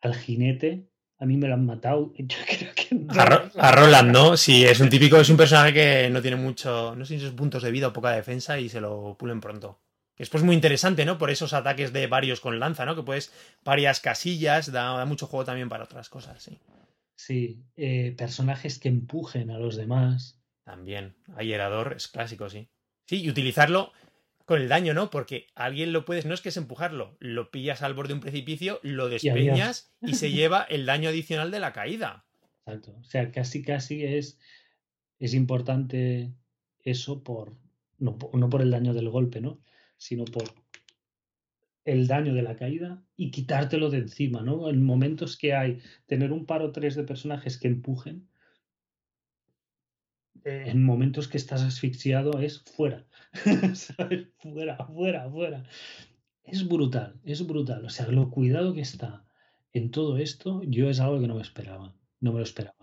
al 0.00 0.14
jinete, 0.14 0.88
a 1.18 1.26
mí 1.26 1.36
me 1.36 1.48
lo 1.48 1.54
han 1.54 1.66
matado. 1.66 2.14
Yo 2.18 2.38
creo 2.46 2.72
que 2.74 3.06
a, 3.58 3.72
Roland, 3.72 4.10
¿no? 4.10 4.36
Sí, 4.38 4.64
es 4.64 4.80
un 4.80 4.88
típico, 4.88 5.18
es 5.18 5.28
un 5.28 5.36
personaje 5.36 5.74
que 5.74 6.10
no 6.10 6.22
tiene 6.22 6.38
mucho, 6.38 6.96
no 6.96 7.04
sé 7.04 7.18
si 7.18 7.28
puntos 7.30 7.62
de 7.62 7.70
vida 7.70 7.88
o 7.88 7.92
poca 7.92 8.12
defensa 8.12 8.58
y 8.58 8.70
se 8.70 8.80
lo 8.80 9.16
pulen 9.18 9.40
pronto. 9.40 9.82
Es 10.16 10.30
pues 10.30 10.42
muy 10.42 10.54
interesante, 10.54 11.04
¿no? 11.04 11.18
Por 11.18 11.30
esos 11.30 11.52
ataques 11.52 11.92
de 11.92 12.06
varios 12.06 12.40
con 12.40 12.58
lanza, 12.58 12.86
¿no? 12.86 12.96
Que 12.96 13.02
puedes 13.02 13.32
varias 13.64 14.00
casillas, 14.00 14.72
da, 14.72 15.04
mucho 15.04 15.26
juego 15.26 15.44
también 15.44 15.68
para 15.68 15.84
otras 15.84 16.08
cosas, 16.08 16.42
sí. 16.42 16.58
Sí, 17.14 17.62
eh, 17.76 18.14
personajes 18.16 18.78
que 18.78 18.88
empujen 18.88 19.50
a 19.50 19.58
los 19.58 19.76
demás. 19.76 20.41
También. 20.64 21.16
Ayerador 21.36 21.94
es 21.96 22.08
clásico, 22.08 22.48
sí. 22.48 22.68
Sí, 23.06 23.22
y 23.22 23.30
utilizarlo 23.30 23.92
con 24.44 24.60
el 24.60 24.68
daño, 24.68 24.94
¿no? 24.94 25.10
Porque 25.10 25.46
alguien 25.54 25.92
lo 25.92 26.04
puedes, 26.04 26.26
no 26.26 26.34
es 26.34 26.40
que 26.40 26.50
es 26.50 26.56
empujarlo, 26.56 27.16
lo 27.20 27.50
pillas 27.50 27.82
al 27.82 27.94
borde 27.94 28.08
de 28.08 28.14
un 28.14 28.20
precipicio, 28.20 28.80
lo 28.82 29.08
despeñas 29.08 29.92
y, 30.00 30.14
se 30.14 30.30
lleva 30.30 30.62
el 30.62 30.86
daño 30.86 31.08
adicional 31.08 31.50
de 31.50 31.60
la 31.60 31.72
caída. 31.72 32.26
Exacto. 32.66 32.96
O 33.00 33.04
sea, 33.04 33.30
casi 33.30 33.62
casi 33.62 34.04
es 34.04 34.38
es 35.18 35.34
importante 35.34 36.32
eso 36.82 37.22
por 37.22 37.56
no, 37.98 38.18
no 38.32 38.50
por 38.50 38.62
el 38.62 38.72
daño 38.72 38.92
del 38.92 39.08
golpe, 39.08 39.40
¿no? 39.40 39.60
Sino 39.96 40.24
por 40.24 40.44
el 41.84 42.06
daño 42.06 42.34
de 42.34 42.42
la 42.42 42.56
caída 42.56 43.02
y 43.16 43.30
quitártelo 43.30 43.90
de 43.90 43.98
encima, 43.98 44.42
¿no? 44.42 44.68
En 44.68 44.82
momentos 44.82 45.36
que 45.36 45.54
hay, 45.54 45.80
tener 46.06 46.32
un 46.32 46.46
par 46.46 46.62
o 46.62 46.72
tres 46.72 46.96
de 46.96 47.04
personajes 47.04 47.58
que 47.58 47.68
empujen, 47.68 48.28
en 50.44 50.84
momentos 50.84 51.28
que 51.28 51.36
estás 51.38 51.62
asfixiado 51.62 52.40
es 52.40 52.62
fuera. 52.62 53.06
Fuera, 54.42 54.76
fuera, 54.86 55.30
fuera. 55.30 55.64
Es 56.44 56.68
brutal, 56.68 57.20
es 57.24 57.46
brutal. 57.46 57.84
O 57.84 57.90
sea, 57.90 58.08
lo 58.08 58.30
cuidado 58.30 58.74
que 58.74 58.82
está 58.82 59.24
en 59.72 59.90
todo 59.90 60.18
esto, 60.18 60.62
yo 60.64 60.90
es 60.90 61.00
algo 61.00 61.20
que 61.20 61.28
no 61.28 61.36
me 61.36 61.42
esperaba, 61.42 61.94
no 62.20 62.32
me 62.32 62.38
lo 62.38 62.44
esperaba. 62.44 62.81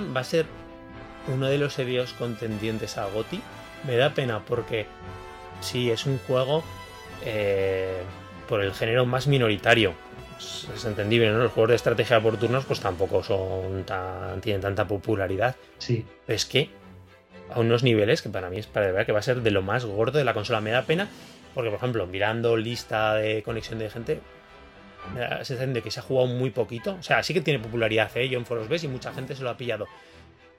Va 0.00 0.20
a 0.20 0.24
ser 0.24 0.46
uno 1.32 1.46
de 1.46 1.58
los 1.58 1.74
serios 1.74 2.12
contendientes 2.12 2.98
a 2.98 3.06
GOTI. 3.06 3.40
Me 3.86 3.96
da 3.96 4.14
pena 4.14 4.40
porque 4.44 4.86
sí, 5.60 5.90
es 5.90 6.06
un 6.06 6.18
juego 6.18 6.64
eh, 7.24 8.02
por 8.48 8.62
el 8.62 8.72
género 8.72 9.06
más 9.06 9.26
minoritario. 9.26 9.94
Es, 10.38 10.84
entendible, 10.84 11.30
¿no? 11.30 11.38
Los 11.38 11.52
juegos 11.52 11.70
de 11.70 11.76
estrategia 11.76 12.20
por 12.20 12.36
turnos 12.36 12.64
pues 12.64 12.80
tampoco 12.80 13.22
son 13.22 13.84
tan, 13.84 14.40
tienen 14.40 14.60
tanta 14.60 14.86
popularidad. 14.86 15.56
Sí. 15.78 16.04
es 16.26 16.44
que 16.44 16.70
a 17.50 17.60
unos 17.60 17.82
niveles 17.82 18.22
que 18.22 18.28
para 18.28 18.50
mí 18.50 18.58
es 18.58 18.66
para 18.66 18.90
ver 18.90 19.06
que 19.06 19.12
va 19.12 19.20
a 19.20 19.22
ser 19.22 19.42
de 19.42 19.50
lo 19.50 19.62
más 19.62 19.84
gordo 19.84 20.18
de 20.18 20.24
la 20.24 20.34
consola. 20.34 20.60
Me 20.60 20.70
da 20.70 20.82
pena 20.82 21.08
porque, 21.54 21.70
por 21.70 21.78
ejemplo, 21.78 22.06
mirando 22.06 22.56
lista 22.56 23.14
de 23.14 23.42
conexión 23.42 23.78
de 23.78 23.88
gente, 23.88 24.20
me 25.14 25.20
da 25.20 25.38
la 25.38 25.44
sensación 25.44 25.74
de 25.74 25.82
que 25.82 25.90
se 25.90 26.00
ha 26.00 26.02
jugado 26.02 26.26
muy 26.26 26.50
poquito. 26.50 26.96
O 26.98 27.02
sea, 27.02 27.22
sí 27.22 27.34
que 27.34 27.40
tiene 27.40 27.60
popularidad, 27.60 28.10
¿eh? 28.16 28.28
Yo 28.28 28.38
en 28.38 28.46
Foros 28.46 28.68
ves 28.68 28.84
y 28.84 28.88
mucha 28.88 29.12
gente 29.12 29.34
se 29.34 29.42
lo 29.42 29.50
ha 29.50 29.56
pillado. 29.56 29.86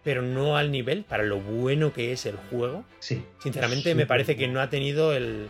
Pero 0.04 0.22
no 0.22 0.58
al 0.58 0.72
nivel 0.72 1.04
para 1.04 1.24
lo 1.24 1.40
bueno 1.40 1.94
que 1.94 2.12
es 2.12 2.26
el 2.26 2.38
juego. 2.50 2.86
Sí. 3.00 3.24
Sinceramente, 3.40 3.94
me 3.96 4.06
parece 4.06 4.36
que 4.36 4.48
no 4.48 4.62
ha 4.62 4.70
tenido 4.70 5.14
el, 5.14 5.50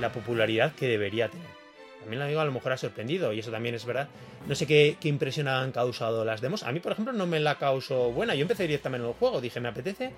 la 0.00 0.12
popularidad 0.12 0.72
que 0.72 0.86
debería 0.88 1.28
tener. 1.28 1.56
También 2.00 2.20
lo 2.20 2.28
digo, 2.28 2.40
a 2.40 2.44
lo 2.44 2.52
mejor 2.52 2.72
ha 2.72 2.76
sorprendido, 2.76 3.32
y 3.32 3.40
eso 3.40 3.50
también 3.50 3.74
es 3.74 3.84
verdad. 3.84 4.08
No 4.46 4.54
sé 4.54 4.66
qué, 4.66 4.96
qué 5.00 5.08
impresión 5.08 5.48
han 5.48 5.72
causado 5.72 6.24
las 6.24 6.40
demos. 6.40 6.62
A 6.62 6.70
mí, 6.70 6.78
por 6.78 6.92
ejemplo, 6.92 7.12
no 7.12 7.26
me 7.26 7.40
la 7.40 7.56
causó 7.56 8.12
buena. 8.12 8.36
Yo 8.36 8.42
empecé 8.42 8.62
directamente 8.62 9.04
en 9.04 9.10
el 9.10 9.16
juego, 9.16 9.40
dije, 9.40 9.58
me 9.58 9.68
apetece. 9.68 10.12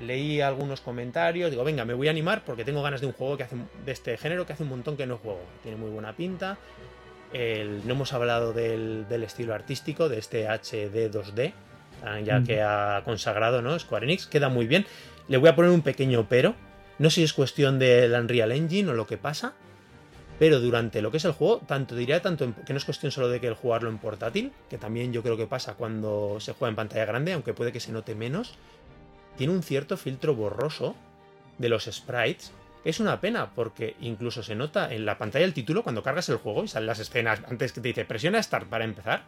Leí 0.00 0.40
algunos 0.40 0.80
comentarios, 0.80 1.50
digo, 1.50 1.64
venga, 1.64 1.84
me 1.84 1.94
voy 1.94 2.06
a 2.06 2.10
animar 2.12 2.42
porque 2.44 2.64
tengo 2.64 2.80
ganas 2.80 3.00
de 3.00 3.08
un 3.08 3.12
juego 3.12 3.36
que 3.36 3.42
hace, 3.42 3.56
de 3.84 3.92
este 3.92 4.16
género 4.16 4.46
que 4.46 4.52
hace 4.52 4.62
un 4.62 4.68
montón 4.68 4.96
que 4.96 5.04
no 5.04 5.18
juego. 5.18 5.40
Tiene 5.62 5.76
muy 5.76 5.90
buena 5.90 6.14
pinta 6.14 6.56
no 7.32 7.92
hemos 7.92 8.12
hablado 8.12 8.52
del, 8.52 9.06
estilo 9.22 9.54
artístico, 9.54 10.08
de 10.08 10.18
este 10.18 10.48
HD 10.48 11.10
2D, 11.10 11.52
ah, 12.04 12.20
ya 12.20 12.42
que 12.42 12.62
ha 12.62 13.02
consagrado 13.04 13.62
¿no? 13.62 13.78
Square 13.78 14.04
Enix. 14.04 14.26
Queda 14.26 14.48
muy 14.48 14.66
bien. 14.66 14.86
Le 15.28 15.36
voy 15.36 15.48
a 15.48 15.56
poner 15.56 15.70
un 15.70 15.82
pequeño 15.82 16.26
pero. 16.28 16.54
No 16.98 17.08
sé 17.08 17.16
si 17.16 17.22
es 17.22 17.32
cuestión 17.32 17.78
del 17.78 18.12
Unreal 18.12 18.52
Engine 18.52 18.90
o 18.90 18.94
lo 18.94 19.06
que 19.06 19.16
pasa. 19.16 19.54
Pero 20.38 20.58
durante 20.58 21.02
lo 21.02 21.10
que 21.10 21.18
es 21.18 21.24
el 21.26 21.32
juego, 21.32 21.58
tanto 21.66 21.94
diría 21.94 22.22
tanto 22.22 22.54
que 22.64 22.72
no 22.72 22.78
es 22.78 22.84
cuestión 22.84 23.12
solo 23.12 23.28
de 23.28 23.40
que 23.40 23.46
el 23.46 23.54
jugarlo 23.54 23.90
en 23.90 23.98
portátil, 23.98 24.52
que 24.70 24.78
también 24.78 25.12
yo 25.12 25.22
creo 25.22 25.36
que 25.36 25.46
pasa 25.46 25.74
cuando 25.74 26.38
se 26.40 26.54
juega 26.54 26.70
en 26.70 26.76
pantalla 26.76 27.04
grande, 27.04 27.34
aunque 27.34 27.52
puede 27.52 27.72
que 27.72 27.80
se 27.80 27.92
note 27.92 28.14
menos, 28.14 28.54
tiene 29.36 29.52
un 29.52 29.62
cierto 29.62 29.98
filtro 29.98 30.34
borroso 30.34 30.96
de 31.58 31.68
los 31.68 31.84
sprites 31.84 32.52
es 32.84 33.00
una 33.00 33.20
pena 33.20 33.50
porque 33.54 33.96
incluso 34.00 34.42
se 34.42 34.54
nota 34.54 34.92
en 34.92 35.04
la 35.04 35.18
pantalla 35.18 35.44
del 35.44 35.54
título 35.54 35.82
cuando 35.82 36.02
cargas 36.02 36.28
el 36.28 36.36
juego 36.36 36.64
y 36.64 36.68
salen 36.68 36.86
las 36.86 36.98
escenas 36.98 37.42
antes 37.48 37.72
que 37.72 37.80
te 37.80 37.88
dice 37.88 38.04
presiona 38.04 38.42
Start 38.42 38.68
para 38.68 38.84
empezar. 38.84 39.24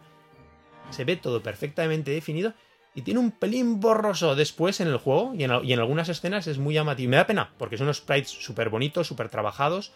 Se 0.89 1.05
ve 1.05 1.15
todo 1.15 1.41
perfectamente 1.41 2.11
definido 2.11 2.53
y 2.95 3.01
tiene 3.01 3.19
un 3.19 3.31
pelín 3.31 3.79
borroso 3.79 4.35
después 4.35 4.79
en 4.79 4.87
el 4.87 4.97
juego 4.97 5.33
y 5.35 5.43
en, 5.43 5.79
algunas 5.79 6.09
escenas 6.09 6.47
es 6.47 6.57
muy 6.57 6.73
llamativo. 6.73 7.11
Me 7.11 7.17
da 7.17 7.27
pena 7.27 7.53
porque 7.57 7.77
son 7.77 7.85
unos 7.85 7.97
sprites 7.97 8.29
súper 8.29 8.69
bonitos, 8.69 9.07
súper 9.07 9.29
trabajados. 9.29 9.91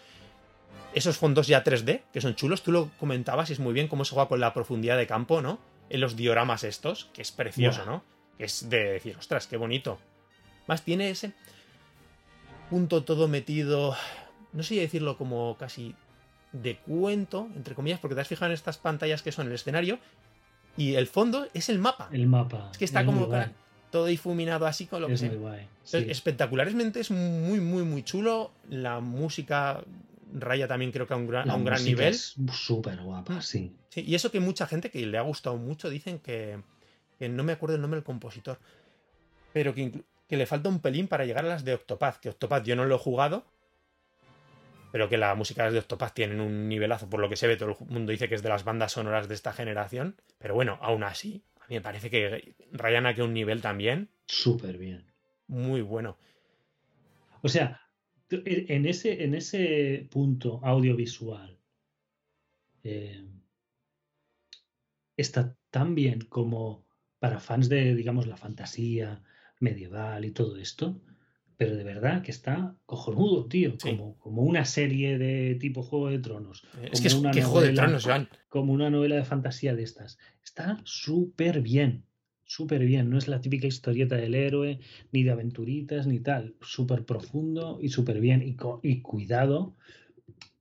Esos 0.94 1.18
fondos 1.18 1.46
ya 1.46 1.62
3D, 1.62 2.02
que 2.12 2.20
son 2.20 2.34
chulos, 2.34 2.62
tú 2.62 2.72
lo 2.72 2.90
comentabas 2.98 3.50
y 3.50 3.52
es 3.52 3.60
muy 3.60 3.72
bien 3.72 3.88
cómo 3.88 4.04
se 4.04 4.14
juega 4.14 4.28
con 4.28 4.40
la 4.40 4.54
profundidad 4.54 4.96
de 4.96 5.06
campo, 5.06 5.42
¿no? 5.42 5.58
En 5.90 6.00
los 6.00 6.16
dioramas 6.16 6.64
estos, 6.64 7.06
que 7.12 7.22
es 7.22 7.30
precioso, 7.30 7.84
¿no? 7.84 8.02
Que 8.36 8.44
es 8.44 8.68
de 8.70 8.92
decir, 8.92 9.16
ostras, 9.18 9.46
qué 9.46 9.56
bonito. 9.56 9.98
Más 10.66 10.82
tiene 10.82 11.10
ese 11.10 11.34
punto 12.68 13.04
todo 13.04 13.28
metido, 13.28 13.96
no 14.52 14.62
sé 14.62 14.76
decirlo 14.76 15.16
como 15.16 15.56
casi 15.56 15.94
de 16.52 16.78
cuento, 16.78 17.48
entre 17.54 17.74
comillas, 17.74 18.00
porque 18.00 18.14
te 18.14 18.20
has 18.20 18.28
fijado 18.28 18.50
en 18.50 18.54
estas 18.54 18.78
pantallas 18.78 19.22
que 19.22 19.32
son 19.32 19.48
el 19.48 19.54
escenario 19.54 19.98
y 20.76 20.94
el 20.94 21.06
fondo 21.06 21.48
es 21.54 21.68
el 21.68 21.78
mapa. 21.78 22.08
El 22.12 22.26
mapa. 22.26 22.68
Es 22.70 22.78
que 22.78 22.84
está 22.84 23.04
como 23.04 23.28
todo 23.90 24.06
difuminado 24.06 24.66
así 24.66 24.86
con 24.86 25.02
lo 25.02 25.08
que 25.08 25.16
sea. 25.16 25.32
Espectacularmente 25.92 27.00
es 27.00 27.10
muy, 27.10 27.60
muy, 27.60 27.82
muy 27.82 28.02
chulo. 28.02 28.52
La 28.70 29.00
música 29.00 29.82
raya 30.32 30.68
también 30.68 30.92
creo 30.92 31.06
que 31.06 31.14
a 31.14 31.16
un 31.16 31.26
gran, 31.26 31.50
a 31.50 31.54
un 31.54 31.64
gran 31.64 31.82
nivel. 31.84 32.08
Es 32.14 32.36
súper 32.52 33.00
guapa, 33.00 33.42
sí. 33.42 33.72
sí. 33.88 34.04
Y 34.06 34.14
eso 34.14 34.30
que 34.30 34.40
mucha 34.40 34.66
gente 34.66 34.90
que 34.90 35.04
le 35.04 35.18
ha 35.18 35.22
gustado 35.22 35.56
mucho 35.56 35.90
dicen 35.90 36.18
que, 36.20 36.60
que 37.18 37.28
no 37.28 37.42
me 37.42 37.52
acuerdo 37.52 37.76
el 37.76 37.82
nombre 37.82 37.98
del 37.98 38.04
compositor, 38.04 38.58
pero 39.52 39.74
que 39.74 40.04
que 40.28 40.36
le 40.36 40.46
falta 40.46 40.68
un 40.68 40.80
pelín 40.80 41.08
para 41.08 41.24
llegar 41.24 41.44
a 41.44 41.48
las 41.48 41.64
de 41.64 41.74
Octopath, 41.74 42.20
que 42.20 42.28
Octopath 42.28 42.64
yo 42.64 42.76
no 42.76 42.84
lo 42.84 42.96
he 42.96 42.98
jugado, 42.98 43.46
pero 44.92 45.08
que 45.08 45.16
las 45.16 45.36
músicas 45.36 45.72
de 45.72 45.78
Octopath 45.78 46.14
tienen 46.14 46.40
un 46.40 46.68
nivelazo, 46.68 47.08
por 47.08 47.20
lo 47.20 47.28
que 47.28 47.36
se 47.36 47.46
ve, 47.46 47.56
todo 47.56 47.76
el 47.80 47.86
mundo 47.86 48.12
dice 48.12 48.28
que 48.28 48.34
es 48.34 48.42
de 48.42 48.48
las 48.48 48.64
bandas 48.64 48.92
sonoras 48.92 49.28
de 49.28 49.34
esta 49.34 49.52
generación, 49.52 50.16
pero 50.38 50.54
bueno, 50.54 50.78
aún 50.82 51.02
así, 51.02 51.42
a 51.60 51.66
mí 51.68 51.76
me 51.76 51.80
parece 51.80 52.10
que 52.10 52.54
rayan 52.72 53.06
aquí 53.06 53.22
un 53.22 53.34
nivel 53.34 53.62
también. 53.62 54.10
Súper 54.26 54.78
bien. 54.78 55.06
Muy 55.46 55.80
bueno. 55.80 56.18
O 57.42 57.48
sea, 57.48 57.80
en 58.30 58.86
ese, 58.86 59.24
en 59.24 59.34
ese 59.34 60.06
punto 60.10 60.60
audiovisual, 60.62 61.58
eh, 62.84 63.24
está 65.16 65.56
tan 65.70 65.94
bien 65.94 66.20
como 66.20 66.84
para 67.18 67.40
fans 67.40 67.68
de, 67.68 67.94
digamos, 67.94 68.26
la 68.26 68.36
fantasía, 68.36 69.22
medieval 69.60 70.24
y 70.24 70.30
todo 70.30 70.56
esto, 70.56 71.00
pero 71.58 71.76
de 71.76 71.82
verdad 71.82 72.22
que 72.22 72.30
está 72.30 72.76
cojonudo, 72.86 73.46
tío, 73.46 73.76
como, 73.82 74.16
como 74.18 74.42
una 74.42 74.64
serie 74.64 75.18
de 75.18 75.56
tipo 75.56 75.82
Juego 75.82 76.08
de 76.08 76.20
Tronos. 76.20 76.64
Es 76.92 77.00
que 77.00 77.08
es 77.08 77.14
una 77.14 77.32
Juego 77.32 77.60
de 77.60 77.72
Tronos, 77.72 78.06
Como 78.48 78.72
una 78.72 78.90
novela 78.90 79.16
de 79.16 79.24
fantasía 79.24 79.74
de 79.74 79.82
estas. 79.82 80.18
Está 80.44 80.80
súper 80.84 81.60
bien, 81.60 82.04
súper 82.44 82.84
bien. 82.84 83.10
No 83.10 83.18
es 83.18 83.26
la 83.26 83.40
típica 83.40 83.66
historieta 83.66 84.14
del 84.14 84.36
héroe, 84.36 84.78
ni 85.10 85.24
de 85.24 85.32
aventuritas, 85.32 86.06
ni 86.06 86.20
tal. 86.20 86.54
Súper 86.60 87.04
profundo 87.04 87.80
y 87.82 87.88
súper 87.88 88.20
bien. 88.20 88.40
Y, 88.40 88.56
y 88.82 89.00
cuidado, 89.00 89.74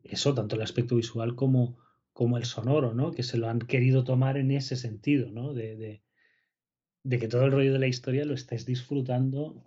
eso, 0.03 0.33
tanto 0.33 0.55
el 0.55 0.63
aspecto 0.63 0.95
visual 0.95 1.35
como, 1.35 1.77
como 2.11 2.39
el 2.39 2.45
sonoro, 2.45 2.95
¿no? 2.95 3.11
Que 3.11 3.21
se 3.21 3.37
lo 3.37 3.49
han 3.49 3.59
querido 3.59 4.03
tomar 4.03 4.35
en 4.37 4.49
ese 4.49 4.75
sentido, 4.75 5.31
¿no? 5.31 5.53
de 5.53 5.75
de 5.75 6.01
que 7.03 7.27
todo 7.27 7.45
el 7.45 7.51
rollo 7.51 7.73
de 7.73 7.79
la 7.79 7.87
historia 7.87 8.25
lo 8.25 8.33
estés 8.33 8.65
disfrutando 8.65 9.63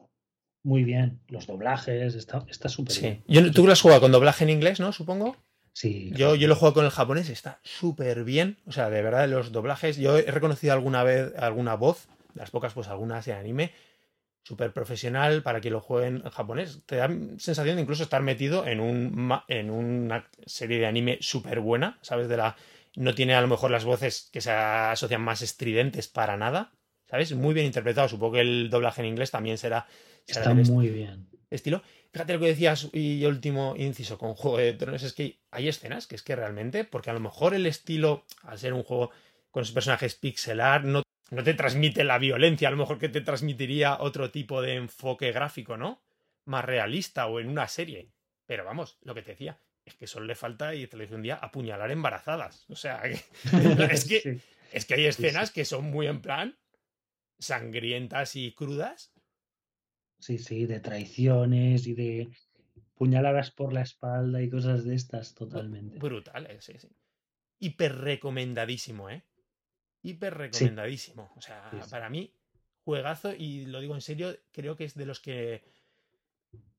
muy 0.63 0.85
bien. 0.85 1.21
Los 1.29 1.47
doblajes, 1.47 2.15
está 2.15 2.69
súper 2.69 3.01
bien. 3.01 3.25
Yo, 3.27 3.51
tú 3.51 3.67
lo 3.67 3.73
has 3.73 3.81
jugado 3.81 4.03
con 4.03 4.13
doblaje 4.13 4.45
en 4.45 4.51
inglés, 4.51 4.79
¿no? 4.79 4.93
Supongo. 4.93 5.37
Sí. 5.73 6.13
Yo, 6.15 6.35
yo 6.35 6.49
lo 6.49 6.57
juego 6.57 6.75
con 6.75 6.85
el 6.85 6.91
japonés, 6.91 7.31
está 7.31 7.61
súper 7.63 8.25
bien. 8.25 8.59
O 8.67 8.73
sea, 8.73 8.91
de 8.91 9.03
verdad, 9.03 9.29
los 9.29 9.53
doblajes. 9.53 9.97
Yo 9.97 10.19
he 10.19 10.31
reconocido 10.31 10.73
alguna 10.73 11.03
vez 11.03 11.33
alguna 11.39 11.77
voz, 11.77 12.09
las 12.35 12.51
pocas, 12.51 12.75
pues 12.75 12.89
algunas 12.89 13.25
de 13.25 13.33
anime. 13.33 13.73
súper 14.43 14.73
profesional 14.73 15.43
para 15.43 15.61
que 15.61 15.71
lo 15.71 15.81
jueguen 15.81 16.23
en 16.25 16.31
japonés. 16.31 16.83
Te 16.87 16.97
da 16.97 17.09
sensación 17.39 17.77
de 17.77 17.83
incluso 17.83 18.03
estar 18.03 18.23
metido 18.23 18.67
en, 18.67 18.81
un, 18.81 19.33
en 19.49 19.71
una 19.71 20.29
serie 20.45 20.79
de 20.79 20.87
anime 20.87 21.19
súper 21.21 21.61
buena, 21.61 21.99
¿sabes? 22.03 22.29
De 22.29 22.37
la, 22.37 22.57
no 22.97 23.15
tiene 23.15 23.35
a 23.35 23.41
lo 23.41 23.49
mejor 23.49 23.71
las 23.71 23.85
voces 23.85 24.29
que 24.33 24.41
se 24.41 24.51
asocian 24.51 25.23
más 25.23 25.43
estridentes 25.43 26.09
para 26.09 26.37
nada, 26.37 26.73
¿sabes? 27.11 27.33
Muy 27.33 27.55
bien 27.55 27.67
interpretado. 27.67 28.09
Supongo 28.09 28.35
que 28.35 28.41
el 28.41 28.71
doblaje 28.71 29.03
en 29.03 29.09
inglés 29.09 29.31
también 29.31 29.59
será. 29.59 29.87
Está 30.27 30.55
muy 30.55 30.89
bien. 30.89 31.27
Estilo. 31.51 31.83
Fíjate 32.13 32.35
lo 32.35 32.41
que 32.41 32.47
decías, 32.47 32.89
y 32.93 33.25
último 33.25 33.75
inciso 33.77 34.19
con 34.19 34.35
Juego 34.35 34.59
de 34.59 34.73
Tronos, 34.73 35.03
es 35.03 35.13
que 35.13 35.39
hay 35.51 35.69
escenas 35.69 36.07
que 36.07 36.17
es 36.17 36.23
que 36.23 36.35
realmente, 36.35 36.85
porque 36.85 37.11
a 37.11 37.13
lo 37.13 37.21
mejor 37.21 37.55
el 37.55 37.67
estilo, 37.67 38.25
al 38.43 38.59
ser 38.59 38.73
un 38.73 38.83
juego 38.83 39.11
con 39.51 39.65
sus 39.65 39.73
personajes 39.73 40.17
pixelar, 40.17 40.85
no 40.85 41.03
no 41.31 41.45
te 41.45 41.55
transmite 41.55 42.05
la 42.05 42.19
violencia, 42.19 42.69
a 42.69 42.71
lo 42.73 42.77
mejor 42.77 42.99
que 42.99 43.09
te 43.09 43.21
transmitiría 43.21 43.99
otro 44.01 44.31
tipo 44.31 44.63
de 44.63 44.75
enfoque 44.75 45.31
gráfico, 45.33 45.77
¿no? 45.77 46.03
Más 46.45 46.65
realista 46.65 47.27
o 47.27 47.39
en 47.39 47.49
una 47.49 47.69
serie. 47.69 48.11
Pero 48.47 48.65
vamos, 48.65 48.99
lo 49.03 49.15
que 49.15 49.23
te 49.23 49.33
decía, 49.33 49.59
es 49.85 49.95
que 49.95 50.09
solo 50.09 50.27
le 50.27 50.35
falta, 50.35 50.75
y 50.75 50.87
te 50.89 50.97
lo 50.97 51.03
dije 51.03 51.15
un 51.15 51.23
día, 51.23 51.37
apuñalar 51.37 51.91
embarazadas. 51.93 52.67
O 52.69 52.75
sea, 52.75 53.03
es, 53.91 54.05
que, 54.07 54.41
es 54.73 54.85
que 54.85 54.95
hay 54.95 55.07
escenas 55.07 55.53
que 55.53 55.65
son 55.65 55.85
muy 55.85 56.09
en 56.09 56.21
plan 56.21 56.57
sangrientas 57.41 58.37
y 58.37 58.53
crudas. 58.53 59.13
Sí, 60.21 60.39
sí, 60.39 60.67
de 60.67 60.81
traiciones 60.81 61.87
y 61.87 61.95
de 61.95 62.31
puñaladas 62.95 63.51
por 63.51 63.73
la 63.73 63.83
espalda 63.83 64.43
y 64.43 64.51
cosas 64.51 64.85
de 64.85 64.95
estas, 64.95 65.35
totalmente. 65.35 65.99
Brutales, 65.99 66.65
sí, 66.65 66.75
sí. 66.79 66.89
Hiper 67.59 67.97
recomendadísimo, 67.97 69.11
¿eh? 69.11 69.25
hiper 70.03 70.37
recomendadísimo. 70.37 71.33
O 71.37 71.41
sea, 71.41 71.71
para 71.91 72.09
mí, 72.09 72.35
juegazo, 72.85 73.35
y 73.35 73.67
lo 73.67 73.81
digo 73.81 73.95
en 73.95 74.01
serio, 74.01 74.37
creo 74.53 74.77
que 74.77 74.85
es 74.85 74.95
de 74.95 75.07
los 75.07 75.21
que 75.21 75.63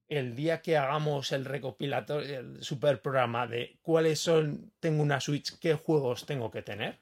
el 0.07 0.35
día 0.35 0.61
que 0.61 0.77
hagamos 0.77 1.31
el 1.31 1.45
recopilatorio, 1.45 2.39
el 2.39 2.63
super 2.63 3.01
programa 3.01 3.47
de 3.47 3.79
cuáles 3.81 4.19
son, 4.19 4.73
tengo 4.79 5.01
una 5.01 5.21
Switch, 5.21 5.57
qué 5.59 5.75
juegos 5.75 6.25
tengo 6.25 6.51
que 6.51 6.61
tener, 6.61 6.99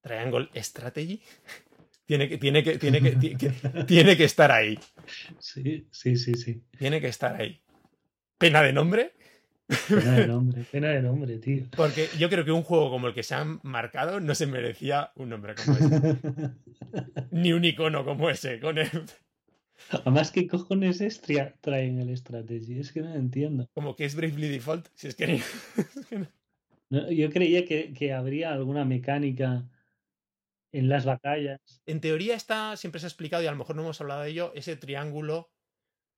Triangle 0.00 0.48
Strategy, 0.54 1.22
tiene 2.06 2.28
que, 2.28 2.38
tiene 2.38 2.62
que, 2.62 2.78
tiene 2.78 3.00
que, 3.00 3.52
tiene 3.86 4.16
que 4.16 4.24
estar 4.24 4.52
ahí. 4.52 4.78
Sí, 5.38 5.86
sí, 5.90 6.16
sí, 6.16 6.34
sí. 6.34 6.62
Tiene 6.78 7.00
que 7.00 7.08
estar 7.08 7.40
ahí. 7.40 7.60
Pena 8.38 8.62
de 8.62 8.72
nombre, 8.72 9.14
Pena 9.88 10.16
de 10.16 10.26
nombre, 10.26 10.62
pena 10.70 10.88
de 10.88 11.00
nombre, 11.00 11.38
tío. 11.38 11.64
Porque 11.74 12.08
yo 12.18 12.28
creo 12.28 12.44
que 12.44 12.52
un 12.52 12.62
juego 12.62 12.90
como 12.90 13.08
el 13.08 13.14
que 13.14 13.22
se 13.22 13.34
han 13.34 13.60
marcado 13.62 14.20
no 14.20 14.34
se 14.34 14.46
merecía 14.46 15.12
un 15.16 15.30
nombre 15.30 15.54
como 15.54 15.78
ese. 15.78 16.18
Ni 17.30 17.52
un 17.52 17.64
icono 17.64 18.04
como 18.04 18.28
ese, 18.28 18.60
con 18.60 18.76
él. 18.78 18.90
Además, 19.90 20.30
¿qué 20.30 20.46
cojones 20.46 21.00
es 21.00 21.22
traen 21.60 21.98
el 21.98 22.16
strategy? 22.16 22.78
Es 22.78 22.92
que 22.92 23.00
no 23.00 23.14
entiendo. 23.14 23.68
Como 23.72 23.96
que 23.96 24.04
es 24.04 24.14
Bravely 24.14 24.48
Default, 24.48 24.86
si 24.94 25.08
es 25.08 25.14
que... 25.14 25.40
yo 26.90 27.30
creía 27.30 27.64
que, 27.64 27.92
que 27.94 28.12
habría 28.12 28.52
alguna 28.52 28.84
mecánica 28.84 29.66
en 30.74 30.88
las 30.88 31.04
batallas. 31.04 31.60
En 31.86 32.00
teoría 32.00 32.34
está, 32.34 32.76
siempre 32.76 33.00
se 33.00 33.06
ha 33.06 33.08
explicado, 33.08 33.42
y 33.42 33.46
a 33.46 33.52
lo 33.52 33.56
mejor 33.56 33.76
no 33.76 33.82
hemos 33.82 34.00
hablado 34.00 34.22
de 34.22 34.30
ello, 34.30 34.52
ese 34.56 34.76
triángulo 34.76 35.50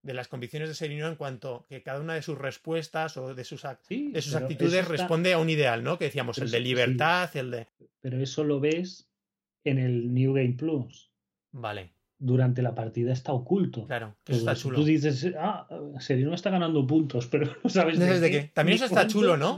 de 0.02 0.14
las 0.14 0.28
convicciones 0.28 0.68
de 0.70 0.74
Serino 0.74 1.08
en 1.08 1.16
cuanto 1.16 1.66
que 1.68 1.82
cada 1.82 2.00
una 2.00 2.14
de 2.14 2.22
sus 2.22 2.38
respuestas 2.38 3.18
o 3.18 3.34
de 3.34 3.44
sus, 3.44 3.64
de 3.88 4.22
sus 4.22 4.34
actitudes 4.34 4.88
responde 4.88 5.34
a 5.34 5.38
un 5.38 5.50
ideal, 5.50 5.84
¿no? 5.84 5.98
Que 5.98 6.06
decíamos, 6.06 6.38
el 6.38 6.50
de 6.50 6.60
libertad, 6.60 7.36
el 7.36 7.50
de... 7.50 7.66
Pero 8.00 8.18
eso 8.18 8.44
lo 8.44 8.58
ves 8.58 9.10
en 9.64 9.78
el 9.78 10.14
New 10.14 10.32
Game 10.32 10.54
Plus. 10.54 11.10
Vale. 11.52 11.92
Durante 12.18 12.62
la 12.62 12.74
partida 12.74 13.12
está 13.12 13.32
oculto. 13.32 13.86
Claro, 13.86 14.16
que 14.24 14.32
está 14.32 14.54
chulo. 14.54 14.78
Tú 14.78 14.84
dices, 14.84 15.34
ah, 15.38 15.68
Serino 15.98 16.32
está 16.32 16.48
ganando 16.48 16.86
puntos, 16.86 17.26
pero 17.30 17.54
no 17.62 17.68
sabes 17.68 17.98
de, 17.98 18.30
qué. 18.30 18.50
También 18.54 18.76
eso 18.76 18.86
está 18.86 19.06
chulo, 19.06 19.36
¿no? 19.36 19.56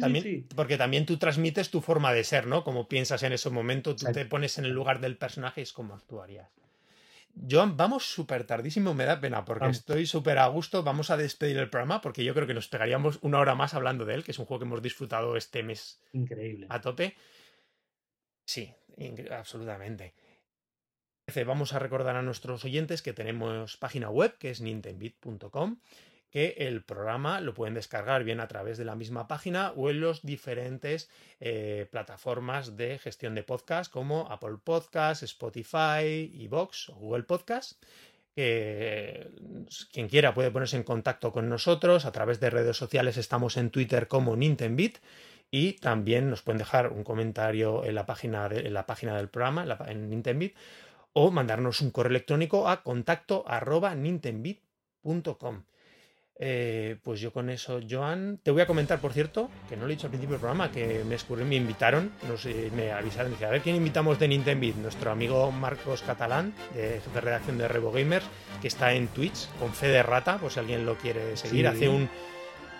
También, 0.00 0.46
Porque 0.54 0.76
también 0.76 1.06
tú 1.06 1.16
transmites 1.18 1.70
tu 1.70 1.80
forma 1.80 2.12
de 2.12 2.24
ser, 2.24 2.46
¿no? 2.46 2.64
Como 2.64 2.88
piensas 2.88 3.22
en 3.22 3.32
ese 3.32 3.50
momento, 3.50 3.94
tú 3.94 4.06
te 4.12 4.24
pones 4.24 4.58
en 4.58 4.64
el 4.64 4.72
lugar 4.72 5.00
del 5.00 5.16
personaje 5.16 5.60
y 5.60 5.64
es 5.64 5.72
como 5.72 5.94
actuarías. 5.94 6.48
Joan, 7.50 7.78
vamos 7.78 8.04
súper 8.04 8.44
tardísimo, 8.44 8.92
me 8.92 9.06
da 9.06 9.18
pena 9.18 9.42
porque 9.44 9.68
estoy 9.68 10.04
súper 10.04 10.38
a 10.38 10.46
gusto. 10.48 10.82
Vamos 10.82 11.10
a 11.10 11.16
despedir 11.16 11.56
el 11.56 11.70
programa 11.70 12.00
porque 12.02 12.24
yo 12.24 12.34
creo 12.34 12.46
que 12.46 12.52
nos 12.52 12.68
pegaríamos 12.68 13.18
una 13.22 13.38
hora 13.38 13.54
más 13.54 13.72
hablando 13.72 14.04
de 14.04 14.14
él, 14.14 14.24
que 14.24 14.32
es 14.32 14.38
un 14.38 14.44
juego 14.44 14.60
que 14.60 14.66
hemos 14.66 14.82
disfrutado 14.82 15.36
este 15.36 15.62
mes. 15.62 16.00
Increíble. 16.12 16.66
A 16.68 16.80
tope. 16.80 17.16
Sí, 18.44 18.74
absolutamente. 19.30 20.14
Vamos 21.46 21.72
a 21.72 21.78
recordar 21.78 22.16
a 22.16 22.22
nuestros 22.22 22.64
oyentes 22.66 23.00
que 23.00 23.14
tenemos 23.14 23.78
página 23.78 24.10
web 24.10 24.36
que 24.36 24.50
es 24.50 24.60
nintendbit.com 24.60 25.78
que 26.32 26.54
el 26.58 26.82
programa 26.82 27.40
lo 27.40 27.52
pueden 27.52 27.74
descargar 27.74 28.24
bien 28.24 28.40
a 28.40 28.48
través 28.48 28.78
de 28.78 28.86
la 28.86 28.96
misma 28.96 29.28
página 29.28 29.72
o 29.76 29.90
en 29.90 30.00
los 30.00 30.22
diferentes 30.22 31.10
eh, 31.40 31.86
plataformas 31.90 32.76
de 32.76 32.98
gestión 32.98 33.34
de 33.34 33.42
podcast 33.42 33.92
como 33.92 34.30
Apple 34.30 34.56
Podcast, 34.64 35.22
Spotify, 35.22 36.32
Evox 36.34 36.88
o 36.88 36.94
Google 36.94 37.24
Podcast. 37.24 37.80
quien 38.34 40.08
quiera 40.08 40.32
puede 40.32 40.50
ponerse 40.50 40.76
en 40.76 40.84
contacto 40.84 41.32
con 41.32 41.50
nosotros 41.50 42.06
a 42.06 42.12
través 42.12 42.40
de 42.40 42.48
redes 42.48 42.78
sociales. 42.78 43.18
Estamos 43.18 43.58
en 43.58 43.68
Twitter 43.70 44.08
como 44.08 44.34
Nintendbit 44.34 44.98
y 45.50 45.74
también 45.74 46.30
nos 46.30 46.40
pueden 46.40 46.58
dejar 46.58 46.92
un 46.92 47.04
comentario 47.04 47.84
en 47.84 47.94
la 47.94 48.06
página, 48.06 48.48
en 48.50 48.72
la 48.72 48.86
página 48.86 49.18
del 49.18 49.28
programa 49.28 49.66
en, 49.86 50.08
Nintendbit 50.08 50.56
o 51.12 51.30
mandarnos 51.30 51.82
un 51.82 51.90
correo 51.90 52.08
electrónico 52.08 52.70
a 52.70 52.82
contacto. 52.82 53.44
Eh, 56.38 56.96
pues 57.02 57.20
yo 57.20 57.32
con 57.32 57.50
eso, 57.50 57.80
Joan, 57.88 58.40
te 58.42 58.50
voy 58.50 58.62
a 58.62 58.66
comentar, 58.66 59.00
por 59.00 59.12
cierto, 59.12 59.50
que 59.68 59.76
no 59.76 59.82
lo 59.82 59.88
he 59.88 59.94
dicho 59.94 60.06
al 60.06 60.10
principio 60.10 60.34
del 60.34 60.40
programa, 60.40 60.72
que 60.72 61.04
me 61.04 61.14
escurrí, 61.14 61.44
me 61.44 61.56
invitaron, 61.56 62.10
no 62.26 62.36
sé, 62.36 62.70
me 62.74 62.90
avisaron, 62.90 63.30
dice, 63.30 63.46
a 63.46 63.50
ver 63.50 63.60
quién 63.60 63.76
invitamos 63.76 64.18
de 64.18 64.28
Nintendo 64.28 64.66
nuestro 64.80 65.10
amigo 65.10 65.52
Marcos 65.52 66.02
Catalán, 66.02 66.52
de 66.74 67.00
jefe 67.00 67.10
de 67.14 67.20
redacción 67.20 67.58
de 67.58 67.68
Revo 67.68 67.92
Gamers, 67.92 68.26
que 68.60 68.68
está 68.68 68.92
en 68.94 69.08
Twitch 69.08 69.48
con 69.58 69.72
fe 69.72 69.88
de 69.88 70.02
rata, 70.02 70.38
por 70.38 70.50
si 70.50 70.58
alguien 70.58 70.84
lo 70.84 70.96
quiere 70.96 71.36
seguir, 71.36 71.68
hace 71.68 71.88
un 71.88 72.08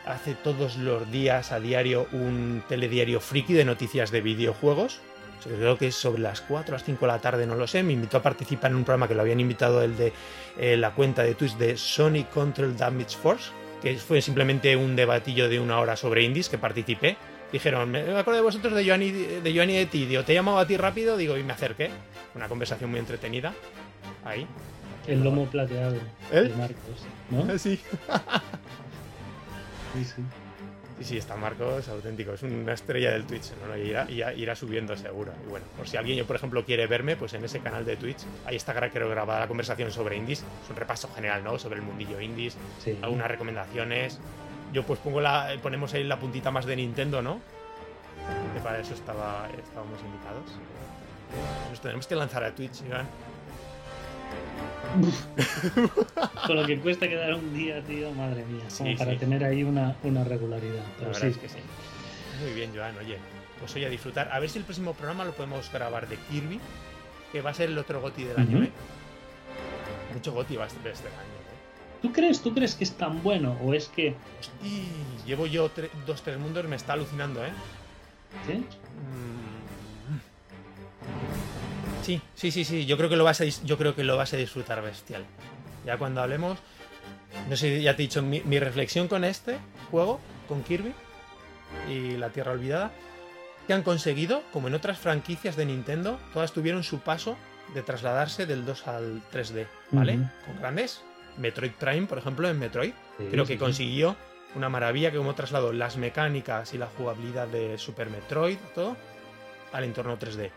hace 0.07 0.35
todos 0.35 0.77
los 0.77 1.11
días 1.13 1.53
a 1.53 1.61
diario 1.61 2.09
un 2.13 2.63
telediario 2.69 3.21
friki 3.21 3.53
de 3.53 3.65
noticias 3.65 4.11
de 4.11 4.21
videojuegos. 4.21 5.01
Creo 5.45 5.77
que 5.77 5.89
es 5.89 5.95
sobre 5.95 6.23
las 6.23 6.41
4 6.41 6.73
o 6.73 6.77
las 6.77 6.85
5 6.85 7.05
de 7.05 7.13
la 7.13 7.19
tarde, 7.21 7.47
no 7.47 7.55
lo 7.55 7.67
sé. 7.67 7.83
Me 7.83 7.93
invitó 7.93 8.19
a 8.19 8.23
participar 8.23 8.71
en 8.71 8.79
un 8.79 8.85
programa 8.85 9.09
que 9.09 9.15
lo 9.15 9.23
habían 9.23 9.41
invitado 9.41 9.83
el 9.83 9.97
de 9.97 10.13
eh, 10.59 10.77
la 10.77 10.93
cuenta 10.93 11.23
de 11.23 11.35
Twitch 11.35 11.57
de 11.57 11.77
Sonic 11.77 12.31
Control 12.31 12.77
Damage 12.77 13.17
Force, 13.17 13.51
que 13.83 13.97
fue 13.97 14.21
simplemente 14.23 14.77
un 14.77 14.97
debatillo 14.97 15.49
de 15.49 15.61
una 15.61 15.79
hora 15.81 15.97
sobre 15.97 16.23
indies 16.23 16.49
que 16.49 16.59
participé. 16.59 17.17
Dijeron, 17.53 17.91
me 17.91 18.01
acuerdo 18.01 18.35
de 18.35 18.41
vosotros 18.41 18.75
de 18.75 18.87
Joanny 18.87 19.11
de, 19.11 19.55
Joanny 19.55 19.75
de 19.75 19.87
ti, 19.87 20.07
digo, 20.07 20.25
te 20.25 20.33
he 20.33 20.35
llamado 20.35 20.59
a 20.59 20.67
ti 20.67 20.77
rápido, 20.79 21.17
digo, 21.17 21.37
y 21.37 21.43
me 21.43 21.53
acerqué. 21.53 21.91
Una 22.35 22.49
conversación 22.49 22.91
muy 22.91 22.99
entretenida. 22.99 23.53
Ahí. 24.25 24.47
El 25.07 25.23
lomo 25.23 25.47
plateado. 25.47 25.97
¿El? 26.31 26.49
De 26.49 26.57
Marcos, 26.57 27.07
¿no? 27.31 27.59
Sí. 27.59 27.79
sí, 29.95 30.05
sí. 30.05 30.23
Sí, 31.03 31.09
sí, 31.09 31.19
está 31.19 31.35
Marcos 31.35 31.89
auténtico, 31.89 32.33
es 32.35 32.45
una 32.45 32.75
estrella 32.75 33.11
del 33.11 33.25
Twitch, 33.25 33.51
¿no? 33.67 33.77
irá, 33.77 34.07
irá, 34.09 34.55
subiendo 34.55 34.97
seguro. 34.97 35.33
Y 35.45 35.51
bueno, 35.51 35.67
por 35.77 35.89
si 35.89 35.97
alguien, 35.97 36.17
yo 36.17 36.29
por 36.29 36.37
ejemplo, 36.37 36.65
quiere 36.65 36.87
verme, 36.87 37.17
pues 37.17 37.35
en 37.35 37.45
ese 37.45 37.59
canal 37.59 37.85
de 37.85 37.97
Twitch, 37.97 38.19
ahí 38.47 38.55
está 38.55 38.73
creo 38.89 39.09
grabada 39.09 39.41
la 39.41 39.49
conversación 39.49 39.91
sobre 39.91 40.17
indies, 40.17 40.45
es 40.63 40.71
un 40.71 40.77
repaso 40.77 41.09
general, 41.13 41.43
¿no? 41.43 41.59
Sobre 41.59 41.81
el 41.81 41.83
mundillo 41.83 42.21
indies, 42.21 42.57
algunas 43.03 43.27
recomendaciones. 43.27 44.21
Yo 44.73 44.85
pues 44.85 45.01
pongo 45.01 45.21
la, 45.21 45.57
ponemos 45.61 45.93
ahí 45.93 46.05
la 46.05 46.21
puntita 46.21 46.53
más 46.53 46.67
de 46.67 46.77
Nintendo, 46.77 47.21
¿no? 47.21 47.41
Que 48.55 48.61
para 48.61 48.79
eso 48.79 48.95
estaba, 48.95 49.49
estábamos 49.59 50.01
invitados. 50.03 50.53
Nos 51.69 51.81
tenemos 51.81 52.07
que 52.07 52.15
lanzar 52.15 52.45
a 52.45 52.55
Twitch, 52.55 52.83
Iván. 52.87 53.09
Con 56.47 56.57
lo 56.57 56.67
que 56.67 56.79
cuesta 56.79 57.09
quedar 57.09 57.35
un 57.35 57.55
día, 57.55 57.83
tío, 57.83 58.13
madre 58.13 58.45
mía. 58.45 58.65
Como 58.77 58.97
para 58.97 59.17
tener 59.17 59.45
ahí 59.45 59.63
una, 59.63 59.95
regularidad. 60.25 60.85
Pero 60.99 61.15
sí. 61.15 61.33
que 61.33 61.49
sí. 61.49 61.59
Muy 62.43 62.53
bien, 62.53 62.73
Joan, 62.75 62.97
oye. 62.99 63.19
Pues 63.59 63.75
oye, 63.77 63.87
a 63.87 63.89
disfrutar. 63.89 64.29
A 64.33 64.41
ver 64.41 64.51
si 64.51 64.59
el 64.59 64.65
próximo 64.65 64.93
programa 64.95 65.25
lo 65.25 65.33
podemos 65.33 65.71
grabar 65.73 66.09
de 66.09 66.17
Kirby, 66.17 66.61
que 67.31 67.41
va 67.41 67.51
a 67.51 67.55
ser 67.55 67.71
el 67.71 67.79
otro 67.79 68.01
Goti 68.01 68.25
del 68.25 68.39
año, 68.39 68.65
¿eh? 68.65 68.71
Mucho 70.13 70.33
Goti 70.33 70.57
va 70.57 70.65
a 70.65 70.69
ser 70.69 70.87
este 70.87 71.09
año, 71.09 71.17
¿eh? 71.17 71.53
¿Tú 72.03 72.13
crees, 72.13 72.43
¿Tú 72.43 72.53
crees 72.53 72.75
que 72.75 72.83
es 72.85 72.93
tan 72.93 73.23
bueno 73.23 73.57
o 73.63 73.73
es 73.73 73.89
que.? 73.89 74.15
Y 74.65 74.89
llevo 75.25 75.47
yo 75.47 75.71
dos, 76.07 76.23
tres 76.23 76.39
mundos, 76.39 76.67
me 76.67 76.75
está 76.75 76.95
alucinando, 76.95 77.45
¿eh? 77.45 77.53
¿Sí? 78.47 78.55
Mm, 78.55 79.42
Sí, 82.03 82.21
sí, 82.35 82.51
sí, 82.51 82.65
sí. 82.65 82.87
Yo 82.87 82.97
creo 82.97 83.09
que 83.09 83.17
lo 83.17 83.25
vas 83.25 83.41
a, 83.41 83.45
yo 83.45 83.79
creo 83.79 83.95
que 83.95 84.05
lo 84.05 84.17
vas 84.17 84.33
a 84.35 84.37
disfrutar 84.37 84.83
bestial. 84.83 85.25
Ya 85.87 85.97
cuando 85.99 86.23
hablemos, 86.23 86.59
no 87.49 87.57
sé, 87.57 87.83
ya 87.83 87.97
te 87.97 88.03
he 88.03 88.07
dicho 88.07 88.23
mi, 88.23 88.59
reflexión 88.59 89.09
con 89.09 89.25
este 89.25 89.59
juego, 89.91 90.21
con 90.49 90.63
Kirby 90.63 90.95
y 91.89 92.17
la 92.17 92.31
Tierra 92.31 92.53
Olvidada, 92.53 92.93
que 93.67 93.73
han 93.73 93.83
conseguido, 93.83 94.43
como 94.53 94.69
en 94.69 94.75
otras 94.75 94.99
franquicias 94.99 95.57
de 95.57 95.67
Nintendo, 95.67 96.19
todas 96.33 96.53
tuvieron 96.53 96.83
su 96.83 97.01
paso 97.01 97.37
de 97.75 97.83
trasladarse 97.83 98.47
del 98.47 98.67
2 98.67 98.89
al 98.89 99.23
3D, 99.31 99.67
¿vale? 99.93 100.19
Con 100.47 100.59
grandes. 100.59 101.03
Metroid 101.39 101.73
Prime, 101.73 102.07
por 102.07 102.19
ejemplo, 102.19 102.49
en 102.49 102.59
Metroid, 102.59 102.93
creo 103.31 103.47
que 103.47 103.57
consiguió 103.57 104.17
una 104.55 104.69
maravilla 104.69 105.11
que 105.11 105.17
como 105.17 105.35
trasladó 105.35 105.73
las 105.73 105.97
mecánicas 105.97 106.75
y 106.75 106.79
la 106.79 106.87
jugabilidad 106.87 107.49
de 107.49 107.79
Super 107.79 108.11
Metroid, 108.11 108.59
todo, 108.75 108.99
al 109.73 109.85
entorno 109.85 110.19
3D. 110.19 110.51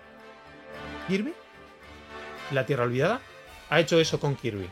Kirby, 1.08 1.34
la 2.52 2.66
Tierra 2.66 2.84
Olvidada, 2.84 3.22
ha 3.70 3.80
hecho 3.80 4.00
eso 4.00 4.20
con 4.20 4.36
Kirby. 4.36 4.68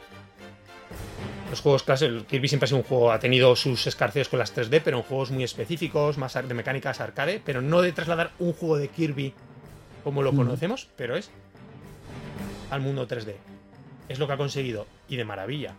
Los 1.49 1.61
juegos 1.61 1.83
clásicos, 1.83 2.23
Kirby 2.23 2.47
siempre 2.47 2.65
ha 2.65 2.67
sido 2.67 2.79
un 2.79 2.83
juego, 2.83 3.11
ha 3.11 3.19
tenido 3.19 3.55
sus 3.55 3.85
escarceos 3.85 4.29
con 4.29 4.39
las 4.39 4.55
3D, 4.55 4.81
pero 4.83 4.97
en 4.97 5.03
juegos 5.03 5.29
muy 5.29 5.43
específicos, 5.43 6.17
más 6.17 6.33
de 6.33 6.53
mecánicas 6.53 6.99
arcade, 6.99 7.41
pero 7.43 7.61
no 7.61 7.81
de 7.81 7.91
trasladar 7.91 8.31
un 8.39 8.53
juego 8.53 8.77
de 8.77 8.87
Kirby 8.87 9.33
como 10.03 10.23
lo 10.23 10.33
conocemos, 10.33 10.89
pero 10.97 11.15
es 11.15 11.29
al 12.71 12.81
mundo 12.81 13.07
3D. 13.07 13.35
Es 14.09 14.19
lo 14.19 14.27
que 14.27 14.33
ha 14.33 14.37
conseguido, 14.37 14.87
y 15.07 15.15
de 15.15 15.25
maravilla. 15.25 15.75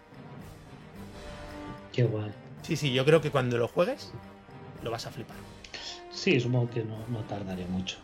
Qué 1.93 2.05
guay. 2.05 2.31
Sí, 2.62 2.76
sí, 2.76 2.93
yo 2.93 3.05
creo 3.05 3.20
que 3.20 3.31
cuando 3.31 3.59
lo 3.59 3.68
juegues, 3.68 4.12
lo 4.82 4.90
vas 4.90 5.06
a 5.06 5.10
flipar. 5.10 5.36
Sí, 6.10 6.39
supongo 6.39 6.70
que 6.70 6.85
no, 6.85 6.97
no 7.09 7.20
tardaré 7.24 7.66
mucho 7.66 7.97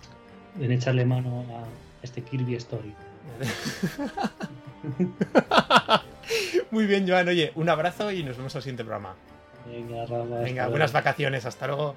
en 0.59 0.73
echarle 0.73 1.05
mano 1.05 1.45
a 1.51 1.65
este 2.03 2.23
Kirby 2.23 2.57
Story. 2.57 2.95
Muy 6.71 6.87
bien, 6.87 7.09
Joan. 7.09 7.29
Oye, 7.29 7.53
un 7.55 7.69
abrazo 7.69 8.11
y 8.13 8.23
nos 8.23 8.37
vemos 8.37 8.55
al 8.57 8.63
siguiente 8.63 8.85
programa. 8.85 9.15
Venga, 9.67 10.07
Venga, 10.43 10.69
buenas 10.69 10.93
vacaciones. 10.93 11.47
Hasta 11.47 11.67
luego. 11.67 11.95